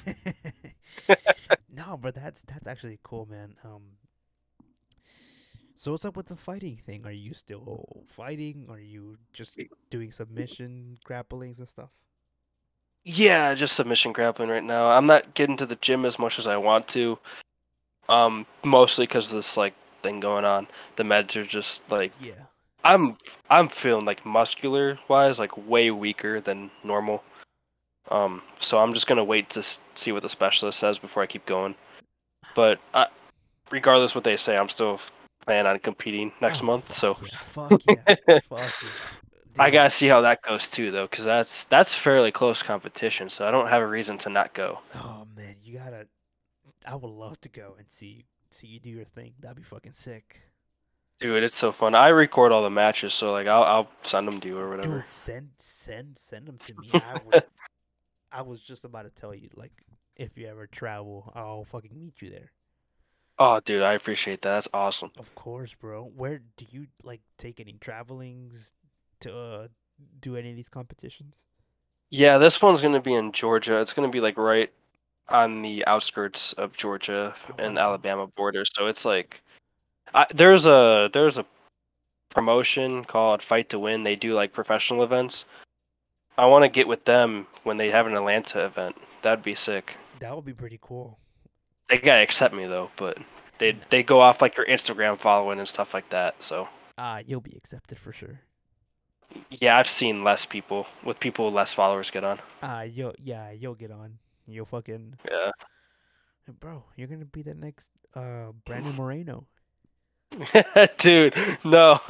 no, 1.74 1.98
but 2.00 2.14
that's 2.14 2.42
that's 2.42 2.66
actually 2.66 2.98
cool, 3.02 3.26
man. 3.26 3.54
Um, 3.64 3.82
so 5.74 5.92
what's 5.92 6.04
up 6.04 6.16
with 6.16 6.26
the 6.26 6.36
fighting 6.36 6.76
thing? 6.76 7.06
Are 7.06 7.12
you 7.12 7.32
still 7.32 8.04
fighting? 8.09 8.66
Are 8.68 8.80
you 8.80 9.16
just 9.32 9.59
doing 9.90 10.11
submission 10.11 10.98
grapplings 11.06 11.59
and 11.59 11.68
stuff? 11.68 11.90
Yeah, 13.05 13.55
just 13.55 13.74
submission 13.76 14.12
grappling 14.12 14.49
right 14.51 14.64
now. 14.64 14.88
I'm 14.90 15.07
not 15.07 15.34
getting 15.34 15.57
to 15.59 15.66
the 15.66 15.76
gym 15.76 16.05
as 16.05 16.18
much 16.18 16.38
as 16.38 16.46
I 16.46 16.57
want 16.57 16.88
to. 16.88 17.18
Um, 18.09 18.46
mostly 18.64 19.07
because 19.07 19.30
of 19.30 19.36
this 19.36 19.57
like 19.57 19.74
thing 20.03 20.20
going 20.20 20.44
on. 20.44 20.66
The 20.96 21.03
meds 21.03 21.36
are 21.36 21.44
just 21.44 21.90
like 21.90 22.12
Yeah. 22.20 22.32
I'm 22.84 23.16
I'm 23.51 23.68
feeling 23.68 24.05
like 24.05 24.24
muscular 24.24 24.99
wise 25.09 25.38
like 25.38 25.57
way 25.68 25.90
weaker 25.90 26.40
than 26.40 26.70
normal. 26.84 27.22
Um, 28.11 28.42
so 28.61 28.78
I'm 28.78 28.92
just 28.94 29.07
gonna 29.07 29.24
wait 29.24 29.51
to 29.51 29.62
see 29.94 30.12
what 30.12 30.22
the 30.22 30.28
specialist 30.28 30.78
says 30.78 30.99
before 30.99 31.22
I 31.22 31.26
keep 31.26 31.44
going. 31.44 31.74
But 32.55 32.78
I, 32.94 33.09
regardless 33.70 34.14
what 34.14 34.24
they 34.24 34.36
say, 34.36 34.57
I'm 34.57 34.68
still 34.70 35.01
planning 35.44 35.70
on 35.70 35.78
competing 35.80 36.32
next 36.40 36.62
Oh, 36.62 36.66
month. 36.66 36.92
So 36.92 37.16
yeah, 37.22 37.38
fuck 37.38 37.82
yeah, 37.86 38.38
fuck 38.49 38.72
yeah. 38.82 39.18
I 39.59 39.70
gotta 39.70 39.90
see 39.90 40.09
how 40.09 40.20
that 40.22 40.42
goes 40.42 40.68
too, 40.68 40.90
though, 40.90 41.06
because 41.06 41.24
that's 41.24 41.64
that's 41.64 41.94
fairly 41.94 42.30
close 42.32 42.62
competition. 42.62 43.30
So 43.30 43.46
I 43.46 43.50
don't 43.50 43.68
have 43.68 43.82
a 43.82 43.86
reason 43.86 44.18
to 44.18 44.30
not 44.30 44.54
go. 44.54 44.80
Oh 44.94 45.26
man, 45.36 45.56
you 45.62 45.78
gotta. 45.78 46.06
I 46.86 46.94
would 46.94 47.11
love 47.11 47.40
to 47.42 47.48
go 47.48 47.74
and 47.78 47.90
see 47.90 48.24
see 48.50 48.66
you 48.66 48.80
do 48.80 48.90
your 48.90 49.04
thing. 49.04 49.34
That'd 49.40 49.56
be 49.56 49.62
fucking 49.62 49.92
sick. 49.92 50.42
Dude, 51.20 51.42
it's 51.42 51.56
so 51.56 51.72
fun. 51.72 51.94
I 51.94 52.09
record 52.09 52.52
all 52.52 52.62
the 52.62 52.70
matches, 52.70 53.14
so 53.14 53.32
like 53.32 53.46
I'll 53.46 53.64
I'll 53.64 53.88
send 54.02 54.28
them 54.28 54.40
to 54.40 54.48
you 54.48 54.59
or 54.59 54.70
whatever. 54.70 55.00
Dude, 55.00 55.09
send 55.09 55.50
send 55.59 56.18
send 56.18 56.46
them 56.46 56.59
to 56.59 56.74
me. 56.80 56.90
I 56.94 57.18
would. 57.24 57.44
I 58.30 58.42
was 58.42 58.61
just 58.61 58.84
about 58.84 59.02
to 59.02 59.11
tell 59.11 59.34
you, 59.34 59.48
like, 59.56 59.72
if 60.14 60.36
you 60.36 60.46
ever 60.48 60.66
travel, 60.66 61.32
I'll 61.34 61.64
fucking 61.64 61.98
meet 61.98 62.20
you 62.20 62.30
there. 62.30 62.52
Oh, 63.38 63.61
dude, 63.61 63.82
I 63.82 63.94
appreciate 63.94 64.42
that. 64.42 64.50
That's 64.50 64.68
awesome. 64.74 65.12
Of 65.16 65.34
course, 65.34 65.74
bro. 65.74 66.04
Where 66.04 66.40
do 66.56 66.66
you 66.70 66.88
like 67.02 67.20
take 67.38 67.61
any 67.61 67.76
travelings 67.80 68.72
to 69.21 69.37
uh, 69.37 69.69
do 70.21 70.37
any 70.37 70.51
of 70.51 70.57
these 70.57 70.69
competitions? 70.69 71.45
Yeah, 72.11 72.39
this 72.39 72.62
one's 72.62 72.81
gonna 72.81 73.01
be 73.01 73.14
in 73.14 73.33
Georgia. 73.33 73.81
It's 73.81 73.93
gonna 73.93 74.09
be 74.09 74.21
like 74.21 74.39
right 74.39 74.73
on 75.29 75.62
the 75.62 75.85
outskirts 75.87 76.53
of 76.55 76.77
Georgia 76.77 77.35
and. 77.59 77.79
Alabama 77.79 78.27
border. 78.27 78.64
So 78.64 78.87
it's 78.87 79.05
like 79.05 79.43
I, 80.14 80.27
there's 80.35 80.66
a 80.66 81.11
there's 81.12 81.37
a 81.37 81.45
promotion 82.31 83.05
called 83.05 83.43
Fight 83.43 83.69
to 83.71 83.79
Win. 83.79 84.05
They 84.05 84.16
do 84.16 84.35
like 84.35 84.53
professional 84.53 85.03
events. 85.03 85.45
I 86.37 86.47
want 86.47 86.64
to 86.64 86.69
get 86.69 86.89
with 86.89 87.05
them 87.05 87.47
when 87.64 87.77
they 87.77 87.91
have 87.91 88.07
an 88.07 88.14
Atlanta 88.14 88.64
event. 88.64 88.97
That'd 89.23 89.43
be 89.45 89.55
sick. 89.55 89.97
That 90.21 90.35
would 90.35 90.45
be 90.45 90.55
pretty 90.55 90.79
cool. 90.81 91.19
They 91.89 91.99
gotta 91.99 92.23
accept 92.23 92.55
me 92.55 92.66
though, 92.66 92.91
but 92.97 93.19
they 93.59 93.77
they 93.91 94.03
go 94.03 94.21
off 94.21 94.41
like 94.41 94.57
your 94.57 94.66
Instagram 94.66 95.19
following 95.19 95.59
and 95.59 95.69
stuff 95.69 95.93
like 95.93 96.09
that. 96.11 96.43
So 96.43 96.69
Ah, 96.97 97.21
you'll 97.25 97.41
be 97.41 97.55
accepted 97.57 97.99
for 97.99 98.12
sure. 98.12 98.41
Yeah, 99.51 99.76
I've 99.79 99.89
seen 99.89 100.24
less 100.24 100.47
people 100.47 100.87
with 101.05 101.20
people 101.20 101.47
with 101.47 101.55
less 101.55 101.74
followers 101.74 102.11
get 102.11 102.24
on. 102.24 102.39
Ah, 102.62 102.83
you'll 102.83 103.14
yeah, 103.22 103.51
you'll 103.51 103.74
get 103.74 103.91
on. 103.91 104.18
You'll 104.47 104.66
fucking 104.66 105.14
Yeah. 105.31 105.51
bro. 106.61 106.85
You're 106.97 107.09
gonna 107.09 107.24
be 107.26 107.43
the 107.43 107.55
next 107.55 107.91
uh 108.14 108.53
Brandon 108.64 108.95
Moreno. 108.97 109.47
Dude, 110.99 111.35
no. 111.64 112.01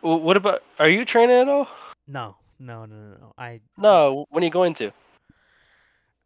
What 0.00 0.36
about? 0.36 0.62
Are 0.78 0.88
you 0.88 1.04
training 1.04 1.36
at 1.36 1.48
all? 1.48 1.68
No, 2.06 2.36
no, 2.58 2.84
no, 2.86 2.96
no, 2.96 3.16
no. 3.20 3.32
I 3.36 3.60
No. 3.76 4.24
When 4.30 4.42
are 4.42 4.46
you 4.46 4.50
going 4.52 4.74
to? 4.74 4.92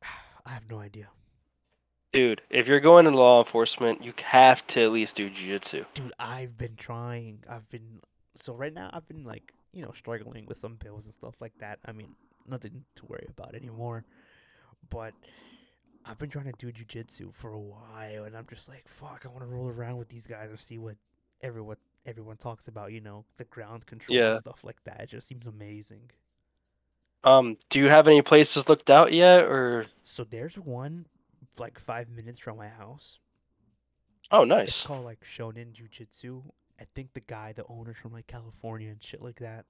I 0.47 0.51
have 0.51 0.69
no 0.71 0.79
idea, 0.79 1.09
Dude, 2.13 2.41
if 2.49 2.67
you're 2.67 2.81
going 2.81 3.07
into 3.07 3.19
law 3.19 3.39
enforcement, 3.41 4.03
you 4.03 4.15
have 4.25 4.67
to 4.69 4.83
at 4.83 4.93
least 4.93 5.17
do 5.17 5.29
jiu-jitsu. 5.29 5.85
dude. 5.93 6.13
I've 6.19 6.57
been 6.57 6.75
trying. 6.77 7.45
I've 7.49 7.69
been 7.69 8.01
so 8.35 8.55
right 8.55 8.73
now. 8.73 8.91
I've 8.93 9.07
been 9.07 9.25
like 9.25 9.53
you 9.73 9.83
know 9.83 9.93
struggling 9.95 10.47
with 10.47 10.57
some 10.59 10.77
bills 10.77 11.05
and 11.05 11.15
stuff 11.15 11.35
like 11.41 11.53
that. 11.61 11.79
I 11.85 11.93
mean, 11.93 12.15
nothing 12.47 12.85
to 12.97 13.07
worry 13.07 13.27
about 13.29 13.55
anymore. 13.55 14.05
But 14.89 15.13
I've 16.07 16.17
been 16.17 16.31
trying 16.31 16.47
to 16.47 16.53
do 16.53 16.73
jiu-jitsu 16.73 17.33
for 17.33 17.53
a 17.53 17.59
while, 17.59 18.25
and 18.25 18.35
I'm 18.35 18.47
just 18.47 18.69
like, 18.69 18.89
fuck. 18.89 19.25
I 19.27 19.29
want 19.29 19.43
to 19.43 19.47
roll 19.47 19.69
around 19.69 19.99
with 19.99 20.09
these 20.09 20.27
guys 20.27 20.49
and 20.49 20.59
see 20.59 20.79
what 20.79 20.97
everyone 21.43 21.77
everyone 22.07 22.39
talks 22.39 22.69
about. 22.69 22.93
You 22.93 23.03
know, 23.03 23.27
the 23.37 23.45
ground 23.45 23.85
control 23.87 24.19
and 24.19 24.39
stuff 24.39 24.65
like 24.65 24.83
that. 24.85 25.01
It 25.03 25.11
just 25.11 25.29
seems 25.29 25.47
amazing. 25.47 26.11
Um, 27.23 27.59
do 27.69 27.81
you 27.81 27.89
have 27.89 28.07
any 28.07 28.23
places 28.23 28.69
looked 28.69 28.89
out 28.89 29.13
yet, 29.13 29.43
or? 29.43 29.87
So 30.05 30.25
there's 30.25 30.55
one 30.59 31.07
like 31.61 31.79
five 31.79 32.09
minutes 32.09 32.39
from 32.39 32.57
my 32.59 32.69
house. 32.69 33.21
Oh, 34.31 34.45
It's 34.63 34.73
nice. 34.73 34.85
called 34.85 35.05
like 35.05 35.21
Shonen 35.25 35.73
Jiu-Jitsu. 35.73 36.43
I 36.81 36.85
think 36.95 37.13
the 37.15 37.21
guy, 37.21 37.53
the 37.53 37.67
owner's 37.67 37.97
from 37.97 38.13
like 38.13 38.27
California 38.29 38.89
and 38.91 39.03
shit 39.03 39.21
like 39.21 39.41
that. 39.41 39.67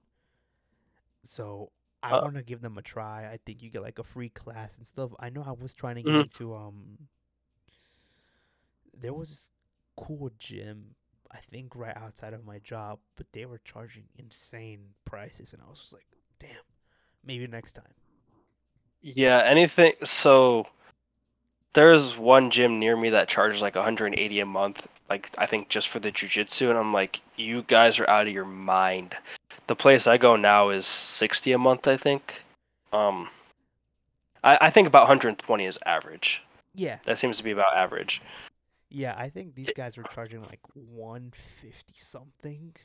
So 1.23 1.71
I 2.03 2.13
Uh, 2.13 2.21
want 2.21 2.35
to 2.35 2.43
give 2.43 2.61
them 2.61 2.77
a 2.77 2.81
try. 2.81 3.29
I 3.31 3.37
think 3.45 3.61
you 3.61 3.69
get 3.69 3.81
like 3.81 3.99
a 3.99 4.03
free 4.03 4.29
class 4.29 4.75
and 4.77 4.85
stuff. 4.87 5.11
I 5.19 5.29
know 5.29 5.43
I 5.43 5.51
was 5.51 5.73
trying 5.73 5.95
to 5.95 6.03
get 6.03 6.17
Mhm. 6.17 6.21
into 6.21 6.55
um. 6.55 7.07
There 8.93 9.13
was 9.13 9.29
this 9.29 9.51
cool 9.95 10.29
gym, 10.37 10.95
I 11.31 11.39
think 11.39 11.75
right 11.75 11.95
outside 11.95 12.33
of 12.33 12.45
my 12.45 12.59
job, 12.59 12.99
but 13.15 13.27
they 13.33 13.45
were 13.45 13.59
charging 13.59 14.09
insane 14.17 14.95
prices, 15.05 15.53
and 15.53 15.61
I 15.61 15.69
was 15.69 15.79
just 15.79 15.93
like, 15.93 16.07
damn, 16.39 16.63
maybe 17.23 17.47
next 17.47 17.73
time. 17.73 17.93
Yeah, 19.01 19.39
anything. 19.45 19.93
So 20.03 20.67
there's 21.73 22.17
one 22.17 22.49
gym 22.51 22.79
near 22.79 22.95
me 22.97 23.09
that 23.11 23.27
charges 23.27 23.61
like 23.61 23.75
180 23.75 24.39
a 24.39 24.45
month, 24.45 24.87
like 25.09 25.29
I 25.37 25.45
think 25.45 25.69
just 25.69 25.87
for 25.87 25.99
the 25.99 26.11
jujitsu, 26.11 26.69
and 26.69 26.77
I'm 26.77 26.93
like, 26.93 27.21
you 27.35 27.63
guys 27.63 27.99
are 27.99 28.09
out 28.09 28.27
of 28.27 28.33
your 28.33 28.45
mind. 28.45 29.15
The 29.67 29.75
place 29.75 30.07
I 30.07 30.17
go 30.17 30.35
now 30.35 30.69
is 30.69 30.85
60 30.85 31.51
a 31.51 31.57
month, 31.57 31.87
I 31.87 31.95
think. 31.95 32.43
Um, 32.91 33.29
I, 34.43 34.57
I 34.61 34.69
think 34.71 34.87
about 34.87 35.03
120 35.03 35.65
is 35.65 35.77
average. 35.85 36.41
Yeah, 36.73 36.99
That 37.05 37.19
seems 37.19 37.37
to 37.37 37.43
be 37.43 37.51
about 37.51 37.75
average. 37.75 38.21
Yeah, 38.89 39.13
I 39.17 39.29
think 39.29 39.53
these 39.53 39.71
guys 39.75 39.97
were 39.97 40.03
charging 40.03 40.41
like 40.41 40.61
one 40.73 41.31
fifty 41.61 41.93
something, 41.95 42.75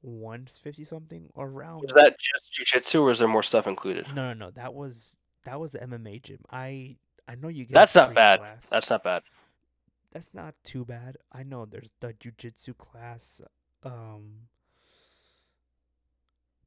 one 0.00 0.46
fifty 0.46 0.84
something 0.84 1.28
around. 1.36 1.84
Is 1.84 1.92
that 1.94 2.16
just 2.18 2.52
jujitsu, 2.52 3.02
or 3.02 3.10
is 3.10 3.18
there 3.18 3.28
more 3.28 3.42
stuff 3.42 3.66
included? 3.66 4.06
No, 4.14 4.32
no, 4.32 4.46
no. 4.46 4.50
That 4.52 4.74
was 4.74 5.16
that 5.44 5.60
was 5.60 5.72
the 5.72 5.80
MMA 5.80 6.22
gym. 6.22 6.38
I 6.50 6.96
I 7.28 7.34
know 7.36 7.48
you 7.48 7.64
get. 7.66 7.74
That's 7.74 7.94
not 7.94 8.14
bad. 8.14 8.40
class. 8.40 8.66
That's 8.68 8.90
not 8.90 9.04
bad. 9.04 9.22
that's 10.12 10.32
not 10.34 10.54
too 10.64 10.84
bad. 10.84 11.18
I 11.30 11.42
know 11.44 11.66
there's 11.66 11.92
the 12.00 12.14
jujitsu 12.14 12.76
class. 12.76 13.42
Um, 13.84 14.48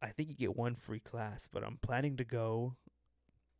I 0.01 0.09
think 0.09 0.29
you 0.29 0.35
get 0.35 0.55
one 0.55 0.75
free 0.75 0.99
class, 0.99 1.47
but 1.51 1.63
I'm 1.63 1.77
planning 1.77 2.17
to 2.17 2.23
go 2.23 2.75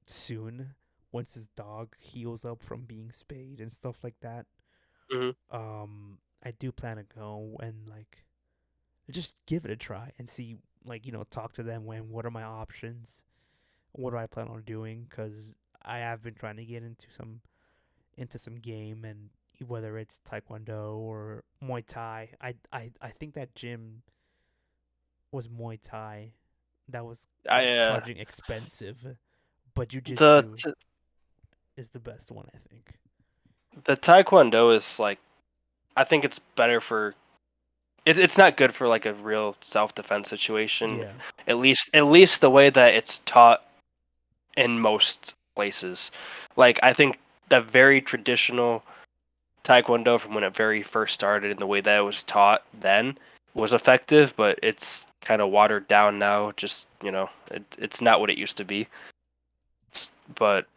soon 0.05 0.75
once 1.11 1.33
his 1.33 1.47
dog 1.47 1.95
heals 1.99 2.45
up 2.45 2.61
from 2.63 2.85
being 2.85 3.11
spayed 3.11 3.59
and 3.59 3.71
stuff 3.73 4.03
like 4.03 4.19
that. 4.21 4.45
Mhm. 5.11 5.35
Um, 5.49 6.19
I 6.43 6.51
do 6.51 6.71
plan 6.71 6.97
to 6.97 7.03
go 7.03 7.57
and 7.61 7.87
like 7.87 8.25
just 9.09 9.35
give 9.45 9.65
it 9.65 9.71
a 9.71 9.75
try 9.75 10.13
and 10.17 10.29
see, 10.29 10.57
like 10.85 11.05
you 11.05 11.11
know, 11.11 11.23
talk 11.25 11.53
to 11.53 11.63
them 11.63 11.85
when 11.85 12.09
what 12.09 12.25
are 12.25 12.31
my 12.31 12.43
options, 12.43 13.23
what 13.91 14.11
do 14.11 14.17
I 14.17 14.27
plan 14.27 14.47
on 14.47 14.61
doing? 14.63 15.05
Because 15.09 15.57
I 15.83 15.99
have 15.99 16.21
been 16.21 16.33
trying 16.33 16.57
to 16.57 16.65
get 16.65 16.83
into 16.83 17.07
some 17.09 17.41
into 18.17 18.37
some 18.37 18.55
game 18.55 19.05
and 19.05 19.29
whether 19.67 19.97
it's 19.97 20.19
taekwondo 20.27 20.95
or 20.95 21.43
muay 21.63 21.85
thai 21.85 22.29
i 22.41 22.55
i, 22.73 22.89
I 22.99 23.09
think 23.09 23.35
that 23.35 23.53
gym 23.53 24.01
was 25.31 25.47
muay 25.47 25.79
thai 25.81 26.33
that 26.89 27.05
was 27.05 27.27
I 27.47 27.67
uh, 27.67 27.89
charging 27.91 28.17
expensive 28.17 29.17
but 29.75 29.89
the 29.89 30.01
jiu-jitsu 30.01 30.55
t- 30.55 30.73
is 31.77 31.89
the 31.89 31.99
best 31.99 32.31
one 32.31 32.47
i 32.53 32.57
think 32.69 32.95
the 33.83 33.97
taekwondo 33.97 34.75
is 34.75 34.99
like, 34.99 35.19
I 35.95 36.03
think 36.03 36.25
it's 36.25 36.39
better 36.39 36.79
for 36.79 37.15
it, 38.05 38.17
it's 38.17 38.37
not 38.37 38.57
good 38.57 38.73
for 38.73 38.87
like 38.87 39.05
a 39.05 39.13
real 39.13 39.55
self 39.61 39.93
defense 39.93 40.29
situation. 40.29 40.99
Yeah. 40.99 41.11
At 41.47 41.57
least 41.57 41.89
at 41.93 42.05
least 42.05 42.41
the 42.41 42.49
way 42.49 42.69
that 42.69 42.93
it's 42.93 43.19
taught 43.19 43.63
in 44.57 44.79
most 44.79 45.35
places. 45.55 46.11
Like 46.55 46.79
I 46.83 46.93
think 46.93 47.19
the 47.49 47.61
very 47.61 48.01
traditional 48.01 48.83
taekwondo 49.63 50.19
from 50.19 50.33
when 50.33 50.43
it 50.43 50.55
very 50.55 50.81
first 50.81 51.13
started 51.13 51.51
and 51.51 51.59
the 51.59 51.67
way 51.67 51.81
that 51.81 51.99
it 51.99 52.03
was 52.03 52.23
taught 52.23 52.63
then 52.79 53.17
was 53.53 53.73
effective, 53.73 54.33
but 54.35 54.57
it's 54.63 55.07
kind 55.21 55.41
of 55.41 55.49
watered 55.49 55.87
down 55.87 56.17
now. 56.19 56.51
Just 56.53 56.87
you 57.03 57.11
know, 57.11 57.29
it, 57.49 57.63
it's 57.77 58.01
not 58.01 58.19
what 58.19 58.29
it 58.29 58.37
used 58.37 58.57
to 58.57 58.65
be. 58.65 58.87
It's, 59.89 60.11
but 60.35 60.67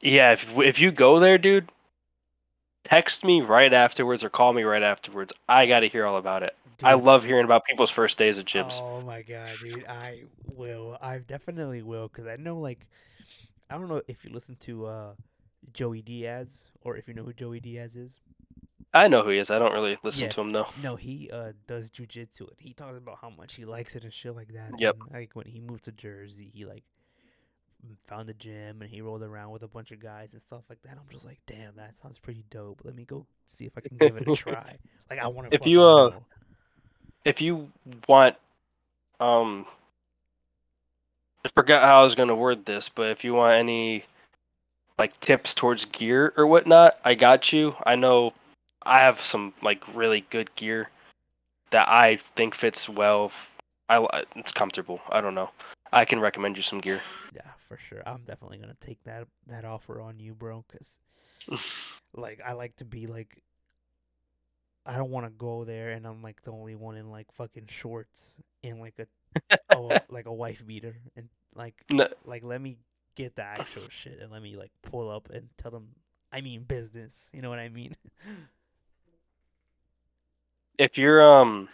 yeah, 0.00 0.32
if 0.32 0.56
if 0.58 0.78
you 0.78 0.90
go 0.90 1.18
there, 1.18 1.38
dude, 1.38 1.70
text 2.84 3.24
me 3.24 3.40
right 3.40 3.72
afterwards 3.72 4.22
or 4.22 4.30
call 4.30 4.52
me 4.52 4.62
right 4.62 4.82
afterwards. 4.82 5.32
I 5.48 5.66
got 5.66 5.80
to 5.80 5.88
hear 5.88 6.06
all 6.06 6.16
about 6.16 6.42
it. 6.42 6.54
I 6.82 6.94
love 6.94 7.24
hearing 7.24 7.44
about 7.44 7.64
people's 7.64 7.90
first 7.90 8.18
days 8.18 8.36
at 8.38 8.44
gyms. 8.44 8.80
Oh 8.80 9.00
my 9.00 9.22
god, 9.22 9.48
dude! 9.62 9.86
I 9.88 10.24
will. 10.54 10.98
I 11.00 11.18
definitely 11.18 11.82
will, 11.82 12.08
cause 12.08 12.26
I 12.26 12.36
know 12.36 12.58
like, 12.58 12.80
I 13.70 13.76
don't 13.78 13.88
know 13.88 14.02
if 14.08 14.24
you 14.24 14.30
listen 14.32 14.56
to 14.60 14.86
uh, 14.86 15.12
Joey 15.72 16.02
Diaz 16.02 16.64
or 16.82 16.96
if 16.96 17.08
you 17.08 17.14
know 17.14 17.24
who 17.24 17.32
Joey 17.32 17.60
Diaz 17.60 17.96
is. 17.96 18.20
I 18.94 19.08
know 19.08 19.22
who 19.22 19.30
he 19.30 19.38
is. 19.38 19.50
I 19.50 19.58
don't 19.58 19.72
really 19.72 19.98
listen 20.02 20.24
Yeah. 20.24 20.30
to 20.30 20.40
him 20.40 20.52
though. 20.52 20.68
No, 20.82 20.96
he 20.96 21.30
uh 21.30 21.52
does 21.66 21.90
jujitsu 21.90 22.40
and 22.42 22.56
he 22.58 22.72
talks 22.72 22.96
about 22.96 23.18
how 23.20 23.28
much 23.30 23.54
he 23.54 23.64
likes 23.64 23.94
it 23.96 24.04
and 24.04 24.12
shit 24.12 24.34
like 24.34 24.54
that. 24.54 24.70
Yep. 24.78 24.96
And, 25.00 25.12
like 25.12 25.30
when 25.34 25.46
he 25.46 25.60
moved 25.60 25.84
to 25.84 25.92
Jersey, 25.92 26.50
he 26.54 26.64
like 26.64 26.84
found 28.08 28.30
a 28.30 28.34
gym 28.34 28.80
and 28.80 28.90
he 28.90 29.00
rolled 29.02 29.22
around 29.22 29.50
with 29.50 29.62
a 29.62 29.68
bunch 29.68 29.90
of 29.92 30.00
guys 30.00 30.32
and 30.32 30.40
stuff 30.40 30.62
like 30.70 30.80
that. 30.82 30.92
I'm 30.92 31.08
just 31.12 31.26
like, 31.26 31.40
damn, 31.46 31.76
that 31.76 31.98
sounds 32.00 32.18
pretty 32.18 32.44
dope. 32.50 32.80
Let 32.84 32.94
me 32.94 33.04
go 33.04 33.26
see 33.46 33.66
if 33.66 33.72
I 33.76 33.80
can 33.80 33.96
give 33.98 34.16
it 34.16 34.26
a 34.28 34.34
try. 34.34 34.76
Like 35.10 35.18
I 35.18 35.26
want 35.26 35.50
to. 35.50 35.54
If 35.54 35.66
you, 35.66 35.82
uh, 35.82 36.12
If 37.24 37.40
you 37.42 37.70
want, 38.08 38.36
um, 39.20 39.66
I 41.46 41.48
forgot 41.54 41.84
how 41.84 42.00
I 42.00 42.02
was 42.02 42.16
gonna 42.16 42.34
word 42.34 42.66
this, 42.66 42.88
but 42.88 43.08
if 43.10 43.22
you 43.22 43.34
want 43.34 43.54
any 43.54 44.04
like 44.98 45.20
tips 45.20 45.54
towards 45.54 45.84
gear 45.84 46.32
or 46.36 46.44
whatnot, 46.44 46.98
I 47.04 47.14
got 47.14 47.52
you. 47.52 47.76
I 47.86 47.94
know 47.94 48.32
I 48.82 48.98
have 48.98 49.20
some 49.20 49.54
like 49.62 49.84
really 49.94 50.26
good 50.28 50.52
gear 50.56 50.90
that 51.70 51.88
I 51.88 52.16
think 52.16 52.56
fits 52.56 52.88
well. 52.88 53.30
I 53.88 54.24
it's 54.34 54.50
comfortable. 54.50 55.00
I 55.08 55.20
don't 55.20 55.36
know. 55.36 55.50
I 55.92 56.04
can 56.04 56.18
recommend 56.18 56.56
you 56.56 56.64
some 56.64 56.80
gear. 56.80 57.00
yeah, 57.32 57.52
for 57.68 57.76
sure. 57.76 58.02
I'm 58.04 58.24
definitely 58.24 58.58
gonna 58.58 58.76
take 58.80 59.04
that 59.04 59.28
that 59.46 59.64
offer 59.64 60.00
on 60.00 60.18
you, 60.18 60.34
bro. 60.34 60.64
Cause 60.72 60.98
like 62.12 62.40
I 62.44 62.54
like 62.54 62.74
to 62.76 62.84
be 62.84 63.06
like. 63.06 63.40
I 64.88 64.98
don't 64.98 65.10
want 65.10 65.26
to 65.26 65.30
go 65.30 65.64
there 65.64 65.90
and 65.90 66.06
I'm 66.06 66.22
like 66.22 66.42
the 66.42 66.52
only 66.52 66.76
one 66.76 66.96
in 66.96 67.10
like 67.10 67.32
fucking 67.32 67.66
shorts 67.66 68.36
and 68.62 68.78
like 68.78 68.94
a 69.00 69.58
oh, 69.70 69.98
like 70.08 70.26
a 70.26 70.32
wife 70.32 70.66
beater 70.66 70.96
and 71.16 71.28
like 71.56 71.74
No, 71.90 72.08
like 72.24 72.44
let 72.44 72.60
me 72.60 72.78
get 73.14 73.36
the 73.36 73.42
actual 73.42 73.82
shit 73.90 74.20
and 74.20 74.30
let 74.30 74.42
me 74.42 74.56
like 74.56 74.72
pull 74.82 75.10
up 75.10 75.30
and 75.30 75.48
tell 75.56 75.70
them 75.70 75.88
I 76.32 76.40
mean 76.40 76.62
business. 76.62 77.28
You 77.32 77.42
know 77.42 77.50
what 77.50 77.58
I 77.58 77.68
mean? 77.68 77.96
if 80.78 80.98
you're 80.98 81.22
um 81.22 81.68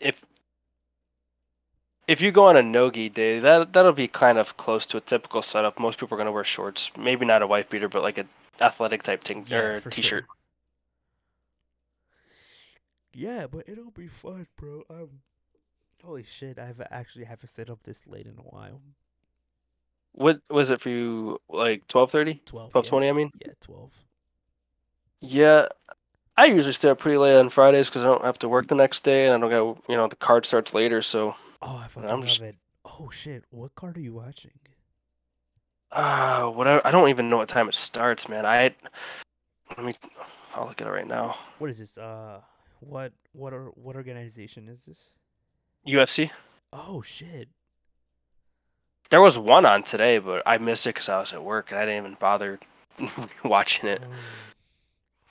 if 0.00 0.24
if 2.08 2.20
you 2.20 2.30
go 2.30 2.46
on 2.46 2.56
a 2.56 2.62
nogi 2.62 3.08
day, 3.08 3.40
that 3.40 3.72
that'll 3.72 3.92
be 3.92 4.08
kind 4.08 4.38
of 4.38 4.56
close 4.56 4.86
to 4.86 4.96
a 4.96 5.00
typical 5.00 5.42
setup. 5.42 5.78
Most 5.80 5.98
people 5.98 6.14
are 6.14 6.18
gonna 6.18 6.32
wear 6.32 6.44
shorts, 6.44 6.90
maybe 6.96 7.24
not 7.24 7.42
a 7.42 7.46
wife 7.46 7.68
beater, 7.68 7.88
but 7.88 8.02
like 8.02 8.18
a 8.18 8.26
athletic 8.60 9.02
type 9.02 9.24
thing 9.24 9.44
or 9.52 9.80
t-shirt. 9.80 10.24
sure. 10.24 10.36
Yeah, 13.12 13.46
but 13.46 13.68
it'll 13.68 13.90
be 13.90 14.08
fun, 14.08 14.46
bro. 14.56 14.82
Um, 14.90 15.08
holy 16.04 16.22
shit! 16.24 16.58
I've 16.58 16.80
actually 16.90 17.24
haven't 17.24 17.48
set 17.50 17.70
up 17.70 17.80
this 17.84 18.06
late 18.06 18.26
in 18.26 18.38
a 18.38 18.42
while. 18.42 18.80
What 20.12 20.40
was 20.50 20.70
it 20.70 20.80
for 20.80 20.88
you? 20.88 21.40
Like 21.48 21.86
twelve 21.88 22.10
thirty? 22.10 22.40
Twelve. 22.46 22.70
Twelve 22.72 22.86
yeah. 22.86 22.90
twenty? 22.90 23.08
I 23.08 23.12
mean. 23.12 23.30
Yeah, 23.44 23.52
twelve. 23.60 23.92
Yeah, 25.20 25.66
I 26.36 26.46
usually 26.46 26.72
stay 26.72 26.88
up 26.90 26.98
pretty 26.98 27.18
late 27.18 27.36
on 27.38 27.48
Fridays 27.48 27.88
because 27.88 28.02
I 28.02 28.06
don't 28.06 28.24
have 28.24 28.38
to 28.40 28.48
work 28.48 28.68
the 28.68 28.74
next 28.74 29.02
day, 29.02 29.26
and 29.26 29.34
I 29.34 29.38
don't 29.38 29.50
go. 29.50 29.78
You 29.88 29.96
know, 29.96 30.06
the 30.08 30.16
card 30.16 30.46
starts 30.46 30.72
later, 30.74 31.02
so 31.02 31.34
Oh, 31.62 31.76
I 31.76 31.88
fucking 31.88 32.08
I'm 32.08 32.20
love 32.20 32.28
just- 32.28 32.40
it. 32.42 32.56
Oh 32.84 33.10
shit! 33.10 33.44
What 33.50 33.74
card 33.74 33.96
are 33.96 34.00
you 34.00 34.14
watching? 34.14 34.52
uh 35.92 36.46
whatever. 36.46 36.84
I 36.86 36.90
don't 36.90 37.08
even 37.10 37.30
know 37.30 37.36
what 37.38 37.48
time 37.48 37.68
it 37.68 37.74
starts, 37.74 38.28
man. 38.28 38.44
I 38.44 38.74
let 39.76 39.84
me. 39.86 39.94
I'll 40.54 40.66
look 40.66 40.80
at 40.80 40.86
it 40.86 40.90
right 40.90 41.06
now. 41.06 41.36
What 41.58 41.70
is 41.70 41.78
this? 41.78 41.98
Uh, 41.98 42.40
what 42.80 43.12
what 43.32 43.52
or 43.52 43.66
what 43.74 43.96
organization 43.96 44.68
is 44.68 44.84
this? 44.84 45.12
UFC. 45.86 46.30
Oh 46.72 47.02
shit! 47.02 47.48
There 49.10 49.20
was 49.20 49.38
one 49.38 49.64
on 49.64 49.82
today, 49.82 50.18
but 50.18 50.42
I 50.44 50.58
missed 50.58 50.86
it 50.86 50.90
because 50.94 51.08
I 51.08 51.20
was 51.20 51.32
at 51.32 51.42
work 51.44 51.70
and 51.70 51.78
I 51.80 51.84
didn't 51.86 52.04
even 52.04 52.16
bother 52.18 52.58
watching 53.44 53.88
it. 53.88 54.02
Oh. 54.04 54.10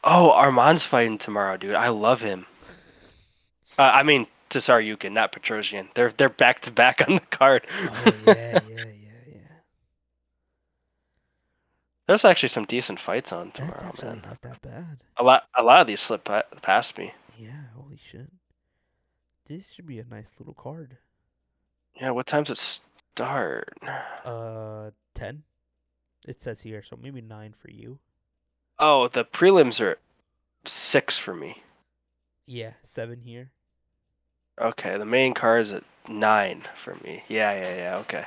Oh, 0.07 0.31
Arman's 0.33 0.85
fighting 0.85 1.17
tomorrow, 1.17 1.57
dude. 1.57 1.73
I 1.73 1.87
love 1.87 2.21
him. 2.21 2.45
Uh, 3.77 3.91
I 3.93 4.03
mean, 4.03 4.27
Tsarukyan, 4.51 5.11
not 5.13 5.31
Petrosian. 5.31 5.87
They're 5.95 6.11
they're 6.11 6.29
back 6.29 6.59
to 6.61 6.71
back 6.71 7.01
on 7.07 7.15
the 7.15 7.21
card. 7.21 7.65
Oh 7.67 8.13
yeah, 8.27 8.33
yeah, 8.33 8.59
yeah, 8.69 8.85
yeah. 9.27 9.41
There's 12.07 12.23
actually 12.23 12.49
some 12.49 12.65
decent 12.65 12.99
fights 12.99 13.31
on 13.33 13.47
That's 13.47 13.59
tomorrow, 13.59 13.87
actually 13.87 14.07
man. 14.09 14.21
not 14.25 14.41
that 14.43 14.61
bad. 14.61 14.97
A 15.17 15.23
lot 15.23 15.47
a 15.57 15.63
lot 15.63 15.81
of 15.81 15.87
these 15.87 15.99
slip 16.01 16.29
past 16.61 16.97
me. 16.99 17.13
Yeah, 17.37 17.49
holy 17.75 17.97
shit. 17.97 18.27
This 19.47 19.71
should 19.71 19.85
be 19.85 19.99
a 19.99 20.05
nice 20.05 20.33
little 20.39 20.53
card. 20.53 20.97
Yeah, 21.99 22.11
what 22.11 22.25
time's 22.25 22.49
it 22.49 22.57
start? 22.57 23.77
Uh, 24.25 24.91
10? 25.13 25.43
It 26.27 26.41
says 26.41 26.61
here, 26.61 26.81
so 26.81 26.97
maybe 27.01 27.21
9 27.21 27.53
for 27.57 27.69
you. 27.69 27.99
Oh, 28.79 29.07
the 29.07 29.23
prelims 29.23 29.79
are 29.79 29.97
six 30.65 31.17
for 31.17 31.35
me. 31.35 31.63
Yeah, 32.45 32.71
7 32.83 33.21
here. 33.21 33.51
Okay, 34.59 34.97
the 34.97 35.05
main 35.05 35.33
card 35.33 35.61
is 35.63 35.73
at 35.73 35.83
nine 36.07 36.63
for 36.75 36.95
me. 37.03 37.23
Yeah, 37.27 37.51
yeah, 37.53 37.75
yeah. 37.75 37.97
Okay. 37.97 38.25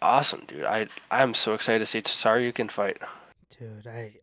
Awesome, 0.00 0.44
dude. 0.46 0.64
I 0.64 0.86
I'm 1.10 1.34
so 1.34 1.54
excited 1.54 1.80
to 1.80 1.86
see 1.86 2.02
Tsarukyan 2.02 2.70
fight. 2.70 2.98
Dude, 3.58 3.86
I 3.86 4.16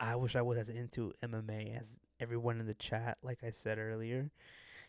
I 0.00 0.16
wish 0.16 0.34
I 0.34 0.42
was 0.42 0.58
as 0.58 0.68
into 0.68 1.12
MMA 1.22 1.78
as 1.78 1.98
everyone 2.22 2.60
in 2.60 2.66
the 2.66 2.74
chat, 2.74 3.18
like 3.22 3.44
I 3.44 3.50
said 3.50 3.78
earlier, 3.78 4.30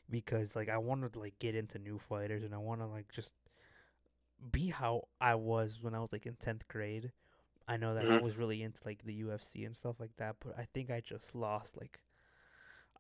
because 0.10 0.56
like 0.56 0.70
I 0.70 0.78
want 0.80 1.12
to 1.14 1.20
like 1.20 1.40
get 1.40 1.56
into 1.56 1.80
new 1.80 2.00
fighters 2.00 2.44
and 2.44 2.56
I 2.56 2.60
want 2.60 2.82
to 2.82 2.88
like 2.88 3.12
just 3.12 3.36
be 4.52 4.70
how 4.70 5.08
I 5.22 5.36
was 5.36 5.80
when 5.82 5.96
I 5.96 6.00
was 6.00 6.12
like 6.12 6.26
in 6.26 6.36
10th 6.36 6.68
grade. 6.68 7.12
I 7.68 7.78
know 7.78 7.96
that 7.96 8.08
I 8.08 8.16
Mhm. 8.16 8.24
was 8.24 8.38
really 8.38 8.62
into 8.62 8.82
like 8.86 9.04
the 9.06 9.14
UFC 9.16 9.66
and 9.66 9.76
stuff 9.76 10.00
like 10.00 10.16
that, 10.18 10.38
but 10.44 10.58
I 10.58 10.68
think 10.74 10.92
I 10.92 11.00
just 11.02 11.34
lost 11.36 11.78
like 11.78 12.02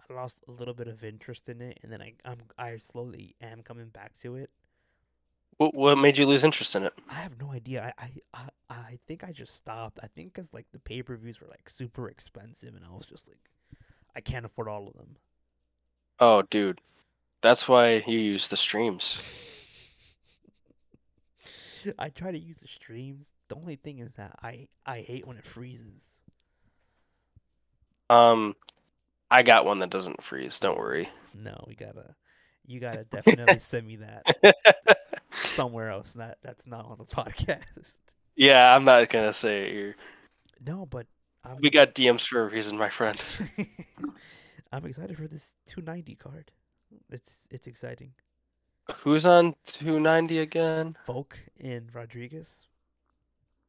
I 0.09 0.13
lost 0.13 0.43
a 0.47 0.51
little 0.51 0.73
bit 0.75 0.87
of 0.87 1.03
interest 1.03 1.49
in 1.49 1.61
it 1.61 1.79
and 1.83 1.91
then 1.91 2.01
I 2.01 2.13
I'm 2.25 2.39
I 2.57 2.77
slowly 2.77 3.35
am 3.41 3.63
coming 3.63 3.89
back 3.89 4.17
to 4.19 4.35
it. 4.35 4.51
What 5.57 5.73
what 5.73 5.97
made 5.97 6.17
you 6.19 6.27
lose 6.27 6.43
interest 6.43 6.75
in 6.75 6.83
it? 6.83 6.93
I 7.09 7.15
have 7.15 7.39
no 7.39 7.51
idea. 7.51 7.93
I 7.97 8.03
I 8.05 8.11
I, 8.33 8.49
I 8.69 8.99
think 9.07 9.23
I 9.23 9.31
just 9.31 9.55
stopped. 9.55 9.99
I 10.01 10.07
think 10.07 10.33
because 10.33 10.53
like 10.53 10.67
the 10.71 10.79
pay 10.79 11.03
per 11.03 11.15
views 11.17 11.39
were 11.41 11.47
like 11.47 11.69
super 11.69 12.09
expensive, 12.09 12.75
and 12.75 12.85
I 12.85 12.91
was 12.95 13.05
just 13.05 13.27
like, 13.27 13.49
I 14.15 14.21
can't 14.21 14.45
afford 14.45 14.67
all 14.67 14.87
of 14.87 14.93
them. 14.93 15.17
Oh, 16.19 16.43
dude. 16.43 16.79
That's 17.41 17.67
why 17.67 18.03
you 18.07 18.17
use 18.17 18.47
the 18.47 18.57
streams. 18.57 19.17
I 21.99 22.09
try 22.09 22.31
to 22.31 22.39
use 22.39 22.57
the 22.57 22.67
streams. 22.67 23.33
The 23.49 23.55
only 23.55 23.75
thing 23.75 23.99
is 23.99 24.13
that 24.15 24.37
I 24.41 24.67
I 24.85 25.01
hate 25.01 25.27
when 25.27 25.37
it 25.37 25.45
freezes. 25.45 26.03
Um 28.09 28.55
I 29.29 29.43
got 29.43 29.65
one 29.65 29.79
that 29.79 29.89
doesn't 29.89 30.23
freeze, 30.23 30.59
don't 30.59 30.77
worry. 30.77 31.09
No, 31.33 31.63
we 31.67 31.75
gotta. 31.75 32.15
You 32.65 32.79
gotta 32.79 33.03
definitely 33.11 33.59
send 33.59 33.87
me 33.87 33.97
that 33.97 34.55
somewhere 35.45 35.89
else. 35.89 36.15
Not 36.15 36.37
that's 36.41 36.65
not 36.65 36.85
on 36.85 36.97
the 36.97 37.05
podcast. 37.05 37.97
yeah, 38.35 38.73
I'm 38.73 38.85
not 38.85 39.09
gonna 39.09 39.33
say 39.33 39.63
it 39.63 39.73
here. 39.73 39.95
No, 40.65 40.85
but 40.85 41.07
I'm 41.45 41.57
We 41.61 41.69
got 41.69 41.93
DMs 41.93 42.25
for 42.27 42.41
a 42.41 42.49
reason, 42.49 42.77
my 42.77 42.89
friend. 42.89 43.21
I'm 44.71 44.85
excited 44.85 45.17
for 45.17 45.27
this 45.27 45.55
290 45.67 46.15
card. 46.15 46.51
It's 47.09 47.47
it's 47.51 47.67
exciting. 47.67 48.13
Who's 49.01 49.25
on 49.25 49.55
290 49.65 50.39
again? 50.39 50.97
Volk 51.05 51.39
and 51.59 51.93
Rodriguez. 51.93 52.67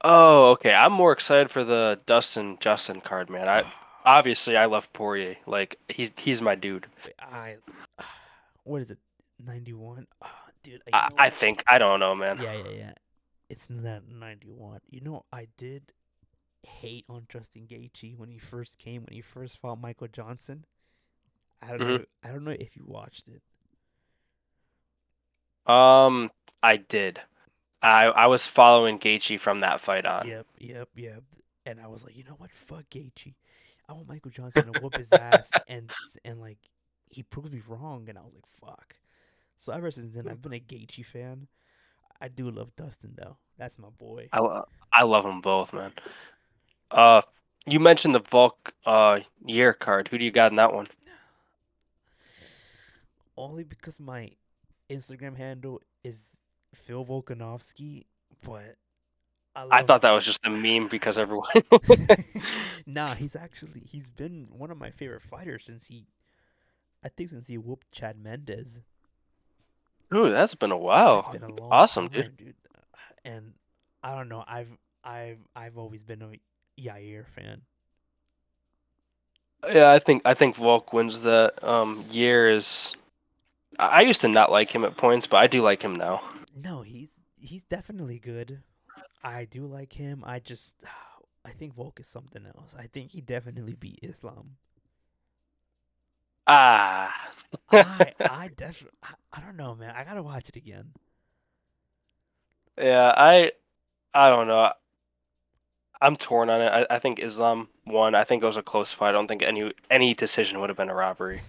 Oh, 0.03 0.51
okay. 0.53 0.73
I'm 0.73 0.93
more 0.93 1.13
excited 1.13 1.51
for 1.51 1.65
the 1.65 2.01
Dustin 2.07 2.59
Justin 2.61 3.01
card, 3.01 3.29
man. 3.31 3.49
I 3.49 3.65
obviously 4.05 4.57
I 4.57 4.67
love 4.67 4.93
Poirier. 4.93 5.37
Like 5.47 5.79
he's 5.89 6.13
he's 6.17 6.41
my 6.41 6.55
dude. 6.55 6.87
I 7.21 7.57
what 8.65 8.83
is 8.83 8.91
it? 8.91 8.99
91. 9.45 10.07
Ah, 10.23 10.45
dude, 10.63 10.75
you 10.75 10.81
I, 10.93 11.09
I 11.19 11.31
think 11.31 11.65
I 11.67 11.79
don't 11.79 12.01
know, 12.01 12.15
man. 12.15 12.39
Yeah, 12.41 12.55
yeah, 12.55 12.71
yeah. 12.71 12.93
It's 13.51 13.69
not 13.69 14.09
91. 14.09 14.81
You 14.91 15.01
know, 15.01 15.25
I 15.33 15.49
did 15.59 15.93
hate 16.65 17.07
on 17.09 17.27
Justin 17.29 17.67
Gaethje 17.67 18.17
when 18.17 18.29
he 18.29 18.39
first 18.39 18.79
came 18.79 19.03
when 19.05 19.15
he 19.15 19.21
first 19.23 19.59
fought 19.59 19.81
Michael 19.81 20.09
Johnson. 20.09 20.65
I 21.63 21.69
don't 21.73 21.81
Mhm. 21.81 21.87
know. 21.87 22.05
I 22.23 22.31
don't 22.31 22.45
know 22.45 22.53
if 22.59 22.77
you 22.77 22.85
watched 22.87 23.29
it. 23.29 23.43
Um, 25.67 26.31
I 26.63 26.77
did. 26.77 27.21
I 27.83 28.07
I 28.07 28.27
was 28.27 28.47
following 28.47 28.99
Gaethje 28.99 29.39
from 29.41 29.61
that 29.61 29.81
fight 29.81 30.07
on. 30.07 30.29
Yep, 30.29 30.47
yep, 30.59 30.89
yep. 30.97 31.23
And 31.67 31.81
I 31.81 31.87
was 31.87 32.05
like, 32.05 32.17
you 32.17 32.25
know 32.25 32.35
what? 32.39 32.53
Fuck 32.53 32.85
Gaethje. 32.91 33.35
I 33.89 33.93
want 33.93 34.09
Michael 34.09 34.31
Johnson 34.31 34.67
to 34.67 34.73
whoop 34.73 34.97
his 34.97 35.13
ass, 35.13 35.55
and 35.69 35.91
and 36.25 36.41
like 36.41 36.59
he 37.09 37.23
proved 37.23 37.53
me 37.53 37.63
wrong, 37.67 38.09
and 38.09 38.19
I 38.19 38.23
was 38.23 38.35
like, 38.35 38.47
fuck. 38.47 38.99
So 39.59 39.73
ever 39.73 39.91
since 39.91 40.15
then, 40.15 40.29
I've 40.29 40.43
been 40.43 40.53
a 40.55 40.61
Gaethje 40.61 41.05
fan. 41.05 41.49
I 42.21 42.29
do 42.29 42.51
love 42.51 42.75
Dustin 42.77 43.15
though. 43.17 43.39
That's 43.59 43.79
my 43.79 43.91
boy. 43.91 44.29
I 44.33 44.41
lo- 44.41 44.69
I 44.93 45.03
love 45.03 45.25
them 45.25 45.41
both, 45.41 45.73
man. 45.73 45.93
Uh, 46.95 47.23
you 47.67 47.81
mentioned 47.81 48.15
the 48.15 48.21
Volk 48.21 48.73
uh 48.87 49.21
Yair 49.47 49.79
card. 49.79 50.09
Who 50.09 50.19
do 50.19 50.25
you 50.25 50.31
got 50.31 50.53
in 50.53 50.57
that 50.57 50.73
one? 50.73 50.87
Only 53.37 53.65
because 53.65 53.99
my 53.99 54.31
Instagram 54.89 55.37
handle 55.37 55.83
is 56.05 56.39
Phil 56.73 57.05
Volkanovski, 57.05 58.05
but 58.43 58.77
I, 59.57 59.67
I 59.71 59.83
thought 59.83 60.03
that 60.03 60.13
was 60.13 60.25
just 60.25 60.47
a 60.47 60.51
meme 60.51 60.89
because 60.89 61.19
everyone. 61.19 61.49
nah, 62.87 63.15
he's 63.15 63.35
actually 63.35 63.83
he's 63.85 64.11
been 64.11 64.49
one 64.51 64.71
of 64.71 64.79
my 64.79 64.91
favorite 64.91 65.23
fighters 65.23 65.65
since 65.65 65.89
he, 65.89 66.07
I 67.05 67.09
think 67.09 67.31
since 67.31 67.49
he 67.49 67.59
whooped 67.59 67.91
Chad 67.91 68.23
Mendes. 68.23 68.81
Ooh, 70.15 70.31
that's 70.31 70.55
been 70.55 70.71
a 70.71 70.79
while. 70.79 71.21
It's 71.21 71.29
been 71.29 71.51
a 71.51 71.55
long 71.55 71.73
awesome, 71.73 72.09
dude. 72.09 72.37
dude. 72.37 72.55
And 73.25 73.55
I 74.03 74.15
don't 74.15 74.29
know. 74.29 74.45
I've 74.47 74.69
I've 75.03 75.39
I've 75.57 75.79
always 75.79 76.03
been 76.03 76.23
a 76.23 76.31
Yair 76.77 77.27
fan. 77.27 77.63
Yeah, 79.69 79.91
I 79.91 79.99
think 79.99 80.23
I 80.27 80.35
think 80.35 80.57
Volk 80.57 80.93
wins 80.93 81.23
that. 81.23 81.63
Um, 81.63 82.03
Yair 82.05 82.55
is. 82.55 82.95
I 83.79 83.87
I 83.87 84.03
used 84.03 84.21
to 84.23 84.29
not 84.29 84.51
like 84.53 84.75
him 84.75 84.85
at 84.85 84.97
points, 84.97 85.27
but 85.27 85.39
I 85.39 85.49
do 85.49 85.63
like 85.63 85.83
him 85.83 85.95
now. 85.95 86.23
No, 86.55 86.83
he's 86.83 87.21
he's 87.37 87.65
definitely 87.65 88.19
good. 88.19 88.63
I 89.23 89.45
do 89.47 89.67
like 89.67 89.95
him. 89.95 90.25
I 90.27 90.39
just 90.41 90.75
I 91.45 91.51
think 91.53 91.75
Volk 91.75 92.01
is 92.01 92.07
something 92.09 92.47
else. 92.47 92.75
I 92.79 92.87
think 92.89 93.13
he 93.13 93.21
definitely 93.23 93.75
beat 93.75 94.01
Islam. 94.03 94.57
Ah, 96.47 97.13
I 97.71 98.15
I 98.27 98.49
definitely 98.49 98.97
I, 99.03 99.15
I 99.33 99.41
don't 99.41 99.57
know, 99.57 99.75
man. 99.75 99.95
I 99.95 100.05
gotta 100.05 100.23
watch 100.23 100.49
it 100.49 100.57
again. 100.57 100.93
yeah, 102.79 103.13
I 103.17 103.53
I 104.15 104.31
don't 104.31 104.49
know. 104.49 104.73
I'm 106.05 106.17
torn 106.17 106.51
on 106.51 106.61
it. 106.61 106.69
I, 106.69 106.97
I 106.97 106.99
think 106.99 107.19
Islam 107.19 107.69
won. 107.87 108.15
I 108.15 108.25
think 108.25 108.43
it 108.43 108.47
was 108.47 108.59
a 108.59 108.63
close 108.63 108.93
fight. 108.93 109.09
I 109.09 109.13
don't 109.13 109.27
think 109.27 109.43
any 109.43 109.73
any 109.91 110.13
decision 110.13 110.61
would 110.61 110.69
have 110.69 110.77
been 110.77 110.91
a 110.91 110.95
robbery. 110.95 111.41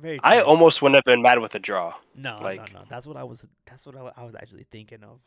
Very. 0.00 0.18
I 0.22 0.36
true. 0.36 0.44
almost 0.46 0.80
wouldn't 0.80 0.96
have 0.96 1.04
been 1.04 1.20
mad 1.20 1.40
with 1.40 1.54
a 1.54 1.58
draw. 1.58 1.94
no 2.14 2.38
like- 2.40 2.72
no 2.72 2.80
no. 2.80 2.86
That's 2.88 3.06
what 3.06 3.18
I 3.18 3.24
was. 3.24 3.46
That's 3.66 3.86
what 3.86 3.96
I, 3.96 4.12
I 4.16 4.24
was 4.24 4.34
actually 4.34 4.64
thinking 4.70 5.04
of. 5.04 5.20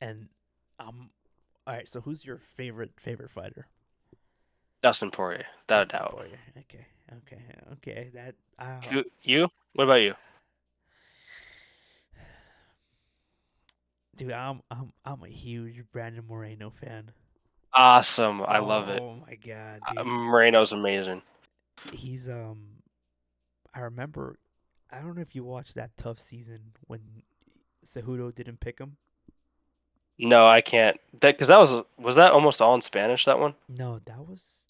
And 0.00 0.28
um, 0.78 1.10
all 1.66 1.74
right. 1.74 1.88
So 1.88 2.00
who's 2.00 2.24
your 2.24 2.38
favorite 2.38 2.92
favorite 2.98 3.30
fighter? 3.30 3.66
Dustin 4.80 5.10
Poirier, 5.10 5.46
without 5.60 5.82
a 5.82 5.86
Dustin 5.86 6.00
doubt. 6.00 6.10
Poirier. 6.12 6.38
Okay, 6.58 6.86
okay, 7.18 7.42
okay. 7.72 8.10
That 8.14 8.34
uh, 8.58 9.02
you? 9.22 9.48
What 9.74 9.84
about 9.84 10.02
you? 10.02 10.14
Dude, 14.16 14.32
I'm 14.32 14.60
I'm 14.70 14.92
I'm 15.04 15.22
a 15.24 15.28
huge 15.28 15.82
Brandon 15.92 16.24
Moreno 16.28 16.70
fan. 16.70 17.10
Awesome. 17.72 18.42
I 18.46 18.58
love 18.58 18.88
it. 18.88 19.00
Oh 19.00 19.16
my 19.26 19.34
god, 19.36 19.80
Uh. 19.96 20.04
Moreno's 20.04 20.72
amazing. 20.72 21.22
He's 21.92 22.28
um. 22.28 22.64
I 23.74 23.80
remember. 23.80 24.36
I 24.90 24.98
don't 24.98 25.14
know 25.16 25.22
if 25.22 25.34
you 25.34 25.42
watched 25.44 25.74
that 25.76 25.96
TUF 25.96 26.18
season 26.20 26.60
when 26.86 27.00
Cejudo 27.86 28.34
didn't 28.34 28.60
pick 28.60 28.78
him. 28.78 28.96
No, 30.18 30.46
I 30.46 30.60
can't. 30.60 31.00
That 31.20 31.34
because 31.34 31.48
that 31.48 31.58
was 31.58 31.82
was 31.98 32.16
that 32.16 32.32
almost 32.32 32.60
all 32.60 32.74
in 32.74 32.82
Spanish. 32.82 33.24
That 33.24 33.38
one. 33.38 33.54
No, 33.68 34.00
that 34.04 34.18
was. 34.28 34.66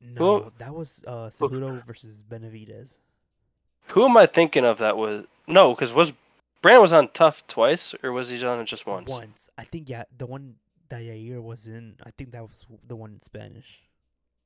No, 0.00 0.52
that 0.58 0.74
was 0.74 1.04
uh 1.06 1.26
Cejudo 1.28 1.84
versus 1.84 2.24
Benavidez. 2.26 2.98
Who 3.88 4.04
am 4.06 4.16
I 4.16 4.24
thinking 4.26 4.64
of? 4.64 4.78
That 4.78 4.96
was 4.96 5.26
no, 5.46 5.74
because 5.74 5.92
was 5.92 6.12
Brandon 6.60 6.80
was 6.82 6.92
on 6.92 7.08
TUF 7.08 7.46
twice, 7.46 7.94
or 8.02 8.12
was 8.12 8.30
he 8.30 8.44
on 8.44 8.60
it 8.60 8.64
just 8.64 8.86
once? 8.86 9.10
Once, 9.10 9.50
I 9.56 9.64
think 9.64 9.88
yeah, 9.88 10.04
the 10.16 10.26
one 10.26 10.56
that 10.88 11.02
Yair 11.02 11.42
was 11.42 11.66
in. 11.66 11.96
I 12.04 12.10
think 12.10 12.32
that 12.32 12.42
was 12.42 12.66
the 12.86 12.96
one 12.96 13.12
in 13.12 13.22
Spanish, 13.22 13.80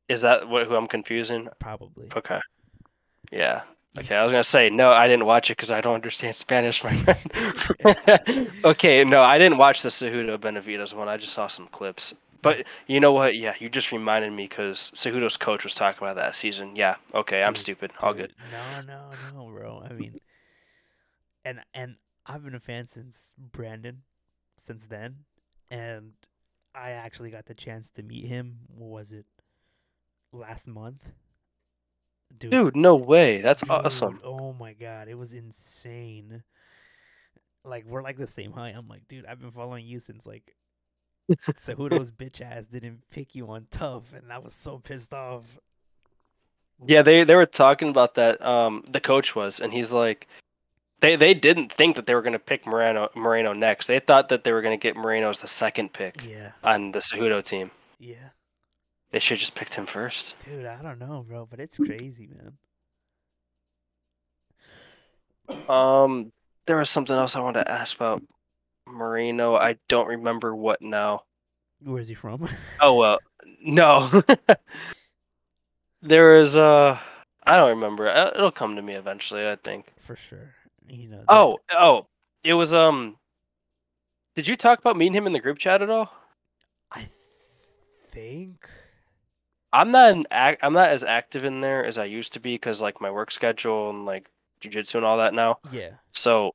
Is 0.08 0.22
that 0.22 0.48
what 0.48 0.66
who 0.66 0.74
I'm 0.76 0.88
confusing? 0.88 1.48
probably. 1.58 2.08
Okay. 2.14 2.40
Yeah. 3.30 3.62
Okay, 3.98 4.16
I 4.16 4.22
was 4.22 4.32
gonna 4.32 4.42
say 4.42 4.70
no, 4.70 4.90
I 4.90 5.06
didn't 5.06 5.26
watch 5.26 5.50
it 5.50 5.56
because 5.56 5.70
I 5.70 5.82
don't 5.82 5.94
understand 5.94 6.34
Spanish, 6.34 6.82
my 6.82 6.94
friend. 6.96 8.48
okay, 8.64 9.04
no, 9.04 9.20
I 9.20 9.36
didn't 9.36 9.58
watch 9.58 9.82
the 9.82 9.90
Cejudo 9.90 10.38
Benavidez 10.38 10.94
one. 10.94 11.08
I 11.08 11.18
just 11.18 11.34
saw 11.34 11.46
some 11.46 11.66
clips. 11.68 12.14
But 12.40 12.66
you 12.86 13.00
know 13.00 13.12
what? 13.12 13.36
Yeah, 13.36 13.54
you 13.60 13.68
just 13.68 13.92
reminded 13.92 14.32
me 14.32 14.48
because 14.48 14.90
Cejudo's 14.94 15.36
coach 15.36 15.62
was 15.62 15.74
talking 15.74 16.02
about 16.02 16.16
that 16.16 16.34
season. 16.34 16.74
Yeah. 16.74 16.96
Okay, 17.14 17.42
I'm 17.42 17.52
Dude, 17.52 17.60
stupid. 17.60 17.92
All 18.00 18.14
good. 18.14 18.32
No, 18.50 18.80
no, 18.80 19.10
no, 19.34 19.50
bro. 19.50 19.84
I 19.88 19.92
mean, 19.92 20.20
and 21.44 21.60
and 21.74 21.96
I've 22.26 22.44
been 22.44 22.54
a 22.54 22.60
fan 22.60 22.86
since 22.86 23.34
Brandon, 23.36 24.02
since 24.56 24.86
then, 24.86 25.24
and 25.70 26.12
I 26.74 26.90
actually 26.90 27.30
got 27.30 27.46
the 27.46 27.54
chance 27.54 27.90
to 27.90 28.02
meet 28.02 28.26
him. 28.26 28.60
Was 28.76 29.12
it? 29.12 29.26
Last 30.32 30.66
month. 30.66 31.02
Dude, 32.36 32.50
Dude, 32.50 32.76
no 32.76 32.96
way. 32.96 33.42
That's 33.42 33.60
dude, 33.60 33.70
awesome. 33.70 34.18
Oh 34.24 34.52
my 34.54 34.72
god, 34.72 35.08
it 35.08 35.18
was 35.18 35.34
insane. 35.34 36.42
Like 37.64 37.84
we're 37.86 38.02
like 38.02 38.16
the 38.16 38.26
same 38.26 38.52
height. 38.52 38.74
I'm 38.76 38.88
like, 38.88 39.06
dude, 39.08 39.26
I've 39.26 39.40
been 39.40 39.50
following 39.50 39.86
you 39.86 39.98
since 39.98 40.26
like 40.26 40.56
Cejudo's 41.58 42.10
bitch 42.10 42.40
ass 42.40 42.66
didn't 42.66 43.02
pick 43.10 43.34
you 43.34 43.48
on 43.48 43.66
TUF, 43.70 44.12
and 44.14 44.32
I 44.32 44.38
was 44.38 44.54
so 44.54 44.78
pissed 44.78 45.12
off. 45.12 45.58
Yeah, 46.84 47.02
they 47.02 47.24
they 47.24 47.34
were 47.34 47.46
talking 47.46 47.88
about 47.88 48.14
that. 48.14 48.44
Um, 48.44 48.84
the 48.90 49.00
coach 49.00 49.36
was, 49.36 49.60
and 49.60 49.72
he's 49.72 49.92
like, 49.92 50.26
they 51.02 51.16
they 51.16 51.34
didn't 51.34 51.70
think 51.70 51.96
that 51.96 52.06
they 52.06 52.14
were 52.14 52.22
gonna 52.22 52.38
pick 52.38 52.66
Moreno 52.66 53.10
Moreno 53.14 53.52
next. 53.52 53.86
They 53.86 53.98
thought 54.00 54.30
that 54.30 54.44
they 54.44 54.52
were 54.52 54.62
gonna 54.62 54.78
get 54.78 54.96
Moreno 54.96 55.28
as 55.28 55.40
the 55.40 55.48
second 55.48 55.92
pick 55.92 56.24
Yeah, 56.26 56.52
on 56.64 56.92
the 56.92 57.00
Cejudo 57.00 57.42
team. 57.44 57.70
yeah. 57.98 58.30
They 59.10 59.18
should 59.18 59.38
just 59.38 59.54
picked 59.54 59.74
him 59.74 59.84
first. 59.84 60.34
Dude, 60.46 60.64
I 60.64 60.80
don't 60.80 60.98
know, 60.98 61.22
bro, 61.28 61.44
but 61.44 61.60
it's 61.60 61.76
crazy, 61.76 62.26
man. 62.34 62.56
Um, 65.68 66.32
there 66.66 66.78
was 66.78 66.88
something 66.88 67.14
else 67.14 67.36
I 67.36 67.40
wanted 67.40 67.64
to 67.64 67.70
ask 67.70 67.94
about 67.96 68.22
Moreno. 68.88 69.54
I 69.54 69.76
don't 69.88 70.08
remember 70.08 70.54
what 70.56 70.80
now. 70.80 71.24
Where's 71.84 72.08
he 72.08 72.14
from? 72.14 72.48
Oh 72.80 72.94
well, 72.94 73.18
no. 73.62 74.22
there 76.02 76.36
is 76.38 76.56
uh, 76.56 76.98
I 77.44 77.56
don't 77.56 77.70
remember. 77.70 78.06
It'll 78.06 78.50
come 78.50 78.76
to 78.76 78.82
me 78.82 78.94
eventually. 78.94 79.46
I 79.46 79.56
think. 79.56 79.92
For 79.98 80.16
sure. 80.16 80.54
You 80.92 81.08
know. 81.08 81.24
Oh, 81.26 81.58
oh, 81.70 82.06
it 82.44 82.54
was 82.54 82.74
um. 82.74 83.16
Did 84.34 84.46
you 84.46 84.56
talk 84.56 84.78
about 84.78 84.96
meeting 84.96 85.14
him 85.14 85.26
in 85.26 85.32
the 85.32 85.40
group 85.40 85.58
chat 85.58 85.82
at 85.82 85.90
all? 85.90 86.12
I 86.90 87.08
think. 88.06 88.68
I'm 89.72 89.90
not 89.90 90.12
an 90.12 90.24
ac- 90.30 90.58
I'm 90.62 90.74
not 90.74 90.90
as 90.90 91.02
active 91.02 91.44
in 91.44 91.62
there 91.62 91.84
as 91.84 91.96
I 91.96 92.04
used 92.04 92.34
to 92.34 92.40
be 92.40 92.54
because 92.54 92.82
like 92.82 93.00
my 93.00 93.10
work 93.10 93.30
schedule 93.30 93.88
and 93.88 94.04
like 94.04 94.30
jujitsu 94.60 94.96
and 94.96 95.04
all 95.04 95.16
that 95.16 95.32
now. 95.32 95.60
Yeah. 95.70 95.92
So 96.12 96.54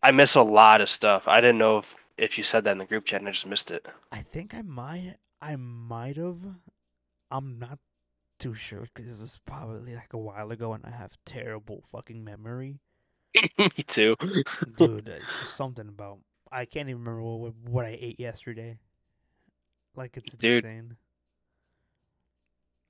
I 0.00 0.12
miss 0.12 0.36
a 0.36 0.42
lot 0.42 0.80
of 0.80 0.88
stuff. 0.88 1.26
I 1.26 1.40
didn't 1.40 1.58
know 1.58 1.78
if 1.78 1.96
if 2.16 2.38
you 2.38 2.44
said 2.44 2.62
that 2.64 2.72
in 2.72 2.78
the 2.78 2.84
group 2.84 3.04
chat 3.04 3.20
and 3.20 3.28
I 3.28 3.32
just 3.32 3.48
missed 3.48 3.70
it. 3.70 3.88
I 4.12 4.22
think 4.22 4.54
I 4.54 4.62
might. 4.62 5.16
I 5.42 5.56
might 5.56 6.16
have. 6.18 6.38
I'm 7.32 7.58
not 7.58 7.78
too 8.38 8.54
sure 8.54 8.86
because 8.94 9.10
this 9.10 9.20
was 9.20 9.40
probably 9.44 9.94
like 9.94 10.12
a 10.12 10.18
while 10.18 10.52
ago, 10.52 10.72
and 10.72 10.84
I 10.86 10.90
have 10.90 11.18
terrible 11.24 11.82
fucking 11.90 12.22
memory, 12.22 12.78
Me 13.58 13.70
too. 13.86 14.16
dude. 14.74 15.08
uh, 15.08 15.20
just 15.40 15.54
something 15.56 15.88
about 15.88 16.18
I 16.50 16.64
can't 16.64 16.88
even 16.88 17.04
remember 17.04 17.22
what 17.22 17.54
what 17.64 17.84
I 17.84 17.96
ate 18.00 18.18
yesterday. 18.20 18.78
Like 19.94 20.16
it's 20.16 20.34
Dude. 20.38 20.64
insane. 20.64 20.96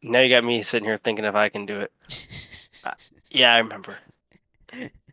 Now 0.02 0.20
you 0.20 0.28
got 0.34 0.44
me 0.44 0.62
sitting 0.62 0.86
here 0.86 0.96
thinking 0.96 1.24
if 1.24 1.34
I 1.34 1.48
can 1.48 1.66
do 1.66 1.80
it. 1.80 1.92
Yeah, 3.30 3.54
I 3.54 3.58
remember. 3.58 3.96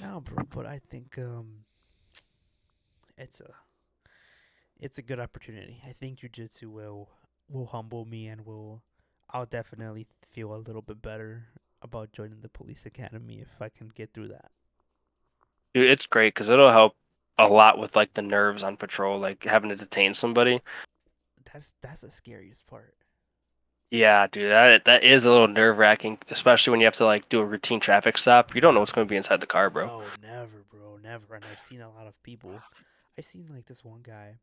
no, 0.00 0.20
bro, 0.20 0.44
but 0.50 0.66
I 0.66 0.78
think 0.78 1.18
um, 1.18 1.64
it's 3.18 3.40
a 3.40 3.54
it's 4.78 4.98
a 4.98 5.02
good 5.02 5.20
opportunity. 5.20 5.80
I 5.86 5.92
think 5.92 6.20
jujitsu 6.20 6.64
will 6.66 7.08
will 7.48 7.66
humble 7.66 8.04
me 8.04 8.26
and 8.28 8.44
will 8.44 8.82
I'll 9.30 9.46
definitely 9.46 10.06
feel 10.32 10.54
a 10.54 10.58
little 10.58 10.82
bit 10.82 11.02
better 11.02 11.48
about 11.86 12.12
joining 12.12 12.40
the 12.42 12.48
police 12.48 12.84
academy 12.84 13.40
if 13.40 13.60
I 13.60 13.70
can 13.70 13.88
get 13.88 14.12
through 14.12 14.28
that. 14.28 14.50
Dude, 15.74 15.90
it's 15.90 16.06
great 16.06 16.34
because 16.34 16.48
it'll 16.50 16.70
help 16.70 16.94
a 17.38 17.48
lot 17.48 17.78
with 17.78 17.96
like 17.96 18.14
the 18.14 18.22
nerves 18.22 18.62
on 18.62 18.76
patrol, 18.76 19.18
like 19.18 19.44
having 19.44 19.70
to 19.70 19.76
detain 19.76 20.14
somebody. 20.14 20.60
That's 21.52 21.72
that's 21.80 22.00
the 22.02 22.10
scariest 22.10 22.66
part. 22.66 22.94
Yeah, 23.90 24.26
dude, 24.26 24.50
that 24.50 24.84
that 24.84 25.04
is 25.04 25.24
a 25.24 25.30
little 25.30 25.48
nerve 25.48 25.78
wracking, 25.78 26.18
especially 26.30 26.72
when 26.72 26.80
you 26.80 26.86
have 26.86 26.96
to 26.96 27.04
like 27.04 27.28
do 27.28 27.40
a 27.40 27.44
routine 27.44 27.78
traffic 27.78 28.18
stop. 28.18 28.54
You 28.54 28.60
don't 28.60 28.74
know 28.74 28.80
what's 28.80 28.92
going 28.92 29.06
to 29.06 29.10
be 29.10 29.16
inside 29.16 29.40
the 29.40 29.46
car, 29.46 29.70
bro. 29.70 29.88
Oh, 29.88 30.04
never, 30.22 30.64
bro, 30.70 30.98
never. 31.02 31.34
And 31.34 31.44
I've 31.50 31.60
seen 31.60 31.80
a 31.80 31.90
lot 31.90 32.06
of 32.06 32.20
people. 32.22 32.60
I've 33.16 33.24
seen 33.24 33.48
like 33.54 33.66
this 33.66 33.84
one 33.84 34.00
guy. 34.02 34.38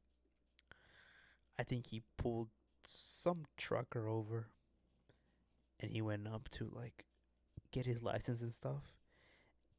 I 1.59 1.63
think 1.63 1.87
he 1.87 2.01
pulled 2.17 2.47
some 2.83 3.43
trucker 3.57 4.07
over, 4.07 4.47
and 5.79 5.91
he 5.91 6.01
went 6.01 6.27
up 6.27 6.49
to 6.51 6.71
like 6.73 7.05
get 7.73 7.85
his 7.85 8.01
license 8.01 8.41
and 8.41 8.53
stuff. 8.53 8.93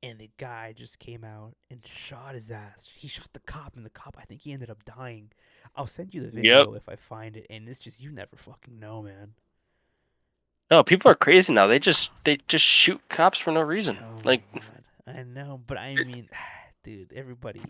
And 0.03 0.19
the 0.19 0.29
guy 0.37 0.75
just 0.77 0.99
came 0.99 1.25
out 1.25 1.55
and 1.71 1.81
shot 1.87 2.35
his 2.35 2.51
ass. 2.51 2.91
He 2.95 3.09
shot 3.09 3.33
the 3.33 3.41
cop, 3.41 3.75
and 3.75 3.87
the 3.87 3.91
cop, 3.91 4.19
I 4.21 4.25
think 4.25 4.43
he 4.43 4.53
ended 4.53 4.69
up 4.69 4.85
dying. 4.85 5.31
I'll 5.75 5.87
send 5.87 6.13
you 6.13 6.21
the 6.21 6.31
video 6.31 6.75
if 6.75 6.91
I 6.91 6.97
find 6.97 7.39
it. 7.39 7.47
And 7.49 7.67
it's 7.67 7.81
just 7.81 8.03
you 8.03 8.13
never 8.13 8.37
fucking 8.37 8.79
know, 8.79 9.01
man. 9.01 9.33
No, 10.71 10.83
people 10.83 11.11
are 11.11 11.15
crazy 11.15 11.55
now. 11.55 11.67
They 11.67 11.79
just 11.79 12.11
they 12.25 12.39
just 12.49 12.65
shoot 12.65 13.01
cops 13.09 13.39
for 13.39 13.51
no 13.53 13.63
reason. 13.63 13.99
Oh 14.03 14.21
like. 14.25 14.43
I 15.07 15.23
know, 15.23 15.61
but 15.67 15.79
I 15.79 15.95
mean, 15.95 16.29
dude, 16.85 17.13
everybody. 17.15 17.63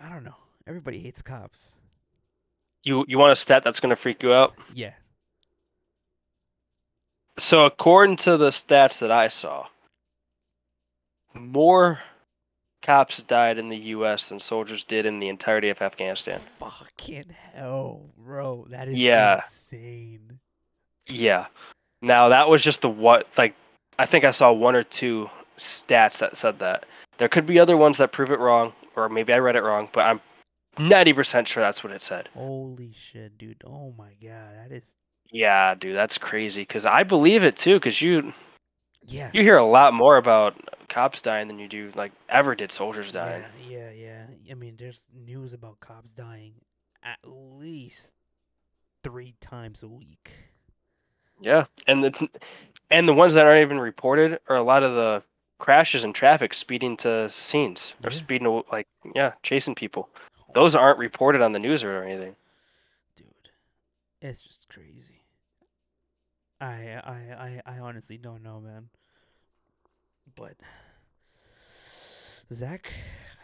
I 0.00 0.08
don't 0.08 0.24
know. 0.24 0.36
Everybody 0.66 1.00
hates 1.00 1.22
cops. 1.22 1.74
you 2.84 3.04
you 3.08 3.18
want 3.18 3.32
a 3.32 3.36
stat 3.36 3.62
that's 3.62 3.80
going 3.80 3.90
to 3.90 3.96
freak 3.96 4.22
you 4.22 4.32
out? 4.32 4.54
Yeah. 4.74 4.92
So 7.40 7.64
according 7.64 8.16
to 8.18 8.36
the 8.36 8.50
stats 8.50 8.98
that 9.00 9.10
I 9.10 9.28
saw, 9.28 9.68
more 11.34 12.00
cops 12.82 13.22
died 13.22 13.56
in 13.56 13.70
the 13.70 13.78
U.S. 13.78 14.28
than 14.28 14.38
soldiers 14.38 14.84
did 14.84 15.06
in 15.06 15.20
the 15.20 15.28
entirety 15.28 15.70
of 15.70 15.80
Afghanistan. 15.80 16.40
Fucking 16.58 17.34
hell, 17.54 18.10
bro. 18.18 18.66
That 18.68 18.88
is 18.88 18.98
Yeah. 18.98 19.36
insane. 19.36 20.40
Yeah. 21.06 21.46
Now 22.02 22.28
that 22.28 22.48
was 22.50 22.62
just 22.62 22.82
the 22.82 22.90
what 22.90 23.26
like 23.38 23.54
I 23.98 24.04
think 24.06 24.24
I 24.24 24.30
saw 24.32 24.52
one 24.52 24.76
or 24.76 24.82
two 24.84 25.30
stats 25.56 26.18
that 26.18 26.36
said 26.36 26.58
that. 26.58 26.84
There 27.18 27.28
could 27.28 27.46
be 27.46 27.58
other 27.58 27.76
ones 27.76 27.98
that 27.98 28.12
prove 28.12 28.30
it 28.30 28.38
wrong, 28.38 28.72
or 28.96 29.08
maybe 29.08 29.32
I 29.32 29.38
read 29.38 29.56
it 29.56 29.62
wrong, 29.62 29.88
but 29.92 30.06
I'm 30.06 30.20
ninety 30.78 31.12
percent 31.14 31.48
sure 31.48 31.62
that's 31.62 31.82
what 31.82 31.92
it 31.92 32.02
said. 32.02 32.28
Holy 32.34 32.92
shit, 32.92 33.38
dude. 33.38 33.62
Oh 33.66 33.94
my 33.96 34.12
god, 34.22 34.56
that 34.56 34.72
is 34.74 34.94
Yeah, 35.32 35.74
dude, 35.74 35.94
that's 35.96 36.18
crazy. 36.18 36.64
Cause 36.64 36.84
I 36.84 37.02
believe 37.02 37.44
it 37.44 37.56
too. 37.56 37.78
Cause 37.80 38.00
you 38.00 38.32
yeah. 39.06 39.30
you 39.32 39.42
hear 39.42 39.56
a 39.56 39.64
lot 39.64 39.94
more 39.94 40.16
about 40.16 40.56
cops 40.88 41.22
dying 41.22 41.46
than 41.48 41.58
you 41.58 41.68
do 41.68 41.90
like 41.94 42.12
ever 42.28 42.54
did 42.54 42.72
soldiers 42.72 43.12
dying. 43.12 43.44
Yeah, 43.68 43.90
yeah, 43.90 44.24
yeah. 44.44 44.52
I 44.52 44.54
mean, 44.54 44.74
there's 44.76 45.04
news 45.14 45.52
about 45.52 45.80
cops 45.80 46.12
dying 46.12 46.54
at 47.02 47.18
least 47.24 48.14
three 49.02 49.34
times 49.40 49.82
a 49.82 49.88
week. 49.88 50.32
Yeah, 51.40 51.66
and 51.86 52.04
it's 52.04 52.22
and 52.90 53.08
the 53.08 53.14
ones 53.14 53.34
that 53.34 53.46
aren't 53.46 53.62
even 53.62 53.78
reported 53.80 54.40
are 54.48 54.56
a 54.56 54.62
lot 54.62 54.82
of 54.82 54.94
the 54.94 55.22
crashes 55.58 56.04
and 56.04 56.14
traffic, 56.14 56.52
speeding 56.54 56.96
to 56.98 57.30
scenes 57.30 57.94
or 58.04 58.10
Yeah. 58.10 58.16
speeding 58.16 58.44
to 58.46 58.64
like 58.72 58.88
yeah, 59.14 59.32
chasing 59.42 59.74
people. 59.74 60.08
Those 60.54 60.74
aren't 60.74 60.98
reported 60.98 61.40
on 61.40 61.52
the 61.52 61.58
news 61.60 61.84
or 61.84 62.02
anything. 62.02 62.34
dude, 63.16 63.26
it's 64.20 64.42
just 64.42 64.68
crazy. 64.68 65.19
I 66.60 67.00
I 67.04 67.60
I 67.66 67.76
I 67.76 67.78
honestly 67.80 68.18
don't 68.18 68.42
know, 68.42 68.60
man. 68.60 68.88
But 70.36 70.56
Zach, 72.52 72.92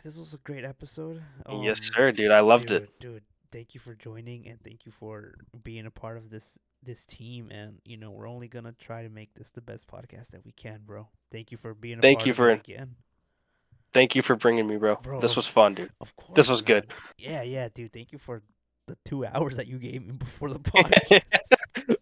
this 0.03 0.17
was 0.19 0.35
a 0.35 0.39
great 0.39 0.65
episode. 0.65 1.23
yes, 1.49 1.79
Um, 1.79 1.95
sir, 1.95 2.13
dude. 2.13 2.31
I 2.31 2.41
loved 2.41 2.67
dude, 2.69 2.83
it. 2.83 3.01
dude. 3.01 3.23
Thank 3.53 3.75
you 3.75 3.81
for 3.81 3.95
joining 3.95 4.47
and 4.49 4.61
thank 4.63 4.85
you 4.87 4.93
for 4.93 5.35
being 5.63 5.87
a 5.87 5.91
part 5.91 6.17
of 6.17 6.31
this 6.31 6.59
this 6.83 7.07
team. 7.07 7.51
And 7.51 7.79
you 7.85 7.97
know, 7.97 8.11
we're 8.11 8.29
only 8.29 8.49
gonna 8.49 8.75
try 8.79 9.03
to 9.03 9.09
make 9.09 9.35
this 9.35 9.51
the 9.51 9.61
best 9.61 9.87
podcast 9.89 10.29
that 10.29 10.45
we 10.45 10.53
can, 10.53 10.81
bro. 10.85 11.09
Thank 11.31 11.53
you 11.53 11.59
for 11.59 11.75
being. 11.75 11.99
a 11.99 12.03
Thank 12.03 12.19
part 12.21 12.27
you 12.27 12.31
of 12.33 12.37
for- 12.37 12.51
again. 12.51 12.97
Thank 13.95 14.15
you 14.15 14.21
for 14.21 14.37
bringing 14.37 14.67
me, 14.67 14.77
bro. 14.77 14.97
Bro, 14.97 15.21
This 15.21 15.37
was 15.37 15.47
fun, 15.47 15.75
dude. 15.75 15.91
Of 16.03 16.15
course, 16.17 16.37
This 16.37 16.51
was 16.51 16.61
man. 16.61 16.67
good. 16.83 16.93
Yeah, 17.17 17.41
yeah, 17.43 17.69
dude. 17.73 17.95
Thank 17.95 18.13
you 18.13 18.19
for 18.19 18.43
the 18.87 18.99
two 19.07 19.25
hours 19.33 19.57
that 19.57 19.67
you 19.69 19.79
gave 19.79 20.05
me 20.05 20.13
before 20.13 20.51
the 20.51 20.59
podcast. 20.75 21.23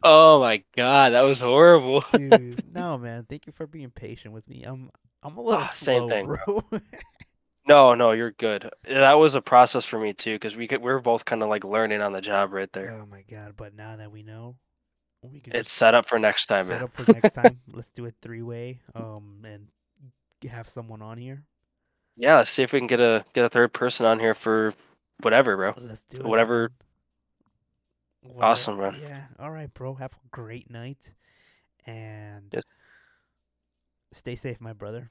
Oh 0.05 0.41
my 0.41 0.63
god, 0.77 1.11
that 1.15 1.23
was 1.23 1.41
horrible. 1.41 2.05
dude. 2.13 2.65
No, 2.73 2.97
man. 2.99 3.27
Thank 3.29 3.47
you 3.47 3.53
for 3.53 3.67
being 3.67 3.91
patient 3.91 4.33
with 4.35 4.47
me. 4.49 4.63
I'm 4.65 4.91
I'm 5.23 5.37
a 5.37 5.41
little 5.43 5.63
Ah, 5.63 5.67
same 5.67 6.09
thing, 6.09 6.27
bro. 6.27 6.63
No, 7.67 7.95
no, 7.95 8.13
you're 8.13 8.33
good. 8.33 8.69
That 8.87 9.15
was 9.15 9.35
a 9.35 9.41
process 9.41 9.87
for 9.87 9.99
me 9.99 10.13
too, 10.13 10.35
because 10.35 10.55
we 10.55 10.67
could, 10.69 10.83
we 10.83 10.93
were 10.93 11.01
both 11.01 11.25
kind 11.25 11.43
of 11.43 11.49
like 11.49 11.65
learning 11.65 12.03
on 12.03 12.13
the 12.13 12.21
job 12.21 12.53
right 12.53 12.71
there. 12.75 12.91
oh 12.93 13.07
my 13.07 13.23
god! 13.23 13.55
But 13.57 13.75
now 13.75 13.97
that 13.97 14.13
we 14.13 14.23
know, 14.23 14.57
we 15.23 15.41
can 15.41 15.57
It's 15.57 15.73
set 15.73 15.95
up 15.95 16.07
for 16.07 16.19
next 16.19 16.45
time, 16.47 16.65
set 16.65 16.75
man. 16.75 16.85
up 16.85 16.93
for 16.93 17.11
next 17.11 17.33
time. 17.35 17.61
Let's 17.73 17.89
do 17.89 18.05
it 18.05 18.17
three 18.21 18.43
way. 18.43 18.81
Um, 18.95 19.47
and 19.47 19.69
have 20.51 20.69
someone 20.69 21.01
on 21.01 21.17
here. 21.17 21.45
Yeah, 22.19 22.37
let's 22.37 22.51
see 22.51 22.63
if 22.63 22.75
we 22.75 22.81
can 22.81 22.87
get 22.87 23.01
a 23.01 23.25
get 23.33 23.47
a 23.47 23.49
third 23.49 23.73
person 23.73 24.05
on 24.05 24.19
here 24.21 24.35
for 24.35 24.75
whatever, 25.23 25.57
bro. 25.57 25.73
Let's 25.79 26.05
do 26.05 26.19
it. 26.19 26.27
Whatever- 26.27 26.69
man. 26.69 26.71
Awesome, 28.41 28.77
bro. 28.77 28.93
Yeah. 29.01 29.25
All 29.39 29.51
right, 29.51 29.73
bro. 29.73 29.95
Have 29.95 30.13
a 30.15 30.29
great 30.31 30.71
night, 30.71 31.15
and 31.87 32.49
Yes, 32.53 32.65
stay 34.13 34.35
safe, 34.35 34.61
my 34.61 34.73
brother. 34.73 35.11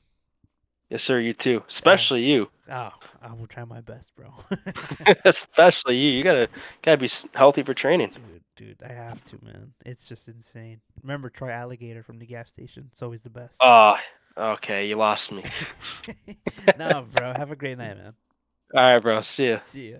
yes, 0.90 1.04
sir. 1.04 1.20
You 1.20 1.34
too, 1.34 1.64
especially 1.68 2.24
you, 2.26 2.50
Oh, 2.72 2.92
I 3.22 3.34
will 3.34 3.48
try 3.48 3.66
my 3.66 3.82
best, 3.82 4.16
bro. 4.16 4.34
especially 5.26 5.98
you. 5.98 6.12
You 6.12 6.24
gotta 6.24 6.50
gotta 6.82 6.98
be 6.98 7.10
healthy 7.36 7.62
for 7.64 7.74
training. 7.74 8.10
dude, 8.10 8.44
dude, 8.80 8.84
I 8.84 8.94
have 8.94 9.24
to, 9.26 9.40
man. 9.44 9.74
It's 9.86 10.06
just 10.06 10.28
insane. 10.28 10.80
Remember, 11.02 11.30
try 11.30 11.52
alligator 11.52 12.04
from 12.04 12.20
the 12.20 12.26
gas 12.26 12.50
station. 12.52 12.88
It's 12.92 13.02
always 13.02 13.22
the 13.22 13.30
best. 13.30 13.58
Oh, 13.62 13.96
okay, 14.38 14.88
you 14.88 14.96
lost 14.96 15.32
me. 15.32 15.44
no, 16.78 17.06
bro. 17.12 17.34
Have 17.34 17.52
a 17.52 17.56
great 17.56 17.78
night, 17.78 17.98
man. 17.98 18.14
All 18.76 18.82
right, 18.82 19.00
bro. 19.00 19.22
See 19.22 19.50
ya. 19.50 19.60
See 19.64 19.92
ya. 19.92 19.98